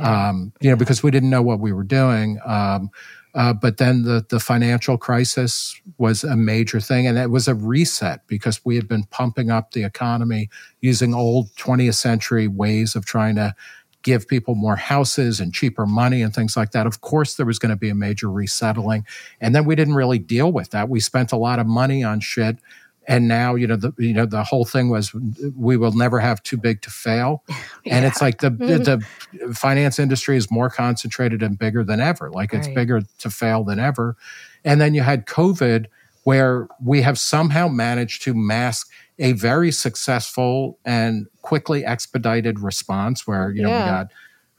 Um, 0.00 0.52
you 0.60 0.70
know, 0.70 0.76
because 0.76 1.02
we 1.02 1.10
didn't 1.10 1.30
know 1.30 1.42
what 1.42 1.60
we 1.60 1.72
were 1.72 1.84
doing. 1.84 2.40
Um, 2.44 2.90
uh, 3.34 3.52
but 3.52 3.78
then 3.78 4.02
the 4.02 4.24
the 4.28 4.38
financial 4.38 4.96
crisis 4.96 5.80
was 5.98 6.22
a 6.22 6.36
major 6.36 6.80
thing, 6.80 7.06
and 7.06 7.18
it 7.18 7.30
was 7.30 7.48
a 7.48 7.54
reset 7.54 8.26
because 8.28 8.64
we 8.64 8.76
had 8.76 8.86
been 8.86 9.04
pumping 9.04 9.50
up 9.50 9.72
the 9.72 9.82
economy 9.82 10.48
using 10.80 11.14
old 11.14 11.50
20th 11.56 11.94
century 11.94 12.46
ways 12.46 12.94
of 12.94 13.04
trying 13.04 13.34
to 13.34 13.54
give 14.02 14.28
people 14.28 14.54
more 14.54 14.76
houses 14.76 15.40
and 15.40 15.52
cheaper 15.52 15.86
money 15.86 16.22
and 16.22 16.34
things 16.34 16.56
like 16.56 16.70
that. 16.72 16.86
Of 16.86 17.00
course, 17.00 17.34
there 17.34 17.46
was 17.46 17.58
going 17.58 17.70
to 17.70 17.76
be 17.76 17.88
a 17.88 17.94
major 17.94 18.30
resettling, 18.30 19.04
and 19.40 19.52
then 19.52 19.64
we 19.64 19.74
didn't 19.74 19.94
really 19.94 20.20
deal 20.20 20.52
with 20.52 20.70
that. 20.70 20.88
We 20.88 21.00
spent 21.00 21.32
a 21.32 21.36
lot 21.36 21.58
of 21.58 21.66
money 21.66 22.04
on 22.04 22.20
shit. 22.20 22.58
And 23.06 23.28
now, 23.28 23.54
you 23.54 23.66
know, 23.66 23.76
the 23.76 23.92
you 23.98 24.14
know 24.14 24.26
the 24.26 24.42
whole 24.44 24.64
thing 24.64 24.88
was 24.88 25.12
we 25.56 25.76
will 25.76 25.92
never 25.92 26.20
have 26.20 26.42
too 26.42 26.56
big 26.56 26.80
to 26.82 26.90
fail, 26.90 27.44
and 27.86 28.04
it's 28.04 28.22
like 28.22 28.38
the, 28.38 28.50
the 28.50 29.04
the 29.38 29.54
finance 29.54 29.98
industry 29.98 30.36
is 30.36 30.50
more 30.50 30.70
concentrated 30.70 31.42
and 31.42 31.58
bigger 31.58 31.84
than 31.84 32.00
ever. 32.00 32.30
Like 32.30 32.54
it's 32.54 32.68
bigger 32.68 33.02
to 33.18 33.30
fail 33.30 33.64
than 33.64 33.78
ever. 33.78 34.16
And 34.64 34.80
then 34.80 34.94
you 34.94 35.02
had 35.02 35.26
COVID, 35.26 35.86
where 36.24 36.66
we 36.82 37.02
have 37.02 37.18
somehow 37.18 37.68
managed 37.68 38.22
to 38.22 38.34
mask 38.34 38.90
a 39.18 39.32
very 39.32 39.70
successful 39.70 40.78
and 40.84 41.26
quickly 41.42 41.84
expedited 41.84 42.58
response 42.58 43.26
where, 43.26 43.50
you 43.50 43.62
know, 43.62 43.68
we 43.68 43.74
got 43.74 44.12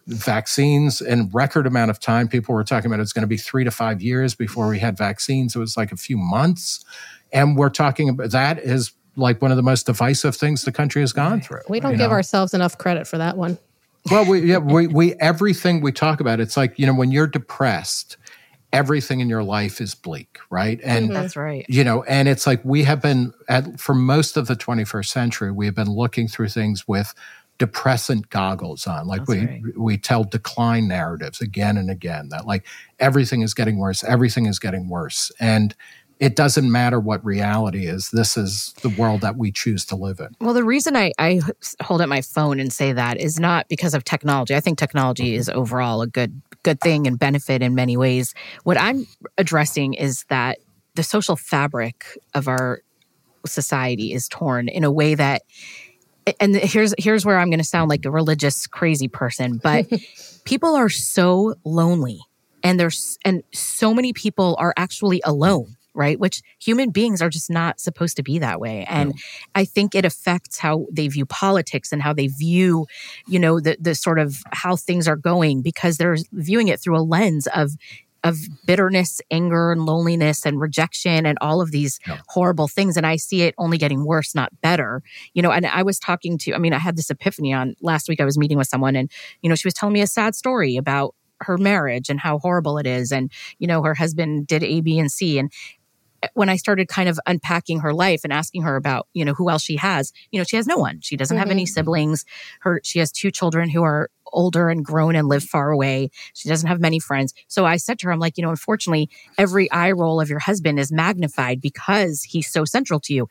vaccines 0.07 1.01
in 1.01 1.29
record 1.33 1.65
amount 1.65 1.89
of 1.89 1.99
time. 1.99 2.27
People 2.27 2.53
were 2.53 2.63
talking 2.63 2.89
about 2.89 3.01
it's 3.01 3.11
going 3.11 3.23
to 3.23 3.27
be 3.27 3.37
three 3.37 3.63
to 3.63 3.71
five 3.71 4.01
years 4.01 4.35
before 4.35 4.67
we 4.67 4.79
had 4.79 4.97
vaccines. 4.97 5.55
It 5.55 5.59
was 5.59 5.75
like 5.75 5.91
a 5.91 5.97
few 5.97 6.17
months. 6.17 6.85
And 7.31 7.57
we're 7.57 7.69
talking 7.69 8.09
about 8.09 8.31
that 8.31 8.59
is 8.59 8.93
like 9.15 9.41
one 9.41 9.51
of 9.51 9.57
the 9.57 9.63
most 9.63 9.85
divisive 9.85 10.35
things 10.35 10.63
the 10.63 10.71
country 10.71 11.01
has 11.01 11.13
gone 11.13 11.41
through. 11.41 11.61
we 11.69 11.79
don't 11.79 11.93
give 11.93 12.09
know? 12.09 12.15
ourselves 12.15 12.53
enough 12.53 12.77
credit 12.77 13.07
for 13.07 13.17
that 13.17 13.37
one. 13.37 13.57
Well, 14.11 14.29
we, 14.29 14.41
yeah, 14.41 14.57
we, 14.57 14.87
we, 14.87 15.13
everything 15.15 15.81
we 15.81 15.91
talk 15.91 16.19
about, 16.19 16.39
it's 16.39 16.55
like, 16.55 16.77
you 16.77 16.85
know, 16.85 16.93
when 16.93 17.11
you're 17.11 17.27
depressed, 17.27 18.17
everything 18.71 19.19
in 19.19 19.29
your 19.29 19.43
life 19.43 19.81
is 19.81 19.95
bleak, 19.95 20.37
right? 20.49 20.79
And, 20.83 21.05
mm-hmm. 21.05 21.13
That's 21.13 21.35
right. 21.35 21.65
you 21.67 21.83
know, 21.83 22.03
and 22.03 22.27
it's 22.27 22.45
like 22.45 22.63
we 22.63 22.83
have 22.83 23.01
been, 23.01 23.33
at, 23.49 23.79
for 23.79 23.95
most 23.95 24.37
of 24.37 24.47
the 24.47 24.55
21st 24.55 25.07
century, 25.07 25.51
we 25.51 25.65
have 25.65 25.75
been 25.75 25.89
looking 25.89 26.27
through 26.27 26.49
things 26.49 26.87
with 26.87 27.15
depressant 27.57 28.29
goggles 28.29 28.85
on. 28.85 29.07
Like 29.07 29.21
That's 29.21 29.29
we, 29.29 29.45
right. 29.45 29.77
we 29.77 29.97
tell 29.97 30.23
decline 30.23 30.87
narratives 30.87 31.41
again 31.41 31.77
and 31.77 31.89
again 31.89 32.29
that 32.29 32.45
like 32.45 32.65
everything 32.99 33.41
is 33.41 33.53
getting 33.53 33.79
worse, 33.79 34.03
everything 34.03 34.45
is 34.45 34.59
getting 34.59 34.89
worse. 34.89 35.31
And, 35.39 35.73
it 36.19 36.35
doesn't 36.35 36.71
matter 36.71 36.99
what 36.99 37.23
reality 37.25 37.87
is. 37.87 38.09
This 38.11 38.37
is 38.37 38.73
the 38.81 38.89
world 38.89 39.21
that 39.21 39.35
we 39.35 39.51
choose 39.51 39.85
to 39.85 39.95
live 39.95 40.19
in. 40.19 40.29
Well, 40.39 40.53
the 40.53 40.63
reason 40.63 40.95
I, 40.95 41.11
I 41.19 41.41
hold 41.81 42.01
up 42.01 42.07
my 42.07 42.21
phone 42.21 42.59
and 42.59 42.71
say 42.71 42.93
that 42.93 43.19
is 43.19 43.39
not 43.39 43.67
because 43.67 43.93
of 43.93 44.03
technology. 44.05 44.55
I 44.55 44.61
think 44.61 44.77
technology 44.77 45.31
mm-hmm. 45.31 45.39
is 45.39 45.49
overall 45.49 46.01
a 46.01 46.07
good 46.07 46.41
good 46.63 46.79
thing 46.79 47.05
and 47.05 47.19
benefit 47.19 47.61
in 47.61 47.75
many 47.75 47.95
ways. 47.97 48.33
What 48.63 48.79
I'm 48.79 49.05
addressing 49.37 49.93
is 49.93 50.25
that 50.29 50.59
the 50.95 51.03
social 51.03 51.35
fabric 51.35 52.05
of 52.33 52.47
our 52.47 52.81
society 53.45 54.13
is 54.13 54.27
torn 54.27 54.67
in 54.69 54.83
a 54.83 54.91
way 54.91 55.15
that 55.15 55.43
and 56.39 56.55
here's 56.55 56.95
here's 56.97 57.25
where 57.25 57.37
I'm 57.37 57.49
going 57.49 57.59
to 57.59 57.65
sound 57.65 57.89
like 57.89 58.05
a 58.05 58.09
religious 58.09 58.65
crazy 58.67 59.07
person, 59.07 59.57
but 59.57 59.85
people 60.45 60.75
are 60.75 60.89
so 60.89 61.55
lonely 61.63 62.21
and 62.63 62.79
there's 62.79 63.19
and 63.23 63.43
so 63.53 63.93
many 63.93 64.11
people 64.11 64.55
are 64.57 64.73
actually 64.75 65.21
alone 65.23 65.74
right 65.95 66.19
which 66.19 66.41
human 66.59 66.91
beings 66.91 67.21
are 67.21 67.29
just 67.29 67.49
not 67.49 67.79
supposed 67.79 68.15
to 68.17 68.23
be 68.23 68.37
that 68.39 68.59
way 68.59 68.85
and 68.89 69.13
i 69.55 69.63
think 69.65 69.95
it 69.95 70.05
affects 70.05 70.59
how 70.59 70.85
they 70.91 71.07
view 71.07 71.25
politics 71.25 71.91
and 71.91 72.01
how 72.01 72.13
they 72.13 72.27
view 72.27 72.85
you 73.27 73.39
know 73.39 73.59
the 73.59 73.77
the 73.79 73.95
sort 73.95 74.19
of 74.19 74.35
how 74.51 74.75
things 74.75 75.07
are 75.07 75.15
going 75.15 75.61
because 75.61 75.97
they're 75.97 76.17
viewing 76.31 76.67
it 76.67 76.79
through 76.79 76.97
a 76.97 77.01
lens 77.01 77.47
of 77.55 77.71
of 78.23 78.39
bitterness, 78.65 79.21
anger, 79.29 79.71
and 79.71 79.85
loneliness, 79.85 80.47
and 80.47 80.59
rejection, 80.59 81.27
and 81.27 81.37
all 81.41 81.61
of 81.61 81.69
these 81.69 81.99
Yeah. 82.07 82.17
horrible 82.29 82.67
things. 82.67 82.97
And 82.97 83.05
I 83.05 83.17
see 83.17 83.43
it 83.43 83.53
only 83.59 83.77
getting 83.77 84.03
worse, 84.03 84.33
not 84.33 84.49
better. 84.61 85.03
You 85.35 85.43
know, 85.43 85.51
and 85.51 85.63
I 85.67 85.83
was 85.83 85.99
talking 85.99 86.39
to, 86.39 86.55
I 86.55 86.57
mean, 86.57 86.73
I 86.73 86.79
had 86.79 86.97
this 86.97 87.11
epiphany 87.11 87.53
on 87.53 87.75
last 87.83 88.09
week. 88.09 88.19
I 88.19 88.25
was 88.25 88.35
meeting 88.35 88.57
with 88.57 88.67
someone, 88.67 88.95
and, 88.95 89.11
you 89.43 89.49
know, 89.49 89.53
she 89.53 89.67
was 89.67 89.75
telling 89.75 89.93
me 89.93 90.01
a 90.01 90.07
sad 90.07 90.33
story 90.33 90.75
about 90.75 91.13
her 91.41 91.59
marriage 91.59 92.09
and 92.09 92.19
how 92.19 92.39
horrible 92.39 92.79
it 92.79 92.87
is. 92.87 93.11
And, 93.11 93.31
you 93.59 93.67
know, 93.67 93.83
her 93.83 93.93
husband 93.93 94.47
did 94.47 94.63
A, 94.63 94.81
B, 94.81 94.97
and 94.97 95.11
C. 95.11 95.37
And 95.37 95.51
when 96.33 96.49
I 96.49 96.55
started 96.55 96.87
kind 96.87 97.07
of 97.07 97.19
unpacking 97.25 97.79
her 97.79 97.93
life 97.93 98.21
and 98.23 98.33
asking 98.33 98.63
her 98.63 98.75
about, 98.75 99.07
you 99.13 99.25
know, 99.25 99.33
who 99.33 99.49
else 99.49 99.63
she 99.63 99.77
has, 99.77 100.11
you 100.31 100.39
know, 100.39 100.43
she 100.43 100.55
has 100.55 100.67
no 100.67 100.77
one. 100.77 100.99
She 101.01 101.17
doesn't 101.17 101.35
mm-hmm. 101.35 101.41
have 101.41 101.51
any 101.51 101.63
mm-hmm. 101.63 101.73
siblings. 101.73 102.25
Her 102.61 102.81
she 102.83 102.99
has 102.99 103.11
two 103.11 103.31
children 103.31 103.69
who 103.69 103.83
are 103.83 104.09
older 104.33 104.69
and 104.69 104.83
grown 104.83 105.15
and 105.15 105.27
live 105.27 105.43
far 105.43 105.71
away. 105.71 106.09
She 106.33 106.49
doesn't 106.49 106.67
have 106.67 106.79
many 106.79 106.99
friends. 106.99 107.33
So 107.47 107.65
I 107.65 107.77
said 107.77 107.99
to 107.99 108.07
her, 108.07 108.13
I'm 108.13 108.19
like, 108.19 108.37
you 108.37 108.43
know, 108.43 108.49
unfortunately, 108.49 109.09
every 109.37 109.69
eye 109.71 109.91
roll 109.91 110.19
of 110.19 110.29
your 110.29 110.39
husband 110.39 110.79
is 110.79 110.91
magnified 110.91 111.61
because 111.61 112.23
he's 112.23 112.51
so 112.51 112.65
central 112.65 112.99
to 113.01 113.13
you 113.13 113.27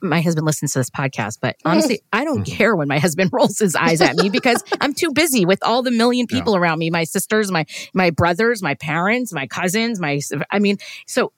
my 0.00 0.20
husband 0.20 0.46
listens 0.46 0.72
to 0.72 0.78
this 0.78 0.90
podcast, 0.90 1.38
but 1.40 1.56
honestly, 1.64 2.02
I 2.12 2.24
don't 2.24 2.44
mm-hmm. 2.44 2.56
care 2.56 2.74
when 2.74 2.88
my 2.88 2.98
husband 2.98 3.30
rolls 3.32 3.58
his 3.58 3.74
eyes 3.74 4.00
at 4.00 4.16
me 4.16 4.30
because 4.30 4.62
I'm 4.80 4.94
too 4.94 5.12
busy 5.12 5.44
with 5.44 5.58
all 5.62 5.82
the 5.82 5.90
million 5.90 6.26
people 6.26 6.54
yeah. 6.54 6.60
around 6.60 6.78
me, 6.78 6.90
my 6.90 7.04
sisters, 7.04 7.50
my 7.50 7.66
my 7.92 8.10
brothers, 8.10 8.62
my 8.62 8.74
parents, 8.74 9.32
my 9.32 9.46
cousins, 9.46 10.00
my 10.00 10.20
I 10.50 10.58
mean, 10.58 10.78
so 11.06 11.32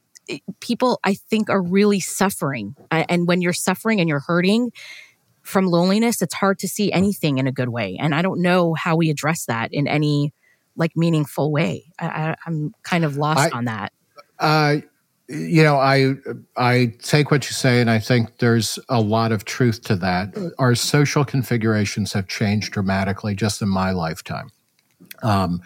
people 0.60 1.00
I 1.04 1.14
think 1.14 1.50
are 1.50 1.62
really 1.62 2.00
suffering. 2.00 2.76
And 2.90 3.26
when 3.26 3.40
you're 3.40 3.52
suffering 3.52 4.00
and 4.00 4.08
you're 4.08 4.20
hurting 4.20 4.72
from 5.42 5.66
loneliness, 5.66 6.20
it's 6.22 6.34
hard 6.34 6.58
to 6.60 6.68
see 6.68 6.92
anything 6.92 7.38
in 7.38 7.46
a 7.46 7.52
good 7.52 7.70
way. 7.70 7.96
And 7.98 8.14
I 8.14 8.22
don't 8.22 8.42
know 8.42 8.74
how 8.74 8.96
we 8.96 9.10
address 9.10 9.46
that 9.46 9.72
in 9.72 9.88
any 9.88 10.32
like 10.76 10.96
meaningful 10.96 11.50
way. 11.50 11.84
I, 11.98 12.36
am 12.46 12.72
kind 12.82 13.04
of 13.04 13.16
lost 13.16 13.52
I, 13.52 13.56
on 13.56 13.64
that. 13.64 13.92
Uh, 14.38 14.76
you 15.28 15.62
know, 15.62 15.76
I 15.76 16.14
I 16.56 16.94
take 17.02 17.30
what 17.30 17.44
you 17.46 17.52
say, 17.52 17.82
and 17.82 17.90
I 17.90 17.98
think 17.98 18.38
there's 18.38 18.78
a 18.88 19.00
lot 19.00 19.30
of 19.30 19.44
truth 19.44 19.82
to 19.82 19.96
that. 19.96 20.34
Our 20.58 20.74
social 20.74 21.24
configurations 21.24 22.14
have 22.14 22.28
changed 22.28 22.72
dramatically 22.72 23.34
just 23.34 23.60
in 23.60 23.68
my 23.68 23.90
lifetime. 23.90 24.50
Um, 25.22 25.60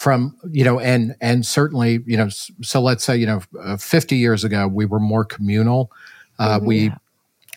from 0.00 0.34
you 0.50 0.64
know, 0.64 0.80
and 0.80 1.14
and 1.20 1.44
certainly 1.44 2.02
you 2.06 2.16
know, 2.16 2.30
so 2.30 2.80
let's 2.80 3.04
say 3.04 3.18
you 3.18 3.26
know, 3.26 3.42
uh, 3.60 3.76
50 3.76 4.16
years 4.16 4.44
ago 4.44 4.66
we 4.66 4.86
were 4.86 4.98
more 4.98 5.26
communal. 5.26 5.92
Uh, 6.38 6.56
mm-hmm. 6.56 6.66
We 6.66 6.92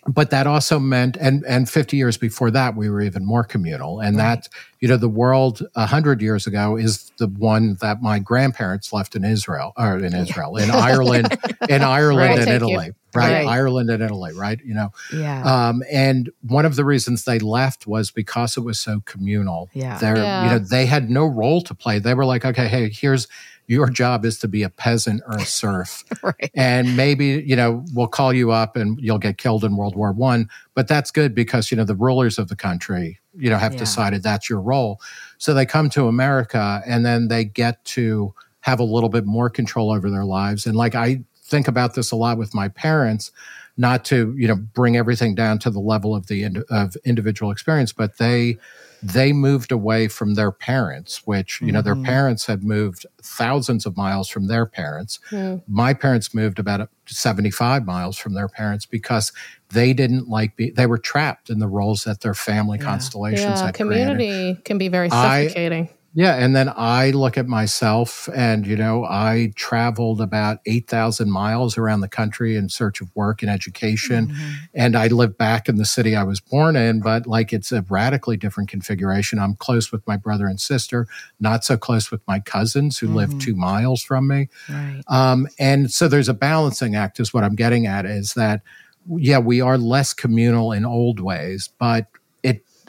but 0.06 0.30
that 0.32 0.46
also 0.46 0.78
meant 0.78 1.16
and 1.22 1.46
and 1.46 1.70
50 1.70 1.96
years 1.96 2.18
before 2.18 2.52
that 2.52 2.76
we 2.76 2.90
were 2.90 3.02
even 3.02 3.24
more 3.26 3.46
communal 3.46 4.02
and 4.02 4.18
right. 4.18 4.24
that 4.24 4.50
you 4.82 4.90
know 4.90 4.98
the 4.98 5.08
world 5.08 5.62
100 5.76 6.22
years 6.22 6.46
ago 6.46 6.76
is 6.76 7.14
the 7.18 7.28
one 7.28 7.78
that 7.80 8.02
my 8.02 8.20
grandparents 8.20 8.92
left 8.92 9.16
in 9.16 9.24
israel 9.24 9.72
or 9.78 10.00
in 10.00 10.14
israel 10.14 10.58
in 10.58 10.70
ireland 10.70 11.38
in 11.70 11.82
ireland 11.82 12.32
right, 12.32 12.40
and 12.40 12.50
italy 12.50 12.92
right? 13.16 13.34
right? 13.34 13.48
ireland 13.48 13.90
and 13.90 14.04
italy 14.04 14.34
right 14.34 14.60
you 14.64 14.74
know 14.74 14.90
yeah 15.14 15.44
um, 15.44 15.84
and 15.92 16.30
one 16.42 16.66
of 16.66 16.76
the 16.76 16.86
reasons 16.86 17.26
they 17.26 17.40
left 17.40 17.88
was 17.88 18.12
because 18.12 18.58
it 18.58 18.62
was 18.62 18.80
so 18.80 19.02
communal 19.06 19.70
yeah. 19.74 19.98
They're, 19.98 20.18
yeah. 20.18 20.44
you 20.44 20.50
know 20.52 20.60
they 20.60 20.86
had 20.86 21.10
no 21.10 21.26
role 21.26 21.62
to 21.62 21.74
play 21.74 22.00
they 22.00 22.14
were 22.14 22.26
like 22.26 22.46
okay 22.46 22.68
hey 22.68 22.90
here's 22.90 23.28
your 23.68 23.90
job 23.90 24.26
is 24.26 24.40
to 24.40 24.48
be 24.48 24.64
a 24.64 24.70
peasant 24.70 25.22
or 25.28 25.38
a 25.38 25.46
serf. 25.46 26.04
right. 26.24 26.52
And 26.54 26.98
maybe, 26.98 27.44
you 27.46 27.56
know, 27.56 27.84
we'll 27.94 28.08
call 28.08 28.34
you 28.34 28.52
up 28.52 28.76
and 28.76 29.00
you'll 29.00 29.20
get 29.20 29.38
killed 29.38 29.64
in 29.64 29.78
World 29.78 29.96
War 29.96 30.12
One. 30.12 30.50
But 30.76 30.88
that's 30.88 31.12
good 31.12 31.34
because, 31.34 31.72
you 31.72 31.78
know, 31.78 31.86
the 31.86 31.96
rulers 31.96 32.38
of 32.38 32.50
the 32.50 32.56
country, 32.56 33.20
you 33.36 33.50
know, 33.50 33.58
have 33.58 33.74
yeah. 33.74 33.80
decided 33.80 34.24
that's 34.24 34.50
your 34.50 34.62
role. 34.62 35.00
So 35.38 35.54
they 35.54 35.66
come 35.66 35.90
to 35.92 36.08
America 36.08 36.82
and 36.86 37.06
then 37.06 37.30
they 37.30 37.46
get 37.46 37.84
to 37.86 38.34
have 38.62 38.80
a 38.80 38.84
little 38.84 39.10
bit 39.10 39.26
more 39.26 39.50
control 39.50 39.92
over 39.92 40.10
their 40.10 40.26
lives. 40.26 40.66
And 40.66 40.76
like 40.76 40.96
I 40.96 41.24
think 41.44 41.68
about 41.68 41.96
this 41.96 42.12
a 42.12 42.16
lot 42.16 42.38
with 42.38 42.54
my 42.54 42.68
parents, 42.70 43.32
not 43.78 44.06
to, 44.06 44.34
you 44.38 44.48
know, 44.48 44.56
bring 44.56 44.98
everything 44.98 45.36
down 45.36 45.60
to 45.60 45.70
the 45.70 45.80
level 45.80 46.16
of 46.16 46.28
the 46.28 46.64
of 46.70 46.96
individual 47.06 47.52
experience, 47.52 47.92
but 47.92 48.18
they 48.18 48.58
they 49.04 49.34
moved 49.34 49.74
away 49.74 50.08
from 50.08 50.36
their 50.36 50.52
parents, 50.52 51.28
which, 51.28 51.60
you 51.62 51.74
know, 51.74 51.80
mm-hmm. 51.80 52.02
their 52.02 52.06
parents 52.06 52.46
had 52.46 52.64
moved 52.64 53.06
thousands 53.22 53.86
of 53.86 53.98
miles 53.98 54.30
from 54.30 54.48
their 54.48 54.66
parents. 54.66 55.20
Mm. 55.30 55.62
My 55.68 55.94
parents 55.94 56.34
moved 56.34 56.58
about 56.58 56.90
75 57.08 57.86
miles 57.86 58.18
from 58.18 58.34
their 58.34 58.48
parents 58.48 58.86
because 58.86 59.34
they 59.70 59.92
didn't 59.92 60.30
like 60.30 60.56
be, 60.56 60.70
they 60.70 60.86
were 60.86 60.98
trapped 60.98 61.50
in 61.50 61.60
the 61.60 61.68
roles 61.68 62.06
that 62.06 62.22
their 62.22 62.34
family 62.34 62.78
yeah. 62.78 62.86
constellations 62.86 63.60
yeah, 63.60 63.66
had 63.66 63.76
community 63.76 64.30
created. 64.30 64.64
can 64.64 64.78
be 64.78 64.88
very 64.88 65.10
suffocating. 65.10 65.90
I, 65.90 65.96
yeah, 66.16 66.36
and 66.36 66.56
then 66.56 66.72
I 66.76 67.10
look 67.10 67.40
at 67.40 67.48
myself, 67.48 68.30
and 68.36 68.68
you 68.68 68.76
know, 68.76 69.04
I 69.04 69.52
traveled 69.56 70.22
about 70.22 70.60
eight 70.68 70.88
thousand 70.88 71.32
miles 71.32 71.76
around 71.76 72.02
the 72.02 72.08
country 72.08 72.56
in 72.56 72.70
search 72.70 73.02
of 73.02 73.10
work 73.16 73.42
and 73.42 73.50
education, 73.50 74.28
mm-hmm. 74.28 74.54
and 74.76 74.96
I 74.96 75.08
live 75.08 75.40
back 75.40 75.68
in 75.68 75.78
the 75.78 75.86
city 75.86 76.16
I 76.16 76.22
was 76.22 76.40
born 76.40 76.76
in, 76.76 77.00
but 77.00 77.26
like 77.26 77.52
it's 77.52 77.72
a 77.72 77.82
radically 77.90 78.38
different 78.38 78.70
configuration. 78.70 79.40
I'm 79.40 79.56
close 79.56 79.92
with 79.92 80.06
my 80.06 80.16
brother 80.16 80.46
and 80.46 80.62
sister, 80.62 81.08
not 81.40 81.64
so 81.64 81.78
close 81.78 82.12
with 82.12 82.22
my 82.28 82.40
cousins 82.40 83.00
who 83.00 83.08
mm-hmm. 83.08 83.16
live 83.16 83.40
two 83.40 83.56
miles 83.56 84.04
from 84.04 84.28
me, 84.28 84.50
right. 84.70 85.02
um, 85.08 85.48
and 85.58 85.90
so 85.90 86.08
there's 86.08 86.30
a 86.30 86.36
balancing 86.36 86.96
act. 86.96 87.20
Is 87.20 87.34
what 87.34 87.44
I'm 87.44 87.56
getting 87.56 87.88
at 87.88 88.06
is 88.06 88.36
that 88.36 88.62
yeah, 89.10 89.40
we 89.40 89.62
are 89.62 89.80
less 89.80 90.14
communal 90.14 90.72
in 90.72 90.86
old 90.86 91.20
ways, 91.20 91.70
but 91.80 92.08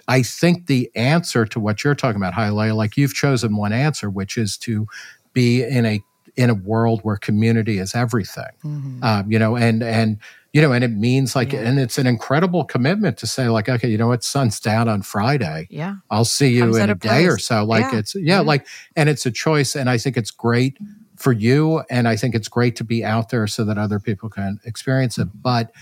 I 0.09 0.23
think 0.23 0.67
the 0.67 0.91
answer 0.95 1.47
to 1.47 1.61
what 1.61 1.85
you're 1.85 1.95
talking 1.95 2.21
about, 2.21 2.35
Haile, 2.35 2.75
like 2.75 2.97
you've 2.97 3.15
chosen 3.15 3.57
one 3.57 3.73
answer, 3.73 4.11
which 4.11 4.37
is 4.37 4.57
to 4.59 4.87
be 5.33 5.63
in 5.63 5.87
a 5.87 6.01
in 6.37 6.51
a 6.51 6.55
world 6.55 7.01
where 7.03 7.17
community 7.17 7.79
is 7.79 7.95
everything. 7.95 8.51
Mm-hmm. 8.65 9.05
Um, 9.05 9.31
you 9.31 9.39
know, 9.39 9.57
and 9.57 9.83
and 9.83 10.19
you 10.53 10.63
know, 10.63 10.73
and 10.73 10.85
it 10.85 10.93
means 10.93 11.35
like, 11.35 11.53
yeah. 11.53 11.61
and 11.61 11.81
it's 11.81 11.99
an 11.99 12.07
incredible 12.07 12.65
commitment 12.65 13.19
to 13.19 13.27
say, 13.27 13.49
like, 13.49 13.69
okay, 13.69 13.89
you 13.89 13.99
know 13.99 14.07
what, 14.07 14.23
sun's 14.23 14.61
down 14.61 14.89
on 14.89 15.03
Friday. 15.03 15.67
Yeah, 15.69 15.97
I'll 16.11 16.25
see 16.25 16.49
you 16.49 16.61
Comes 16.61 16.77
in 16.77 16.91
a, 16.91 16.95
day 16.95 17.27
or 17.27 17.39
so. 17.39 17.65
Like, 17.65 17.93
yeah. 17.93 17.99
it's 17.99 18.15
yeah, 18.15 18.21
yeah, 18.23 18.41
like, 18.41 18.67
and 18.95 19.09
it's 19.09 19.27
a 19.27 19.33
choice, 19.33 19.75
and 19.75 19.91
I 19.91 19.99
think 19.99 20.17
it's 20.17 20.31
great 20.31 20.79
for 21.17 21.33
you, 21.33 21.83
and 21.91 22.07
I 22.07 22.17
think 22.17 22.35
it's 22.35 22.49
great 22.49 22.77
to 22.77 22.85
be 22.85 23.05
out 23.05 23.31
there 23.31 23.47
so 23.47 23.65
that 23.65 23.79
other 23.79 23.99
people 23.99 24.29
can 24.29 24.61
experience 24.65 25.19
it. 25.19 25.29
But 25.35 25.73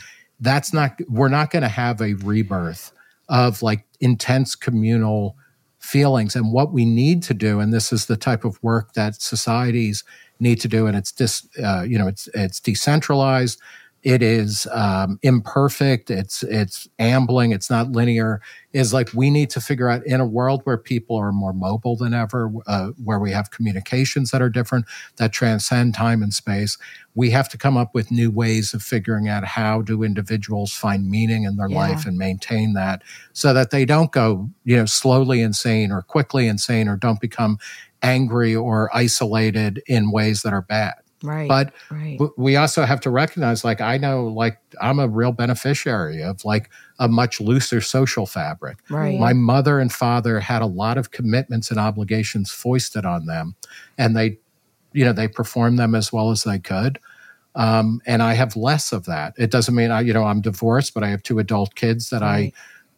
that's 0.41 0.73
not, 0.73 0.99
we're 1.09 1.29
not 1.29 1.51
going 1.51 1.63
to 1.63 1.69
have 1.69 2.01
a 2.01 2.15
rebirth 2.15 2.93
of 3.33 3.63
like 3.63 3.87
intense 3.99 4.55
communal 4.55 5.37
feelings. 5.81 6.37
And 6.37 6.53
what 6.53 6.73
we 6.73 6.85
need 6.85 7.23
to 7.25 7.35
do, 7.35 7.59
and 7.59 7.73
this 7.73 7.93
is 7.93 8.07
the 8.07 8.17
type 8.17 8.45
of 8.45 8.63
work 8.63 8.93
that 8.93 9.21
societies 9.21 10.05
need 10.39 10.61
to 10.61 10.69
do, 10.69 10.87
and 10.87 10.97
it's 10.97 11.11
dis, 11.11 11.49
uh, 11.65 11.83
you 11.83 11.99
know, 11.99 12.07
it's 12.07 12.29
it's 12.35 12.61
decentralized. 12.61 13.59
It 14.03 14.23
is 14.23 14.67
um, 14.73 15.19
imperfect. 15.23 16.11
It's 16.11 16.43
it's 16.43 16.89
ambling. 16.99 17.53
It's 17.53 17.71
not 17.71 17.93
linear. 17.93 18.41
Is 18.73 18.93
like 18.93 19.11
we 19.15 19.31
need 19.31 19.51
to 19.51 19.61
figure 19.61 19.89
out 19.89 20.05
in 20.07 20.21
a 20.21 20.27
world 20.27 20.63
where 20.65 20.79
people 20.79 21.17
are 21.17 21.31
more 21.31 21.53
mobile 21.53 21.97
than 21.97 22.15
ever, 22.15 22.51
uh, 22.67 22.89
where 23.05 23.19
we 23.19 23.31
have 23.31 23.51
communications 23.51 24.31
that 24.31 24.43
are 24.43 24.49
different, 24.49 24.87
that 25.17 25.33
transcend 25.33 25.95
time 25.95 26.23
and 26.23 26.35
space 26.35 26.79
we 27.15 27.31
have 27.31 27.49
to 27.51 27.59
come 27.59 27.77
up 27.77 27.95
with 27.95 28.11
new 28.11 28.31
ways 28.31 28.73
of 28.73 28.83
figuring 28.83 29.29
out 29.29 29.45
how 29.45 29.83
do 29.83 30.03
individuals 30.03 30.73
find 30.73 31.09
meaning 31.09 31.45
in 31.45 31.57
their 31.57 31.69
yeah. 31.69 31.77
life 31.77 32.07
and 32.07 32.17
maintain 32.17 32.73
that 32.73 33.03
so 33.33 33.53
that 33.53 33.71
they 33.71 33.85
don't 33.85 34.13
go 34.13 34.49
you 34.65 34.77
know 34.77 34.87
slowly 34.87 35.41
insane 35.41 35.93
or 35.93 36.03
quickly 36.03 36.47
insane 36.47 36.89
or 36.89 36.97
don't 36.97 37.21
become 37.21 37.59
angry 38.03 38.55
or 38.55 38.95
isolated 38.95 39.83
in 39.87 40.11
ways 40.11 40.43
that 40.43 40.53
are 40.53 40.63
bad 40.63 40.95
right 41.23 41.49
but 41.49 41.73
right. 41.91 42.19
we 42.37 42.57
also 42.57 42.85
have 42.85 43.01
to 43.01 43.11
recognize 43.11 43.65
like 43.65 43.81
i 43.81 43.97
know 43.97 44.27
like 44.27 44.59
i'm 44.81 44.99
a 44.99 45.09
real 45.09 45.33
beneficiary 45.33 46.23
of 46.23 46.45
like 46.45 46.71
a 46.99 47.09
much 47.09 47.41
looser 47.41 47.81
social 47.81 48.27
fabric 48.27 48.79
right 48.91 49.19
my 49.19 49.33
mother 49.33 49.79
and 49.79 49.93
father 49.93 50.41
had 50.41 50.63
a 50.63 50.67
lot 50.67 50.99
of 50.99 51.11
commitments 51.11 51.71
and 51.71 51.79
obligations 51.79 52.51
foisted 52.51 53.05
on 53.05 53.27
them 53.27 53.55
and 53.99 54.17
they 54.17 54.39
you 54.93 55.05
know 55.05 55.13
they 55.13 55.29
performed 55.29 55.79
them 55.79 55.95
as 55.95 56.13
well 56.13 56.31
as 56.31 56.45
they 56.45 56.59
could 56.59 56.99
um, 57.55 58.01
and 58.07 58.23
i 58.23 58.33
have 58.33 58.57
less 58.57 58.93
of 58.93 59.05
that 59.05 59.35
it 59.37 59.51
doesn't 59.51 59.75
mean 59.75 59.91
i 59.91 60.01
you 60.01 60.13
know 60.13 60.25
i'm 60.25 60.41
divorced 60.41 60.95
but 60.95 61.03
i 61.03 61.09
have 61.09 61.23
two 61.23 61.39
adult 61.39 61.75
kids 61.75 62.11
that 62.11 62.23
right. 62.23 62.53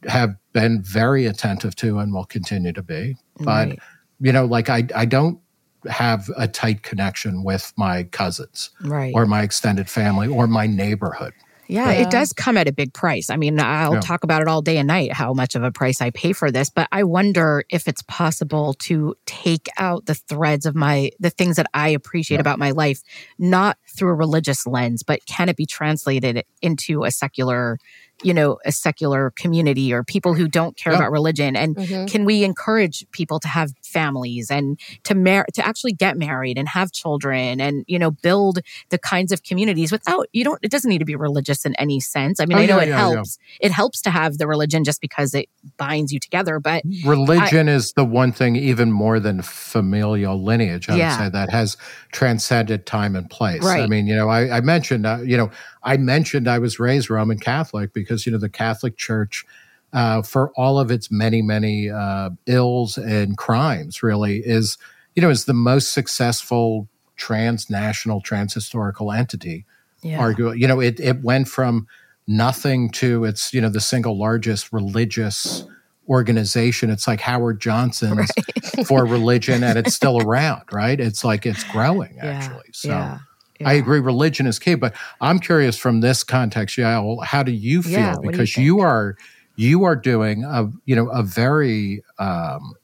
i 0.04 0.08
have 0.08 0.36
been 0.52 0.82
very 0.82 1.26
attentive 1.26 1.74
to 1.74 1.98
and 1.98 2.12
will 2.12 2.24
continue 2.24 2.72
to 2.72 2.82
be 2.82 3.16
but 3.40 3.68
right. 3.68 3.78
you 4.20 4.32
know 4.32 4.44
like 4.44 4.68
i 4.68 4.86
i 4.94 5.04
don't 5.04 5.40
have 5.88 6.30
a 6.36 6.48
tight 6.48 6.82
connection 6.82 7.44
with 7.44 7.72
my 7.76 8.04
cousins 8.04 8.70
right. 8.82 9.12
or 9.14 9.26
my 9.26 9.42
extended 9.42 9.88
family 9.88 10.28
or 10.28 10.46
my 10.46 10.66
neighborhood 10.66 11.32
yeah, 11.66 11.90
it 11.92 12.10
does 12.10 12.32
come 12.32 12.56
at 12.56 12.68
a 12.68 12.72
big 12.72 12.92
price. 12.92 13.30
I 13.30 13.36
mean, 13.36 13.58
I'll 13.58 13.94
yeah. 13.94 14.00
talk 14.00 14.24
about 14.24 14.42
it 14.42 14.48
all 14.48 14.62
day 14.62 14.76
and 14.76 14.86
night 14.86 15.12
how 15.12 15.32
much 15.32 15.54
of 15.54 15.62
a 15.62 15.72
price 15.72 16.00
I 16.00 16.10
pay 16.10 16.32
for 16.32 16.50
this, 16.50 16.70
but 16.70 16.88
I 16.92 17.04
wonder 17.04 17.64
if 17.70 17.88
it's 17.88 18.02
possible 18.02 18.74
to 18.80 19.14
take 19.26 19.68
out 19.78 20.06
the 20.06 20.14
threads 20.14 20.66
of 20.66 20.74
my 20.74 21.10
the 21.20 21.30
things 21.30 21.56
that 21.56 21.66
I 21.72 21.88
appreciate 21.88 22.36
yeah. 22.36 22.42
about 22.42 22.58
my 22.58 22.70
life 22.72 23.02
not 23.38 23.78
through 23.96 24.10
a 24.10 24.14
religious 24.14 24.66
lens, 24.66 25.02
but 25.02 25.24
can 25.26 25.48
it 25.48 25.56
be 25.56 25.66
translated 25.66 26.44
into 26.60 27.04
a 27.04 27.10
secular 27.10 27.78
you 28.22 28.32
know, 28.32 28.58
a 28.64 28.72
secular 28.72 29.32
community 29.36 29.92
or 29.92 30.02
people 30.04 30.34
who 30.34 30.48
don't 30.48 30.76
care 30.76 30.92
Yeah. 30.92 30.98
about 31.00 31.12
religion? 31.12 31.56
And 31.56 31.76
Mhm. 31.76 32.10
can 32.10 32.24
we 32.24 32.44
encourage 32.44 33.04
people 33.12 33.40
to 33.40 33.48
have 33.48 33.72
families 33.82 34.50
and 34.50 34.78
to 35.04 35.14
mar- 35.14 35.46
to 35.54 35.66
actually 35.66 35.92
get 35.92 36.16
married 36.16 36.56
and 36.58 36.68
have 36.68 36.92
children 36.92 37.60
and 37.60 37.84
you 37.86 37.98
know 37.98 38.10
build 38.10 38.60
the 38.90 38.98
kinds 38.98 39.32
of 39.32 39.42
communities 39.42 39.92
without 39.92 40.26
you 40.32 40.44
don't 40.44 40.58
it 40.62 40.70
doesn't 40.70 40.88
need 40.88 40.98
to 40.98 41.04
be 41.04 41.16
religious 41.16 41.64
in 41.64 41.74
any 41.76 42.00
sense 42.00 42.40
i 42.40 42.44
mean 42.46 42.58
Oh, 42.58 42.60
i 42.60 42.66
know 42.66 42.76
yeah, 42.78 42.82
it 42.84 42.88
yeah, 42.88 42.96
helps 42.96 43.38
it 43.60 43.70
helps 43.72 44.00
to 44.02 44.10
have 44.10 44.38
the 44.38 44.46
religion 44.46 44.84
just 44.84 45.00
because 45.00 45.34
it 45.34 45.48
binds 45.76 46.12
you 46.12 46.18
together 46.18 46.58
but 46.60 46.82
Religion 47.04 47.68
is 47.68 47.92
the 47.96 48.04
one 48.04 48.32
thing, 48.32 48.56
even 48.56 48.90
more 48.92 49.18
than 49.20 49.42
familial 49.42 50.42
lineage, 50.42 50.88
I 50.88 50.96
Yeah. 50.96 51.16
would 51.18 51.24
say, 51.24 51.28
that 51.30 51.50
has 51.50 51.76
transcended 52.12 52.86
time 52.86 53.16
and 53.16 53.28
place. 53.28 53.62
right. 53.62 53.82
I 53.82 53.86
mean, 53.86 54.06
you 54.06 54.14
know, 54.16 54.28
I, 54.28 54.58
I 54.58 54.60
mentioned, 54.60 55.04
uh, 55.06 55.18
you 55.24 55.36
know, 55.36 55.50
I 55.84 55.96
mentioned 55.96 56.48
I 56.48 56.58
was 56.58 56.80
raised 56.80 57.10
Roman 57.10 57.38
Catholic 57.38 57.92
because, 57.92 58.26
you 58.26 58.32
know, 58.32 58.38
the 58.38 58.48
Catholic 58.48 58.96
Church, 58.96 59.44
uh, 59.92 60.22
for 60.22 60.50
all 60.56 60.78
of 60.78 60.90
its 60.90 61.10
many, 61.10 61.42
many 61.42 61.90
uh, 61.90 62.30
ills 62.46 62.98
and 62.98 63.36
crimes, 63.36 64.02
really 64.02 64.38
is, 64.38 64.78
you 65.14 65.22
know, 65.22 65.30
is 65.30 65.44
the 65.44 65.54
most 65.54 65.92
successful 65.92 66.88
transnational, 67.16 68.20
transhistorical 68.20 69.16
entity 69.16 69.66
yeah. 70.04 70.20
argue 70.20 70.52
you 70.52 70.68
know 70.68 70.80
it, 70.80 71.00
it 71.00 71.22
went 71.22 71.48
from 71.48 71.88
nothing 72.28 72.90
to 72.90 73.24
it's 73.24 73.52
you 73.52 73.60
know 73.60 73.68
the 73.68 73.80
single 73.80 74.16
largest 74.16 74.72
religious 74.72 75.64
organization. 76.08 76.90
It's 76.90 77.08
like 77.08 77.20
howard 77.20 77.60
johnson's 77.60 78.30
for 78.86 79.06
religion 79.06 79.64
and 79.64 79.78
it's 79.78 79.94
still 79.94 80.20
around 80.26 80.62
right? 80.70 81.00
It's 81.00 81.24
like 81.24 81.46
it's 81.46 81.64
growing 81.64 82.18
actually 82.20 82.70
so 82.72 82.90
yeah, 82.90 83.18
i 83.66 83.72
agree 83.72 84.00
religion 84.00 84.46
is 84.46 84.58
key 84.58 84.74
but 84.74 84.94
i'm 85.20 85.38
curious 85.38 85.76
from 85.76 86.00
this 86.00 86.24
context 86.24 86.76
Yael, 86.76 87.24
how 87.24 87.42
do 87.42 87.52
you 87.52 87.82
feel 87.82 87.92
Yeah, 87.92 88.14
do 88.16 88.26
you 88.26 88.30
because 88.30 88.56
you, 88.56 88.80
are 88.80 89.16
you 89.56 89.84
are 89.84 89.96
doing 89.96 90.44
a 90.44 90.68
you 90.84 90.96
know 90.96 91.08
a 91.10 91.22
very 91.22 92.02
um 92.18 92.74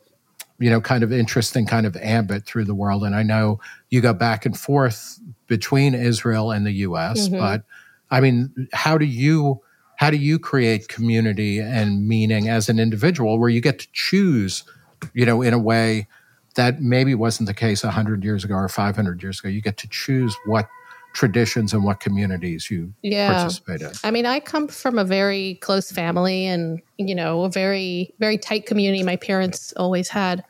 you 0.59 0.71
know 0.71 0.81
kind 0.81 1.03
of 1.03 1.13
interesting 1.13 1.67
kind 1.67 1.87
of 1.87 1.97
ambit 1.97 2.45
through 2.45 2.65
the 2.65 2.75
world 2.75 3.03
and 3.03 3.17
i 3.17 3.23
know 3.23 3.59
you 3.89 4.01
go 4.01 4.13
back 4.13 4.47
and 4.47 4.59
forth 4.59 5.19
between 5.51 5.95
Israel 5.95 6.53
and 6.53 6.65
the 6.65 6.73
U.S. 6.89 7.29
Mhm. 7.29 7.39
But 7.39 7.65
I 8.11 8.21
mean, 8.21 8.69
how 8.73 8.97
do 8.97 9.05
you 9.05 9.61
how 9.97 10.09
do 10.11 10.17
you 10.17 10.39
create 10.39 10.89
community 10.89 11.59
and 11.59 12.09
meaning 12.09 12.49
as 12.49 12.71
an 12.71 12.79
individual, 12.79 13.39
where 13.39 13.51
you 13.51 13.61
get 13.61 13.79
to 13.81 13.89
choose, 13.93 14.65
you 15.13 15.27
know, 15.27 15.43
in 15.43 15.53
a 15.53 15.59
way 15.59 16.09
that 16.55 16.81
maybe 16.81 17.15
wasn't 17.15 17.47
the 17.47 17.55
case 17.55 17.83
hundred 17.83 18.25
years 18.25 18.45
ago 18.45 18.55
or 18.55 18.69
five 18.69 18.97
hundred 18.97 19.23
years 19.23 19.41
ago? 19.41 19.49
You 19.49 19.61
get 19.61 19.77
to 19.79 19.89
choose 19.89 20.37
what 20.47 20.69
traditions 21.13 21.73
and 21.73 21.83
what 21.85 22.01
communities 22.01 22.71
you 22.71 22.93
Yeah. 23.03 23.37
participate 23.37 23.83
in. 23.83 23.91
I 24.05 24.11
mean, 24.11 24.27
I 24.27 24.41
come 24.41 24.69
from 24.69 24.99
a 24.99 25.05
very 25.05 25.55
close 25.57 25.91
family 25.91 26.47
and, 26.47 26.81
you 26.99 27.15
know, 27.15 27.43
a 27.43 27.51
very, 27.51 28.15
very 28.21 28.39
tight 28.39 28.67
community. 28.67 29.03
My 29.03 29.17
parents 29.17 29.73
always 29.77 30.09
had 30.09 30.45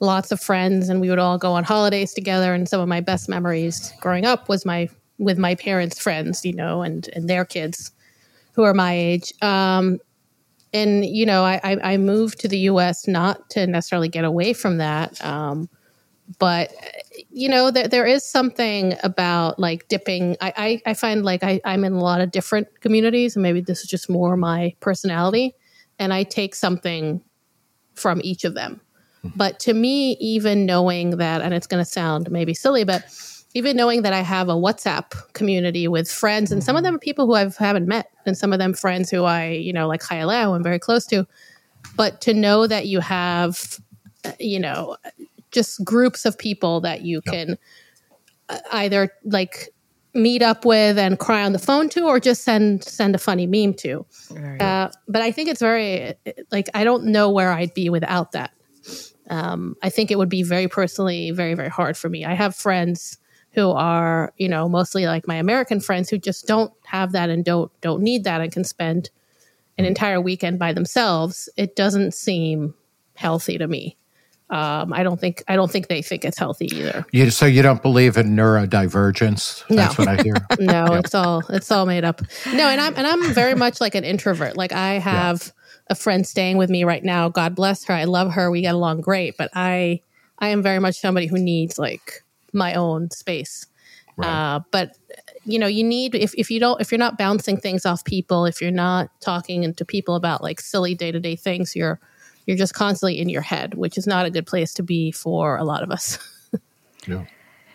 lots 0.00 0.30
of 0.30 0.40
friends 0.40 0.88
and 0.90 1.00
we 1.00 1.08
would 1.08 1.18
all 1.18 1.38
go 1.38 1.52
on 1.52 1.64
holidays 1.64 2.12
together. 2.12 2.52
And 2.52 2.68
some 2.68 2.80
of 2.80 2.88
my 2.88 3.00
best 3.00 3.28
memories 3.28 3.94
growing 4.00 4.26
up 4.26 4.48
was 4.48 4.66
my, 4.66 4.88
with 5.18 5.38
my 5.38 5.54
parents' 5.54 5.98
friends, 5.98 6.44
you 6.44 6.52
know, 6.52 6.82
and, 6.82 7.08
and 7.14 7.30
their 7.30 7.44
kids 7.46 7.90
who 8.52 8.62
are 8.62 8.74
my 8.74 8.92
age. 8.92 9.32
Um, 9.40 10.00
and, 10.74 11.06
you 11.06 11.24
know, 11.24 11.44
I, 11.44 11.78
I, 11.82 11.96
moved 11.96 12.40
to 12.40 12.48
the 12.48 12.58
US 12.70 13.06
not 13.06 13.48
to 13.50 13.66
necessarily 13.66 14.08
get 14.08 14.24
away 14.24 14.52
from 14.52 14.78
that. 14.78 15.24
Um, 15.24 15.68
but 16.38 16.72
you 17.30 17.48
know 17.48 17.70
there, 17.70 17.88
there 17.88 18.06
is 18.06 18.24
something 18.24 18.94
about 19.02 19.58
like 19.58 19.86
dipping 19.88 20.36
i 20.40 20.52
i, 20.56 20.90
I 20.90 20.94
find 20.94 21.24
like 21.24 21.44
I, 21.44 21.60
i'm 21.64 21.84
in 21.84 21.92
a 21.92 22.00
lot 22.00 22.20
of 22.20 22.30
different 22.30 22.80
communities 22.80 23.36
and 23.36 23.42
maybe 23.42 23.60
this 23.60 23.80
is 23.82 23.88
just 23.88 24.08
more 24.08 24.36
my 24.36 24.74
personality 24.80 25.54
and 25.98 26.12
i 26.12 26.22
take 26.22 26.54
something 26.54 27.20
from 27.94 28.20
each 28.24 28.44
of 28.44 28.54
them 28.54 28.80
but 29.36 29.60
to 29.60 29.74
me 29.74 30.12
even 30.18 30.66
knowing 30.66 31.18
that 31.18 31.42
and 31.42 31.54
it's 31.54 31.66
going 31.66 31.82
to 31.82 31.90
sound 31.90 32.30
maybe 32.30 32.54
silly 32.54 32.84
but 32.84 33.04
even 33.54 33.76
knowing 33.76 34.02
that 34.02 34.12
i 34.12 34.20
have 34.20 34.48
a 34.48 34.54
whatsapp 34.54 35.12
community 35.32 35.88
with 35.88 36.10
friends 36.10 36.52
and 36.52 36.62
some 36.62 36.76
of 36.76 36.82
them 36.82 36.94
are 36.94 36.98
people 36.98 37.26
who 37.26 37.34
i 37.34 37.48
haven't 37.58 37.86
met 37.86 38.10
and 38.26 38.36
some 38.36 38.52
of 38.52 38.58
them 38.58 38.74
friends 38.74 39.10
who 39.10 39.24
i 39.24 39.48
you 39.48 39.72
know 39.72 39.88
like 39.88 40.02
ChayaLeah 40.02 40.54
i'm 40.54 40.62
very 40.62 40.78
close 40.78 41.06
to. 41.06 41.26
But 41.96 42.20
to 42.22 42.34
know 42.34 42.66
that 42.66 42.86
you 42.86 43.00
have 43.00 43.78
uh, 44.24 44.32
you 44.40 44.58
know 44.58 44.96
just 45.50 45.84
groups 45.84 46.24
of 46.24 46.36
people 46.36 46.80
that 46.80 47.02
you 47.02 47.20
can 47.20 47.56
uh, 48.48 48.58
either 48.72 49.10
like 49.24 49.68
meet 50.14 50.42
up 50.42 50.64
with 50.64 50.98
and 50.98 51.18
cry 51.18 51.42
on 51.44 51.52
the 51.52 51.58
phone 51.58 51.88
to 51.90 52.06
or 52.06 52.20
just 52.20 52.42
send 52.42 52.84
send 52.84 53.14
a 53.14 53.18
funny 53.18 53.46
meme 53.46 53.74
to. 53.74 54.06
Right. 54.30 54.60
uh, 54.60 54.90
but 55.08 55.22
i 55.22 55.30
think 55.30 55.48
it's 55.48 55.60
very 55.60 56.14
like 56.50 56.68
i 56.74 56.84
don't 56.84 57.04
know 57.04 57.30
where 57.30 57.52
i'd 57.52 57.74
be 57.74 57.88
without 57.90 58.32
that. 58.32 58.52
Um, 59.30 59.76
i 59.82 59.90
think 59.90 60.10
it 60.10 60.18
would 60.18 60.28
be 60.28 60.42
very 60.42 60.68
personally 60.68 61.30
very 61.30 61.54
very 61.54 61.70
hard 61.70 61.96
for 61.96 62.08
me. 62.08 62.24
I 62.24 62.34
have 62.34 62.56
friends 62.56 63.18
who 63.54 63.70
are 63.70 64.32
you 64.36 64.48
know 64.48 64.68
mostly 64.68 65.06
like 65.06 65.26
my 65.26 65.36
american 65.36 65.80
friends 65.80 66.10
who 66.10 66.18
just 66.18 66.46
don't 66.46 66.72
have 66.84 67.12
that 67.12 67.30
and 67.30 67.44
don't 67.44 67.70
don't 67.80 68.02
need 68.02 68.24
that 68.24 68.40
and 68.40 68.52
can 68.52 68.64
spend 68.64 69.10
an 69.78 69.84
entire 69.84 70.20
weekend 70.20 70.58
by 70.58 70.72
themselves 70.72 71.48
it 71.56 71.76
doesn't 71.76 72.12
seem 72.14 72.74
healthy 73.14 73.58
to 73.58 73.66
me 73.66 73.96
um, 74.50 74.92
I 74.92 75.02
don't 75.02 75.18
think 75.18 75.42
I 75.48 75.56
don't 75.56 75.70
think 75.70 75.88
they 75.88 76.02
think 76.02 76.24
it's 76.24 76.38
healthy 76.38 76.66
either. 76.66 77.06
You, 77.12 77.30
so 77.30 77.46
you 77.46 77.62
don't 77.62 77.80
believe 77.80 78.16
in 78.18 78.36
neurodivergence? 78.36 79.68
No. 79.70 79.76
That's 79.76 79.98
what 79.98 80.06
I 80.06 80.22
hear. 80.22 80.34
No, 80.60 80.94
it's 80.94 81.14
all 81.14 81.42
it's 81.48 81.70
all 81.70 81.86
made 81.86 82.04
up. 82.04 82.20
No, 82.52 82.68
and 82.68 82.80
I'm 82.80 82.94
and 82.96 83.06
I'm 83.06 83.32
very 83.32 83.54
much 83.54 83.80
like 83.80 83.94
an 83.94 84.04
introvert. 84.04 84.56
Like 84.56 84.72
I 84.72 84.94
have 84.94 85.52
a 85.88 85.94
friend 85.94 86.26
staying 86.26 86.58
with 86.58 86.70
me 86.70 86.84
right 86.84 87.02
now. 87.02 87.28
God 87.28 87.54
bless 87.54 87.84
her. 87.84 87.94
I 87.94 88.04
love 88.04 88.32
her. 88.32 88.50
We 88.50 88.60
get 88.60 88.74
along 88.74 89.00
great. 89.00 89.36
But 89.36 89.50
I 89.54 90.02
I 90.38 90.48
am 90.48 90.62
very 90.62 90.78
much 90.78 91.00
somebody 91.00 91.26
who 91.26 91.38
needs 91.38 91.78
like 91.78 92.23
my 92.54 92.74
own 92.74 93.10
space. 93.10 93.66
Right. 94.16 94.28
Uh, 94.28 94.60
but 94.70 94.96
you 95.44 95.58
know, 95.58 95.66
you 95.66 95.84
need 95.84 96.14
if, 96.14 96.34
if 96.36 96.50
you 96.50 96.60
don't 96.60 96.80
if 96.80 96.92
you're 96.92 96.98
not 96.98 97.18
bouncing 97.18 97.56
things 97.56 97.84
off 97.84 98.04
people, 98.04 98.46
if 98.46 98.60
you're 98.60 98.70
not 98.70 99.10
talking 99.20 99.74
to 99.74 99.84
people 99.84 100.14
about 100.14 100.42
like 100.42 100.60
silly 100.60 100.94
day 100.94 101.12
to 101.12 101.20
day 101.20 101.36
things, 101.36 101.74
you're 101.74 102.00
you're 102.46 102.56
just 102.56 102.74
constantly 102.74 103.18
in 103.18 103.28
your 103.28 103.42
head, 103.42 103.74
which 103.74 103.98
is 103.98 104.06
not 104.06 104.26
a 104.26 104.30
good 104.30 104.46
place 104.46 104.72
to 104.74 104.82
be 104.82 105.10
for 105.10 105.56
a 105.56 105.64
lot 105.64 105.82
of 105.82 105.90
us. 105.90 106.18
Yeah. 107.06 107.26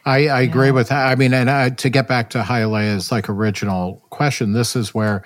I, 0.05 0.27
I 0.27 0.41
agree 0.41 0.71
with 0.71 0.89
that. 0.89 1.07
I 1.07 1.15
mean, 1.15 1.33
and 1.33 1.49
uh, 1.49 1.69
to 1.69 1.89
get 1.89 2.07
back 2.07 2.31
to 2.31 2.41
ChayaLeah's 2.41 3.11
like 3.11 3.29
original 3.29 4.01
question, 4.09 4.53
this 4.53 4.75
is 4.75 4.93
where 4.93 5.23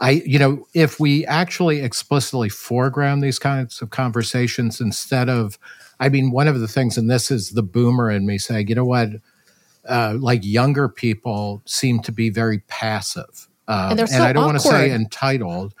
I, 0.00 0.22
you 0.26 0.38
know, 0.38 0.66
if 0.74 0.98
we 0.98 1.24
actually 1.26 1.80
explicitly 1.80 2.48
foreground 2.48 3.22
these 3.22 3.38
kinds 3.38 3.80
of 3.80 3.90
conversations 3.90 4.80
instead 4.80 5.28
of, 5.28 5.58
I 6.00 6.08
mean, 6.08 6.30
one 6.30 6.48
of 6.48 6.60
the 6.60 6.68
things, 6.68 6.98
and 6.98 7.10
this 7.10 7.30
is 7.30 7.50
the 7.50 7.62
boomer 7.62 8.10
in 8.10 8.26
me 8.26 8.38
saying, 8.38 8.68
you 8.68 8.74
know 8.74 8.84
what, 8.84 9.10
uh, 9.88 10.16
like 10.18 10.40
younger 10.44 10.88
people 10.88 11.62
seem 11.66 12.00
to 12.00 12.12
be 12.12 12.30
very 12.30 12.60
passive. 12.68 13.48
Um, 13.66 13.98
And 13.98 14.08
so 14.08 14.22
I 14.22 14.32
don't 14.34 14.44
want 14.44 14.60
to 14.60 14.68
say 14.68 14.90
entitled. 14.90 15.72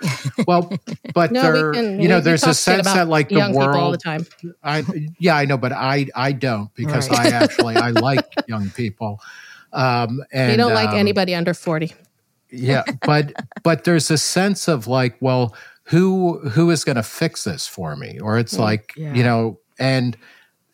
Well, 0.46 0.72
but 1.12 1.32
no, 1.32 1.42
they're, 1.42 1.70
we 1.70 1.76
can. 1.76 2.00
you 2.00 2.08
know, 2.08 2.20
there's 2.20 2.44
a 2.44 2.54
sense 2.54 2.86
that 2.86 3.08
like 3.08 3.28
the 3.28 3.36
people 3.36 3.58
all 3.60 3.72
the 3.72 3.78
world 3.78 4.00
time. 4.02 4.26
I 4.62 4.84
yeah, 5.18 5.36
I 5.36 5.44
know, 5.44 5.58
but 5.58 5.72
I 5.72 6.06
I 6.14 6.32
don't 6.32 6.74
because 6.74 7.10
Right. 7.10 7.32
I 7.32 7.36
actually 7.36 7.76
I 7.76 7.90
like 7.90 8.24
young 8.48 8.70
people. 8.70 9.20
Um, 9.74 10.22
and 10.32 10.56
don't 10.56 10.72
like 10.72 10.90
um, 10.90 10.94
anybody 10.96 11.34
under 11.34 11.52
40 11.52 11.92
Yeah, 12.50 12.84
but 13.04 13.32
but 13.62 13.84
there's 13.84 14.10
a 14.10 14.16
sense 14.18 14.66
of 14.66 14.86
like, 14.86 15.16
well, 15.20 15.54
who 15.84 16.38
who 16.48 16.70
is 16.70 16.84
going 16.84 16.96
to 16.96 17.02
fix 17.02 17.44
this 17.44 17.66
for 17.66 17.96
me? 17.96 18.18
Or 18.18 18.38
it's 18.38 18.58
like 18.58 18.94
yeah. 18.96 19.12
you 19.12 19.22
know, 19.22 19.58
and 19.78 20.16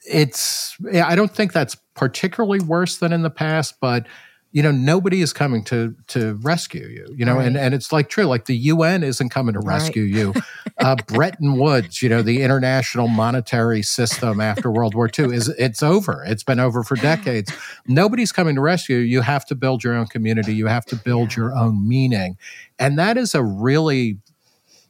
it's 0.06 0.76
yeah, 0.92 1.06
I 1.06 1.14
don't 1.14 1.30
think 1.30 1.52
that's 1.52 1.76
particularly 1.94 2.60
worse 2.60 2.98
than 2.98 3.12
in 3.12 3.22
the 3.22 3.30
past, 3.30 3.74
but 3.80 4.06
you 4.52 4.62
know 4.64 4.72
nobody 4.72 5.20
is 5.20 5.32
coming 5.32 5.62
to 5.62 5.94
to 6.08 6.34
rescue 6.42 6.84
you 6.88 7.06
you 7.16 7.24
know 7.24 7.38
and 7.38 7.54
Right. 7.54 7.62
and 7.62 7.72
it's 7.72 7.92
like 7.92 8.08
true 8.08 8.24
like 8.24 8.46
the 8.46 8.56
un 8.56 9.04
isn't 9.04 9.28
coming 9.28 9.52
to 9.54 9.60
Right. 9.60 9.74
rescue 9.76 10.02
you. 10.02 10.34
Uh, 10.82 10.96
bretton 10.96 11.58
woods 11.58 12.00
you 12.00 12.08
know 12.08 12.22
the 12.22 12.40
international 12.40 13.06
monetary 13.06 13.82
system 13.82 14.40
after 14.40 14.72
world 14.72 14.94
war 14.94 15.10
ii 15.18 15.26
is 15.26 15.48
it's 15.58 15.82
over. 15.82 16.24
It's 16.26 16.42
been 16.42 16.58
over 16.58 16.82
for 16.82 16.96
decades. 16.96 17.52
Nobody's 17.86 18.32
coming 18.32 18.54
to 18.54 18.62
rescue 18.62 18.96
you. 18.96 19.02
You 19.02 19.20
have 19.20 19.44
to 19.46 19.54
build 19.54 19.84
your 19.84 19.94
own 19.94 20.06
community. 20.06 20.54
You 20.54 20.68
have 20.68 20.86
to 20.86 20.96
build 20.96 21.36
your 21.36 21.54
own 21.54 21.86
meaning. 21.86 22.38
And 22.78 22.98
that 22.98 23.18
is 23.18 23.34
a 23.34 23.42
really 23.44 24.18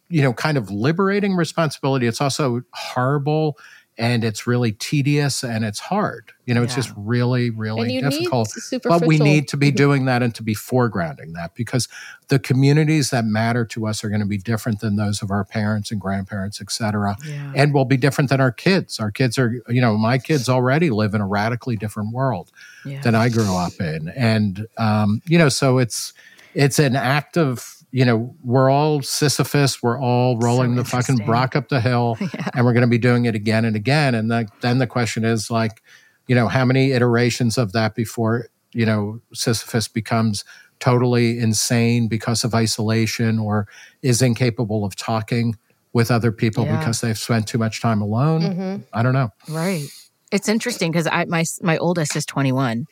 you 0.08 0.22
know 0.22 0.32
kind 0.32 0.56
of 0.56 0.70
liberating 0.70 1.34
responsibility. 1.34 2.06
It's 2.06 2.20
also 2.20 2.62
horrible 2.72 3.58
and 4.00 4.24
it's 4.24 4.46
really 4.46 4.72
tedious 4.72 5.44
and 5.44 5.64
it's 5.64 5.78
hard 5.78 6.32
you 6.46 6.54
know 6.54 6.62
it's 6.62 6.74
just 6.74 6.90
really 6.96 7.50
really 7.50 7.88
difficult 8.10 8.48
but 8.82 9.06
we 9.06 9.18
need 9.24 9.46
to 9.48 9.56
be 9.56 9.70
Mhm. 9.70 9.76
doing 9.76 10.04
that 10.06 10.22
and 10.22 10.34
to 10.34 10.42
be 10.42 10.54
foregrounding 10.54 11.34
that 11.34 11.54
because 11.54 11.86
the 12.28 12.38
communities 12.38 13.10
that 13.10 13.24
matter 13.26 13.64
to 13.66 13.86
us 13.86 14.02
are 14.02 14.08
going 14.08 14.22
to 14.22 14.26
be 14.26 14.38
different 14.38 14.80
than 14.80 14.96
those 14.96 15.20
of 15.22 15.30
our 15.30 15.44
parents 15.44 15.90
and 15.92 16.00
grandparents 16.00 16.60
et 16.60 16.72
cetera 16.72 17.16
Yeah. 17.24 17.52
and 17.54 17.74
will 17.74 17.84
be 17.84 17.98
different 17.98 18.30
than 18.30 18.40
our 18.40 18.52
kids 18.52 18.98
our 18.98 19.10
kids 19.10 19.38
are 19.38 19.62
you 19.68 19.80
know 19.80 19.96
my 19.98 20.16
kids 20.18 20.48
already 20.48 20.88
live 20.90 21.12
in 21.14 21.20
a 21.20 21.26
radically 21.26 21.76
different 21.76 22.12
world 22.12 22.50
yeah. 22.86 23.00
than 23.02 23.14
i 23.14 23.28
grew 23.28 23.54
up 23.54 23.74
in 23.80 24.08
and 24.16 24.66
um, 24.78 25.20
you 25.26 25.36
know 25.38 25.48
so 25.50 25.78
it's 25.78 26.12
it's 26.54 26.78
an 26.80 26.96
act 26.96 27.36
of 27.36 27.76
you 27.92 28.04
know, 28.04 28.34
we're 28.44 28.70
all 28.70 29.02
Sisyphus. 29.02 29.82
We're 29.82 30.00
all 30.00 30.38
rolling 30.38 30.76
So 30.76 30.82
the 30.82 30.88
fucking 30.88 31.26
rock 31.26 31.56
up 31.56 31.68
the 31.68 31.80
hill, 31.80 32.16
Yeah. 32.20 32.48
and 32.54 32.64
we're 32.64 32.72
going 32.72 32.82
to 32.82 32.88
be 32.88 32.98
doing 32.98 33.24
it 33.24 33.34
again 33.34 33.64
and 33.64 33.74
again. 33.76 34.14
And 34.14 34.30
the, 34.30 34.46
then 34.60 34.78
the 34.78 34.86
question 34.86 35.24
is 35.24 35.50
like, 35.50 35.82
you 36.28 36.34
know, 36.36 36.46
how 36.48 36.64
many 36.64 36.92
iterations 36.92 37.58
of 37.58 37.72
that 37.72 37.94
before 37.94 38.48
you 38.72 38.86
know 38.86 39.20
Sisyphus 39.34 39.88
becomes 39.88 40.44
totally 40.78 41.38
insane 41.40 42.06
because 42.06 42.44
of 42.44 42.54
isolation 42.54 43.38
or 43.38 43.66
is 44.02 44.22
incapable 44.22 44.84
of 44.84 44.94
talking 44.96 45.56
with 45.92 46.10
other 46.10 46.30
people 46.30 46.64
Yeah. 46.64 46.78
because 46.78 47.00
they've 47.00 47.18
spent 47.18 47.48
too 47.48 47.58
much 47.58 47.82
time 47.82 48.00
alone. 48.00 48.42
Mhm. 48.42 48.84
I 48.92 49.02
don't 49.02 49.12
know. 49.12 49.30
Right. 49.48 49.86
It's 50.30 50.48
interesting 50.48 50.92
because 50.92 51.08
I 51.08 51.24
my 51.24 51.44
my 51.62 51.76
oldest 51.78 52.14
is 52.14 52.24
21, 52.26 52.86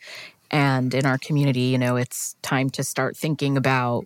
and 0.51 0.93
in 0.93 1.05
our 1.05 1.17
community, 1.17 1.61
you 1.71 1.77
know, 1.77 1.95
it's 1.95 2.35
time 2.41 2.69
to 2.71 2.83
start 2.83 3.15
thinking 3.15 3.55
about 3.55 4.05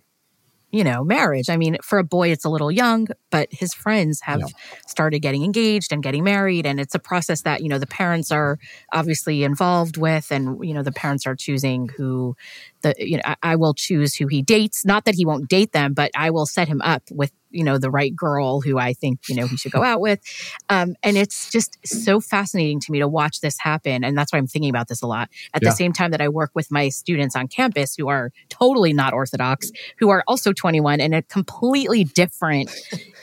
you 0.74 0.84
know 0.84 1.04
marriage. 1.04 1.48
I 1.48 1.56
mean, 1.56 1.76
for 1.82 1.98
a 1.98 2.04
boy, 2.04 2.30
it's 2.30 2.44
a 2.44 2.48
little 2.50 2.70
young, 2.70 3.06
but 3.30 3.48
his 3.52 3.72
friends 3.74 4.20
have 4.22 4.40
Yeah. 4.40 4.48
started 4.86 5.20
getting 5.20 5.44
engaged 5.44 5.92
and 5.92 6.02
getting 6.02 6.24
married, 6.24 6.66
and 6.66 6.80
it's 6.80 6.94
a 6.94 6.98
process 6.98 7.42
that 7.42 7.62
you 7.62 7.68
know 7.68 7.78
the 7.78 7.86
parents 7.86 8.32
are 8.32 8.58
obviously 8.92 9.44
involved 9.44 9.96
with, 9.96 10.30
and 10.30 10.58
you 10.66 10.74
know 10.74 10.82
the 10.82 10.92
parents 10.92 11.26
are 11.26 11.36
choosing 11.36 11.88
who 11.96 12.36
the 12.82 12.94
you 12.98 13.16
know 13.18 13.22
I, 13.24 13.36
I 13.52 13.56
will 13.56 13.74
choose 13.74 14.14
who 14.14 14.26
he 14.26 14.42
dates. 14.42 14.84
Not 14.84 15.04
that 15.04 15.14
he 15.14 15.24
won't 15.24 15.48
date 15.48 15.72
them, 15.72 15.94
but 15.94 16.10
I 16.16 16.30
will 16.30 16.46
set 16.46 16.68
him 16.68 16.80
up 16.82 17.02
with 17.10 17.30
you 17.54 17.64
know 17.64 17.78
the 17.78 17.90
right 17.90 18.14
girl 18.14 18.60
who 18.60 18.78
I 18.78 18.92
think 18.92 19.20
you 19.28 19.34
know 19.34 19.46
he 19.46 19.56
should 19.56 19.72
go 19.72 19.82
out 19.82 20.00
with. 20.00 20.20
Um, 20.68 20.94
and 21.02 21.16
it's 21.16 21.50
just 21.50 21.78
so 21.84 22.20
fascinating 22.20 22.80
to 22.80 22.92
me 22.92 22.98
to 22.98 23.08
watch 23.08 23.40
this 23.40 23.56
happen. 23.58 24.04
And 24.04 24.16
that's 24.18 24.32
why 24.32 24.38
I'm 24.38 24.46
thinking 24.46 24.70
about 24.70 24.88
this 24.88 25.02
a 25.02 25.06
lot. 25.06 25.28
At 25.54 25.62
Yeah. 25.62 25.70
the 25.70 25.76
same 25.76 25.92
time 25.92 26.10
that 26.10 26.20
I 26.20 26.28
work 26.28 26.50
with 26.54 26.70
my 26.70 26.88
students 26.88 27.36
on 27.36 27.48
campus 27.48 27.94
who 27.96 28.08
are 28.08 28.30
totally 28.48 28.92
not 28.92 29.12
Orthodox, 29.14 29.70
who 29.98 30.10
are 30.10 30.24
also 30.26 30.52
21 30.52 31.00
in 31.00 31.14
a 31.14 31.22
completely 31.22 32.04
different 32.04 32.70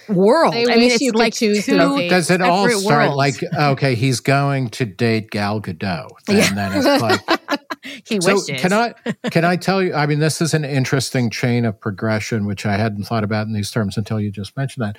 world. 0.08 0.54
They 0.54 0.64
I 0.64 0.76
mean, 0.78 0.92
it's 0.92 1.02
you 1.02 1.12
like 1.12 1.34
two 1.34 1.62
to. 1.62 2.08
Does 2.10 2.30
it 2.32 2.42
all 2.42 2.70
start 2.70 2.84
worlds. 3.16 3.18
like 3.18 3.44
okay, 3.54 3.96
he's 3.96 4.20
going 4.20 4.70
to 4.72 4.86
date 4.86 5.30
Gal 5.32 5.62
Gadot, 5.62 6.10
and 6.28 6.38
Yeah. 6.38 6.54
then 6.54 6.72
it's 6.76 7.02
like 7.02 7.22
he 8.06 8.20
so 8.22 8.36
wishes. 8.36 8.62
can 8.62 8.74
I 8.74 8.94
can 9.32 9.46
I 9.46 9.56
tell 9.56 9.82
you? 9.82 9.94
I 9.94 10.06
mean, 10.06 10.20
this 10.20 10.42
is 10.42 10.54
an 10.54 10.64
interesting 10.66 11.30
chain 11.30 11.66
of 11.66 11.80
progression, 11.80 12.46
which 12.46 12.66
I 12.66 12.78
hadn't 12.78 13.04
thought 13.04 13.24
about 13.24 13.48
in 13.48 13.54
these 13.54 13.72
terms 13.72 13.98
until 13.98 14.20
you 14.20 14.32
just 14.32 14.56
mentioned 14.56 14.86
that. 14.86 14.98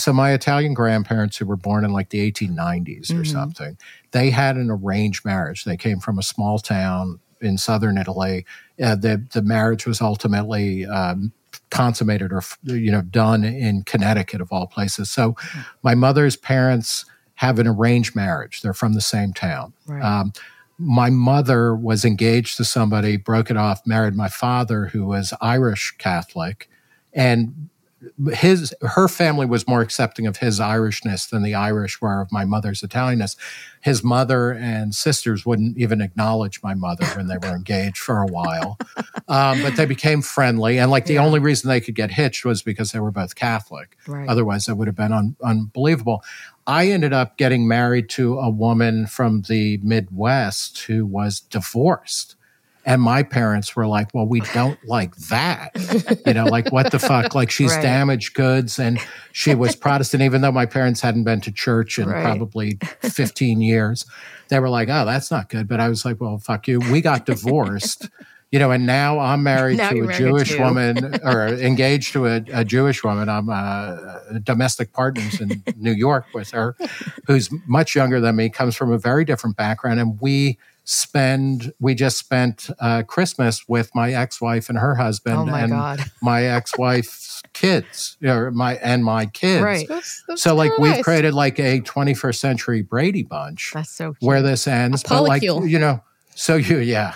So 0.00 0.12
my 0.12 0.32
Italian 0.32 0.74
grandparents, 0.74 1.36
who 1.36 1.46
were 1.46 1.56
born 1.56 1.84
in 1.84 1.92
like 1.92 2.10
the 2.10 2.20
1890s 2.20 3.10
or 3.10 3.22
Mhm. 3.22 3.26
something, 3.32 3.78
they 4.12 4.30
had 4.30 4.56
an 4.56 4.70
arranged 4.70 5.24
marriage. 5.24 5.64
They 5.64 5.76
came 5.76 5.98
from 6.00 6.18
a 6.18 6.22
small 6.22 6.58
town 6.58 7.20
in 7.40 7.58
southern 7.58 7.98
Italy. 7.98 8.46
Uh, 8.82 8.94
the 8.96 9.22
the 9.32 9.42
marriage 9.42 9.86
was 9.86 10.00
ultimately 10.00 10.86
um, 10.86 11.32
consummated 11.70 12.32
or 12.32 12.42
you 12.62 12.90
know 12.92 13.02
done 13.02 13.44
in 13.44 13.82
Connecticut 13.82 14.40
of 14.40 14.52
all 14.52 14.66
places. 14.66 15.10
So 15.10 15.36
my 15.82 15.94
mother's 15.94 16.36
parents 16.36 17.04
have 17.36 17.58
an 17.58 17.66
arranged 17.66 18.14
marriage. 18.14 18.62
They're 18.62 18.72
from 18.72 18.94
the 18.94 19.00
same 19.00 19.32
town. 19.32 19.72
Right. 19.86 20.02
Um, 20.02 20.32
my 20.78 21.10
mother 21.10 21.74
was 21.74 22.04
engaged 22.04 22.56
to 22.56 22.64
somebody, 22.64 23.16
broke 23.16 23.50
it 23.50 23.56
off, 23.56 23.80
married 23.86 24.14
my 24.14 24.28
father, 24.28 24.86
who 24.86 25.06
was 25.06 25.32
Irish 25.40 25.94
Catholic, 25.98 26.68
and 27.12 27.68
his 28.34 28.74
her 28.82 29.08
family 29.08 29.46
was 29.46 29.66
more 29.66 29.80
accepting 29.80 30.26
of 30.26 30.36
his 30.36 30.60
Irishness 30.60 31.30
than 31.30 31.42
the 31.42 31.54
Irish 31.54 32.02
were 32.02 32.20
of 32.20 32.30
my 32.30 32.44
mother's 32.44 32.82
Italianness. 32.82 33.34
His 33.80 34.04
mother 34.04 34.50
and 34.50 34.94
sisters 34.94 35.46
wouldn't 35.46 35.78
even 35.78 36.02
acknowledge 36.02 36.62
my 36.62 36.74
mother 36.74 37.06
when 37.16 37.28
they 37.28 37.38
were 37.38 37.54
engaged 37.56 37.96
for 37.96 38.20
a 38.20 38.26
while, 38.26 38.76
um, 39.28 39.62
but 39.62 39.76
they 39.76 39.86
became 39.86 40.20
friendly. 40.20 40.78
And 40.78 40.90
like 40.90 41.06
the 41.06 41.14
Yeah. 41.14 41.24
only 41.24 41.38
reason 41.40 41.70
they 41.70 41.80
could 41.80 41.94
get 41.94 42.10
hitched 42.10 42.44
was 42.44 42.62
because 42.62 42.92
they 42.92 43.00
were 43.00 43.10
both 43.10 43.36
Catholic. 43.36 43.96
right. 44.06 44.28
Otherwise, 44.28 44.66
that 44.66 44.74
would 44.74 44.86
have 44.88 44.96
been 44.96 45.12
un- 45.12 45.36
unbelievable. 45.42 46.22
I 46.66 46.88
ended 46.88 47.12
up 47.12 47.36
getting 47.36 47.68
married 47.68 48.08
to 48.10 48.38
a 48.38 48.48
woman 48.50 49.06
from 49.06 49.42
the 49.42 49.78
Midwest 49.82 50.78
who 50.84 51.04
was 51.04 51.40
divorced. 51.40 52.36
And 52.86 53.00
my 53.00 53.22
parents 53.22 53.74
were 53.74 53.86
like, 53.86 54.08
well, 54.12 54.26
we 54.26 54.40
don't 54.52 54.78
like 54.86 55.16
that. 55.30 55.70
You 56.26 56.34
know, 56.34 56.44
like, 56.44 56.70
what 56.70 56.90
the 56.92 56.98
fuck? 56.98 57.34
Like, 57.34 57.50
she's 57.50 57.72
Right. 57.72 57.82
damaged 57.82 58.34
goods 58.34 58.78
and 58.78 59.00
she 59.32 59.54
was 59.54 59.74
Protestant, 59.74 60.22
even 60.22 60.42
though 60.42 60.52
my 60.52 60.66
parents 60.66 61.00
hadn't 61.00 61.24
been 61.24 61.40
to 61.42 61.50
church 61.52 61.98
in 61.98 62.08
Right. 62.08 62.22
probably 62.22 62.78
15 63.00 63.62
years. 63.62 64.04
They 64.48 64.58
were 64.60 64.68
like, 64.68 64.90
oh, 64.90 65.06
that's 65.06 65.30
not 65.30 65.48
good. 65.48 65.66
But 65.66 65.80
I 65.80 65.88
was 65.88 66.04
like, 66.04 66.20
well, 66.20 66.36
fuck 66.36 66.68
you. 66.68 66.78
We 66.78 67.00
got 67.00 67.24
divorced. 67.24 68.10
You 68.54 68.60
know, 68.60 68.70
and 68.70 68.86
now 68.86 69.18
I'm 69.18 69.42
married 69.42 69.78
Now 69.78 69.90
to 69.90 69.98
a 69.98 70.02
married 70.04 70.16
Jewish 70.16 70.50
too. 70.52 70.60
woman 70.62 71.18
or 71.24 71.48
engaged 71.48 72.12
to 72.12 72.26
a, 72.28 72.40
a 72.52 72.64
Jewish 72.64 73.02
woman. 73.02 73.28
I'm 73.28 73.48
uh, 73.50 73.96
domestic 74.44 74.92
partners 74.92 75.40
in 75.40 75.64
New 75.76 75.90
York 75.90 76.26
with 76.32 76.52
her, 76.52 76.76
who's 77.26 77.50
much 77.66 77.96
younger 77.96 78.20
than 78.20 78.36
me, 78.36 78.48
comes 78.50 78.76
from 78.76 78.92
a 78.92 78.98
very 78.98 79.24
different 79.24 79.56
background. 79.56 79.98
And 79.98 80.20
we 80.20 80.56
spend, 80.84 81.72
we 81.80 81.96
just 81.96 82.16
spent 82.16 82.70
uh, 82.78 83.02
Christmas 83.02 83.66
with 83.66 83.90
my 83.92 84.12
ex 84.12 84.40
wife 84.40 84.68
and 84.68 84.78
her 84.78 84.94
husband 84.94 85.36
oh 85.36 85.46
my 85.46 85.60
and 85.62 85.72
God. 85.72 86.04
my 86.22 86.44
ex 86.44 86.78
wife's 86.78 87.42
kids, 87.54 88.16
or 88.22 88.52
my, 88.52 88.76
and 88.76 89.04
my 89.04 89.26
kids. 89.26 89.64
Right. 89.64 89.88
That's- 89.88 90.22
that's 90.28 90.42
So, 90.42 90.54
like, 90.54 90.78
we've 90.78 90.92
nice. 90.92 91.02
created 91.02 91.34
like 91.34 91.58
a 91.58 91.80
21st 91.80 92.36
century 92.36 92.82
Brady 92.82 93.24
bunch 93.24 93.72
That's 93.74 93.90
so 93.90 94.12
cute. 94.12 94.22
where 94.22 94.42
this 94.42 94.68
ends. 94.68 95.02
But 95.02 95.24
like 95.24 95.42
you 95.42 95.80
know, 95.80 96.04
so 96.36 96.54
you 96.54 96.78
yeah. 96.78 97.14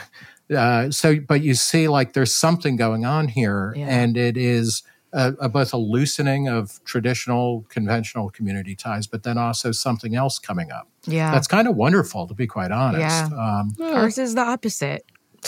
Uh, 0.54 0.90
so, 0.90 1.16
but 1.20 1.42
you 1.42 1.54
see, 1.54 1.88
like 1.88 2.12
there's 2.14 2.34
something 2.34 2.76
going 2.76 3.04
on 3.04 3.28
here, 3.28 3.74
Yeah. 3.76 3.86
and 3.88 4.16
it 4.16 4.36
is 4.36 4.82
a, 5.12 5.34
a, 5.40 5.48
both 5.48 5.72
a 5.72 5.76
loosening 5.78 6.48
of 6.48 6.82
traditional, 6.84 7.64
conventional 7.68 8.30
community 8.30 8.74
ties, 8.74 9.06
but 9.06 9.22
then 9.22 9.38
also 9.38 9.72
something 9.72 10.14
else 10.14 10.38
coming 10.38 10.70
up. 10.70 10.88
yeah. 11.06 11.30
That's 11.32 11.46
kind 11.48 11.68
of 11.68 11.76
wonderful, 11.76 12.26
to 12.26 12.34
be 12.34 12.46
quite 12.46 12.70
honest. 12.70 13.00
Yeah. 13.00 13.28
Um, 13.36 13.74
Ours 13.94 14.18
is 14.18 14.34
the 14.34 14.42
opposite. 14.42 15.04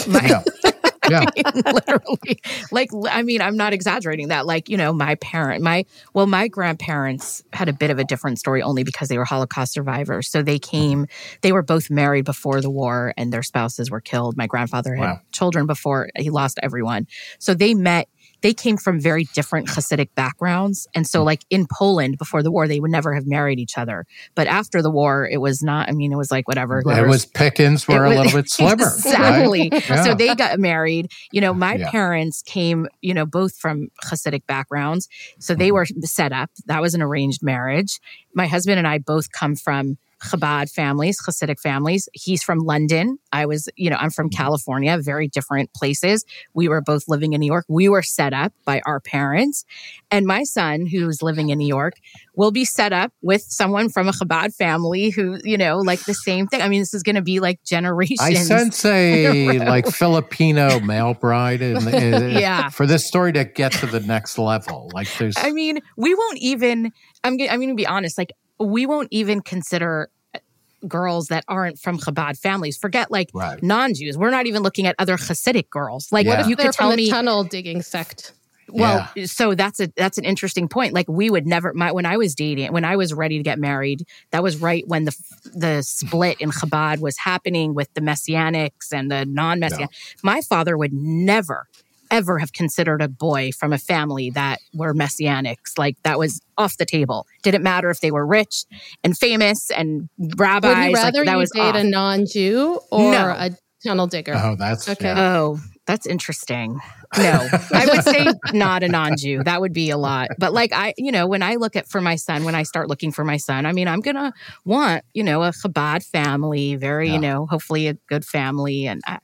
My- 0.07 0.21
yeah, 0.27 0.43
yeah, 1.11 1.25
literally 1.73 2.41
like 2.71 2.91
i 3.11 3.23
mean 3.23 3.41
i'm 3.41 3.57
not 3.57 3.73
exaggerating 3.73 4.29
that 4.29 4.47
like 4.47 4.69
you 4.69 4.77
know 4.77 4.93
my 4.93 5.15
parent 5.17 5.63
my 5.63 5.85
well 6.15 6.27
my 6.27 6.49
grandparents 6.49 7.43
had 7.53 7.69
a 7.69 7.73
bit 7.73 7.91
of 7.91 7.99
a 7.99 8.05
different 8.05 8.39
story 8.39 8.63
only 8.63 8.85
because 8.85 9.09
they 9.09 9.19
were 9.19 9.25
holocaust 9.25 9.73
survivors. 9.73 10.29
So 10.29 10.43
they 10.43 10.59
came 10.59 11.07
they 11.43 11.53
were 11.53 11.63
both 11.63 11.91
married 11.91 12.25
before 12.25 12.61
the 12.61 12.71
war 12.71 13.13
and 13.17 13.33
their 13.33 13.43
spouses 13.43 13.91
were 13.91 14.01
killed. 14.01 14.37
My 14.37 14.47
grandfather 14.47 14.95
had 14.95 15.01
Wow. 15.05 15.21
children 15.33 15.67
before 15.67 16.11
he 16.17 16.31
lost 16.31 16.59
everyone. 16.63 17.07
So 17.39 17.55
they 17.55 17.75
met 17.75 18.09
they 18.43 18.55
came 18.55 18.77
from 18.77 19.01
very 19.01 19.25
different 19.35 19.69
Hasidic 19.69 20.09
backgrounds. 20.15 20.87
And 20.95 21.07
so, 21.07 21.23
like 21.23 21.45
in 21.51 21.67
Poland 21.71 22.19
before 22.19 22.43
the 22.43 22.51
war, 22.51 22.67
they 22.67 22.81
would 22.81 22.91
never 22.91 23.15
have 23.15 23.27
married 23.27 23.59
each 23.59 23.77
other. 23.77 24.07
But 24.35 24.47
after 24.47 24.83
the 24.83 24.91
war, 24.91 25.29
it 25.31 25.39
was 25.41 25.63
not, 25.63 25.89
I 25.89 25.93
mean, 25.93 26.13
it 26.13 26.17
was 26.17 26.31
like 26.31 26.49
whatever. 26.49 26.81
it 26.81 27.07
was 27.09 27.27
Pickens 27.27 27.87
were 27.87 28.07
it 28.07 28.17
a 28.17 28.23
little 28.23 28.41
bit 28.41 28.51
slimmer. 28.51 28.87
Exactly. 28.87 29.69
right? 29.71 29.89
Yeah. 29.89 30.03
So 30.05 30.15
they 30.15 30.35
got 30.35 30.59
married. 30.59 31.11
You 31.33 31.41
know, 31.41 31.53
my 31.55 31.75
Yeah. 31.75 31.91
parents 31.91 32.43
came, 32.43 32.89
you 33.01 33.15
know, 33.15 33.27
both 33.27 33.57
from 33.57 33.89
Hasidic 34.05 34.47
backgrounds. 34.47 35.09
So 35.39 35.55
they 35.55 35.69
Mhm. 35.71 35.73
were 35.73 35.87
set 36.03 36.33
up. 36.33 36.51
That 36.67 36.81
was 36.81 36.95
an 36.95 37.03
arranged 37.03 37.43
marriage. 37.43 38.01
My 38.35 38.47
husband 38.47 38.79
and 38.79 38.87
I 38.89 38.99
both 38.99 39.31
come 39.33 39.57
from 39.57 39.99
Chabad 40.23 40.71
families, 40.71 41.19
Hasidic 41.21 41.59
families. 41.59 42.09
He's 42.13 42.43
from 42.43 42.59
London. 42.59 43.19
I 43.33 43.47
was, 43.47 43.69
you 43.77 43.91
know, 43.91 43.97
I'm 43.97 44.11
from 44.11 44.29
mm-hmm. 44.29 44.37
California, 44.37 44.99
very 44.99 45.29
different 45.29 45.73
places. 45.73 46.25
We 46.53 46.69
were 46.69 46.81
both 46.81 47.09
living 47.09 47.33
in 47.33 47.41
New 47.41 47.47
York. 47.47 47.65
We 47.69 47.89
were 47.89 48.03
set 48.03 48.33
up 48.33 48.53
by 48.65 48.83
our 48.85 49.01
parents. 49.01 49.65
And 50.11 50.27
my 50.27 50.45
son, 50.45 50.87
who's 50.87 51.23
living 51.23 51.51
in 51.51 51.59
New 51.59 51.67
York, 51.67 51.95
will 52.35 52.51
be 52.51 52.65
set 52.65 52.93
up 52.93 53.13
with 53.23 53.43
someone 53.43 53.89
from 53.89 54.09
a 54.09 54.13
Chabad 54.13 54.55
family 54.55 55.11
who, 55.11 55.39
you 55.45 55.57
know, 55.57 55.79
like 55.79 56.05
the 56.05 56.15
same 56.15 56.47
thing. 56.47 56.61
I 56.61 56.69
mean, 56.69 56.81
this 56.81 56.95
is 56.95 57.03
going 57.03 57.17
to 57.17 57.23
be 57.23 57.41
like 57.41 57.63
generations. 57.65 58.21
I 58.21 58.35
sense 58.35 58.85
a 58.85 59.59
like 59.67 59.87
Filipino 59.87 60.81
male 60.81 61.15
bride 61.15 61.63
in, 61.63 61.87
in, 61.89 62.31
Yeah. 62.31 62.69
for 62.69 62.87
this 62.87 63.07
story 63.07 63.33
to 63.33 63.45
get 63.45 63.73
to 63.73 63.87
the 63.87 64.01
next 64.01 64.39
level. 64.39 64.91
Like 64.93 65.09
there's 65.19 65.37
I 65.39 65.53
mean, 65.53 65.81
we 65.97 66.15
won't 66.15 66.39
even. 66.39 66.93
I'm. 67.23 67.35
I'm 67.35 67.59
going 67.59 67.69
to 67.69 67.75
be 67.75 67.87
honest. 67.87 68.17
Like, 68.17 68.33
we 68.61 68.87
won't 68.87 69.09
even 69.11 69.41
consider 69.41 70.11
uh, 70.35 70.39
girls 70.87 71.27
that 71.29 71.45
aren't 71.49 71.79
from 71.79 71.99
Chabad 71.99 72.39
families. 72.39 72.77
Forget 72.77 73.11
like 73.11 73.31
right. 73.35 73.63
non-Jews. 73.63 74.17
We're 74.19 74.31
not 74.31 74.47
even 74.47 74.63
looking 74.63 74.87
at 74.87 74.95
other 74.99 75.17
Hasidic 75.17 75.71
girls. 75.71 76.13
Like, 76.13 76.27
Yeah. 76.27 76.41
if 76.43 76.47
you 76.47 76.57
They're 76.57 76.67
could 76.67 76.75
from 76.77 76.83
tell 76.85 76.91
the 76.91 76.97
me, 76.97 77.11
tunnel 77.11 77.45
digging 77.45 77.83
sect. 77.83 78.33
well, 78.73 79.09
so 79.25 79.55
that's 79.57 79.81
a 79.81 79.89
that's 79.97 80.17
an 80.17 80.25
interesting 80.25 80.69
point. 80.69 80.95
Like, 80.95 81.09
we 81.09 81.29
would 81.29 81.45
never. 81.45 81.73
My 81.75 81.91
when 81.91 82.07
I 82.07 82.17
was 82.17 82.37
dating, 82.37 82.73
when 82.73 82.85
I 82.85 82.95
was 82.95 83.13
ready 83.13 83.37
to 83.37 83.43
get 83.43 83.59
married, 83.59 84.07
that 84.31 84.45
was 84.45 84.59
right 84.61 84.87
when 84.87 85.07
the 85.07 85.17
the 85.55 85.83
split 85.83 86.41
in 86.41 86.53
Chabad 86.53 87.01
was 87.01 87.17
happening 87.19 87.75
with 87.75 87.93
the 87.95 88.01
Messianics 88.01 88.93
and 88.93 89.11
the 89.11 89.25
non-Messianic. 89.27 89.91
My 90.23 90.41
father 90.43 90.79
would 90.79 90.93
never 90.93 91.67
ever 92.11 92.39
have 92.39 92.53
considered 92.53 93.01
a 93.03 93.09
boy 93.09 93.51
from 93.59 93.73
a 93.73 93.79
family 93.79 94.31
that 94.31 94.59
were 94.75 94.95
messianics. 94.95 95.79
Like 95.79 95.97
that 96.03 96.19
was 96.19 96.41
off 96.59 96.77
the 96.77 96.87
table. 96.87 97.27
Didn't 97.43 97.63
matter 97.63 97.91
if 97.91 98.01
they 98.01 98.11
were 98.11 98.27
rich 98.27 98.65
and 99.05 99.17
famous 99.17 99.71
and 99.71 100.09
rabbis. 100.37 100.77
Would 100.77 100.85
you 100.87 100.93
like, 100.93 101.05
rather 101.05 101.25
that 101.25 101.33
you 101.33 101.39
was 101.39 101.51
date 101.51 101.61
off. 101.61 101.75
a 101.77 101.85
non-Jew 101.85 102.81
or 102.91 103.13
No. 103.13 103.29
a 103.31 103.51
tunnel 103.85 104.07
digger? 104.07 104.35
Oh, 104.37 104.57
that's 104.57 104.89
Okay. 104.89 105.07
yeah. 105.07 105.33
Oh, 105.39 105.59
That's 105.87 106.07
interesting. 106.07 106.79
No, 107.19 107.49
I 107.75 107.87
would 107.87 108.05
say 108.05 108.27
not 108.53 108.85
a 108.85 108.89
non 108.89 109.17
Jew. 109.17 109.43
That 109.43 109.61
would 109.61 109.73
be 109.73 109.91
a 109.91 109.97
lot. 109.97 110.29
But 110.39 110.53
like, 110.53 110.73
I, 110.73 110.95
you 110.97 111.11
know, 111.11 111.27
when 111.27 111.43
I 111.43 111.57
look 111.57 111.75
at 111.75 111.89
for 111.89 112.01
my 112.01 112.15
son, 112.15 112.45
when 112.45 112.55
I 112.55 112.63
start 112.63 112.89
looking 112.89 113.11
for 113.11 113.25
my 113.25 113.37
son, 113.39 113.67
I 113.67 113.73
mean, 113.73 113.89
I'm 113.89 113.99
going 114.01 114.15
to 114.15 114.33
want, 114.65 115.03
you 115.15 115.25
know, 115.25 115.43
a 115.43 115.51
Chabad 115.51 116.05
family, 116.07 116.77
very, 116.77 117.09
Yeah. 117.09 117.15
you 117.15 117.19
know, 117.21 117.47
hopefully 117.47 117.89
a 117.89 117.95
good 118.09 118.25
family. 118.25 118.87
And, 118.87 119.01
I, 119.07 119.19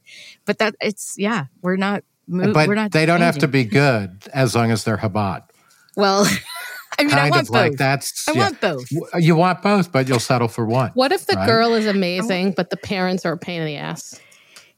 but 0.46 0.58
that 0.58 0.74
it's, 0.80 1.14
yeah, 1.16 1.44
we're 1.62 1.76
not, 1.76 2.02
mo- 2.26 2.52
but 2.52 2.68
we're 2.68 2.74
not, 2.74 2.92
they 2.92 3.06
don't 3.06 3.20
have 3.20 3.38
to 3.38 3.48
be 3.48 3.64
good 3.64 4.22
as 4.32 4.54
long 4.54 4.70
as 4.70 4.84
they're 4.84 4.96
Chabad. 4.98 5.42
Well, 5.96 6.26
I 6.98 7.04
mean, 7.04 7.14
I 7.14 7.28
want 7.30 7.42
of 7.42 7.48
both. 7.48 7.54
like 7.56 7.72
that's 7.76 8.26
I 8.28 8.32
yeah. 8.32 8.38
want 8.38 8.60
both. 8.60 8.86
You 9.18 9.36
want 9.36 9.62
both, 9.62 9.92
but 9.92 10.08
you'll 10.08 10.18
settle 10.20 10.48
for 10.48 10.64
one. 10.64 10.90
What 10.94 11.12
if 11.12 11.26
the 11.26 11.34
Right. 11.36 11.46
girl 11.46 11.74
is 11.74 11.86
amazing, 11.86 12.52
but 12.56 12.70
the 12.70 12.76
parents 12.76 13.24
are 13.26 13.32
a 13.32 13.38
pain 13.38 13.60
in 13.60 13.66
the 13.66 13.76
ass? 13.76 14.18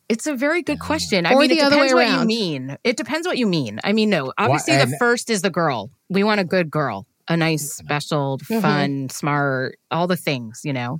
It's 0.08 0.26
a 0.26 0.34
very 0.34 0.62
good 0.62 0.80
question. 0.80 1.26
I 1.26 1.34
Or 1.34 1.40
mean, 1.40 1.50
the 1.50 1.58
it 1.58 1.62
other 1.64 1.76
depends 1.76 1.94
way 1.94 2.06
what 2.06 2.20
you 2.20 2.26
mean. 2.26 2.78
It 2.82 2.96
depends 2.96 3.26
what 3.26 3.36
you 3.36 3.46
mean. 3.46 3.78
I 3.84 3.92
mean, 3.92 4.08
no, 4.10 4.32
obviously 4.38 4.74
the 4.76 4.82
and- 4.84 4.98
first 4.98 5.28
is 5.30 5.42
the 5.42 5.50
girl. 5.50 5.90
We 6.08 6.24
want 6.24 6.40
a 6.40 6.44
good 6.44 6.70
girl, 6.70 7.06
a 7.28 7.36
nice, 7.36 7.72
special, 7.74 8.38
Mhm. 8.38 8.62
fun, 8.62 9.08
smart, 9.10 9.78
all 9.90 10.06
the 10.06 10.16
things, 10.16 10.62
you 10.64 10.72
know. 10.72 10.98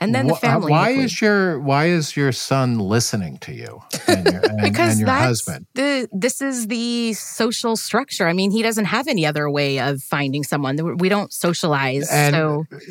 And 0.00 0.14
then 0.14 0.26
the 0.26 0.34
uh, 0.34 0.38
family. 0.38 0.70
Why 0.70 0.90
is 0.90 1.20
your 1.20 1.60
Why 1.60 1.86
is 1.86 2.16
your 2.16 2.32
son 2.32 2.78
listening 2.78 3.38
to 3.38 3.52
you 3.54 3.82
and 4.08 4.26
your, 4.26 4.42
and, 4.44 4.62
because 4.62 4.92
and 4.92 5.00
your 5.00 5.06
that's 5.06 5.24
husband? 5.24 5.66
the 5.74 6.08
this 6.12 6.40
is 6.40 6.66
the 6.66 7.12
social 7.12 7.76
structure. 7.76 8.26
I 8.26 8.32
mean, 8.32 8.50
he 8.50 8.62
doesn't 8.62 8.86
have 8.86 9.06
any 9.06 9.24
other 9.24 9.48
way 9.48 9.78
of 9.78 10.02
finding 10.02 10.42
someone. 10.42 10.98
We 10.98 11.08
don't 11.08 11.32
socialize, 11.32 12.10
And, 12.10 12.34
so 12.34 12.64
it's 12.70 12.86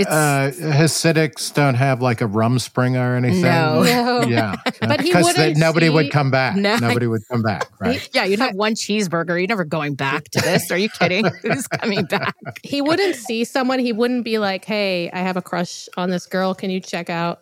Uh, 0.00 0.50
Hasidics 0.50 1.52
don't 1.54 1.74
have 1.74 2.02
like 2.02 2.20
a 2.20 2.24
Rumspringa 2.26 2.98
or 2.98 3.16
anything. 3.16 3.42
No. 3.42 3.82
No. 3.82 4.22
Yeah, 4.22 4.56
But 4.80 4.98
because 5.02 5.34
they- 5.34 5.48
wouldn't 5.48 5.58
nobody 5.58 5.88
would 5.88 6.10
come 6.10 6.30
back. 6.30 6.56
No. 6.56 6.76
Nobody 6.78 7.06
would 7.06 7.22
come 7.30 7.42
back. 7.42 7.68
Right. 7.80 8.08
yeah. 8.12 8.24
You'd 8.24 8.40
have 8.40 8.54
one 8.54 8.74
cheeseburger. 8.74 9.38
You're 9.38 9.46
never 9.46 9.64
going 9.64 9.94
back 9.94 10.24
to 10.30 10.40
this. 10.40 10.70
Are 10.70 10.78
you 10.78 10.88
kidding? 10.88 11.24
Who's 11.42 11.66
coming 11.68 12.04
back? 12.04 12.34
He 12.62 12.80
wouldn't 12.82 13.16
see 13.16 13.44
someone. 13.44 13.78
He 13.78 13.92
wouldn't 13.92 14.24
be 14.24 14.38
like, 14.38 14.64
"Hey, 14.64 15.10
I 15.12 15.18
have 15.20 15.36
a 15.36 15.42
crush 15.42 15.88
on 15.96 16.10
this 16.10 16.26
girl. 16.26 16.54
Can 16.54 16.70
you 16.70 16.80
check 16.80 17.08
out?" 17.10 17.40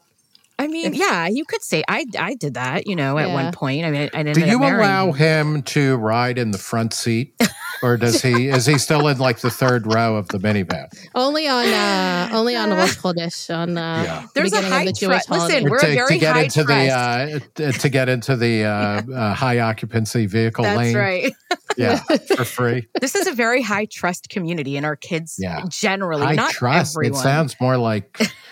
I 0.56 0.68
mean, 0.68 0.94
yeah, 0.94 1.26
you 1.26 1.44
could 1.44 1.62
say 1.62 1.82
I 1.88 2.06
I 2.16 2.34
did 2.34 2.54
that, 2.54 2.86
you 2.86 2.94
know, 2.94 3.18
at 3.18 3.26
Yeah. 3.28 3.34
one 3.34 3.52
point. 3.52 3.84
I 3.84 3.90
mean, 3.90 4.08
I 4.14 4.22
didn't. 4.22 4.34
Do 4.40 4.46
you 4.48 4.58
allow 4.58 5.10
him 5.10 5.62
to 5.62 5.96
ride 5.96 6.38
in 6.38 6.52
the 6.52 6.58
front 6.58 6.94
seat, 6.94 7.34
or 7.84 7.96
does 7.96 8.22
he? 8.22 8.48
is 8.48 8.66
he 8.66 8.78
still 8.78 9.06
in 9.08 9.18
like 9.18 9.40
the 9.40 9.50
third 9.50 9.92
row 9.92 10.16
of 10.16 10.28
the 10.28 10.38
minivan? 10.38 10.86
Only 11.14 11.46
on 11.48 11.66
uh 11.66 12.30
only 12.32 12.56
on 12.56 12.70
Rosh 12.70 12.96
Chodesh 12.98 13.54
on 13.54 13.76
uh, 13.76 14.02
Yeah. 14.04 14.20
the 14.22 14.28
There's 14.34 14.52
a 14.52 14.56
beginning 14.56 14.72
high 14.72 14.80
of 14.82 14.86
the 14.86 14.92
Jewish 14.92 15.24
trust- 15.26 15.30
listen. 15.30 15.64
We're 15.70 15.76
a 15.76 15.80
to, 15.80 15.94
very 15.94 16.08
to 16.14 16.18
get 16.18 16.32
high 16.34 16.42
into 16.42 16.64
the 16.64 16.88
uh, 16.90 17.72
to 17.72 17.88
get 17.88 18.08
into 18.08 18.36
the 18.36 18.64
uh, 18.64 18.68
uh, 19.12 19.34
high 19.34 19.58
occupancy 19.60 20.26
vehicle 20.26 20.64
That's 20.64 20.78
lane, 20.78 20.96
right. 20.96 21.32
yeah, 21.76 21.98
for 22.36 22.44
free. 22.44 22.88
This 23.00 23.14
is 23.14 23.26
a 23.26 23.32
very 23.32 23.62
high 23.62 23.84
trust 23.86 24.28
community, 24.30 24.76
and 24.76 24.86
our 24.86 24.96
kids 24.96 25.36
Yeah. 25.38 25.62
generally, 25.68 26.22
I 26.24 26.34
not 26.34 26.50
trust. 26.52 26.96
everyone. 26.96 27.18
It 27.20 27.22
sounds 27.22 27.56
more 27.60 27.76
like 27.76 28.18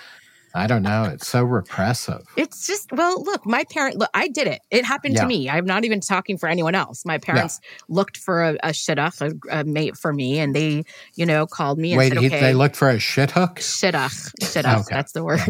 I 0.54 0.66
don't 0.66 0.82
know. 0.82 1.04
It's 1.04 1.26
so 1.28 1.42
repressive. 1.44 2.22
It's 2.36 2.66
just 2.66 2.92
well, 2.92 3.22
look, 3.22 3.46
my 3.46 3.64
parent. 3.70 3.96
Look, 3.96 4.10
I 4.12 4.28
did 4.28 4.46
it. 4.46 4.60
It 4.70 4.84
happened 4.84 5.14
Yeah. 5.14 5.22
to 5.22 5.26
me. 5.26 5.48
I'm 5.48 5.64
not 5.64 5.84
even 5.84 6.00
talking 6.00 6.36
for 6.36 6.48
anyone 6.48 6.74
else. 6.74 7.04
My 7.04 7.18
parents 7.18 7.60
looked 7.88 8.16
for 8.18 8.42
a, 8.42 8.54
a 8.62 8.68
shidduch, 8.68 9.20
a, 9.50 9.60
a 9.60 9.64
mate 9.64 9.96
for 9.96 10.12
me, 10.12 10.38
and 10.38 10.54
they, 10.54 10.84
you 11.14 11.24
know, 11.26 11.46
called 11.46 11.78
me 11.78 11.92
and 11.92 11.98
Wait, 11.98 12.12
said, 12.12 12.18
he, 12.18 12.26
"Okay." 12.26 12.40
they 12.40 12.54
looked 12.54 12.76
for 12.76 12.88
a 12.90 12.94
hook. 12.98 13.00
Shidduch, 13.00 14.34
shidduch. 14.42 14.80
Okay. 14.80 14.94
That's 14.94 15.12
the 15.12 15.24
word. 15.24 15.40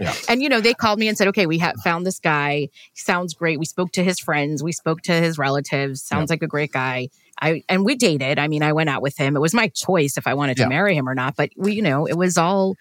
Yeah. 0.00 0.12
And 0.28 0.42
you 0.42 0.48
know, 0.48 0.60
they 0.60 0.74
called 0.74 0.98
me 0.98 1.06
and 1.06 1.16
said, 1.16 1.28
"Okay, 1.28 1.46
we 1.46 1.58
have 1.58 1.76
found 1.84 2.04
this 2.04 2.18
guy. 2.18 2.68
He 2.72 3.00
sounds 3.00 3.32
great. 3.34 3.58
We 3.60 3.66
spoke 3.66 3.92
to 3.92 4.02
his 4.02 4.18
friends. 4.18 4.62
We 4.62 4.72
spoke 4.72 5.02
to 5.02 5.12
his 5.12 5.38
relatives. 5.38 6.02
Sounds 6.02 6.30
like 6.30 6.42
a 6.42 6.48
great 6.48 6.72
guy." 6.72 7.08
I 7.40 7.62
and 7.68 7.84
we 7.84 7.96
dated. 7.96 8.38
I 8.38 8.48
mean, 8.48 8.62
I 8.62 8.72
went 8.72 8.88
out 8.90 9.02
with 9.02 9.16
him. 9.16 9.36
It 9.36 9.40
was 9.40 9.54
my 9.54 9.68
choice 9.68 10.16
if 10.16 10.26
I 10.26 10.34
wanted 10.34 10.56
to 10.58 10.62
Yeah. 10.62 10.68
marry 10.68 10.96
him 10.96 11.08
or 11.08 11.14
not. 11.14 11.36
But 11.36 11.50
we, 11.56 11.74
you 11.74 11.82
know, 11.82 12.06
it 12.06 12.16
was 12.16 12.36
all, 12.38 12.76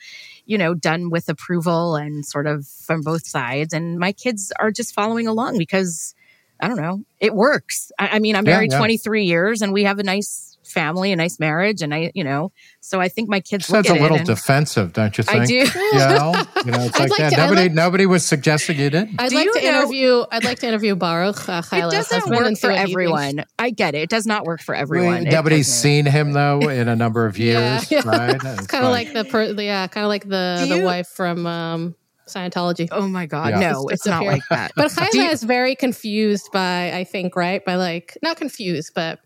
you 0.46 0.58
know, 0.58 0.74
done 0.74 1.10
with 1.10 1.30
approval 1.30 1.96
and 1.96 2.26
sort 2.26 2.48
of 2.48 2.68
from 2.68 3.02
both 3.02 3.26
sides. 3.26 3.74
And 3.74 3.98
my 4.00 4.12
kids 4.12 4.52
are 4.60 4.72
just 4.72 4.94
following 4.94 5.28
along 5.28 5.58
because 5.58 6.14
I 6.60 6.68
don't 6.68 6.78
know, 6.78 7.04
it 7.20 7.34
works. 7.34 7.92
I, 8.00 8.10
I 8.14 8.20
mean, 8.20 8.36
I'm 8.36 8.46
Yeah, 8.46 8.56
married 8.56 8.72
yeah. 8.72 8.78
23 8.78 9.26
years, 9.26 9.62
and 9.62 9.74
we 9.74 9.84
have 9.86 10.00
a 10.00 10.04
nice 10.04 10.53
family, 10.74 11.12
a 11.12 11.16
nice 11.16 11.40
marriage, 11.40 11.82
and 11.82 11.94
I, 11.94 12.12
you 12.14 12.24
know, 12.24 12.52
so 12.82 13.00
I 13.00 13.08
think 13.08 13.30
my 13.30 13.40
kids 13.40 13.70
look 13.70 13.86
Sounds 13.86 13.98
a 13.98 14.02
little 14.02 14.18
it. 14.18 14.22
and- 14.22 14.28
defensive, 14.28 14.92
don't 14.94 15.18
you 15.18 15.24
think? 15.24 15.42
I 15.44 15.46
do. 15.46 15.54
You 15.94 16.00
know, 16.00 16.44
you 16.66 16.72
know, 16.72 16.84
it's 16.86 17.00
like, 17.00 17.10
like 17.12 17.20
yeah, 17.20 17.30
to- 17.30 17.38
nobody, 17.38 17.62
like- 17.64 17.72
nobody 17.74 18.06
was 18.06 18.26
suggesting 18.26 18.80
you 18.80 18.90
did. 18.90 19.10
I'd 19.20 19.30
Do 19.30 19.36
like 19.36 19.52
to 19.54 19.62
know- 19.62 19.68
interview. 19.80 20.24
I'd 20.32 20.44
like 20.44 20.60
to 20.60 20.68
interview 20.68 20.96
Baruch 20.96 21.48
uh, 21.48 21.62
It 21.72 21.92
doesn't 21.92 22.30
work 22.30 22.58
for 22.58 22.70
what 22.72 22.78
he 22.88 22.92
everyone. 22.92 23.46
I 23.60 23.70
get 23.70 23.96
it. 23.96 24.02
It 24.04 24.10
does 24.10 24.26
not 24.26 24.46
work 24.46 24.62
for 24.62 24.74
everyone. 24.76 25.22
We- 25.22 25.28
It 25.28 25.32
nobody's 25.32 25.72
seen 25.72 26.06
him 26.06 26.34
though 26.34 26.60
in 26.70 26.88
a 26.90 26.96
number 26.96 27.26
of 27.26 27.38
years, 27.38 27.90
yeah. 27.92 28.02
right? 28.06 28.36
It's 28.44 28.68
kind 28.68 28.84
of 28.84 28.92
like 28.92 29.14
the 29.14 29.24
per, 29.26 29.54
the, 29.54 29.64
yeah, 29.64 29.88
kind 29.88 30.04
of 30.06 30.10
like 30.10 30.28
the 30.28 30.58
Do 30.64 30.70
the 30.70 30.78
you- 30.80 30.84
wife 30.84 31.08
from 31.08 31.46
um, 31.46 31.96
Scientology. 32.28 32.88
Oh 32.92 33.08
my 33.08 33.26
god, 33.26 33.50
Yeah. 33.52 33.72
no, 33.74 33.84
It's 33.90 34.02
it's, 34.02 34.06
not 34.08 34.24
like 34.26 34.42
that. 34.50 34.72
But 34.76 34.90
Do 34.90 35.02
ChayaLeah 35.02 35.14
you- 35.14 35.30
is 35.30 35.44
very 35.44 35.76
confused 35.76 36.50
by, 36.54 36.92
I 36.94 37.04
think, 37.04 37.36
right? 37.36 37.64
By 37.64 37.76
like, 37.76 38.18
not 38.24 38.38
confused, 38.38 38.92
but 38.96 39.20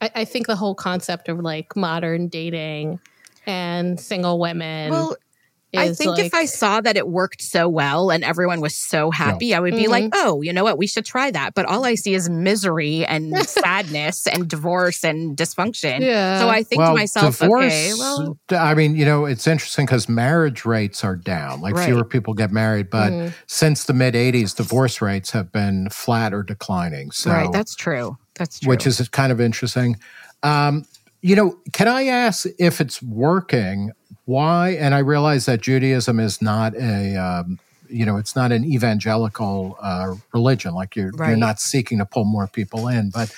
I, 0.00 0.10
I 0.14 0.24
think 0.24 0.46
the 0.46 0.56
whole 0.56 0.74
concept 0.74 1.28
of 1.28 1.38
like 1.40 1.76
modern 1.76 2.28
dating 2.28 3.00
and 3.46 3.98
single 4.00 4.38
women. 4.38 4.90
well, 4.90 5.16
is 5.72 5.90
I 5.90 5.92
think 6.04 6.18
like, 6.18 6.26
if 6.26 6.34
I 6.34 6.44
saw 6.44 6.80
that 6.82 6.96
it 6.96 7.08
worked 7.08 7.42
so 7.42 7.68
well 7.68 8.12
and 8.12 8.22
everyone 8.22 8.60
was 8.60 8.76
so 8.76 9.10
happy, 9.10 9.52
I 9.54 9.58
would 9.58 9.74
be 9.74 9.86
Mhm. 9.86 9.90
like, 9.90 10.04
oh, 10.12 10.40
you 10.40 10.52
know 10.52 10.62
what? 10.62 10.78
We 10.78 10.86
should 10.86 11.04
try 11.04 11.32
that. 11.32 11.54
But 11.54 11.66
all 11.66 11.84
I 11.84 11.96
see 11.96 12.14
is 12.14 12.30
misery 12.30 13.04
and 13.04 13.36
sadness 13.48 14.28
and 14.28 14.46
divorce 14.48 15.02
and 15.02 15.36
dysfunction. 15.36 16.02
Yeah. 16.02 16.38
So 16.38 16.48
I 16.48 16.62
think 16.62 16.78
well, 16.78 16.92
to 16.92 16.94
myself, 16.94 17.40
divorce, 17.40 17.64
okay, 17.64 17.94
well, 17.94 18.38
I 18.52 18.74
mean, 18.74 18.94
you 18.94 19.04
know, 19.04 19.24
it's 19.24 19.48
interesting 19.48 19.84
because 19.84 20.08
marriage 20.08 20.64
rates 20.64 21.02
are 21.02 21.16
down. 21.16 21.60
Like 21.60 21.74
Right. 21.74 21.86
fewer 21.86 22.04
people 22.04 22.34
get 22.34 22.52
married, 22.52 22.88
but 22.88 23.12
Mhm. 23.12 23.34
since 23.48 23.82
the 23.84 23.94
mid 23.94 24.14
'80s, 24.14 24.54
divorce 24.54 25.02
rates 25.02 25.32
have 25.32 25.50
been 25.50 25.88
flat 25.90 26.32
or 26.32 26.44
declining. 26.44 27.10
So, 27.10 27.30
right, 27.32 27.50
that's 27.52 27.74
true. 27.74 28.16
That's 28.34 28.60
true. 28.60 28.70
which 28.70 28.86
is 28.86 29.08
kind 29.08 29.32
of 29.32 29.40
interesting. 29.40 29.98
Um, 30.42 30.84
you 31.22 31.36
know, 31.36 31.58
can 31.72 31.88
I 31.88 32.04
ask 32.04 32.46
if 32.58 32.80
it's 32.80 33.02
working? 33.02 33.92
Why? 34.26 34.70
And 34.70 34.94
I 34.94 34.98
realize 34.98 35.46
that 35.46 35.62
Judaism 35.62 36.20
is 36.20 36.42
not 36.42 36.74
a, 36.76 37.16
um, 37.16 37.58
you 37.88 38.04
know, 38.04 38.16
it's 38.16 38.36
not 38.36 38.52
an 38.52 38.64
evangelical 38.64 39.76
uh, 39.80 40.14
religion. 40.32 40.74
Like 40.74 40.96
you're 40.96 41.12
you're 41.16 41.36
not 41.36 41.60
seeking 41.60 41.98
to 41.98 42.04
pull 42.06 42.24
more 42.24 42.46
people 42.46 42.88
in, 42.88 43.10
but 43.10 43.34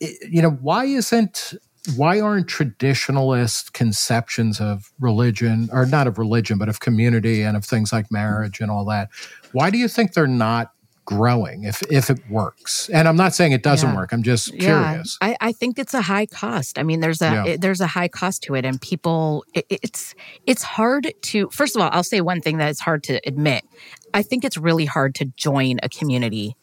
you 0.00 0.40
know, 0.42 0.50
why 0.50 0.84
isn't 0.84 1.54
why 1.96 2.20
aren't 2.20 2.46
traditionalist 2.46 3.72
conceptions 3.72 4.60
of 4.60 4.92
religion, 5.00 5.68
or 5.72 5.84
not 5.84 6.06
of 6.06 6.16
religion, 6.16 6.56
but 6.56 6.68
of 6.68 6.80
community 6.80 7.42
and 7.42 7.56
of 7.56 7.64
things 7.64 7.92
like 7.92 8.10
marriage 8.10 8.60
and 8.60 8.70
all 8.70 8.84
that? 8.84 9.08
Why 9.52 9.70
do 9.70 9.78
you 9.78 9.88
think 9.88 10.12
they're 10.14 10.26
not 10.26 10.72
growing 11.04 11.64
if 11.64 11.82
if 11.90 12.10
it 12.10 12.18
works? 12.30 12.88
And 12.90 13.08
I'm 13.08 13.16
not 13.16 13.34
saying 13.34 13.52
it 13.52 13.62
doesn't 13.62 13.88
Yeah. 13.90 13.96
work. 13.96 14.12
I'm 14.12 14.22
just 14.22 14.56
curious. 14.58 15.18
I, 15.20 15.36
I 15.40 15.52
think 15.52 15.78
it's 15.78 15.94
a 15.94 16.02
high 16.02 16.26
cost. 16.26 16.78
I 16.78 16.82
mean, 16.82 17.00
there's 17.00 17.20
a 17.22 17.24
Yeah. 17.30 17.44
it- 17.46 17.60
there's 17.60 17.80
a 17.80 17.86
high 17.88 18.08
cost 18.08 18.42
to 18.44 18.54
it, 18.54 18.64
and 18.64 18.80
people 18.80 19.44
it, 19.54 19.66
it's 19.70 20.14
it's 20.46 20.62
hard 20.62 21.12
to. 21.22 21.48
First 21.50 21.76
of 21.76 21.82
all, 21.82 21.90
I'll 21.92 22.04
say 22.04 22.20
one 22.20 22.40
thing 22.40 22.58
that 22.58 22.70
is 22.70 22.80
hard 22.80 23.02
to 23.04 23.20
admit. 23.26 23.64
I 24.14 24.22
think 24.22 24.44
it's 24.44 24.56
really 24.56 24.84
hard 24.86 25.14
to 25.16 25.24
join 25.36 25.78
a 25.82 25.88
community 25.88 26.56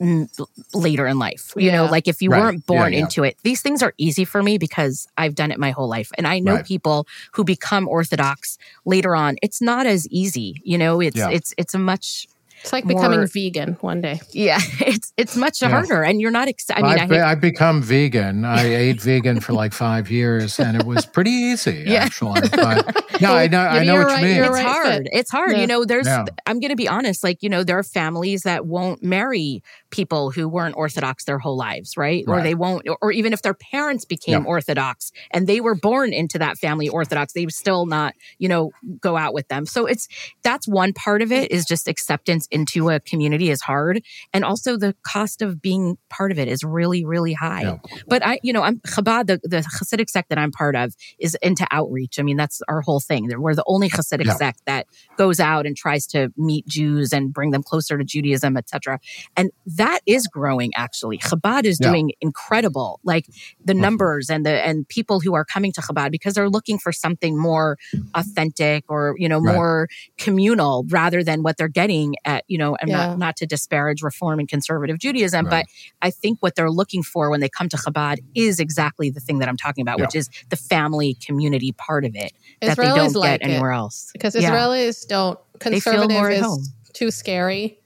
mm, 0.00 0.28
later 0.74 1.06
in 1.06 1.18
life. 1.18 1.52
You 1.56 1.70
know, 1.70 1.84
like 1.86 2.08
if 2.08 2.20
you 2.22 2.30
Right. 2.30 2.40
weren't 2.40 2.66
born 2.66 2.92
Yeah, 2.92 2.98
yeah. 2.98 3.04
into 3.04 3.22
it, 3.24 3.36
these 3.44 3.60
things 3.62 3.82
are 3.82 3.94
easy 3.98 4.24
for 4.24 4.42
me 4.42 4.58
because 4.58 5.06
I've 5.16 5.34
done 5.36 5.52
it 5.52 5.60
my 5.60 5.70
whole 5.70 5.88
life, 5.88 6.10
and 6.18 6.26
I 6.26 6.40
know 6.40 6.56
Right. 6.56 6.64
people 6.66 7.06
who 7.34 7.44
become 7.44 7.86
Orthodox 7.88 8.58
later 8.84 9.14
on. 9.14 9.36
It's 9.42 9.60
not 9.62 9.86
as 9.86 10.08
easy. 10.08 10.60
You 10.64 10.76
know, 10.78 11.00
it's 11.00 11.16
Yeah. 11.16 11.30
it's 11.30 11.54
it's 11.56 11.74
a 11.74 11.78
much 11.78 12.26
it's 12.62 12.72
like 12.72 12.84
more- 12.84 12.94
becoming 12.96 13.26
vegan 13.26 13.76
one 13.80 14.00
day. 14.00 14.20
yeah, 14.32 14.58
it's 14.80 15.12
it's 15.16 15.36
much 15.36 15.60
Yeah. 15.60 15.68
harder, 15.68 16.02
and 16.02 16.20
you're 16.20 16.30
not. 16.30 16.48
Ex- 16.48 16.66
I 16.70 16.80
mean, 16.82 16.98
I 16.98 17.02
I've, 17.04 17.10
hate 17.10 17.20
I've 17.20 17.40
become 17.40 17.82
vegan. 17.82 18.44
I 18.44 18.64
ate 18.64 19.00
vegan 19.00 19.40
for 19.40 19.52
like 19.52 19.72
five 19.72 20.10
years, 20.10 20.58
and 20.58 20.76
it 20.76 20.86
was 20.86 21.04
pretty 21.06 21.30
easy, 21.30 21.84
Yeah. 21.86 22.04
actually. 22.04 22.40
But 22.50 23.20
no, 23.20 23.34
I 23.34 23.46
know, 23.48 23.60
I 23.60 23.84
know 23.84 23.94
you're 23.94 24.04
what 24.04 24.12
right, 24.12 24.22
you 24.22 24.28
mean. 24.34 24.42
it's 24.44 24.50
right 24.50 24.64
hard. 24.66 24.86
fit. 25.04 25.08
It's 25.12 25.30
hard. 25.30 25.52
Yeah. 25.52 25.58
You 25.60 25.66
know, 25.66 25.84
there's, 25.84 26.06
Yeah. 26.06 26.24
I'm 26.46 26.58
going 26.60 26.70
to 26.70 26.76
be 26.76 26.88
honest, 26.88 27.22
like, 27.22 27.42
you 27.42 27.48
know, 27.48 27.62
there 27.64 27.78
are 27.78 27.82
families 27.84 28.42
that 28.42 28.66
won't 28.66 29.02
marry 29.02 29.62
people 29.92 30.32
who 30.32 30.48
weren't 30.48 30.74
Orthodox 30.76 31.24
their 31.24 31.38
whole 31.38 31.56
lives, 31.56 31.96
right? 31.96 32.24
Or 32.26 32.42
they 32.42 32.56
won't, 32.56 32.88
or 33.00 33.12
even 33.12 33.32
if 33.32 33.42
their 33.42 33.54
parents 33.54 34.04
became 34.04 34.42
Yeah. 34.42 34.48
Orthodox 34.48 35.12
and 35.30 35.46
they 35.46 35.60
were 35.60 35.76
born 35.76 36.12
into 36.12 36.38
that 36.38 36.56
family 36.58 36.88
Orthodox, 36.88 37.34
they 37.34 37.44
would 37.44 37.54
still 37.54 37.86
not, 37.86 38.14
you 38.38 38.48
know, 38.48 38.72
go 39.00 39.16
out 39.16 39.34
with 39.34 39.46
them. 39.48 39.66
So 39.66 39.86
it's, 39.86 40.08
that's 40.42 40.66
one 40.66 40.92
part 40.92 41.22
of 41.22 41.30
it 41.30 41.52
is 41.52 41.64
just 41.64 41.86
acceptance 41.86 42.48
into 42.50 42.88
a 42.88 42.98
community 42.98 43.50
is 43.50 43.60
hard. 43.60 44.02
And 44.32 44.44
also 44.44 44.76
the 44.76 44.96
cost 45.06 45.42
of 45.42 45.60
being 45.60 45.98
part 46.08 46.32
of 46.32 46.38
it 46.38 46.48
is 46.48 46.64
really, 46.64 47.04
really 47.04 47.34
high. 47.34 47.62
Yeah. 47.62 47.76
But 48.08 48.24
I, 48.24 48.40
you 48.42 48.52
know, 48.52 48.62
I'm 48.62 48.80
Chabad, 48.80 49.26
the, 49.26 49.40
the 49.42 49.58
Hasidic 49.58 50.08
sect 50.08 50.30
that 50.30 50.38
I'm 50.38 50.50
part 50.50 50.74
of 50.74 50.94
is 51.18 51.36
into 51.42 51.66
outreach. 51.70 52.18
I 52.18 52.22
mean, 52.22 52.38
that's 52.38 52.62
our 52.66 52.80
whole 52.80 53.00
thing. 53.00 53.28
We're 53.36 53.54
the 53.54 53.64
only 53.66 53.90
Hasidic 53.90 54.24
yeah. 54.24 54.34
sect 54.36 54.62
that 54.66 54.86
goes 55.18 55.38
out 55.38 55.66
and 55.66 55.76
tries 55.76 56.06
to 56.08 56.32
meet 56.38 56.66
Jews 56.66 57.12
and 57.12 57.32
bring 57.32 57.50
them 57.50 57.62
closer 57.62 57.98
to 57.98 58.04
Judaism, 58.04 58.56
etc. 58.56 58.98
And 59.36 59.50
that 59.66 59.81
is 60.06 60.26
growing 60.26 60.72
actually. 60.76 61.18
Chabad 61.18 61.64
is 61.64 61.78
yeah. 61.80 61.88
doing 61.88 62.12
incredible. 62.20 63.00
Like 63.04 63.26
the 63.64 63.74
numbers 63.74 64.30
and 64.30 64.44
the 64.46 64.50
and 64.50 64.86
people 64.88 65.20
who 65.20 65.34
are 65.34 65.44
coming 65.44 65.72
to 65.72 65.80
Chabad 65.80 66.10
because 66.10 66.34
they're 66.34 66.48
looking 66.48 66.78
for 66.78 66.92
something 66.92 67.38
more 67.38 67.78
authentic 68.14 68.84
or, 68.88 69.14
you 69.18 69.28
know, 69.28 69.40
right. 69.40 69.54
more 69.54 69.88
communal 70.18 70.84
rather 70.88 71.22
than 71.22 71.42
what 71.42 71.56
they're 71.56 71.68
getting 71.68 72.14
at, 72.24 72.44
you 72.48 72.58
know, 72.58 72.76
and 72.80 72.90
yeah. 72.90 73.08
not, 73.08 73.18
not 73.18 73.36
to 73.36 73.46
disparage 73.46 74.02
reform 74.02 74.38
and 74.38 74.48
conservative 74.48 74.98
Judaism, 74.98 75.46
right. 75.46 75.66
but 75.66 76.06
I 76.06 76.10
think 76.10 76.38
what 76.40 76.54
they're 76.54 76.70
looking 76.70 77.02
for 77.02 77.30
when 77.30 77.40
they 77.40 77.48
come 77.48 77.68
to 77.70 77.76
Chabad 77.76 78.18
is 78.34 78.60
exactly 78.60 79.10
the 79.10 79.20
thing 79.20 79.38
that 79.38 79.48
I'm 79.48 79.56
talking 79.56 79.82
about, 79.82 79.98
yeah. 79.98 80.04
which 80.06 80.14
is 80.14 80.28
the 80.50 80.56
family 80.56 81.16
community 81.24 81.72
part 81.72 82.04
of 82.04 82.14
it 82.14 82.32
that 82.60 82.76
they 82.76 82.84
don't 82.84 83.14
like 83.14 83.40
get 83.40 83.50
anywhere 83.50 83.72
else. 83.72 84.10
Because 84.12 84.34
Israelis 84.34 85.06
don't 85.06 85.38
conservative 85.58 86.30
is 86.30 86.72
too 86.92 87.10
scary. 87.10 87.78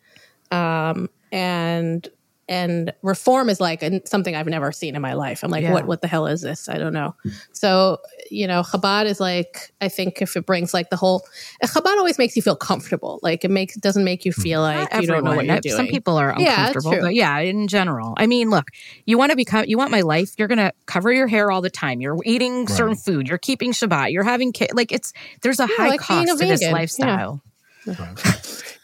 Um, 0.50 1.08
and 1.36 2.08
and 2.48 2.92
reform 3.02 3.48
is 3.48 3.60
like 3.60 3.82
something 4.04 4.36
I've 4.36 4.46
never 4.46 4.70
seen 4.70 4.94
in 4.94 5.02
my 5.02 5.14
life. 5.14 5.42
I'm 5.42 5.50
like, 5.50 5.64
yeah. 5.64 5.72
what 5.72 5.86
what 5.86 6.00
the 6.00 6.06
hell 6.06 6.26
is 6.26 6.42
this? 6.42 6.68
I 6.68 6.78
don't 6.78 6.92
know. 6.92 7.14
So 7.52 7.98
you 8.30 8.46
know, 8.46 8.62
Chabad 8.62 9.06
is 9.06 9.18
like 9.18 9.72
I 9.80 9.88
think 9.88 10.22
if 10.22 10.36
it 10.36 10.46
brings 10.46 10.72
like 10.72 10.90
the 10.90 10.96
whole 10.96 11.26
Chabad 11.62 11.96
always 11.96 12.18
makes 12.18 12.36
you 12.36 12.42
feel 12.42 12.54
comfortable. 12.54 13.18
Like 13.22 13.44
it 13.44 13.50
makes 13.50 13.76
doesn't 13.76 14.04
make 14.04 14.24
you 14.24 14.32
feel 14.32 14.60
like 14.60 14.92
Not 14.92 15.02
you 15.02 15.08
don't 15.08 15.24
know 15.24 15.34
what 15.34 15.44
you're 15.44 15.60
doing. 15.60 15.76
Some 15.76 15.88
people 15.88 16.16
are 16.16 16.30
uncomfortable, 16.30 16.94
yeah, 16.94 17.00
but 17.00 17.14
yeah, 17.14 17.38
in 17.40 17.66
general. 17.66 18.14
I 18.16 18.26
mean, 18.26 18.48
look, 18.48 18.68
you 19.06 19.18
want 19.18 19.30
to 19.30 19.36
become 19.36 19.64
you 19.66 19.76
want 19.76 19.90
my 19.90 20.02
life. 20.02 20.34
You're 20.38 20.48
gonna 20.48 20.72
cover 20.86 21.12
your 21.12 21.26
hair 21.26 21.50
all 21.50 21.62
the 21.62 21.70
time. 21.70 22.00
You're 22.00 22.18
eating 22.24 22.60
right. 22.60 22.70
certain 22.70 22.96
food. 22.96 23.28
You're 23.28 23.38
keeping 23.38 23.72
Shabbat. 23.72 24.12
You're 24.12 24.24
having 24.24 24.52
ki- 24.52 24.70
like 24.72 24.92
it's 24.92 25.12
there's 25.42 25.58
a 25.58 25.64
yeah, 25.64 25.76
high 25.76 25.88
like 25.88 26.00
cost 26.00 26.38
to 26.38 26.46
this 26.46 26.62
lifestyle. 26.62 27.42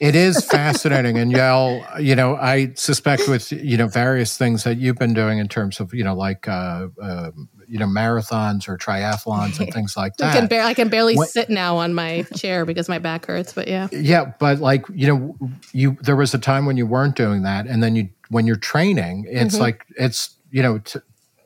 It 0.01 0.17
is 0.17 0.45
fascinating, 0.45 1.17
and 1.19 1.33
Yael, 1.33 2.03
you 2.03 2.17
know, 2.17 2.37
I 2.37 2.73
suspect 2.75 3.29
with 3.29 3.53
you 3.53 3.77
know 3.77 3.87
various 3.87 4.37
things 4.37 4.65
that 4.65 4.79
you've 4.79 4.97
been 4.97 5.15
doing 5.15 5.39
in 5.39 5.49
terms 5.49 5.81
of 5.81 5.95
you 5.95 6.03
know 6.03 6.15
like 6.15 6.49
uh, 6.49 6.89
uh, 7.01 7.31
you 7.69 7.79
know 7.79 7.87
marathons 7.87 8.69
or 8.69 8.77
triathlons 8.77 9.61
and 9.61 9.73
things 9.75 9.97
like 9.97 10.17
that. 10.17 10.35
I 10.35 10.39
can, 10.41 10.49
bar- 10.49 10.61
I 10.63 10.75
can 10.75 10.89
barely 10.89 11.17
what, 11.17 11.29
sit 11.29 11.51
now 11.51 11.77
on 11.77 11.95
my 11.95 12.23
chair 12.35 12.65
because 12.65 12.89
my 12.89 12.99
back 12.99 13.27
hurts. 13.27 13.53
But 13.53 13.69
yeah, 13.69 13.89
yeah, 13.93 14.33
but 14.39 14.59
like 14.59 14.85
you 14.93 15.07
know, 15.07 15.37
you 15.73 15.97
there 16.03 16.17
was 16.17 16.35
a 16.35 16.39
time 16.39 16.67
when 16.67 16.77
you 16.77 16.87
weren't 16.87 17.15
doing 17.17 17.43
that, 17.43 17.67
and 17.67 17.83
then 17.83 17.95
you 17.95 18.09
when 18.29 18.47
you're 18.47 18.57
training, 18.57 19.27
it's 19.29 19.55
mm-hmm. 19.55 19.63
like 19.63 19.87
it's 19.97 20.37
you 20.51 20.63
know. 20.63 20.79
T- 20.79 21.01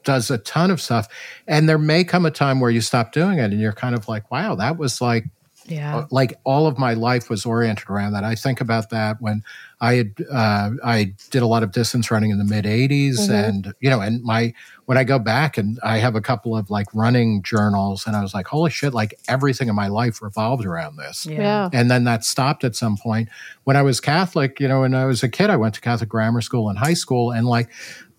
does 0.05 0.31
a 0.31 0.39
ton 0.39 0.71
of 0.71 0.81
stuff 0.81 1.09
and 1.49 1.69
there 1.69 1.79
may 1.79 2.05
come 2.05 2.25
a 2.25 2.31
time 2.31 2.61
where 2.61 2.71
you 2.71 2.81
stop 2.81 3.11
doing 3.11 3.41
it 3.41 3.51
and 3.51 3.61
you're 3.61 3.73
kind 3.73 3.93
of 3.93 4.07
like 4.07 4.31
wow 4.31 4.55
that 4.55 4.79
was 4.79 5.01
like 5.01 5.25
yeah. 5.69 5.97
Uh, 5.97 6.07
like 6.11 6.39
all 6.45 6.67
of 6.67 6.79
my 6.79 6.95
life 6.95 7.29
was 7.29 7.45
oriented 7.45 7.91
around 7.91 8.13
that. 8.13 8.25
I 8.25 8.35
think 8.35 8.61
about 8.61 8.91
that 8.91 9.21
when 9.21 9.43
I 9.81 9.95
had 9.95 10.15
uh, 10.31 10.71
I 10.85 11.15
did 11.31 11.43
a 11.43 11.47
lot 11.47 11.63
of 11.63 11.73
distance 11.73 12.11
running 12.11 12.31
in 12.31 12.39
the 12.39 12.45
mid 12.45 12.65
'80s, 12.65 13.19
mm-hmm. 13.19 13.33
and 13.33 13.75
you 13.81 13.91
know, 13.91 14.01
and 14.01 14.23
my 14.23 14.55
when 14.87 14.97
I 14.97 15.05
go 15.05 15.19
back 15.19 15.59
and 15.59 15.79
I 15.83 15.99
have 15.99 16.15
a 16.15 16.21
couple 16.21 16.57
of 16.57 16.71
like 16.71 16.87
running 16.95 17.43
journals, 17.43 18.07
and 18.07 18.17
I 18.17 18.23
was 18.23 18.33
like, 18.33 18.47
holy 18.47 18.71
shit! 18.71 18.95
Like 18.95 19.19
everything 19.29 19.69
in 19.69 19.75
my 19.75 19.89
life 19.89 20.23
revolved 20.23 20.65
around 20.65 20.97
this. 20.97 21.27
Yeah. 21.27 21.69
And 21.73 21.91
then 21.91 22.05
that 22.05 22.25
stopped 22.25 22.65
at 22.65 22.75
some 22.75 22.97
point. 22.97 23.29
When 23.65 23.77
I 23.77 23.83
was 23.83 24.01
Catholic, 24.01 24.61
you 24.61 24.69
know, 24.69 24.81
when 24.81 24.95
I 24.95 25.05
was 25.05 25.23
a 25.23 25.29
kid, 25.29 25.51
I 25.51 25.57
went 25.57 25.75
to 25.75 25.81
Catholic 25.81 26.09
grammar 26.09 26.41
school 26.41 26.69
and 26.69 26.79
high 26.79 26.95
school, 26.95 27.31
and 27.33 27.47
like 27.47 27.69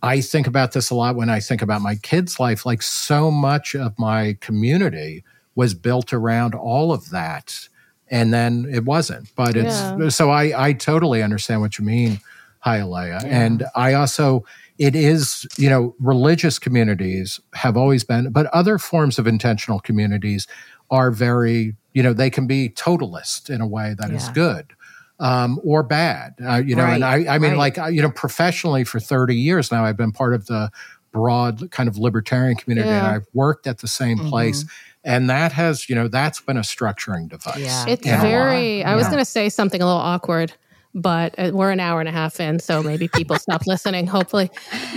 I 0.03 0.21
think 0.21 0.45
about 0.45 0.73
this 0.73 0.89
a 0.89 0.95
lot 0.95 1.15
when 1.15 1.29
I 1.29 1.39
think 1.39 1.61
about 1.61 1.81
my 1.81 1.95
kids' 1.95 2.39
life. 2.39 2.65
Like 2.65 2.83
so 2.83 3.31
much 3.31 3.75
of 3.75 3.97
my 3.97 4.37
community 4.41 5.23
was 5.57 5.73
built 5.73 6.13
around 6.13 6.53
all 6.53 6.93
of 6.93 7.09
that 7.09 7.67
and 8.09 8.33
then 8.33 8.65
it 8.71 8.85
wasn't 8.85 9.29
but 9.35 9.57
it's 9.57 9.81
yeah. 9.81 10.07
so 10.07 10.29
i 10.29 10.67
i 10.67 10.71
totally 10.71 11.21
understand 11.21 11.59
what 11.59 11.77
you 11.77 11.83
mean 11.83 12.19
ChayaLeah. 12.65 13.23
Yeah. 13.23 13.27
and 13.27 13.65
i 13.75 13.93
also 13.93 14.45
it 14.77 14.95
is 14.95 15.47
you 15.57 15.69
know 15.69 15.95
religious 15.99 16.59
communities 16.59 17.39
have 17.53 17.75
always 17.75 18.03
been 18.03 18.31
but 18.31 18.45
other 18.47 18.77
forms 18.77 19.17
of 19.17 19.25
intentional 19.27 19.79
communities 19.79 20.47
are 20.91 21.11
very 21.11 21.75
you 21.93 22.03
know 22.03 22.13
they 22.13 22.29
can 22.29 22.45
be 22.45 22.69
totalist 22.69 23.49
in 23.49 23.59
a 23.59 23.67
way 23.67 23.95
that 23.97 24.11
yeah. 24.11 24.17
is 24.17 24.29
good 24.29 24.73
um, 25.19 25.59
or 25.63 25.81
bad 25.81 26.35
uh, 26.47 26.61
you 26.63 26.75
know 26.75 26.83
right. 26.83 26.93
and 26.93 27.03
i 27.03 27.35
i 27.35 27.39
mean 27.39 27.57
right. 27.57 27.75
like 27.75 27.93
you 27.93 28.01
know 28.01 28.11
professionally 28.11 28.83
for 28.83 28.99
30 28.99 29.35
years 29.35 29.71
now 29.71 29.83
i've 29.83 29.97
been 29.97 30.11
part 30.11 30.35
of 30.35 30.45
the 30.45 30.69
broad 31.11 31.71
kind 31.71 31.89
of 31.89 31.97
libertarian 31.97 32.55
community 32.55 32.87
yeah. 32.87 32.99
and 32.99 33.07
i've 33.07 33.27
worked 33.33 33.65
at 33.65 33.79
the 33.79 33.87
same 33.87 34.19
mm-hmm. 34.19 34.29
place 34.29 34.65
and 35.07 35.29
that 35.29 35.53
has 35.53 35.89
you 35.89 35.95
know 35.95 36.07
that's 36.07 36.41
been 36.41 36.57
a 36.57 36.61
structuring 36.61 37.27
device 37.27 37.57
yeah. 37.57 37.85
it's 37.87 38.05
very 38.05 38.83
i 38.83 38.95
was 38.95 39.07
going 39.07 39.17
to 39.17 39.25
say 39.25 39.49
something 39.49 39.81
a 39.81 39.85
little 39.85 39.99
awkward 39.99 40.53
but 40.93 41.33
uh, 41.37 41.49
we're 41.53 41.71
an 41.71 41.79
hour 41.79 41.99
and 41.99 42.09
a 42.09 42.11
half 42.11 42.39
in 42.39 42.59
so 42.59 42.83
maybe 42.83 43.07
people 43.07 43.39
stop 43.39 43.61
listening 43.67 44.05
hopefully 44.05 44.51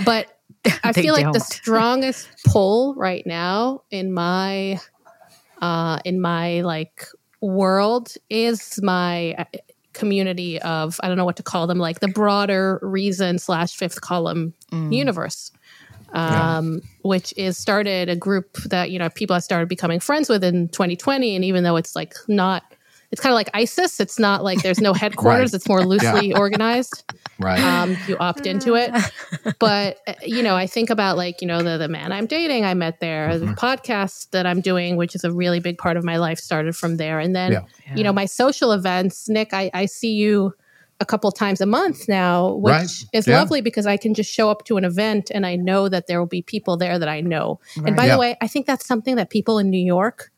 but 0.05 0.37
i 0.83 0.93
feel 0.93 1.13
like 1.13 1.23
don't. 1.23 1.33
the 1.33 1.39
strongest 1.39 2.29
pull 2.45 2.93
right 2.95 3.25
now 3.25 3.81
in 3.89 4.13
my 4.13 4.77
uh 5.61 5.97
in 6.05 6.21
my 6.21 6.61
like 6.61 7.07
world 7.39 8.13
is 8.29 8.79
my 8.83 9.33
uh, 9.37 9.45
community 9.93 10.61
of 10.61 10.99
i 11.03 11.07
don't 11.07 11.17
know 11.17 11.25
what 11.25 11.37
to 11.37 11.43
call 11.43 11.67
them 11.67 11.79
like 11.79 11.99
the 12.01 12.07
broader 12.07 12.79
reason 12.81 13.39
slash 13.39 13.75
fifth 13.75 14.01
column 14.01 14.53
mm. 14.71 14.93
universe 14.93 15.51
um, 16.13 16.73
yeah. 16.73 16.79
which 17.03 17.33
is 17.37 17.57
started 17.57 18.09
a 18.09 18.15
group 18.15 18.57
that 18.63 18.91
you 18.91 18.99
know 18.99 19.09
people 19.09 19.33
have 19.33 19.43
started 19.43 19.69
becoming 19.69 19.99
friends 19.99 20.29
with 20.29 20.43
in 20.43 20.69
2020. 20.69 21.35
And 21.35 21.45
even 21.45 21.63
though 21.63 21.77
it's 21.77 21.95
like 21.95 22.13
not, 22.27 22.63
it's 23.11 23.21
kind 23.21 23.31
of 23.31 23.35
like 23.35 23.49
ISIS. 23.53 23.99
It's 23.99 24.19
not 24.19 24.43
like 24.43 24.61
there's 24.61 24.81
no 24.81 24.93
headquarters. 24.93 25.51
right. 25.51 25.55
It's 25.55 25.67
more 25.67 25.85
loosely 25.85 26.29
yeah. 26.29 26.37
organized. 26.37 27.03
Right. 27.39 27.59
Um, 27.59 27.97
you 28.07 28.17
opt 28.19 28.45
into 28.45 28.75
it, 28.75 28.91
but 29.59 29.97
uh, 30.07 30.13
you 30.23 30.43
know, 30.43 30.55
I 30.55 30.67
think 30.67 30.89
about 30.89 31.17
like 31.17 31.41
you 31.41 31.47
know 31.47 31.63
the 31.63 31.77
the 31.77 31.87
man 31.87 32.11
I'm 32.11 32.27
dating. 32.27 32.65
I 32.65 32.73
met 32.73 32.99
there. 32.99 33.29
Mm-hmm. 33.29 33.47
The 33.47 33.53
podcast 33.53 34.29
that 34.31 34.45
I'm 34.45 34.61
doing, 34.61 34.95
which 34.95 35.15
is 35.15 35.23
a 35.23 35.31
really 35.31 35.59
big 35.59 35.77
part 35.77 35.97
of 35.97 36.03
my 36.03 36.17
life, 36.17 36.39
started 36.39 36.75
from 36.75 36.97
there. 36.97 37.19
And 37.19 37.35
then 37.35 37.53
yeah. 37.53 37.61
you 37.95 38.03
know 38.03 38.13
my 38.13 38.25
social 38.25 38.71
events. 38.73 39.27
Nick, 39.27 39.53
I, 39.53 39.71
I 39.73 39.85
see 39.87 40.13
you 40.13 40.53
a 41.01 41.05
couple 41.05 41.29
times 41.31 41.59
a 41.59 41.65
month 41.65 42.07
now, 42.07 42.53
which 42.53 42.71
right. 42.71 42.89
is 43.11 43.27
yeah. 43.27 43.39
lovely 43.39 43.59
because 43.59 43.85
I 43.87 43.97
can 43.97 44.13
just 44.13 44.31
show 44.31 44.49
up 44.49 44.63
to 44.65 44.77
an 44.77 44.85
event 44.85 45.31
and 45.33 45.45
I 45.45 45.55
know 45.55 45.89
that 45.89 46.07
there 46.07 46.19
will 46.19 46.27
be 46.27 46.43
people 46.43 46.77
there 46.77 46.99
that 46.99 47.09
I 47.09 47.19
know. 47.19 47.59
Right. 47.75 47.87
And 47.87 47.97
by 47.97 48.05
yeah. 48.05 48.13
the 48.13 48.19
way, 48.19 48.37
I 48.39 48.47
think 48.47 48.67
that's 48.67 48.85
something 48.85 49.15
that 49.15 49.31
people 49.31 49.57
in 49.57 49.69
New 49.69 49.83
York 49.83 50.31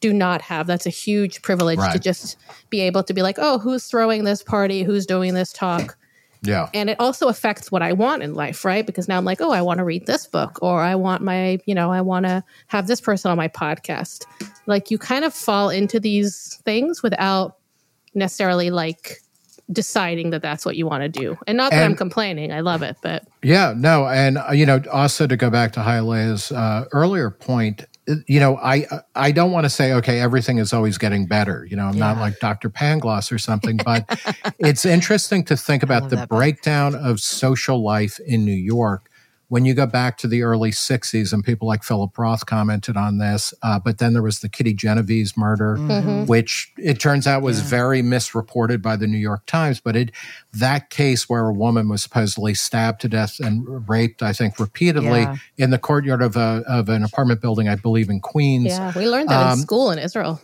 do 0.00 0.12
not 0.12 0.40
have. 0.42 0.66
That's 0.66 0.86
a 0.86 0.90
huge 0.90 1.42
privilege 1.42 1.78
right. 1.78 1.92
to 1.92 1.98
just 1.98 2.36
be 2.70 2.80
able 2.80 3.02
to 3.02 3.12
be 3.12 3.22
like, 3.22 3.36
oh, 3.38 3.58
who's 3.58 3.86
throwing 3.86 4.24
this 4.24 4.42
party? 4.42 4.84
Who's 4.84 5.04
doing 5.04 5.34
this 5.34 5.52
talk? 5.52 5.98
Yeah. 6.42 6.68
And 6.74 6.90
it 6.90 7.00
also 7.00 7.28
affects 7.28 7.72
what 7.72 7.82
I 7.82 7.94
want 7.94 8.22
in 8.22 8.34
life, 8.34 8.64
right? 8.64 8.86
Because 8.86 9.08
now 9.08 9.16
I'm 9.16 9.24
like, 9.24 9.40
oh, 9.40 9.50
I 9.50 9.62
want 9.62 9.78
to 9.78 9.84
read 9.84 10.06
this 10.06 10.26
book 10.26 10.58
or 10.62 10.80
I 10.80 10.94
want 10.94 11.22
my, 11.22 11.58
you 11.66 11.74
know, 11.74 11.90
I 11.90 12.02
want 12.02 12.26
to 12.26 12.44
have 12.68 12.86
this 12.86 13.00
person 13.00 13.30
on 13.30 13.36
my 13.36 13.48
podcast. 13.48 14.26
Like 14.66 14.90
you 14.90 14.98
kind 14.98 15.24
of 15.24 15.34
fall 15.34 15.70
into 15.70 15.98
these 15.98 16.60
things 16.64 17.02
without 17.02 17.56
necessarily 18.14 18.70
like 18.70 19.20
deciding 19.72 20.30
that 20.30 20.42
that's 20.42 20.66
what 20.66 20.76
you 20.76 20.86
want 20.86 21.02
to 21.02 21.08
do. 21.08 21.36
And 21.46 21.56
not 21.56 21.70
that 21.70 21.82
and, 21.82 21.92
I'm 21.92 21.96
complaining, 21.96 22.52
I 22.52 22.60
love 22.60 22.82
it, 22.82 22.96
but 23.02 23.26
yeah, 23.42 23.74
no, 23.76 24.06
and 24.06 24.38
uh, 24.38 24.52
you 24.52 24.66
know, 24.66 24.80
also 24.92 25.26
to 25.26 25.36
go 25.36 25.50
back 25.50 25.72
to 25.72 25.80
ChayaLeah's 25.80 26.52
uh, 26.52 26.84
earlier 26.92 27.30
point, 27.30 27.84
you 28.26 28.40
know, 28.40 28.56
I 28.58 28.86
I 29.14 29.32
don't 29.32 29.52
want 29.52 29.64
to 29.64 29.70
say 29.70 29.92
okay, 29.94 30.20
everything 30.20 30.58
is 30.58 30.72
always 30.72 30.98
getting 30.98 31.26
better. 31.26 31.66
You 31.68 31.76
know, 31.76 31.86
I'm 31.86 31.94
yeah. 31.94 32.12
not 32.12 32.18
like 32.18 32.38
Dr. 32.38 32.68
Pangloss 32.68 33.32
or 33.32 33.38
something, 33.38 33.78
but 33.78 34.04
it's 34.58 34.84
interesting 34.84 35.44
to 35.44 35.56
think 35.56 35.82
about 35.82 36.10
the 36.10 36.26
breakdown 36.26 36.94
of 36.94 37.20
social 37.20 37.82
life 37.82 38.20
in 38.20 38.44
New 38.44 38.52
York 38.52 39.10
when 39.48 39.64
you 39.64 39.74
go 39.74 39.86
back 39.86 40.18
to 40.18 40.28
the 40.28 40.42
early 40.42 40.70
60s, 40.70 41.32
and 41.32 41.44
people 41.44 41.68
like 41.68 41.82
Philip 41.82 42.16
Roth 42.16 42.46
commented 42.46 42.96
on 42.96 43.18
this, 43.18 43.52
uh, 43.62 43.78
but 43.78 43.98
then 43.98 44.12
there 44.12 44.22
was 44.22 44.40
the 44.40 44.48
Kitty 44.48 44.74
Genovese 44.74 45.36
murder, 45.36 45.76
mm-hmm. 45.78 46.26
which 46.26 46.72
it 46.78 47.00
turns 47.00 47.26
out 47.26 47.42
was 47.42 47.60
yeah. 47.60 47.68
very 47.68 48.02
misreported 48.02 48.82
by 48.82 48.96
the 48.96 49.06
New 49.06 49.18
York 49.18 49.46
Times. 49.46 49.80
But 49.80 49.96
it 49.96 50.10
that 50.52 50.90
case 50.90 51.28
where 51.28 51.48
a 51.48 51.52
woman 51.52 51.88
was 51.88 52.02
supposedly 52.02 52.54
stabbed 52.54 53.00
to 53.02 53.08
death 53.08 53.38
and 53.40 53.88
raped, 53.88 54.22
I 54.22 54.32
think, 54.32 54.58
repeatedly 54.58 55.20
yeah. 55.20 55.36
in 55.58 55.70
the 55.70 55.78
courtyard 55.78 56.22
of 56.22 56.36
a 56.36 56.62
of 56.66 56.88
an 56.88 57.04
apartment 57.04 57.40
building, 57.40 57.68
I 57.68 57.76
believe 57.76 58.08
in 58.08 58.20
Queens. 58.20 58.66
Yeah, 58.66 58.92
we 58.96 59.08
learned 59.08 59.28
that 59.28 59.46
um, 59.46 59.58
in 59.58 59.58
school 59.58 59.90
in 59.90 59.98
Israel. 59.98 60.40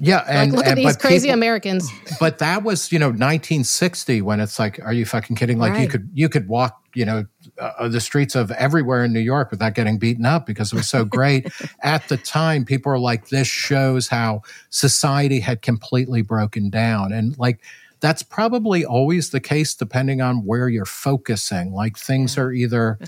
Yeah, 0.00 0.24
and 0.28 0.50
like, 0.50 0.56
look 0.56 0.66
and, 0.66 0.78
at 0.78 0.82
these 0.82 0.96
crazy 0.96 1.28
people, 1.28 1.34
Americans. 1.34 1.90
But 2.18 2.38
that 2.38 2.64
was, 2.64 2.90
you 2.90 2.98
know, 2.98 3.08
1960 3.08 4.22
when 4.22 4.40
it's 4.40 4.58
like, 4.58 4.80
are 4.84 4.92
you 4.92 5.06
fucking 5.06 5.36
kidding? 5.36 5.58
Like 5.58 5.72
right. 5.72 5.82
you 5.82 5.88
could 5.88 6.10
you 6.12 6.28
could 6.28 6.48
walk, 6.48 6.80
you 6.94 7.04
know, 7.04 7.26
uh, 7.58 7.88
the 7.88 8.00
streets 8.00 8.34
of 8.34 8.50
everywhere 8.52 9.04
in 9.04 9.12
New 9.12 9.20
York 9.20 9.50
without 9.50 9.74
getting 9.74 9.98
beaten 9.98 10.26
up 10.26 10.46
because 10.46 10.72
it 10.72 10.76
was 10.76 10.88
so 10.88 11.04
great. 11.04 11.52
At 11.82 12.08
the 12.08 12.16
time, 12.16 12.64
people 12.64 12.90
were 12.90 12.98
like, 12.98 13.28
this 13.28 13.48
shows 13.48 14.08
how 14.08 14.42
society 14.70 15.40
had 15.40 15.62
completely 15.62 16.22
broken 16.22 16.70
down, 16.70 17.12
and 17.12 17.38
like 17.38 17.60
that's 18.00 18.22
probably 18.22 18.84
always 18.84 19.30
the 19.30 19.40
case 19.40 19.74
depending 19.74 20.20
on 20.20 20.44
where 20.44 20.68
you're 20.68 20.84
focusing. 20.84 21.72
Like 21.72 21.96
things 21.96 22.36
are 22.36 22.52
either 22.52 22.98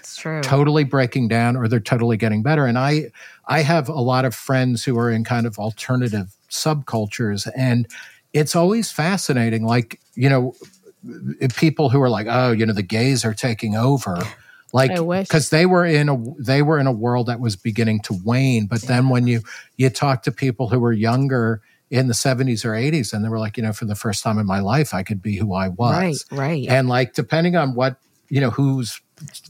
totally 0.41 0.85
breaking 0.85 1.29
down 1.29 1.55
or 1.55 1.69
they're 1.69 1.81
totally 1.81 2.17
getting 2.17 2.43
better. 2.43 2.65
And 2.65 2.79
I 2.79 3.11
I 3.47 3.61
have 3.61 3.91
a 3.91 4.01
lot 4.01 4.25
of 4.25 4.35
friends 4.35 4.85
who 4.85 4.99
are 4.99 5.11
in 5.11 5.23
kind 5.23 5.47
of 5.47 5.59
alternative 5.59 6.35
subcultures 6.49 7.47
and 7.55 7.87
it's 8.33 8.57
always 8.57 8.91
fascinating 8.91 9.65
like, 9.65 10.01
you 10.15 10.31
know, 10.31 10.55
people 11.57 11.91
who 11.91 12.01
are 12.01 12.11
like, 12.11 12.27
"Oh, 12.29 12.53
you 12.53 12.67
know, 12.67 12.73
the 12.73 12.83
gays 12.83 13.25
are 13.25 13.35
taking 13.35 13.77
over." 13.77 14.19
Like 14.73 14.97
cuz 15.29 15.51
they 15.51 15.65
were 15.65 15.85
in 15.85 16.09
a 16.09 16.17
they 16.39 16.61
were 16.61 16.79
in 16.79 16.87
a 16.87 16.93
world 16.93 17.27
that 17.29 17.41
was 17.41 17.57
beginning 17.57 18.01
to 18.03 18.19
wane, 18.25 18.67
but 18.67 18.83
then 18.83 19.09
when 19.09 19.27
you 19.27 19.43
you 19.77 19.91
talk 19.91 20.23
to 20.25 20.33
people 20.33 20.69
who 20.69 20.81
were 20.81 20.93
younger 20.93 21.63
in 21.89 22.09
the 22.09 22.15
70s 22.15 22.65
or 22.65 22.73
80s 22.73 23.13
and 23.13 23.25
they 23.25 23.29
were 23.29 23.39
like, 23.39 23.57
you 23.57 23.63
know, 23.63 23.73
for 23.73 23.85
the 23.85 23.95
first 23.95 24.25
time 24.25 24.39
in 24.39 24.47
my 24.47 24.59
life 24.59 24.93
I 24.93 25.03
could 25.03 25.23
be 25.23 25.37
who 25.37 25.55
I 25.55 25.69
was. 25.69 26.27
Right, 26.33 26.39
right. 26.39 26.67
And 26.69 26.89
like 26.89 27.15
depending 27.15 27.55
on 27.55 27.77
what, 27.77 27.97
you 28.29 28.41
know, 28.41 28.51
whose 28.51 29.01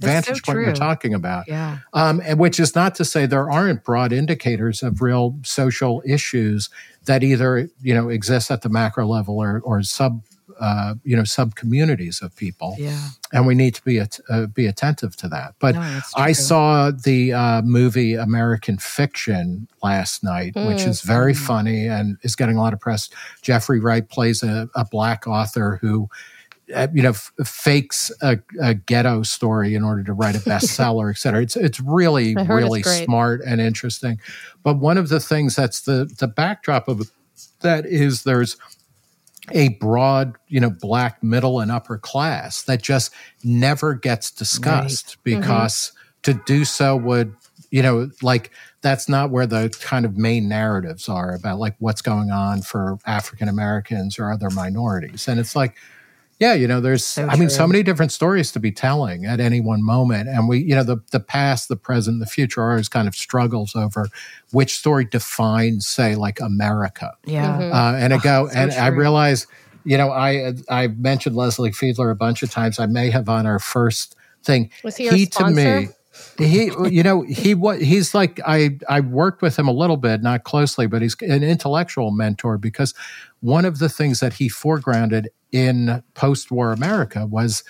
vantage 0.01 0.43
point 0.43 0.57
true. 0.57 0.65
you're 0.65 0.74
talking 0.74 1.15
about. 1.15 1.49
yeah. 1.49 1.78
Um, 1.93 2.20
and 2.24 2.39
which 2.39 2.61
is 2.61 2.74
not 2.74 2.95
to 2.97 3.05
say 3.05 3.27
there 3.27 3.51
aren't 3.51 3.85
broad 3.85 4.12
indicators 4.12 4.83
of 4.83 5.01
real 5.01 5.39
social 5.43 6.03
issues 6.07 6.70
that 7.07 7.23
either 7.23 7.69
you 7.83 7.95
know 7.95 8.09
exist 8.09 8.51
at 8.51 8.62
the 8.62 8.69
macro 8.69 9.07
level 9.07 9.39
or 9.39 9.61
or 9.61 9.83
sub 9.83 10.23
uh, 10.61 10.95
you 11.05 11.16
know 11.16 11.24
sub 11.24 11.55
communities 11.55 12.20
of 12.23 12.35
people, 12.37 12.74
Yeah. 12.78 13.09
and 13.33 13.47
we 13.47 13.55
need 13.55 13.74
to 13.74 13.83
be 13.85 13.99
at, 13.99 14.19
uh, 14.31 14.47
be 14.47 14.66
attentive 14.66 15.16
to 15.16 15.28
that. 15.28 15.55
But 15.59 15.74
No, 15.74 16.01
I 16.16 16.33
saw 16.33 16.91
the 16.91 17.33
uh, 17.33 17.62
movie 17.62 18.15
American 18.15 18.78
Fiction 18.78 19.69
last 19.83 20.23
night, 20.24 20.55
which 20.55 20.83
is 20.83 21.03
very 21.03 21.35
Mm. 21.35 21.37
funny 21.39 21.87
and 21.89 22.16
is 22.23 22.37
getting 22.37 22.57
a 22.57 22.61
lot 22.61 22.73
of 22.73 22.81
press. 22.81 23.09
Jeffrey 23.43 23.81
Wright 23.81 24.09
plays 24.09 24.43
a, 24.43 24.69
a 24.74 24.85
black 24.85 25.27
author 25.27 25.78
who 25.81 26.09
uh, 26.74 26.89
you 26.93 27.01
know, 27.01 27.11
f- 27.11 27.31
fakes 27.45 28.11
a, 28.23 28.39
a 28.61 28.74
ghetto 28.74 29.23
story 29.23 29.77
in 29.77 29.85
order 29.85 30.03
to 30.03 30.12
write 30.12 30.35
a 30.35 30.41
bestseller, 30.41 31.11
et 31.11 31.16
cetera. 31.16 31.41
It's 31.41 31.55
it's 31.55 31.78
really 31.78 32.33
heard 32.37 32.41
it's 32.41 32.49
really 32.49 32.83
smart 32.83 33.41
and 33.47 33.61
interesting. 33.61 34.19
But 34.65 34.78
one 34.78 34.99
of 34.99 35.09
the 35.09 35.20
things 35.20 35.55
that's 35.55 35.83
the 35.83 36.12
the 36.19 36.27
backdrop 36.27 36.89
of 36.89 37.09
that 37.61 37.87
is 37.87 38.24
there's 38.24 38.57
a 39.52 39.70
broad, 39.70 40.35
you 40.48 40.60
know, 40.60 40.70
black 40.70 41.23
middle 41.23 41.60
and 41.60 41.70
upper 41.70 41.98
class 41.98 42.62
that 42.64 42.82
just 42.82 43.12
never 43.44 43.94
gets 43.94 44.31
discussed 44.31 45.16
mm-hmm. 45.24 45.40
because 45.40 45.93
to 46.23 46.35
do 46.47 46.64
so 46.64 46.97
would, 46.97 47.35
you 47.70 47.82
know, 47.82 48.10
like 48.23 48.51
that's 48.81 49.09
not 49.09 49.31
where 49.31 49.47
the 49.47 49.74
kind 49.81 50.05
of 50.05 50.16
main 50.16 50.48
narratives 50.48 51.09
are 51.09 51.35
about 51.35 51.59
like 51.59 51.74
what's 51.78 52.02
going 52.02 52.31
on 52.31 52.62
for 52.62 52.98
African 53.06 53.48
Americans 53.48 54.18
or 54.18 54.32
other 54.32 54.51
minorities. 54.51 55.28
And 55.28 55.39
it's 55.40 55.56
like, 55.56 55.77
yeah, 56.39 56.53
you 56.53 56.69
know, 56.69 56.81
there's, 56.81 57.05
So 57.05 57.27
I 57.27 57.37
mean, 57.37 57.49
so 57.49 57.67
many 57.67 57.83
different 57.83 58.13
stories 58.13 58.53
to 58.53 58.61
be 58.61 58.71
telling 58.71 59.25
at 59.25 59.41
any 59.41 59.61
one 59.61 59.83
moment. 59.83 60.29
And 60.29 60.49
we, 60.49 60.59
you 60.59 60.75
know, 60.75 60.83
the, 60.83 60.99
the 61.11 61.21
past, 61.21 61.69
the 61.69 61.77
present, 61.77 62.21
the 62.21 62.27
future 62.27 62.63
are 62.63 62.73
always 62.73 62.89
kind 62.89 63.09
of 63.09 63.15
struggles 63.17 63.75
over 63.75 64.09
which 64.53 64.77
story 64.77 65.07
defines, 65.07 65.87
say, 65.87 66.15
like 66.15 66.41
America. 66.41 67.13
Yeah. 67.25 67.59
Mhm. 67.59 67.73
Uh, 67.73 67.97
and 67.97 68.13
I 68.13 68.19
go, 68.19 68.49
so 68.49 68.59
and 68.59 68.73
I 68.73 68.89
realize, 68.89 69.47
you 69.85 69.97
know, 69.97 70.11
I 70.11 70.55
I 70.69 70.89
mentioned 70.89 71.37
Leslie 71.37 71.71
Fiedler 71.71 72.11
a 72.11 72.15
bunch 72.15 72.43
of 72.43 72.51
times. 72.51 72.79
I 72.79 72.87
may 72.87 73.09
have 73.11 73.29
on 73.29 73.47
our 73.47 73.59
first 73.59 74.15
thing. 74.43 74.71
Was 74.85 74.97
he 74.97 75.05
your 75.05 75.17
sponsor? 75.17 75.95
he, 76.39 76.71
you 76.91 77.03
know, 77.03 77.23
he 77.23 77.55
what 77.55 77.81
he's 77.81 78.15
like. 78.15 78.41
I 78.47 78.79
I 78.89 79.01
worked 79.01 79.43
with 79.43 79.59
him 79.59 79.69
a 79.69 79.73
little 79.73 79.97
bit, 79.97 80.23
not 80.23 80.45
closely, 80.45 80.87
but 80.87 81.03
he's 81.03 81.17
an 81.21 81.43
intellectual 81.43 82.11
mentor 82.11 82.59
because 82.59 82.95
one 83.41 83.65
of 83.65 83.79
the 83.79 83.89
things 83.89 84.21
that 84.21 84.35
he 84.35 84.49
foregrounded 84.49 85.27
in 85.57 86.03
post-war 86.12 86.70
America 86.73 87.24
was, 87.24 87.65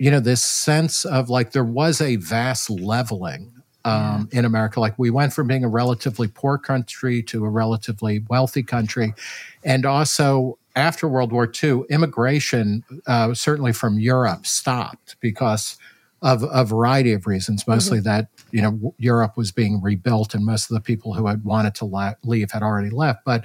you 0.00 0.10
know, 0.10 0.18
this 0.18 0.42
sense 0.42 1.04
of 1.04 1.30
like 1.30 1.52
there 1.52 1.62
was 1.62 2.00
a 2.00 2.16
vast 2.16 2.68
leveling 2.68 3.52
um, 3.84 4.28
in 4.32 4.44
America. 4.44 4.80
Like 4.80 4.98
we 4.98 5.10
went 5.10 5.32
from 5.32 5.46
being 5.46 5.62
a 5.62 5.68
relatively 5.68 6.26
poor 6.26 6.58
country 6.58 7.22
to 7.24 7.44
a 7.44 7.48
relatively 7.48 8.24
wealthy 8.28 8.64
country, 8.64 9.14
and 9.62 9.86
also 9.86 10.58
after 10.74 11.06
World 11.06 11.30
War 11.30 11.50
II, 11.62 11.84
immigration, 11.88 12.82
uh, 13.06 13.32
certainly 13.32 13.72
from 13.72 14.00
Europe, 14.00 14.44
stopped 14.44 15.14
because 15.20 15.76
of 16.22 16.44
a 16.52 16.64
variety 16.64 17.12
of 17.12 17.28
reasons. 17.28 17.66
Mostly 17.68 18.00
that 18.00 18.26
you 18.50 18.60
know 18.60 18.92
Europe 18.98 19.36
was 19.36 19.52
being 19.52 19.80
rebuilt, 19.80 20.34
and 20.34 20.44
most 20.44 20.68
of 20.68 20.74
the 20.74 20.80
people 20.80 21.14
who 21.14 21.28
had 21.28 21.44
wanted 21.44 21.76
to 21.76 21.84
la- 21.84 22.14
leave 22.24 22.50
had 22.50 22.64
already 22.64 22.90
left. 22.90 23.24
But 23.24 23.44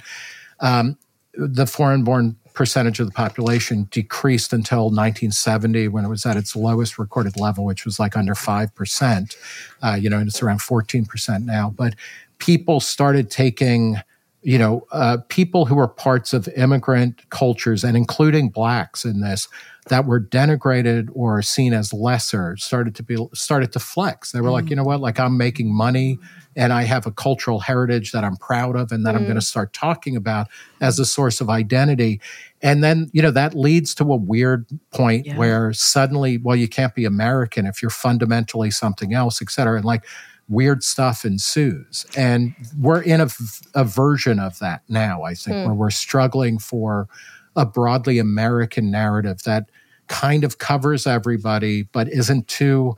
um, 0.58 0.98
the 1.34 1.66
foreign-born 1.66 2.36
percentage 2.56 2.98
of 2.98 3.06
the 3.06 3.12
population 3.12 3.86
decreased 3.90 4.52
until 4.52 4.84
1970 4.86 5.88
when 5.88 6.04
it 6.04 6.08
was 6.08 6.26
at 6.26 6.36
its 6.36 6.56
lowest 6.56 6.98
recorded 6.98 7.38
level, 7.38 7.64
which 7.64 7.84
was 7.84 8.00
like 8.00 8.16
under 8.16 8.34
5%. 8.34 9.36
Uh, 9.82 9.96
you 10.00 10.10
know, 10.10 10.18
and 10.18 10.26
it's 10.26 10.42
around 10.42 10.58
14% 10.58 11.44
now. 11.44 11.72
But 11.76 11.94
people 12.38 12.80
started 12.80 13.30
taking, 13.30 13.98
you 14.42 14.58
know, 14.58 14.86
uh, 14.90 15.18
people 15.28 15.66
who 15.66 15.76
were 15.76 15.86
parts 15.86 16.32
of 16.32 16.48
immigrant 16.56 17.28
cultures 17.30 17.84
and 17.84 17.96
including 17.96 18.48
blacks 18.48 19.04
in 19.04 19.20
this 19.20 19.48
that 19.88 20.06
were 20.06 20.20
denigrated 20.20 21.08
or 21.12 21.42
seen 21.42 21.72
as 21.72 21.92
lesser 21.92 22.56
started 22.56 22.94
to 22.96 23.02
be 23.02 23.16
started 23.34 23.70
to 23.72 23.78
flex. 23.78 24.32
They 24.32 24.40
were 24.40 24.50
like, 24.50 24.68
you 24.70 24.76
know 24.76 24.82
what, 24.82 25.00
like 25.00 25.20
I'm 25.20 25.36
making 25.36 25.72
money 25.72 26.18
and 26.56 26.72
I 26.72 26.82
have 26.84 27.06
a 27.06 27.12
cultural 27.12 27.60
heritage 27.60 28.12
that 28.12 28.24
I'm 28.24 28.36
proud 28.36 28.76
of 28.76 28.90
and 28.90 29.04
that 29.04 29.14
I'm 29.14 29.24
going 29.24 29.34
to 29.36 29.40
mm. 29.40 29.44
start 29.44 29.74
talking 29.74 30.16
about 30.16 30.48
as 30.80 30.98
a 30.98 31.04
source 31.04 31.40
of 31.42 31.50
identity. 31.50 32.20
And 32.62 32.82
then, 32.82 33.10
you 33.12 33.20
know, 33.20 33.30
that 33.30 33.54
leads 33.54 33.94
to 33.96 34.04
a 34.12 34.16
weird 34.16 34.66
point 34.90 35.26
Yeah. 35.26 35.36
where 35.36 35.72
suddenly, 35.74 36.38
well, 36.38 36.56
you 36.56 36.66
can't 36.66 36.94
be 36.94 37.04
American 37.04 37.66
if 37.66 37.82
you're 37.82 37.90
fundamentally 37.90 38.70
something 38.70 39.12
else, 39.12 39.42
et 39.42 39.50
cetera. 39.50 39.76
And 39.76 39.84
like 39.84 40.04
weird 40.48 40.82
stuff 40.82 41.24
ensues. 41.24 42.06
And 42.16 42.54
we're 42.78 43.02
in 43.02 43.20
a, 43.20 43.28
a 43.74 43.84
version 43.84 44.38
of 44.40 44.58
that 44.60 44.82
now, 44.88 45.24
I 45.24 45.34
think, 45.34 45.56
hmm. 45.58 45.64
where 45.64 45.74
we're 45.74 45.90
struggling 45.90 46.58
for 46.58 47.08
a 47.54 47.66
broadly 47.66 48.18
American 48.18 48.90
narrative 48.90 49.42
that 49.42 49.70
kind 50.08 50.44
of 50.44 50.58
covers 50.58 51.06
everybody, 51.06 51.82
but 51.82 52.08
isn't 52.08 52.48
too, 52.48 52.96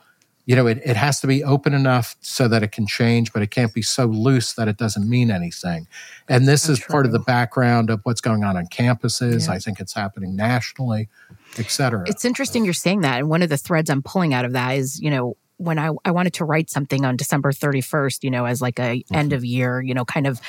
you 0.48 0.56
know, 0.56 0.66
it, 0.66 0.80
it 0.82 0.96
has 0.96 1.20
to 1.20 1.26
be 1.26 1.44
open 1.44 1.74
enough 1.74 2.16
so 2.22 2.48
that 2.48 2.62
it 2.62 2.72
can 2.72 2.86
change, 2.86 3.34
but 3.34 3.42
it 3.42 3.50
can't 3.50 3.74
be 3.74 3.82
so 3.82 4.06
loose 4.06 4.54
that 4.54 4.66
it 4.66 4.78
doesn't 4.78 5.06
mean 5.06 5.30
anything. 5.30 5.86
And 6.26 6.48
this 6.48 6.70
is 6.70 6.80
part 6.80 7.04
of 7.04 7.12
the 7.12 7.18
background 7.18 7.90
of 7.90 8.00
what's 8.04 8.22
going 8.22 8.44
on 8.44 8.56
on 8.56 8.66
campuses. 8.66 9.46
Yeah. 9.46 9.52
I 9.52 9.58
think 9.58 9.78
it's 9.78 9.92
happening 9.92 10.36
nationally, 10.36 11.10
et 11.58 11.70
cetera. 11.70 12.04
It's 12.08 12.24
interesting 12.24 12.64
you're 12.64 12.72
saying 12.72 13.02
that. 13.02 13.18
And 13.18 13.28
one 13.28 13.42
of 13.42 13.50
the 13.50 13.58
threads 13.58 13.90
I'm 13.90 14.00
pulling 14.00 14.32
out 14.32 14.46
of 14.46 14.54
that 14.54 14.78
is, 14.78 14.98
you 14.98 15.10
know, 15.10 15.36
when 15.58 15.78
I, 15.78 15.90
I 16.04 16.10
wanted 16.12 16.34
to 16.34 16.44
write 16.44 16.70
something 16.70 17.04
on 17.04 17.16
December 17.16 17.52
31st, 17.52 18.24
you 18.24 18.30
know, 18.30 18.44
as 18.46 18.60
like 18.62 18.78
a 18.78 18.88
Mm-hmm. 18.88 19.14
end 19.14 19.32
of 19.32 19.44
year, 19.44 19.80
you 19.80 19.94
know, 19.94 20.04
kind 20.04 20.26
of 20.26 20.40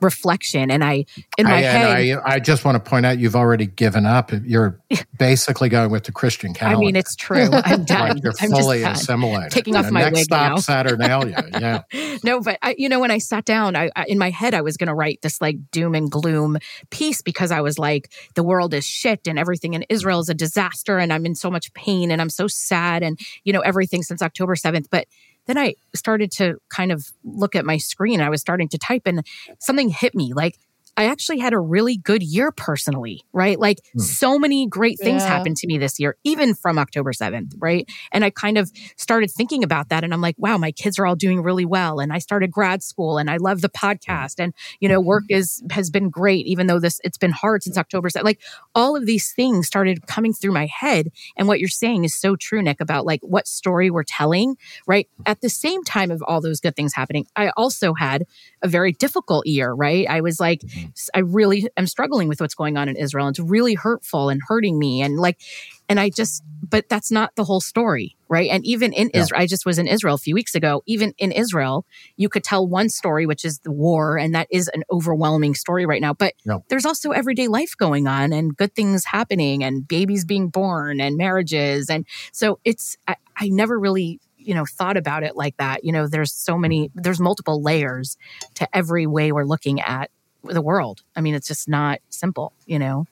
reflection. 0.00 0.70
And 0.70 0.82
I, 0.82 1.04
in 1.36 1.46
my 1.46 1.56
I, 1.56 1.60
head, 1.60 2.18
I, 2.24 2.34
I 2.34 2.38
just 2.38 2.64
want 2.64 2.82
to 2.82 2.90
point 2.90 3.04
out 3.04 3.18
you've 3.18 3.36
already 3.36 3.66
given 3.66 4.06
up. 4.06 4.30
You're 4.44 4.80
basically 5.18 5.68
going 5.68 5.90
with 5.90 6.04
the 6.04 6.12
Christian 6.12 6.54
calendar. 6.54 6.78
I 6.78 6.80
mean, 6.80 6.96
it's 6.96 7.14
true. 7.16 7.48
I'm 7.52 7.84
done. 7.84 8.08
like 8.10 8.22
you're 8.22 8.32
I'm 8.40 8.50
fully 8.50 8.80
just 8.80 9.02
assimilated. 9.02 9.50
Taking 9.50 9.74
You 9.74 9.80
off 9.80 9.86
know, 9.86 9.92
my 9.92 10.00
next 10.02 10.14
wig 10.14 10.24
stop 10.24 10.50
now. 10.52 10.56
Saturnalia. 10.56 11.44
Yeah. 11.60 11.82
no, 12.24 12.40
but 12.40 12.58
I, 12.62 12.74
you 12.78 12.88
know, 12.88 13.00
when 13.00 13.10
I 13.10 13.18
sat 13.18 13.44
down, 13.44 13.76
I, 13.76 13.90
I 13.94 14.04
in 14.06 14.18
my 14.18 14.30
head 14.30 14.54
I 14.54 14.62
was 14.62 14.76
going 14.76 14.86
to 14.88 14.94
write 14.94 15.20
this 15.20 15.40
like 15.40 15.56
doom 15.70 15.94
and 15.94 16.10
gloom 16.10 16.56
piece 16.90 17.20
because 17.22 17.50
I 17.50 17.60
was 17.60 17.78
like, 17.78 18.10
the 18.34 18.42
world 18.42 18.72
is 18.72 18.86
shit 18.86 19.26
and 19.28 19.38
everything 19.38 19.74
in 19.74 19.84
Israel 19.90 20.20
is 20.20 20.28
a 20.30 20.34
disaster 20.34 20.96
and 20.98 21.12
I'm 21.12 21.26
in 21.26 21.34
so 21.34 21.50
much 21.50 21.72
pain 21.74 22.10
and 22.10 22.20
I'm 22.22 22.30
so 22.30 22.46
sad 22.46 23.02
and 23.02 23.18
you 23.44 23.52
know 23.52 23.60
everything 23.60 24.02
since 24.02 24.22
October 24.22 24.49
seventh. 24.56 24.88
But 24.90 25.06
then 25.46 25.58
I 25.58 25.74
started 25.94 26.30
to 26.32 26.56
kind 26.74 26.92
of 26.92 27.06
look 27.24 27.56
at 27.56 27.64
my 27.64 27.78
screen. 27.78 28.20
I 28.20 28.28
was 28.28 28.40
starting 28.40 28.68
to 28.68 28.78
type 28.78 29.02
and 29.06 29.26
something 29.58 29.88
hit 29.88 30.14
me 30.14 30.32
like. 30.34 30.56
I 31.00 31.06
actually 31.06 31.38
had 31.38 31.54
a 31.54 31.58
really 31.58 31.96
good 31.96 32.22
year 32.22 32.52
personally, 32.52 33.22
right? 33.32 33.58
Like 33.58 33.78
hmm. 33.94 34.00
so 34.00 34.38
many 34.38 34.66
great 34.66 34.98
things 34.98 35.22
Yeah. 35.22 35.28
happened 35.28 35.56
to 35.56 35.66
me 35.66 35.78
this 35.78 35.98
year, 35.98 36.18
even 36.24 36.54
from 36.54 36.78
October 36.78 37.12
7th, 37.14 37.54
right? 37.58 37.88
And 38.12 38.22
I 38.22 38.28
kind 38.28 38.58
of 38.58 38.70
started 38.98 39.30
thinking 39.30 39.64
about 39.64 39.88
that 39.88 40.04
and 40.04 40.12
I'm 40.12 40.20
like, 40.20 40.34
wow, 40.36 40.58
my 40.58 40.72
kids 40.72 40.98
are 40.98 41.06
all 41.06 41.16
doing 41.16 41.42
really 41.42 41.64
well. 41.64 42.00
And 42.00 42.12
I 42.12 42.18
started 42.18 42.50
grad 42.50 42.82
school 42.82 43.16
and 43.16 43.30
I 43.30 43.38
love 43.38 43.62
the 43.62 43.70
podcast 43.70 44.34
and, 44.38 44.52
you 44.78 44.90
know, 44.90 45.00
work 45.00 45.22
mm-hmm. 45.22 45.38
is, 45.38 45.62
has 45.70 45.88
been 45.88 46.10
great, 46.10 46.46
even 46.46 46.66
though 46.66 46.78
this, 46.78 47.00
it's 47.02 47.16
been 47.16 47.30
hard 47.30 47.62
since 47.62 47.78
October 47.78 48.10
7th. 48.10 48.24
Like 48.24 48.42
all 48.74 48.94
of 48.94 49.06
these 49.06 49.32
things 49.32 49.66
started 49.66 50.06
coming 50.06 50.34
through 50.34 50.52
my 50.52 50.66
head. 50.66 51.08
And 51.38 51.48
what 51.48 51.60
you're 51.60 51.68
saying 51.70 52.04
is 52.04 52.14
so 52.14 52.36
true, 52.36 52.60
Nick, 52.60 52.78
about 52.78 53.06
like 53.06 53.20
what 53.22 53.48
story 53.48 53.90
we're 53.90 54.04
telling, 54.04 54.56
right? 54.86 55.08
At 55.24 55.40
the 55.40 55.48
same 55.48 55.82
time 55.82 56.10
of 56.10 56.22
all 56.26 56.42
those 56.42 56.60
good 56.60 56.76
things 56.76 56.92
happening, 56.92 57.26
I 57.36 57.52
also 57.56 57.94
had 57.94 58.26
a 58.60 58.68
very 58.68 58.92
difficult 58.92 59.46
year, 59.46 59.72
right? 59.72 60.06
I 60.06 60.20
was 60.20 60.38
like, 60.38 60.60
s- 60.64 60.89
I 61.14 61.20
really 61.20 61.68
am 61.76 61.86
struggling 61.86 62.28
with 62.28 62.40
what's 62.40 62.54
going 62.54 62.76
on 62.76 62.88
in 62.88 62.96
Israel. 62.96 63.26
And 63.26 63.36
it's 63.36 63.48
really 63.48 63.74
hurtful 63.74 64.28
and 64.28 64.40
hurting 64.46 64.78
me. 64.78 65.02
And 65.02 65.16
like, 65.18 65.40
and 65.88 65.98
I 65.98 66.10
just, 66.10 66.42
but 66.68 66.88
that's 66.88 67.10
not 67.10 67.34
the 67.34 67.44
whole 67.44 67.60
story, 67.60 68.16
right? 68.28 68.48
And 68.50 68.64
even 68.64 68.92
in 68.92 69.10
Yeah. 69.12 69.22
Israel, 69.22 69.40
I 69.40 69.46
just 69.46 69.66
was 69.66 69.78
in 69.78 69.86
Israel 69.86 70.14
a 70.14 70.18
few 70.18 70.34
weeks 70.34 70.54
ago. 70.54 70.82
Even 70.86 71.14
in 71.18 71.32
Israel, 71.32 71.84
you 72.16 72.28
could 72.28 72.44
tell 72.44 72.66
one 72.66 72.88
story, 72.88 73.26
which 73.26 73.44
is 73.44 73.58
the 73.60 73.72
war, 73.72 74.16
and 74.16 74.34
that 74.34 74.46
is 74.50 74.68
an 74.68 74.84
overwhelming 74.90 75.54
story 75.54 75.86
right 75.86 76.00
now. 76.00 76.14
But 76.14 76.34
Yeah. 76.44 76.58
there's 76.68 76.86
also 76.86 77.10
everyday 77.10 77.48
life 77.48 77.72
going 77.76 78.06
on 78.06 78.32
and 78.32 78.56
good 78.56 78.74
things 78.74 79.04
happening 79.04 79.64
and 79.64 79.86
babies 79.86 80.24
being 80.24 80.48
born 80.48 81.00
and 81.00 81.16
marriages. 81.16 81.90
And 81.90 82.06
so 82.32 82.60
it's, 82.64 82.96
I, 83.08 83.16
I 83.36 83.48
never 83.48 83.78
really, 83.78 84.20
you 84.36 84.54
know, 84.54 84.64
thought 84.64 84.96
about 84.96 85.22
it 85.22 85.36
like 85.36 85.56
that. 85.56 85.84
You 85.84 85.92
know, 85.92 86.06
there's 86.06 86.32
so 86.32 86.56
many, 86.56 86.90
there's 86.94 87.20
multiple 87.20 87.62
layers 87.62 88.16
to 88.54 88.68
every 88.76 89.06
way 89.06 89.32
we're 89.32 89.44
looking 89.44 89.80
at 89.80 90.10
the 90.44 90.62
world. 90.62 91.02
I 91.16 91.20
mean, 91.20 91.34
it's 91.34 91.48
just 91.48 91.68
not 91.68 92.00
simple, 92.10 92.52
you 92.66 92.78
know? 92.78 93.06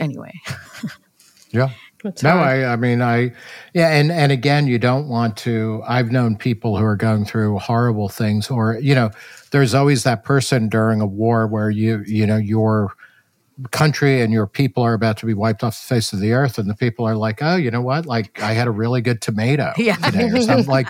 Anyway. 0.00 0.32
Yeah. 1.50 1.70
It's 2.04 2.22
No, 2.22 2.30
hard. 2.30 2.46
I, 2.62 2.72
I 2.72 2.76
mean, 2.76 3.02
I, 3.02 3.32
yeah, 3.74 3.88
and 3.90 4.12
and 4.12 4.30
again, 4.30 4.66
you 4.68 4.78
don't 4.78 5.08
want 5.08 5.36
to. 5.38 5.82
I've 5.86 6.12
known 6.12 6.36
people 6.36 6.76
who 6.76 6.84
are 6.84 6.94
going 6.96 7.24
through 7.24 7.58
horrible 7.58 8.08
things, 8.08 8.50
or 8.50 8.78
you 8.80 8.94
know, 8.94 9.10
there's 9.50 9.74
always 9.74 10.04
that 10.04 10.24
person 10.24 10.68
during 10.68 11.00
a 11.00 11.06
war 11.06 11.46
where 11.48 11.70
you, 11.70 12.04
you 12.06 12.26
know, 12.26 12.36
your 12.36 12.92
country 13.72 14.20
and 14.22 14.32
your 14.32 14.46
people 14.46 14.82
are 14.84 14.94
about 14.94 15.16
to 15.18 15.26
be 15.26 15.34
wiped 15.34 15.64
off 15.64 15.74
the 15.80 15.86
face 15.94 16.12
of 16.12 16.20
the 16.20 16.32
earth, 16.32 16.58
and 16.58 16.70
the 16.70 16.74
people 16.74 17.04
are 17.06 17.16
like, 17.16 17.42
oh, 17.42 17.56
you 17.56 17.70
know 17.70 17.80
what? 17.82 18.06
Like, 18.06 18.40
I 18.40 18.52
had 18.52 18.68
a 18.68 18.70
really 18.70 19.00
good 19.00 19.20
tomato 19.20 19.72
Yeah. 19.76 19.96
today, 19.96 20.30
or 20.30 20.40
something. 20.40 20.66
Like, 20.66 20.88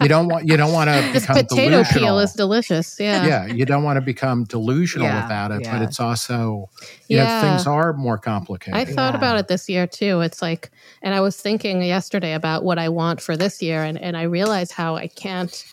you 0.00 0.08
don't 0.08 0.28
want 0.28 0.46
you 0.46 0.56
don't 0.58 0.72
want 0.72 0.90
to 0.90 1.12
this 1.12 1.22
become 1.22 1.36
potato 1.46 1.70
delusional. 1.70 2.00
peel 2.08 2.18
is 2.18 2.32
delicious. 2.34 3.00
Yeah. 3.00 3.26
yeah, 3.26 3.46
you 3.46 3.64
don't 3.64 3.82
want 3.84 3.96
to 3.96 4.02
become 4.02 4.44
delusional 4.44 5.06
Yeah, 5.08 5.24
about 5.24 5.50
it, 5.50 5.62
but 5.70 5.80
it's 5.82 5.98
also, 5.98 6.68
you 7.08 7.16
know, 7.16 7.24
Yeah. 7.24 7.40
things 7.40 7.66
are 7.66 7.92
more 7.94 8.18
complicated. 8.18 8.74
I 8.78 8.84
thought 8.84 9.14
Yeah. 9.14 9.18
about 9.18 9.38
it 9.38 9.48
this 9.48 9.68
year 9.68 9.86
too. 9.86 10.20
It's 10.20 10.42
like, 10.42 10.70
and 11.02 11.14
I 11.14 11.20
was 11.20 11.36
thinking 11.40 11.82
yesterday 11.82 12.34
about 12.34 12.64
what 12.64 12.78
I 12.78 12.90
want 12.90 13.20
for 13.22 13.36
this 13.36 13.62
year, 13.62 13.82
and, 13.82 13.96
and 13.98 14.16
I 14.16 14.22
realized 14.24 14.72
how 14.72 14.96
I 14.96 15.06
can't 15.06 15.64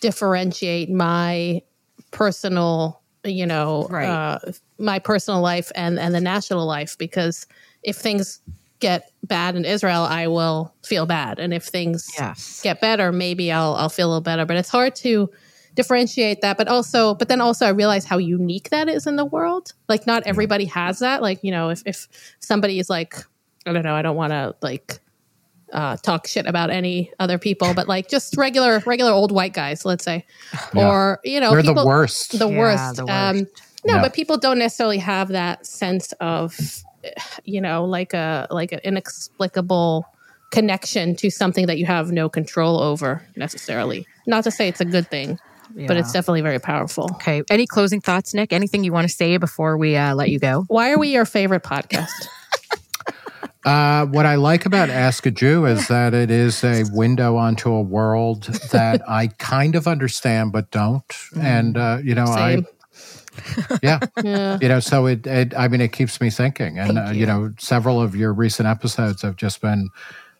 differentiate 0.00 0.90
my 0.90 1.62
personal, 2.10 3.00
you 3.24 3.46
know, 3.46 3.86
Right. 3.90 4.06
uh, 4.08 4.38
my 4.78 4.98
personal 4.98 5.40
life 5.40 5.70
and, 5.74 5.98
and 5.98 6.14
the 6.14 6.20
national 6.20 6.66
life 6.66 6.96
because 6.98 7.46
if 7.82 7.96
things 7.96 8.40
get 8.80 9.10
bad 9.24 9.56
in 9.56 9.64
Israel, 9.64 10.02
I 10.02 10.28
will 10.28 10.72
feel 10.84 11.04
bad, 11.04 11.38
and 11.40 11.52
if 11.52 11.64
things 11.64 12.08
Yes. 12.18 12.60
get 12.62 12.80
better, 12.80 13.10
maybe 13.10 13.50
I'll 13.50 13.74
I'll 13.74 13.88
feel 13.88 14.06
a 14.06 14.10
little 14.10 14.20
better. 14.20 14.44
But 14.46 14.56
it's 14.56 14.68
hard 14.68 14.94
to 14.96 15.30
differentiate 15.74 16.40
that. 16.42 16.56
But 16.56 16.68
also, 16.68 17.14
but 17.14 17.28
then 17.28 17.40
also 17.40 17.66
I 17.66 17.70
realize 17.70 18.04
how 18.04 18.18
unique 18.18 18.70
that 18.70 18.88
is 18.88 19.06
in 19.06 19.16
the 19.16 19.24
world. 19.24 19.72
Like 19.88 20.06
not 20.06 20.22
everybody 20.26 20.64
has 20.66 21.00
that. 21.00 21.22
Like, 21.22 21.42
you 21.42 21.50
know, 21.50 21.70
if 21.70 21.82
if 21.86 22.08
somebody 22.40 22.78
is 22.78 22.88
like, 22.88 23.16
I 23.66 23.72
don't 23.72 23.82
know, 23.84 23.94
I 23.94 24.02
don't 24.02 24.16
want 24.16 24.32
to 24.32 24.54
like 24.62 25.00
uh, 25.72 25.96
talk 25.98 26.26
shit 26.26 26.46
about 26.46 26.70
any 26.70 27.12
other 27.18 27.38
people, 27.38 27.74
but 27.74 27.88
like 27.88 28.08
just 28.08 28.36
regular 28.36 28.80
regular 28.86 29.12
old 29.12 29.32
white 29.32 29.52
guys, 29.54 29.84
let's 29.84 30.04
say. 30.04 30.24
Yeah. 30.74 30.88
Or, 30.88 31.20
you 31.24 31.40
know, 31.40 31.50
We're 31.50 31.62
the 31.62 31.68
people, 31.72 31.86
worst. 31.86 32.38
the 32.38 32.48
Yeah, 32.48 32.58
worst. 32.58 32.96
the 32.96 33.12
Um, 33.12 33.46
worst. 33.84 33.96
no, 33.96 34.02
but 34.02 34.12
people 34.12 34.38
don't 34.38 34.58
necessarily 34.58 34.98
have 34.98 35.28
that 35.28 35.66
sense 35.66 36.12
of, 36.20 36.56
you 37.44 37.60
know, 37.60 37.84
like 37.84 38.14
a 38.14 38.46
like 38.50 38.72
an 38.72 38.80
inexplicable 38.84 40.06
connection 40.50 41.14
to 41.16 41.30
something 41.30 41.66
that 41.66 41.78
you 41.78 41.86
have 41.86 42.10
no 42.10 42.28
control 42.28 42.80
over 42.80 43.26
necessarily. 43.36 44.06
Not 44.26 44.44
to 44.44 44.50
say 44.50 44.68
it's 44.68 44.80
a 44.80 44.84
good 44.84 45.08
thing, 45.08 45.38
but 45.74 45.96
it's 45.96 46.12
definitely 46.12 46.40
very 46.40 46.58
powerful. 46.58 47.08
Okay. 47.16 47.42
Any 47.50 47.66
closing 47.66 48.00
thoughts, 48.00 48.34
Nick? 48.34 48.52
Anything 48.52 48.84
you 48.84 48.92
want 48.92 49.08
to 49.08 49.14
say 49.14 49.36
before 49.36 49.76
we 49.76 49.96
uh, 49.96 50.14
let 50.14 50.30
you 50.30 50.38
go? 50.38 50.64
Why 50.68 50.92
are 50.92 50.98
we 50.98 51.08
your 51.08 51.24
favorite 51.24 51.62
podcast? 51.62 52.08
Uh, 53.64 54.06
what 54.06 54.24
I 54.24 54.36
like 54.36 54.64
about 54.64 54.88
Ask 54.88 55.26
a 55.26 55.30
Jew 55.30 55.66
is 55.66 55.88
that 55.88 56.14
it 56.14 56.30
is 56.30 56.64
a 56.64 56.84
window 56.92 57.36
onto 57.36 57.70
a 57.70 57.82
world 57.82 58.44
that 58.70 59.02
I 59.06 59.26
kind 59.38 59.74
of 59.74 59.86
understand 59.86 60.52
but 60.52 60.70
don't, 60.70 61.04
and 61.38 61.76
uh, 61.76 61.98
you 62.02 62.14
know, 62.14 62.24
Same. 62.24 62.64
I 62.64 62.77
yeah, 63.82 64.00
yeah. 64.22 64.58
you 64.60 64.68
know, 64.68 64.80
so 64.80 65.06
it, 65.06 65.26
it, 65.26 65.54
I 65.56 65.68
mean, 65.68 65.80
it 65.80 65.92
keeps 65.92 66.20
me 66.20 66.30
thinking, 66.30 66.78
and 66.78 66.98
uh, 66.98 67.10
you. 67.12 67.20
you. 67.20 67.26
know, 67.26 67.52
several 67.58 68.00
of 68.00 68.14
your 68.14 68.32
recent 68.32 68.68
episodes 68.68 69.22
have 69.22 69.36
just 69.36 69.60
been. 69.60 69.88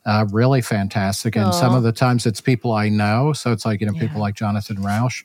Uh, 0.06 0.24
really 0.32 0.62
fantastic, 0.62 1.36
and 1.36 1.52
some 1.54 1.74
of 1.74 1.82
the 1.82 1.92
times 1.92 2.24
it's 2.24 2.40
people 2.40 2.72
I 2.72 2.88
know. 2.88 3.34
So 3.34 3.52
it's 3.52 3.66
like 3.66 3.82
you 3.82 3.86
know 3.86 3.92
people 3.92 4.20
like 4.20 4.34
Jonathan 4.36 4.80
Rauch, 4.80 5.22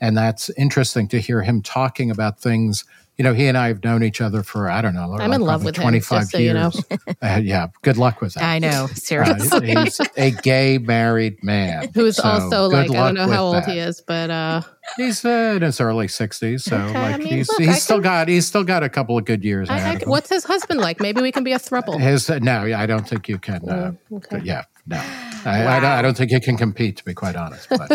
and 0.00 0.16
that's 0.16 0.50
interesting 0.56 1.06
to 1.08 1.20
hear 1.20 1.40
him 1.42 1.62
talking 1.62 2.10
about 2.10 2.40
things. 2.40 2.84
You 3.16 3.22
know, 3.22 3.32
he 3.32 3.46
and 3.46 3.56
I 3.56 3.68
have 3.68 3.84
known 3.84 4.02
each 4.02 4.20
other 4.20 4.42
for 4.42 4.68
I 4.68 4.82
don't 4.82 4.94
know. 4.94 5.14
I'm 5.20 5.32
in 5.32 5.42
love 5.42 5.62
with 5.64 5.76
him, 5.76 5.82
twenty 5.82 5.98
just 5.98 6.08
five 6.08 6.24
so 6.24 6.38
you 6.38 6.52
know. 6.52 6.72
years. 6.90 7.00
uh, 7.22 7.40
yeah, 7.44 7.68
good 7.82 7.96
luck 7.96 8.20
with 8.20 8.34
that. 8.34 8.42
I 8.42 8.58
know. 8.58 8.88
Uh, 8.90 8.94
Seriously. 8.94 9.72
he's 9.72 10.00
a 10.16 10.32
gay 10.32 10.78
married 10.78 11.40
man 11.44 11.90
Who's 11.94 12.16
So, 12.16 12.24
also 12.24 12.66
like 12.68 12.90
I 12.90 12.94
don't 12.94 13.14
know 13.14 13.28
how 13.28 13.44
old 13.44 13.56
that. 13.56 13.68
he 13.68 13.78
is, 13.78 14.00
but 14.00 14.30
uh 14.30 14.62
He's 14.96 15.24
uh, 15.24 15.54
in 15.56 15.62
his 15.62 15.80
early 15.80 16.08
sixties, 16.08 16.64
so 16.64 16.76
Okay, 16.76 16.92
like 17.00 17.14
I 17.14 17.18
mean, 17.18 17.26
he's 17.28 17.48
look, 17.48 17.58
he's 17.60 17.68
I 17.68 17.72
still 17.78 17.96
can- 17.96 18.02
got 18.02 18.28
he's 18.28 18.46
still 18.46 18.64
got 18.64 18.82
a 18.82 18.88
couple 18.88 19.16
of 19.18 19.24
good 19.24 19.42
years 19.44 19.68
I, 19.70 19.78
ahead 19.78 19.90
I, 19.92 19.94
of 19.96 20.02
him. 20.02 20.08
what's 20.10 20.28
his 20.30 20.44
husband 20.44 20.80
like? 20.80 21.00
Maybe 21.00 21.20
we 21.22 21.32
can 21.32 21.42
be 21.42 21.52
a 21.52 21.58
throuple. 21.58 21.98
His 22.00 22.28
no, 22.28 22.62
I 22.62 22.86
don't 22.86 23.08
think 23.08 23.28
you 23.28 23.38
can. 23.38 23.68
Uh, 23.68 23.92
Mm, 24.10 24.16
okay. 24.16 24.40
Yeah, 24.44 24.64
no, 24.86 24.96
I, 25.44 25.66
I, 25.66 25.80
don't, 25.80 25.90
I 25.90 26.02
don't 26.02 26.16
think 26.16 26.30
you 26.30 26.40
can 26.40 26.56
compete. 26.56 26.96
To 26.98 27.04
be 27.04 27.14
quite 27.14 27.34
honest, 27.36 27.68
but 27.68 27.90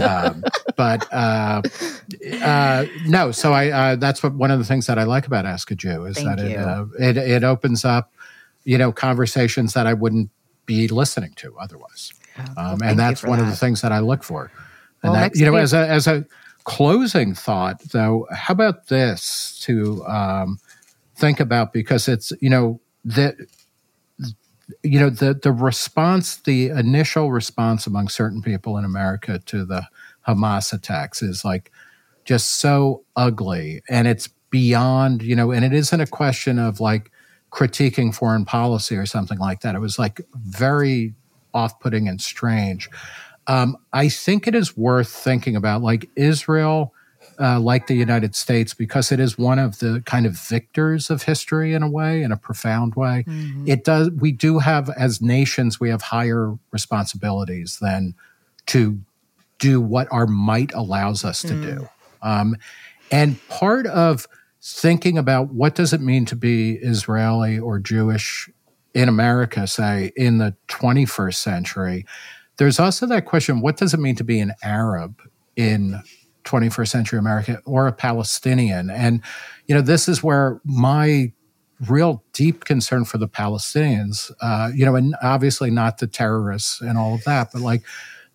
um, 0.02 0.44
but 0.76 1.12
uh, 1.12 1.62
uh, 2.42 2.84
no. 3.06 3.30
So 3.32 3.52
I 3.52 3.70
uh, 3.70 3.96
that's 3.96 4.22
what 4.22 4.34
one 4.34 4.50
of 4.50 4.58
the 4.58 4.64
things 4.64 4.86
that 4.86 4.98
I 4.98 5.04
like 5.04 5.26
about 5.26 5.46
Ask 5.46 5.70
a 5.70 5.74
Jew 5.74 6.04
is 6.04 6.16
Thank 6.16 6.28
that 6.38 6.38
it, 6.46 6.56
uh, 6.58 6.84
it 6.98 7.16
it 7.16 7.44
opens 7.44 7.84
up, 7.84 8.12
you 8.64 8.78
know, 8.78 8.92
conversations 8.92 9.72
that 9.74 9.86
I 9.86 9.94
wouldn't 9.94 10.30
be 10.66 10.88
listening 10.88 11.32
to 11.36 11.56
otherwise. 11.58 12.12
Oh, 12.38 12.42
Um, 12.42 12.54
well, 12.56 12.90
and 12.90 12.98
that's 12.98 13.22
one 13.22 13.40
of 13.40 13.46
the 13.46 13.56
things 13.56 13.80
that 13.82 13.92
I 13.92 13.98
look 13.98 14.22
for. 14.22 14.50
And 15.02 15.12
Well, 15.12 15.22
that, 15.22 15.36
you 15.36 15.44
know, 15.46 15.56
as 15.56 15.72
a 15.72 15.88
as 15.88 16.06
a 16.06 16.24
closing 16.64 17.34
thought, 17.34 17.82
though, 17.92 18.26
how 18.32 18.52
about 18.52 18.86
this 18.88 19.58
to 19.64 20.04
um, 20.06 20.58
think 21.16 21.40
about 21.40 21.72
because 21.72 22.08
it's 22.08 22.32
you 22.40 22.50
know 22.50 22.80
that 23.04 23.36
you 24.82 24.98
know 24.98 25.10
the 25.10 25.34
the 25.34 25.52
response, 25.52 26.36
the 26.36 26.68
initial 26.68 27.32
response 27.32 27.86
among 27.86 28.08
certain 28.08 28.42
people 28.42 28.78
in 28.78 28.84
America 28.84 29.40
to 29.46 29.64
the 29.64 29.86
Hamas 30.26 30.72
attacks 30.72 31.22
is 31.22 31.44
like 31.44 31.70
just 32.24 32.56
so 32.56 33.04
ugly, 33.16 33.82
and 33.88 34.06
it's 34.06 34.28
beyond 34.50 35.22
you 35.22 35.34
know, 35.34 35.50
and 35.50 35.64
it 35.64 35.72
isn't 35.72 36.00
a 36.00 36.06
question 36.06 36.58
of 36.58 36.80
like 36.80 37.10
critiquing 37.50 38.14
foreign 38.14 38.44
policy 38.44 38.96
or 38.96 39.06
something 39.06 39.38
like 39.38 39.60
that. 39.60 39.74
It 39.74 39.80
was 39.80 39.98
like 39.98 40.20
very 40.34 41.14
off-putting 41.54 42.08
and 42.08 42.20
strange. 42.20 42.88
Um, 43.46 43.76
I 43.92 44.08
think 44.08 44.46
it 44.46 44.54
is 44.54 44.76
worth 44.76 45.08
thinking 45.08 45.56
about, 45.56 45.82
like 45.82 46.08
Israel, 46.16 46.94
uh, 47.40 47.58
like 47.58 47.86
the 47.86 47.94
United 47.94 48.34
States, 48.36 48.74
because 48.74 49.10
it 49.10 49.18
is 49.18 49.36
one 49.36 49.58
of 49.58 49.78
the 49.80 50.02
kind 50.06 50.26
of 50.26 50.38
victors 50.38 51.10
of 51.10 51.22
history 51.22 51.74
in 51.74 51.82
a 51.82 51.88
way, 51.88 52.22
in 52.22 52.30
a 52.30 52.36
profound 52.36 52.94
way. 52.94 53.24
It 53.66 53.84
does. 53.84 54.10
We 54.10 54.32
do 54.32 54.58
have, 54.60 54.90
as 54.90 55.20
nations, 55.20 55.80
we 55.80 55.88
have 55.90 56.02
higher 56.02 56.56
responsibilities 56.70 57.78
than 57.80 58.14
to 58.66 59.00
do 59.58 59.80
what 59.80 60.08
our 60.10 60.26
might 60.26 60.72
allows 60.74 61.24
us 61.24 61.42
to 61.42 61.54
do. 61.62 61.88
Um, 62.22 62.56
and 63.10 63.36
part 63.48 63.86
of 63.86 64.26
thinking 64.60 65.18
about 65.18 65.52
what 65.52 65.74
does 65.74 65.92
it 65.92 66.00
mean 66.00 66.24
to 66.26 66.36
be 66.36 66.74
Israeli 66.74 67.58
or 67.58 67.78
Jewish 67.80 68.48
in 68.94 69.08
America, 69.08 69.66
say 69.66 70.12
in 70.16 70.38
the 70.38 70.54
21st 70.68 71.34
century, 71.34 72.06
there's 72.56 72.78
also 72.78 73.06
that 73.06 73.24
question 73.24 73.60
what 73.60 73.76
does 73.76 73.94
it 73.94 74.00
mean 74.00 74.16
to 74.16 74.24
be 74.24 74.38
an 74.40 74.52
Arab 74.62 75.22
in 75.56 76.00
21st 76.44 76.88
century 76.88 77.18
America 77.18 77.60
or 77.64 77.86
a 77.86 77.92
Palestinian? 77.92 78.90
And, 78.90 79.22
you 79.66 79.74
know, 79.74 79.80
this 79.80 80.08
is 80.08 80.22
where 80.22 80.60
my 80.64 81.32
real 81.88 82.22
deep 82.32 82.64
concern 82.64 83.04
for 83.04 83.18
the 83.18 83.28
Palestinians, 83.28 84.30
uh, 84.40 84.70
you 84.74 84.84
know, 84.84 84.94
and 84.94 85.16
obviously 85.22 85.70
not 85.70 85.98
the 85.98 86.06
terrorists 86.06 86.80
and 86.80 86.96
all 86.96 87.14
of 87.14 87.24
that, 87.24 87.50
but 87.52 87.62
like 87.62 87.82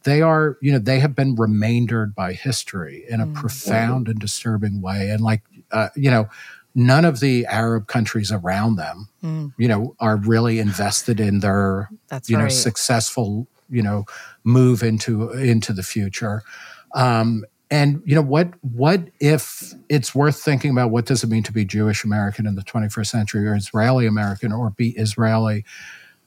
they 0.03 0.21
are, 0.21 0.57
you 0.61 0.71
know, 0.71 0.79
they 0.79 0.99
have 0.99 1.15
been 1.15 1.35
remaindered 1.35 2.15
by 2.15 2.33
history 2.33 3.05
in 3.09 3.19
a 3.19 3.27
profound 3.27 4.07
and 4.07 4.19
disturbing 4.19 4.81
way. 4.81 5.09
And 5.09 5.21
like, 5.21 5.43
uh, 5.71 5.89
you 5.95 6.11
know, 6.11 6.29
none 6.75 7.05
of 7.05 7.19
the 7.19 7.45
Arab 7.47 7.87
countries 7.87 8.31
around 8.31 8.75
them, 8.75 9.09
you 9.57 9.67
know, 9.67 9.95
are 9.99 10.17
really 10.17 10.59
invested 10.59 11.19
in 11.19 11.39
their, 11.39 11.89
That's 12.07 12.29
you 12.29 12.37
know, 12.37 12.43
right. 12.43 12.51
successful, 12.51 13.47
you 13.69 13.81
know, 13.81 14.05
move 14.43 14.83
into 14.83 15.31
into 15.31 15.73
the 15.73 15.83
future. 15.83 16.43
Um, 16.95 17.45
and 17.69 18.01
you 18.05 18.15
know 18.15 18.21
what? 18.21 18.53
What 18.61 19.09
if 19.19 19.73
it's 19.89 20.15
worth 20.15 20.41
thinking 20.41 20.71
about? 20.71 20.91
What 20.91 21.05
does 21.05 21.23
it 21.23 21.29
mean 21.29 21.43
to 21.43 21.51
be 21.51 21.65
Jewish 21.65 22.03
American 22.03 22.47
in 22.47 22.55
the 22.55 22.61
21st 22.61 23.07
century, 23.07 23.47
or 23.47 23.55
Israeli 23.55 24.05
American, 24.05 24.51
or 24.53 24.69
be 24.69 24.91
Israeli? 24.97 25.65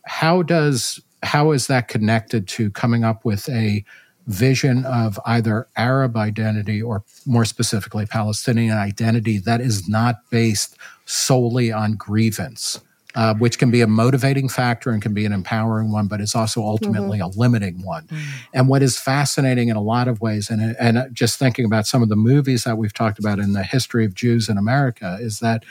How 0.05 0.43
does 0.43 1.01
how 1.23 1.53
is 1.53 1.67
that 1.67 1.89
connected 1.89 2.49
to 2.49 2.71
coming 2.71 3.05
up 3.05 3.25
with 3.25 3.49
a 3.49 3.85
vision 4.27 4.85
of 4.85 5.19
either 5.27 5.67
Arab 5.77 6.17
identity 6.17 6.81
or 6.81 7.03
more 7.27 7.45
specifically 7.45 8.07
Palestinian 8.07 8.77
identity 8.77 9.39
that 9.39 9.61
is 9.61 9.89
not 9.89 10.17
based 10.31 10.77
solely 11.05 11.73
on 11.73 11.95
grievance 11.97 12.81
uh, 13.15 13.35
which 13.35 13.59
can 13.59 13.71
be 13.71 13.81
a 13.81 13.87
motivating 13.87 14.49
factor 14.49 14.91
and 14.91 15.03
can 15.03 15.15
be 15.15 15.25
an 15.25 15.33
empowering 15.33 15.91
one, 15.91 16.07
but 16.07 16.21
it's 16.21 16.35
also 16.35 16.63
ultimately 16.63 17.19
a 17.19 17.27
limiting 17.27 17.85
one. 17.85 18.07
And 18.55 18.69
what 18.69 18.83
is 18.83 18.99
fascinating 18.99 19.69
in 19.69 19.77
a 19.77 19.83
lot 19.83 20.09
of 20.09 20.21
ways, 20.21 20.51
and, 20.51 20.77
and 20.79 21.15
just 21.15 21.39
thinking 21.39 21.65
about 21.65 21.87
some 21.87 22.03
of 22.03 22.09
the 22.09 22.17
movies 22.17 22.65
that 22.65 22.79
we've 22.79 22.95
talked 22.95 23.19
about 23.19 23.39
in 23.39 23.53
the 23.53 23.63
history 23.63 24.05
of 24.05 24.15
Jews 24.15 24.49
in 24.49 24.59
America, 24.59 25.19
is 25.21 25.41
that 25.41 25.65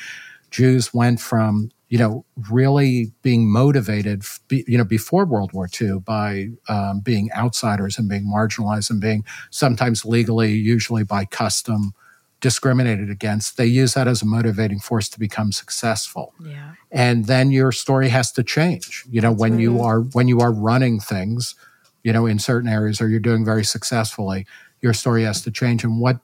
Jews 0.52 0.94
went 0.94 1.20
from 1.20 1.72
you 1.90 1.98
know 1.98 2.26
really 2.50 3.12
being 3.22 3.52
motivated, 3.52 4.24
you 4.50 4.78
know, 4.78 4.84
before 4.84 5.26
World 5.26 5.54
War 5.54 5.68
II 5.80 6.00
by 6.00 6.50
um, 6.68 7.00
being 7.00 7.30
outsiders 7.36 7.98
and 7.98 8.10
being 8.10 8.30
marginalized 8.32 8.90
and 8.90 9.02
being 9.02 9.24
sometimes 9.50 10.06
legally, 10.06 10.54
usually 10.54 11.04
by 11.04 11.26
custom, 11.26 11.94
discriminated 12.42 13.10
against. 13.10 13.58
They 13.58 13.66
use 13.66 13.94
that 13.96 14.08
as 14.08 14.22
a 14.22 14.26
motivating 14.26 14.80
force 14.80 15.10
to 15.10 15.20
become 15.20 15.52
successful 15.52 16.34
Yeah. 16.44 16.72
and 16.92 17.26
then 17.26 17.52
your 17.52 17.72
story 17.72 18.10
has 18.10 18.32
to 18.34 18.44
change 18.44 19.04
you 19.10 19.22
know 19.22 19.32
when 19.32 19.60
you 19.60 19.82
are 19.82 20.00
when 20.02 20.28
you 20.28 20.40
are 20.40 20.52
running 20.52 21.00
things 21.00 21.56
you 22.04 22.14
know 22.14 22.26
in 22.26 22.40
certain 22.40 22.70
areas 22.70 23.02
or 23.02 23.08
you're 23.10 23.20
doing 23.20 23.44
very 23.46 23.64
successfully 23.66 24.46
your 24.82 24.94
story 24.94 25.24
has 25.24 25.42
to 25.42 25.52
change 25.52 25.84
and 25.84 26.00
what 26.00 26.20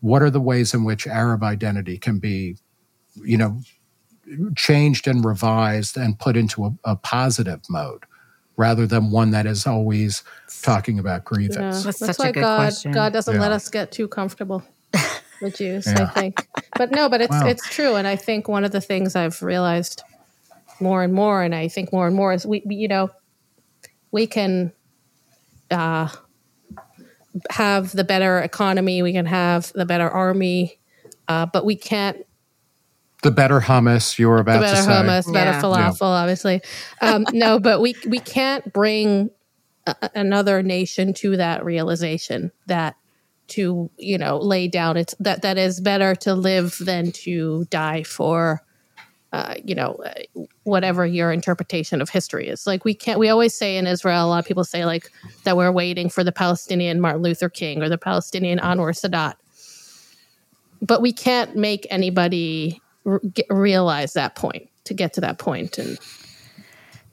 what 0.00 0.22
are 0.22 0.30
the 0.30 0.40
ways 0.40 0.72
in 0.72 0.84
which 0.84 1.06
arab 1.06 1.42
identity 1.42 1.98
can 1.98 2.18
be 2.18 2.56
you 3.24 3.36
know 3.36 3.60
changed 4.54 5.06
and 5.08 5.24
revised 5.24 5.96
and 5.96 6.18
put 6.18 6.36
into 6.36 6.64
a, 6.64 6.70
a 6.84 6.96
positive 6.96 7.60
mode 7.68 8.04
rather 8.56 8.86
than 8.86 9.10
one 9.10 9.30
that 9.32 9.46
is 9.46 9.66
always 9.66 10.22
talking 10.62 10.98
about 10.98 11.20
Yeah. 11.22 11.24
grievance 11.24 11.84
That's 11.84 11.98
That's 11.98 12.16
such 12.16 12.18
a 12.18 12.22
why 12.28 12.32
good 12.32 12.40
God 12.40 12.56
question. 12.56 12.92
God 12.92 13.12
doesn't 13.12 13.38
let 13.38 13.52
us 13.52 13.68
get 13.68 13.92
too 13.92 14.08
comfortable 14.08 14.62
with 15.40 15.56
Jews, 15.56 15.86
I 15.86 16.06
think. 16.06 16.48
But 16.78 16.90
no, 16.92 17.08
but 17.08 17.20
it's 17.20 17.32
Wow. 17.32 17.48
it's 17.48 17.68
true, 17.68 17.94
and 17.94 18.06
I 18.06 18.16
think 18.16 18.48
one 18.48 18.64
of 18.64 18.72
the 18.72 18.80
things 18.80 19.16
I've 19.16 19.42
realized 19.42 20.02
more 20.80 21.02
and 21.02 21.12
more, 21.12 21.42
and 21.42 21.54
I 21.54 21.68
think 21.68 21.92
more 21.92 22.06
and 22.06 22.14
more 22.16 22.32
is 22.32 22.46
we, 22.46 22.62
we 22.66 22.74
you 22.76 22.88
know 22.88 23.10
we 24.12 24.26
can 24.26 24.72
uh, 25.70 26.08
have 27.50 27.92
the 27.92 28.04
better 28.04 28.40
economy, 28.40 29.02
we 29.02 29.12
can 29.12 29.26
have 29.26 29.72
the 29.74 29.86
better 29.86 30.08
army, 30.08 30.78
uh, 31.28 31.46
but 31.46 31.64
we 31.64 31.76
can't 31.76 32.18
the 33.22 33.30
better 33.30 33.60
hummus 33.60 34.18
you 34.18 34.28
were 34.28 34.38
about 34.38 34.60
the 34.60 34.66
better 34.66 34.76
to 34.76 34.82
say 34.82 34.88
Better 34.88 35.08
hummus, 35.08 35.32
better 35.32 35.50
Yeah. 35.50 35.62
falafel, 35.62 36.02
obviously. 36.02 36.60
Um, 37.00 37.26
no, 37.32 37.58
but 37.58 37.80
we 37.80 37.94
we 38.06 38.20
can't 38.20 38.70
bring 38.72 39.30
a, 39.86 39.96
another 40.14 40.62
nation 40.62 41.14
to 41.14 41.36
that 41.38 41.64
realization 41.64 42.52
that 42.66 42.96
to 43.48 43.90
you 43.98 44.18
know 44.18 44.38
lay 44.38 44.66
down 44.68 44.96
it's 44.96 45.14
that 45.20 45.42
that 45.42 45.56
is 45.58 45.80
better 45.80 46.14
to 46.16 46.34
live 46.34 46.76
than 46.80 47.12
to 47.12 47.64
die 47.70 48.02
for. 48.02 48.62
Uh, 49.32 49.54
you 49.62 49.74
know, 49.74 49.96
uh, 49.96 50.12
whatever 50.62 51.04
your 51.04 51.30
interpretation 51.30 52.00
of 52.00 52.08
history 52.08 52.48
is. 52.48 52.66
Like 52.66 52.84
we 52.86 52.94
can't. 52.94 53.18
We 53.18 53.28
always 53.28 53.52
say 53.52 53.76
in 53.76 53.86
Israel, 53.86 54.24
a 54.24 54.28
lot 54.28 54.38
of 54.38 54.46
people 54.46 54.64
say 54.64 54.86
like 54.86 55.10
that 55.44 55.56
we're 55.58 55.72
waiting 55.72 56.08
for 56.08 56.24
the 56.24 56.32
Palestinian 56.32 57.00
Martin 57.00 57.22
Luther 57.22 57.50
King 57.50 57.82
or 57.82 57.88
the 57.90 57.98
Palestinian 57.98 58.58
Anwar 58.60 58.94
Sadat, 58.98 59.34
but 60.80 61.02
we 61.02 61.12
can't 61.12 61.56
make 61.56 61.86
anybody 61.90 62.80
r- 63.04 63.18
get, 63.34 63.46
realize 63.50 64.12
that 64.14 64.36
point 64.36 64.70
to 64.84 64.94
get 64.94 65.12
to 65.14 65.20
that 65.22 65.38
point, 65.38 65.76
and 65.76 65.98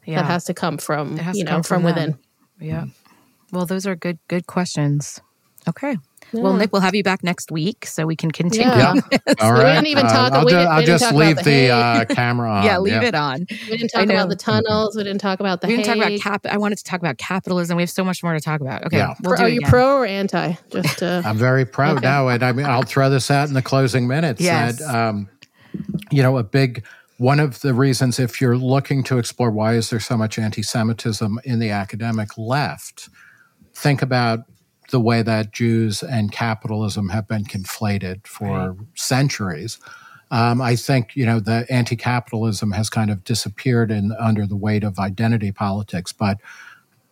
Yeah. 0.06 0.22
that 0.22 0.26
has 0.26 0.46
to 0.46 0.54
come 0.54 0.78
from 0.78 1.20
you 1.34 1.44
know 1.44 1.56
from, 1.56 1.64
from 1.64 1.84
within. 1.84 2.18
Yeah. 2.60 2.86
Well, 3.52 3.66
those 3.66 3.86
are 3.88 3.96
good 3.96 4.20
good 4.30 4.48
questions. 4.48 5.20
Okay. 5.68 5.98
Well, 6.32 6.54
Nick, 6.54 6.72
we'll 6.72 6.82
have 6.82 6.96
you 6.96 7.04
back 7.04 7.24
next 7.24 7.52
week 7.52 7.86
so 7.86 8.06
we 8.06 8.16
can 8.16 8.32
continue. 8.32 8.68
Yeah. 8.68 8.94
yeah 9.12 9.20
all 9.42 9.54
We 9.54 9.60
didn't 9.64 9.88
even 9.88 10.06
Uh, 10.06 10.10
talk- 10.14 10.32
i'll, 10.34 10.46
we 10.46 10.52
ju- 10.52 10.58
didn't- 10.58 10.72
I'll 10.72 10.80
we 10.80 10.86
didn't 10.86 11.00
just 11.00 11.04
talk 11.12 11.14
leave 11.20 11.36
the 11.38 11.44
the, 11.44 11.70
uh, 11.70 12.06
camera 12.10 12.50
on 12.50 12.64
Yeah, 12.64 12.78
leave 12.80 13.04
it 13.04 13.16
on. 13.16 13.46
We 13.50 13.78
didn't 13.78 13.90
talk 13.90 14.04
about 14.06 14.30
the 14.30 14.36
tunnels. 14.36 14.96
We 14.96 15.04
didn't 15.04 15.22
talk 15.22 15.40
about 15.40 15.62
the. 15.62 15.68
We 15.68 15.76
didn't 15.76 15.88
talk 15.88 15.96
about 15.98 16.12
Hague. 16.12 16.22
cap. 16.22 16.46
I 16.46 16.58
wanted 16.58 16.78
to 16.78 16.84
talk 16.84 17.00
about 17.00 17.18
capitalism. 17.18 17.76
We 17.78 17.84
have 17.84 17.90
so 17.90 18.04
much 18.04 18.24
more 18.24 18.34
to 18.34 18.40
talk 18.40 18.62
about. 18.62 18.86
Okay, 18.86 18.98
Yeah. 18.98 19.14
we'll 19.24 19.36
Pro- 19.36 19.46
are 19.46 19.50
you 19.50 19.62
pro 19.68 19.98
or 19.98 20.06
anti? 20.06 20.54
Just 20.72 21.00
to, 21.00 21.22
I'm 21.26 21.38
very 21.38 21.66
proud 21.66 21.98
Okay. 21.98 22.06
now, 22.08 22.28
and 22.30 22.44
I 22.44 22.52
mean, 22.52 22.66
I'll 22.66 22.84
throw 22.84 23.10
this 23.10 23.30
out 23.30 23.48
in 23.48 23.54
the 23.54 23.62
closing 23.62 24.08
minutes. 24.08 24.42
Yes. 24.42 24.80
That 24.80 24.96
um, 24.96 25.30
you 26.12 26.22
know, 26.24 26.38
a 26.38 26.44
big 26.44 26.84
one 27.18 27.40
of 27.40 27.62
the 27.62 27.74
reasons, 27.74 28.20
if 28.20 28.42
you're 28.42 28.58
looking 28.58 29.04
to 29.04 29.18
explore 29.18 29.50
why 29.52 29.76
is 29.76 29.90
there 29.90 30.00
so 30.00 30.18
much 30.18 30.38
anti-Semitism 30.40 31.40
in 31.46 31.60
the 31.60 31.70
academic 31.70 32.38
left, 32.38 33.08
think 33.74 34.02
about 34.02 34.40
the 34.94 35.00
way 35.00 35.24
that 35.24 35.52
Jews 35.52 36.04
and 36.04 36.32
capitalism 36.32 37.10
have 37.10 37.28
been 37.28 37.46
conflated 37.46 38.28
for 38.28 38.78
centuries. 38.94 39.80
Um, 40.30 40.62
I 40.62 40.76
think 40.76 41.16
you 41.16 41.26
know 41.26 41.40
the 41.40 41.66
anti-capitalism 41.68 42.72
has 42.74 42.92
kind 42.92 43.10
of 43.10 43.24
disappeared 43.24 43.90
in 43.90 44.12
under 44.20 44.46
the 44.46 44.56
weight 44.56 44.84
of 44.84 45.00
identity 45.00 45.52
politics, 45.52 46.14
but 46.14 46.38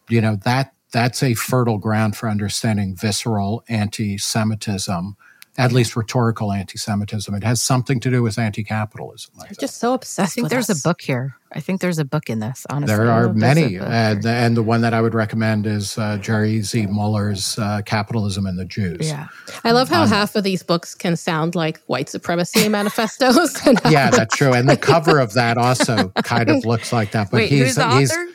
you 0.09 0.21
know 0.21 0.35
that 0.45 0.73
that's 0.91 1.23
a 1.23 1.33
fertile 1.33 1.79
ground 1.79 2.15
for 2.15 2.29
understanding 2.29 2.95
visceral 2.95 3.63
anti-Semitism, 3.67 5.17
at 5.61 5.71
least 5.71 5.95
rhetorical 5.95 6.51
anti-Semitism. 6.51 7.33
It 7.35 7.43
has 7.43 7.61
something 7.61 7.99
to 7.99 8.09
do 8.09 8.23
with 8.23 8.39
anti-capitalism. 8.39 9.33
I 9.39 9.45
I'm 9.49 9.55
just 9.59 9.77
so 9.77 9.93
obsessed. 9.93 10.31
I 10.31 10.33
think 10.33 10.43
with 10.45 10.51
there's 10.51 10.69
us. 10.69 10.79
a 10.83 10.89
book 10.89 11.01
here. 11.01 11.35
I 11.53 11.59
think 11.59 11.81
there's 11.81 11.99
a 11.99 12.05
book 12.05 12.29
in 12.29 12.39
this. 12.39 12.65
Honestly, 12.69 12.95
There 12.95 13.11
are 13.11 13.31
many, 13.33 13.77
book 13.77 13.87
and, 13.87 14.23
here. 14.23 14.33
and 14.33 14.57
the 14.57 14.63
one 14.63 14.81
that 14.81 14.93
I 14.93 15.01
would 15.01 15.13
recommend 15.13 15.67
is 15.67 15.97
uh, 15.97 16.17
Jerry 16.17 16.61
Z. 16.61 16.87
Muller's 16.87 17.59
uh, 17.59 17.81
"Capitalism 17.85 18.45
and 18.45 18.57
the 18.57 18.65
Jews." 18.65 19.07
yeah, 19.07 19.27
I 19.63 19.71
love 19.71 19.89
how 19.89 20.05
half 20.05 20.35
of 20.35 20.43
these 20.43 20.63
books 20.63 20.95
can 20.95 21.15
sound 21.15 21.53
like 21.53 21.79
white 21.87 22.09
supremacy 22.09 22.67
manifestos. 22.79 23.55
yeah, 23.89 24.09
that's 24.09 24.35
true. 24.35 24.53
And 24.53 24.67
the 24.67 24.77
cover 24.91 25.19
of 25.19 25.33
that 25.33 25.57
also 25.57 26.09
kind 26.23 26.49
of 26.49 26.65
looks 26.65 26.91
like 26.91 27.11
that. 27.11 27.29
But 27.29 27.37
Wait, 27.37 27.49
he's 27.49 27.59
who's 27.67 27.75
the 27.75 27.89
he's 27.97 28.11
author? 28.11 28.27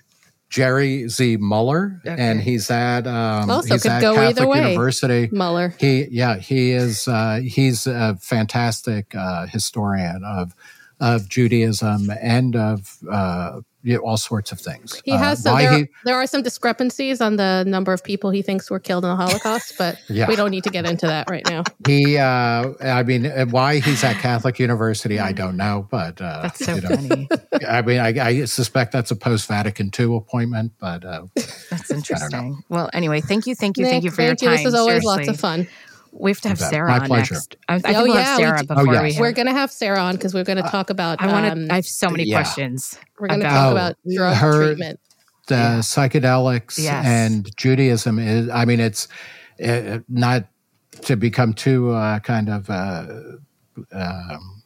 Jerry 0.49 1.09
Z. 1.09 1.39
Muller, 1.39 2.01
Okay. 2.07 2.17
and 2.23 2.41
he's 2.41 2.71
at 2.71 3.07
um, 3.07 3.51
Also 3.51 3.75
he's 3.75 3.85
at 3.87 4.01
Catholic. 4.01 4.57
University. 4.57 5.29
Muller. 5.33 5.75
He, 5.81 6.07
yeah, 6.11 6.37
he 6.37 6.71
is. 6.73 7.09
Uh, 7.09 7.41
he's 7.45 7.87
a 7.87 8.17
fantastic 8.21 9.15
uh, 9.15 9.47
historian 9.47 10.23
of 10.25 10.55
of 11.01 11.29
Judaism 11.29 12.09
and 12.23 12.57
of 12.57 12.97
uh, 13.11 13.61
you 13.87 13.95
know, 13.95 14.01
all 14.01 14.17
sorts 14.17 14.51
of 14.51 14.59
things. 14.61 15.01
He 15.05 15.13
Uh, 15.13 15.19
has 15.19 15.43
some, 15.45 15.53
why 15.55 15.63
there, 15.63 15.79
he- 15.79 15.89
there 16.05 16.17
are 16.17 16.27
some 16.27 16.43
discrepancies 16.43 17.21
on 17.21 17.37
the 17.37 17.63
number 17.67 17.93
of 17.93 18.03
people 18.03 18.31
he 18.31 18.43
thinks 18.43 18.69
were 18.69 18.81
killed 18.81 19.05
in 19.05 19.11
the 19.11 19.17
Holocaust, 19.17 19.75
but 19.79 19.97
Yeah. 20.09 20.27
we 20.29 20.35
don't 20.35 20.51
need 20.51 20.65
to 20.65 20.71
get 20.71 20.85
into 20.87 21.07
that 21.07 21.31
right 21.31 21.47
now. 21.49 21.63
he, 21.87 22.19
uh, 22.19 22.73
I 22.83 23.03
mean, 23.05 23.27
uh, 23.27 23.47
why 23.47 23.79
he's 23.79 24.03
at 24.03 24.17
Catholic 24.17 24.59
University, 24.59 25.21
I 25.21 25.31
don't 25.33 25.57
know, 25.57 25.87
but 25.91 26.21
uh, 26.21 26.43
That's 26.43 26.65
so 26.65 26.75
you 26.75 26.81
know, 26.81 26.89
funny. 26.97 27.29
I 27.69 27.83
mean, 27.83 27.99
I, 28.01 28.09
I 28.27 28.45
suspect 28.47 28.91
that's 28.93 29.13
a 29.13 29.17
post 29.17 29.47
Vatican 29.47 29.91
II 29.99 30.17
appointment, 30.17 30.73
but 30.81 31.05
uh, 31.05 31.27
That's 31.71 31.91
interesting. 31.93 32.63
Well, 32.69 32.91
anyway, 32.93 33.21
thank 33.21 33.47
you, 33.47 33.55
thank 33.55 33.79
you, 33.79 33.85
Nick, 33.85 33.93
thank 33.93 34.05
you 34.05 34.11
for 34.11 34.23
your 34.23 34.35
time. 34.35 34.57
This 34.57 34.67
is 34.67 34.75
always 34.75 35.05
lots 35.05 35.29
of 35.29 35.39
fun. 35.39 35.69
We 36.19 36.31
have 36.31 36.41
to 36.43 36.49
have 36.49 36.59
Sarah 36.59 36.89
My 36.89 36.99
on 37.01 37.07
pleasure. 37.07 37.35
next. 37.35 37.57
I, 37.69 37.75
I 37.75 37.79
think 37.81 37.97
Oh, 37.97 38.03
we'll 38.05 38.15
yeah, 38.15 38.23
have 38.23 38.39
we 38.39 38.45
Sarah 38.45 38.59
d- 38.61 38.67
before 38.67 38.83
Oh, 38.83 38.87
we 38.87 38.93
yes. 38.95 39.15
have. 39.15 39.21
We're 39.21 39.33
going 39.33 39.47
to 39.47 39.53
have 39.53 39.71
Sarah 39.71 39.99
on 40.01 40.15
because 40.17 40.35
we're 40.35 40.45
going 40.45 40.63
to 40.63 40.69
talk 40.71 40.91
about. 40.91 41.21
I 41.23 41.27
want 41.33 41.47
um. 41.53 41.67
I 41.71 41.77
have 41.77 41.87
so 41.87 42.09
many 42.11 42.25
yeah. 42.25 42.37
questions. 42.43 42.99
we're 43.19 43.29
going 43.29 43.41
to 43.41 43.47
talk 43.47 43.69
Oh, 43.69 43.73
about 43.73 43.97
drug 44.15 44.37
her- 44.37 44.67
treatment. 44.67 45.01
the 45.49 45.55
Yeah. 45.55 45.79
psychedelics 45.79 46.79
Yes. 46.83 47.05
and 47.07 47.57
Judaism 47.57 48.19
is, 48.19 48.49
I 48.51 48.65
mean, 48.65 48.81
it's 48.81 49.09
uh, 49.65 49.99
not 50.09 50.47
to 51.03 51.17
become 51.17 51.53
too 51.55 51.93
uh, 51.93 52.19
kind 52.21 52.49
of 52.49 52.69
uh, 52.71 53.07
um, 53.93 54.63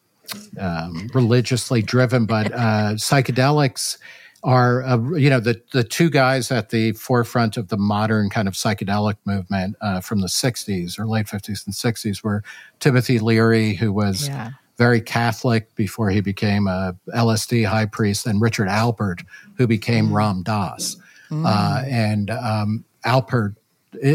um, 0.58 1.10
religiously 1.14 1.82
driven, 1.82 2.24
but 2.26 2.52
uh, 2.52 2.94
psychedelics 2.94 3.98
are, 4.42 4.82
uh, 4.82 4.96
you 5.16 5.28
know, 5.28 5.40
the, 5.40 5.60
the 5.72 5.84
two 5.84 6.08
guys 6.10 6.50
at 6.50 6.70
the 6.70 6.92
forefront 6.92 7.56
of 7.56 7.68
the 7.68 7.76
modern 7.76 8.30
kind 8.30 8.48
of 8.48 8.54
psychedelic 8.54 9.16
movement 9.24 9.76
uh, 9.82 10.00
from 10.00 10.20
the 10.20 10.28
60s 10.28 10.98
or 10.98 11.06
late 11.06 11.26
50s 11.26 11.66
and 11.66 11.74
60s 11.74 12.22
were 12.24 12.42
Timothy 12.78 13.18
Leary, 13.18 13.74
who 13.74 13.92
was 13.92 14.28
Yeah. 14.28 14.50
very 14.78 15.00
Catholic 15.02 15.74
before 15.74 16.08
he 16.10 16.20
became 16.22 16.66
a 16.66 16.96
LSD 17.14 17.66
high 17.68 17.84
priest, 17.86 18.26
and 18.26 18.40
Richard 18.40 18.68
Alpert, 18.68 19.24
who 19.56 19.66
became 19.66 20.10
Ram 20.12 20.42
Dass. 20.42 20.96
Uh, 21.30 21.82
and 21.86 22.30
um, 22.30 22.84
Alpert, 23.04 23.56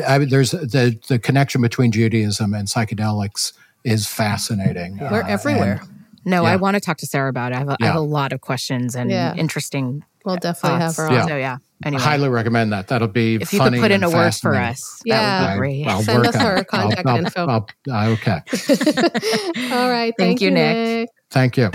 I 0.08 0.18
mean, 0.20 0.30
there's 0.30 0.52
the 0.52 0.98
the 1.08 1.20
connection 1.20 1.62
between 1.62 1.92
Judaism 1.92 2.54
and 2.54 2.68
psychedelics 2.68 3.54
is 3.84 4.08
fascinating. 4.08 4.98
We're 5.00 5.22
Uh, 5.22 5.28
everywhere. 5.28 5.82
No, 6.26 6.44
I 6.46 6.56
want 6.56 6.74
to 6.76 6.82
talk 6.82 6.98
to 6.98 7.06
Sarah 7.06 7.30
about 7.30 7.52
it. 7.52 7.56
I 7.56 7.60
have 7.60 7.70
a, 7.70 7.78
I 7.80 7.86
have 7.86 7.96
a 7.96 8.00
lot 8.02 8.34
of 8.34 8.42
questions 8.42 8.96
and 8.96 9.12
Yeah. 9.12 9.34
interesting 9.36 10.04
We'll 10.26 10.38
definitely 10.38 10.80
have 10.82 10.96
thoughts. 10.96 10.98
her 10.98 11.08
on. 11.08 11.14
Yeah. 11.14 11.26
So 11.28 11.38
yeah. 11.38 11.58
I 11.84 11.88
Anyway, 11.88 12.02
highly 12.02 12.30
recommend 12.30 12.72
that. 12.74 12.88
That'll 12.88 13.08
be 13.10 13.36
if 13.36 13.52
you 13.54 13.60
funny 13.60 13.78
could 13.78 13.84
put 13.84 13.92
in 13.92 14.02
a 14.04 14.10
word 14.10 14.34
for 14.34 14.56
us, 14.56 15.02
Yeah. 15.06 15.18
that 15.20 15.42
would 15.42 15.50
I- 15.50 15.54
be 15.54 15.58
great. 15.60 15.88
I'll 15.88 16.02
Send 16.02 16.26
us 16.26 16.36
on 16.36 16.42
her 16.42 16.56
it. 16.58 16.68
I'll- 16.72 16.82
contact 16.90 17.08
I'll- 17.08 17.18
info. 17.18 17.48
I'll- 17.48 17.70
uh, 17.92 18.08
okay. 18.12 18.40
All 19.76 19.90
right. 19.90 20.14
Thank 20.18 20.40
Thank, 20.40 20.42
you, 20.42 20.48
you, 20.50 20.54
Nick. 20.54 20.76
Nick. 20.78 21.10
Thank 21.32 21.58
you. 21.58 21.70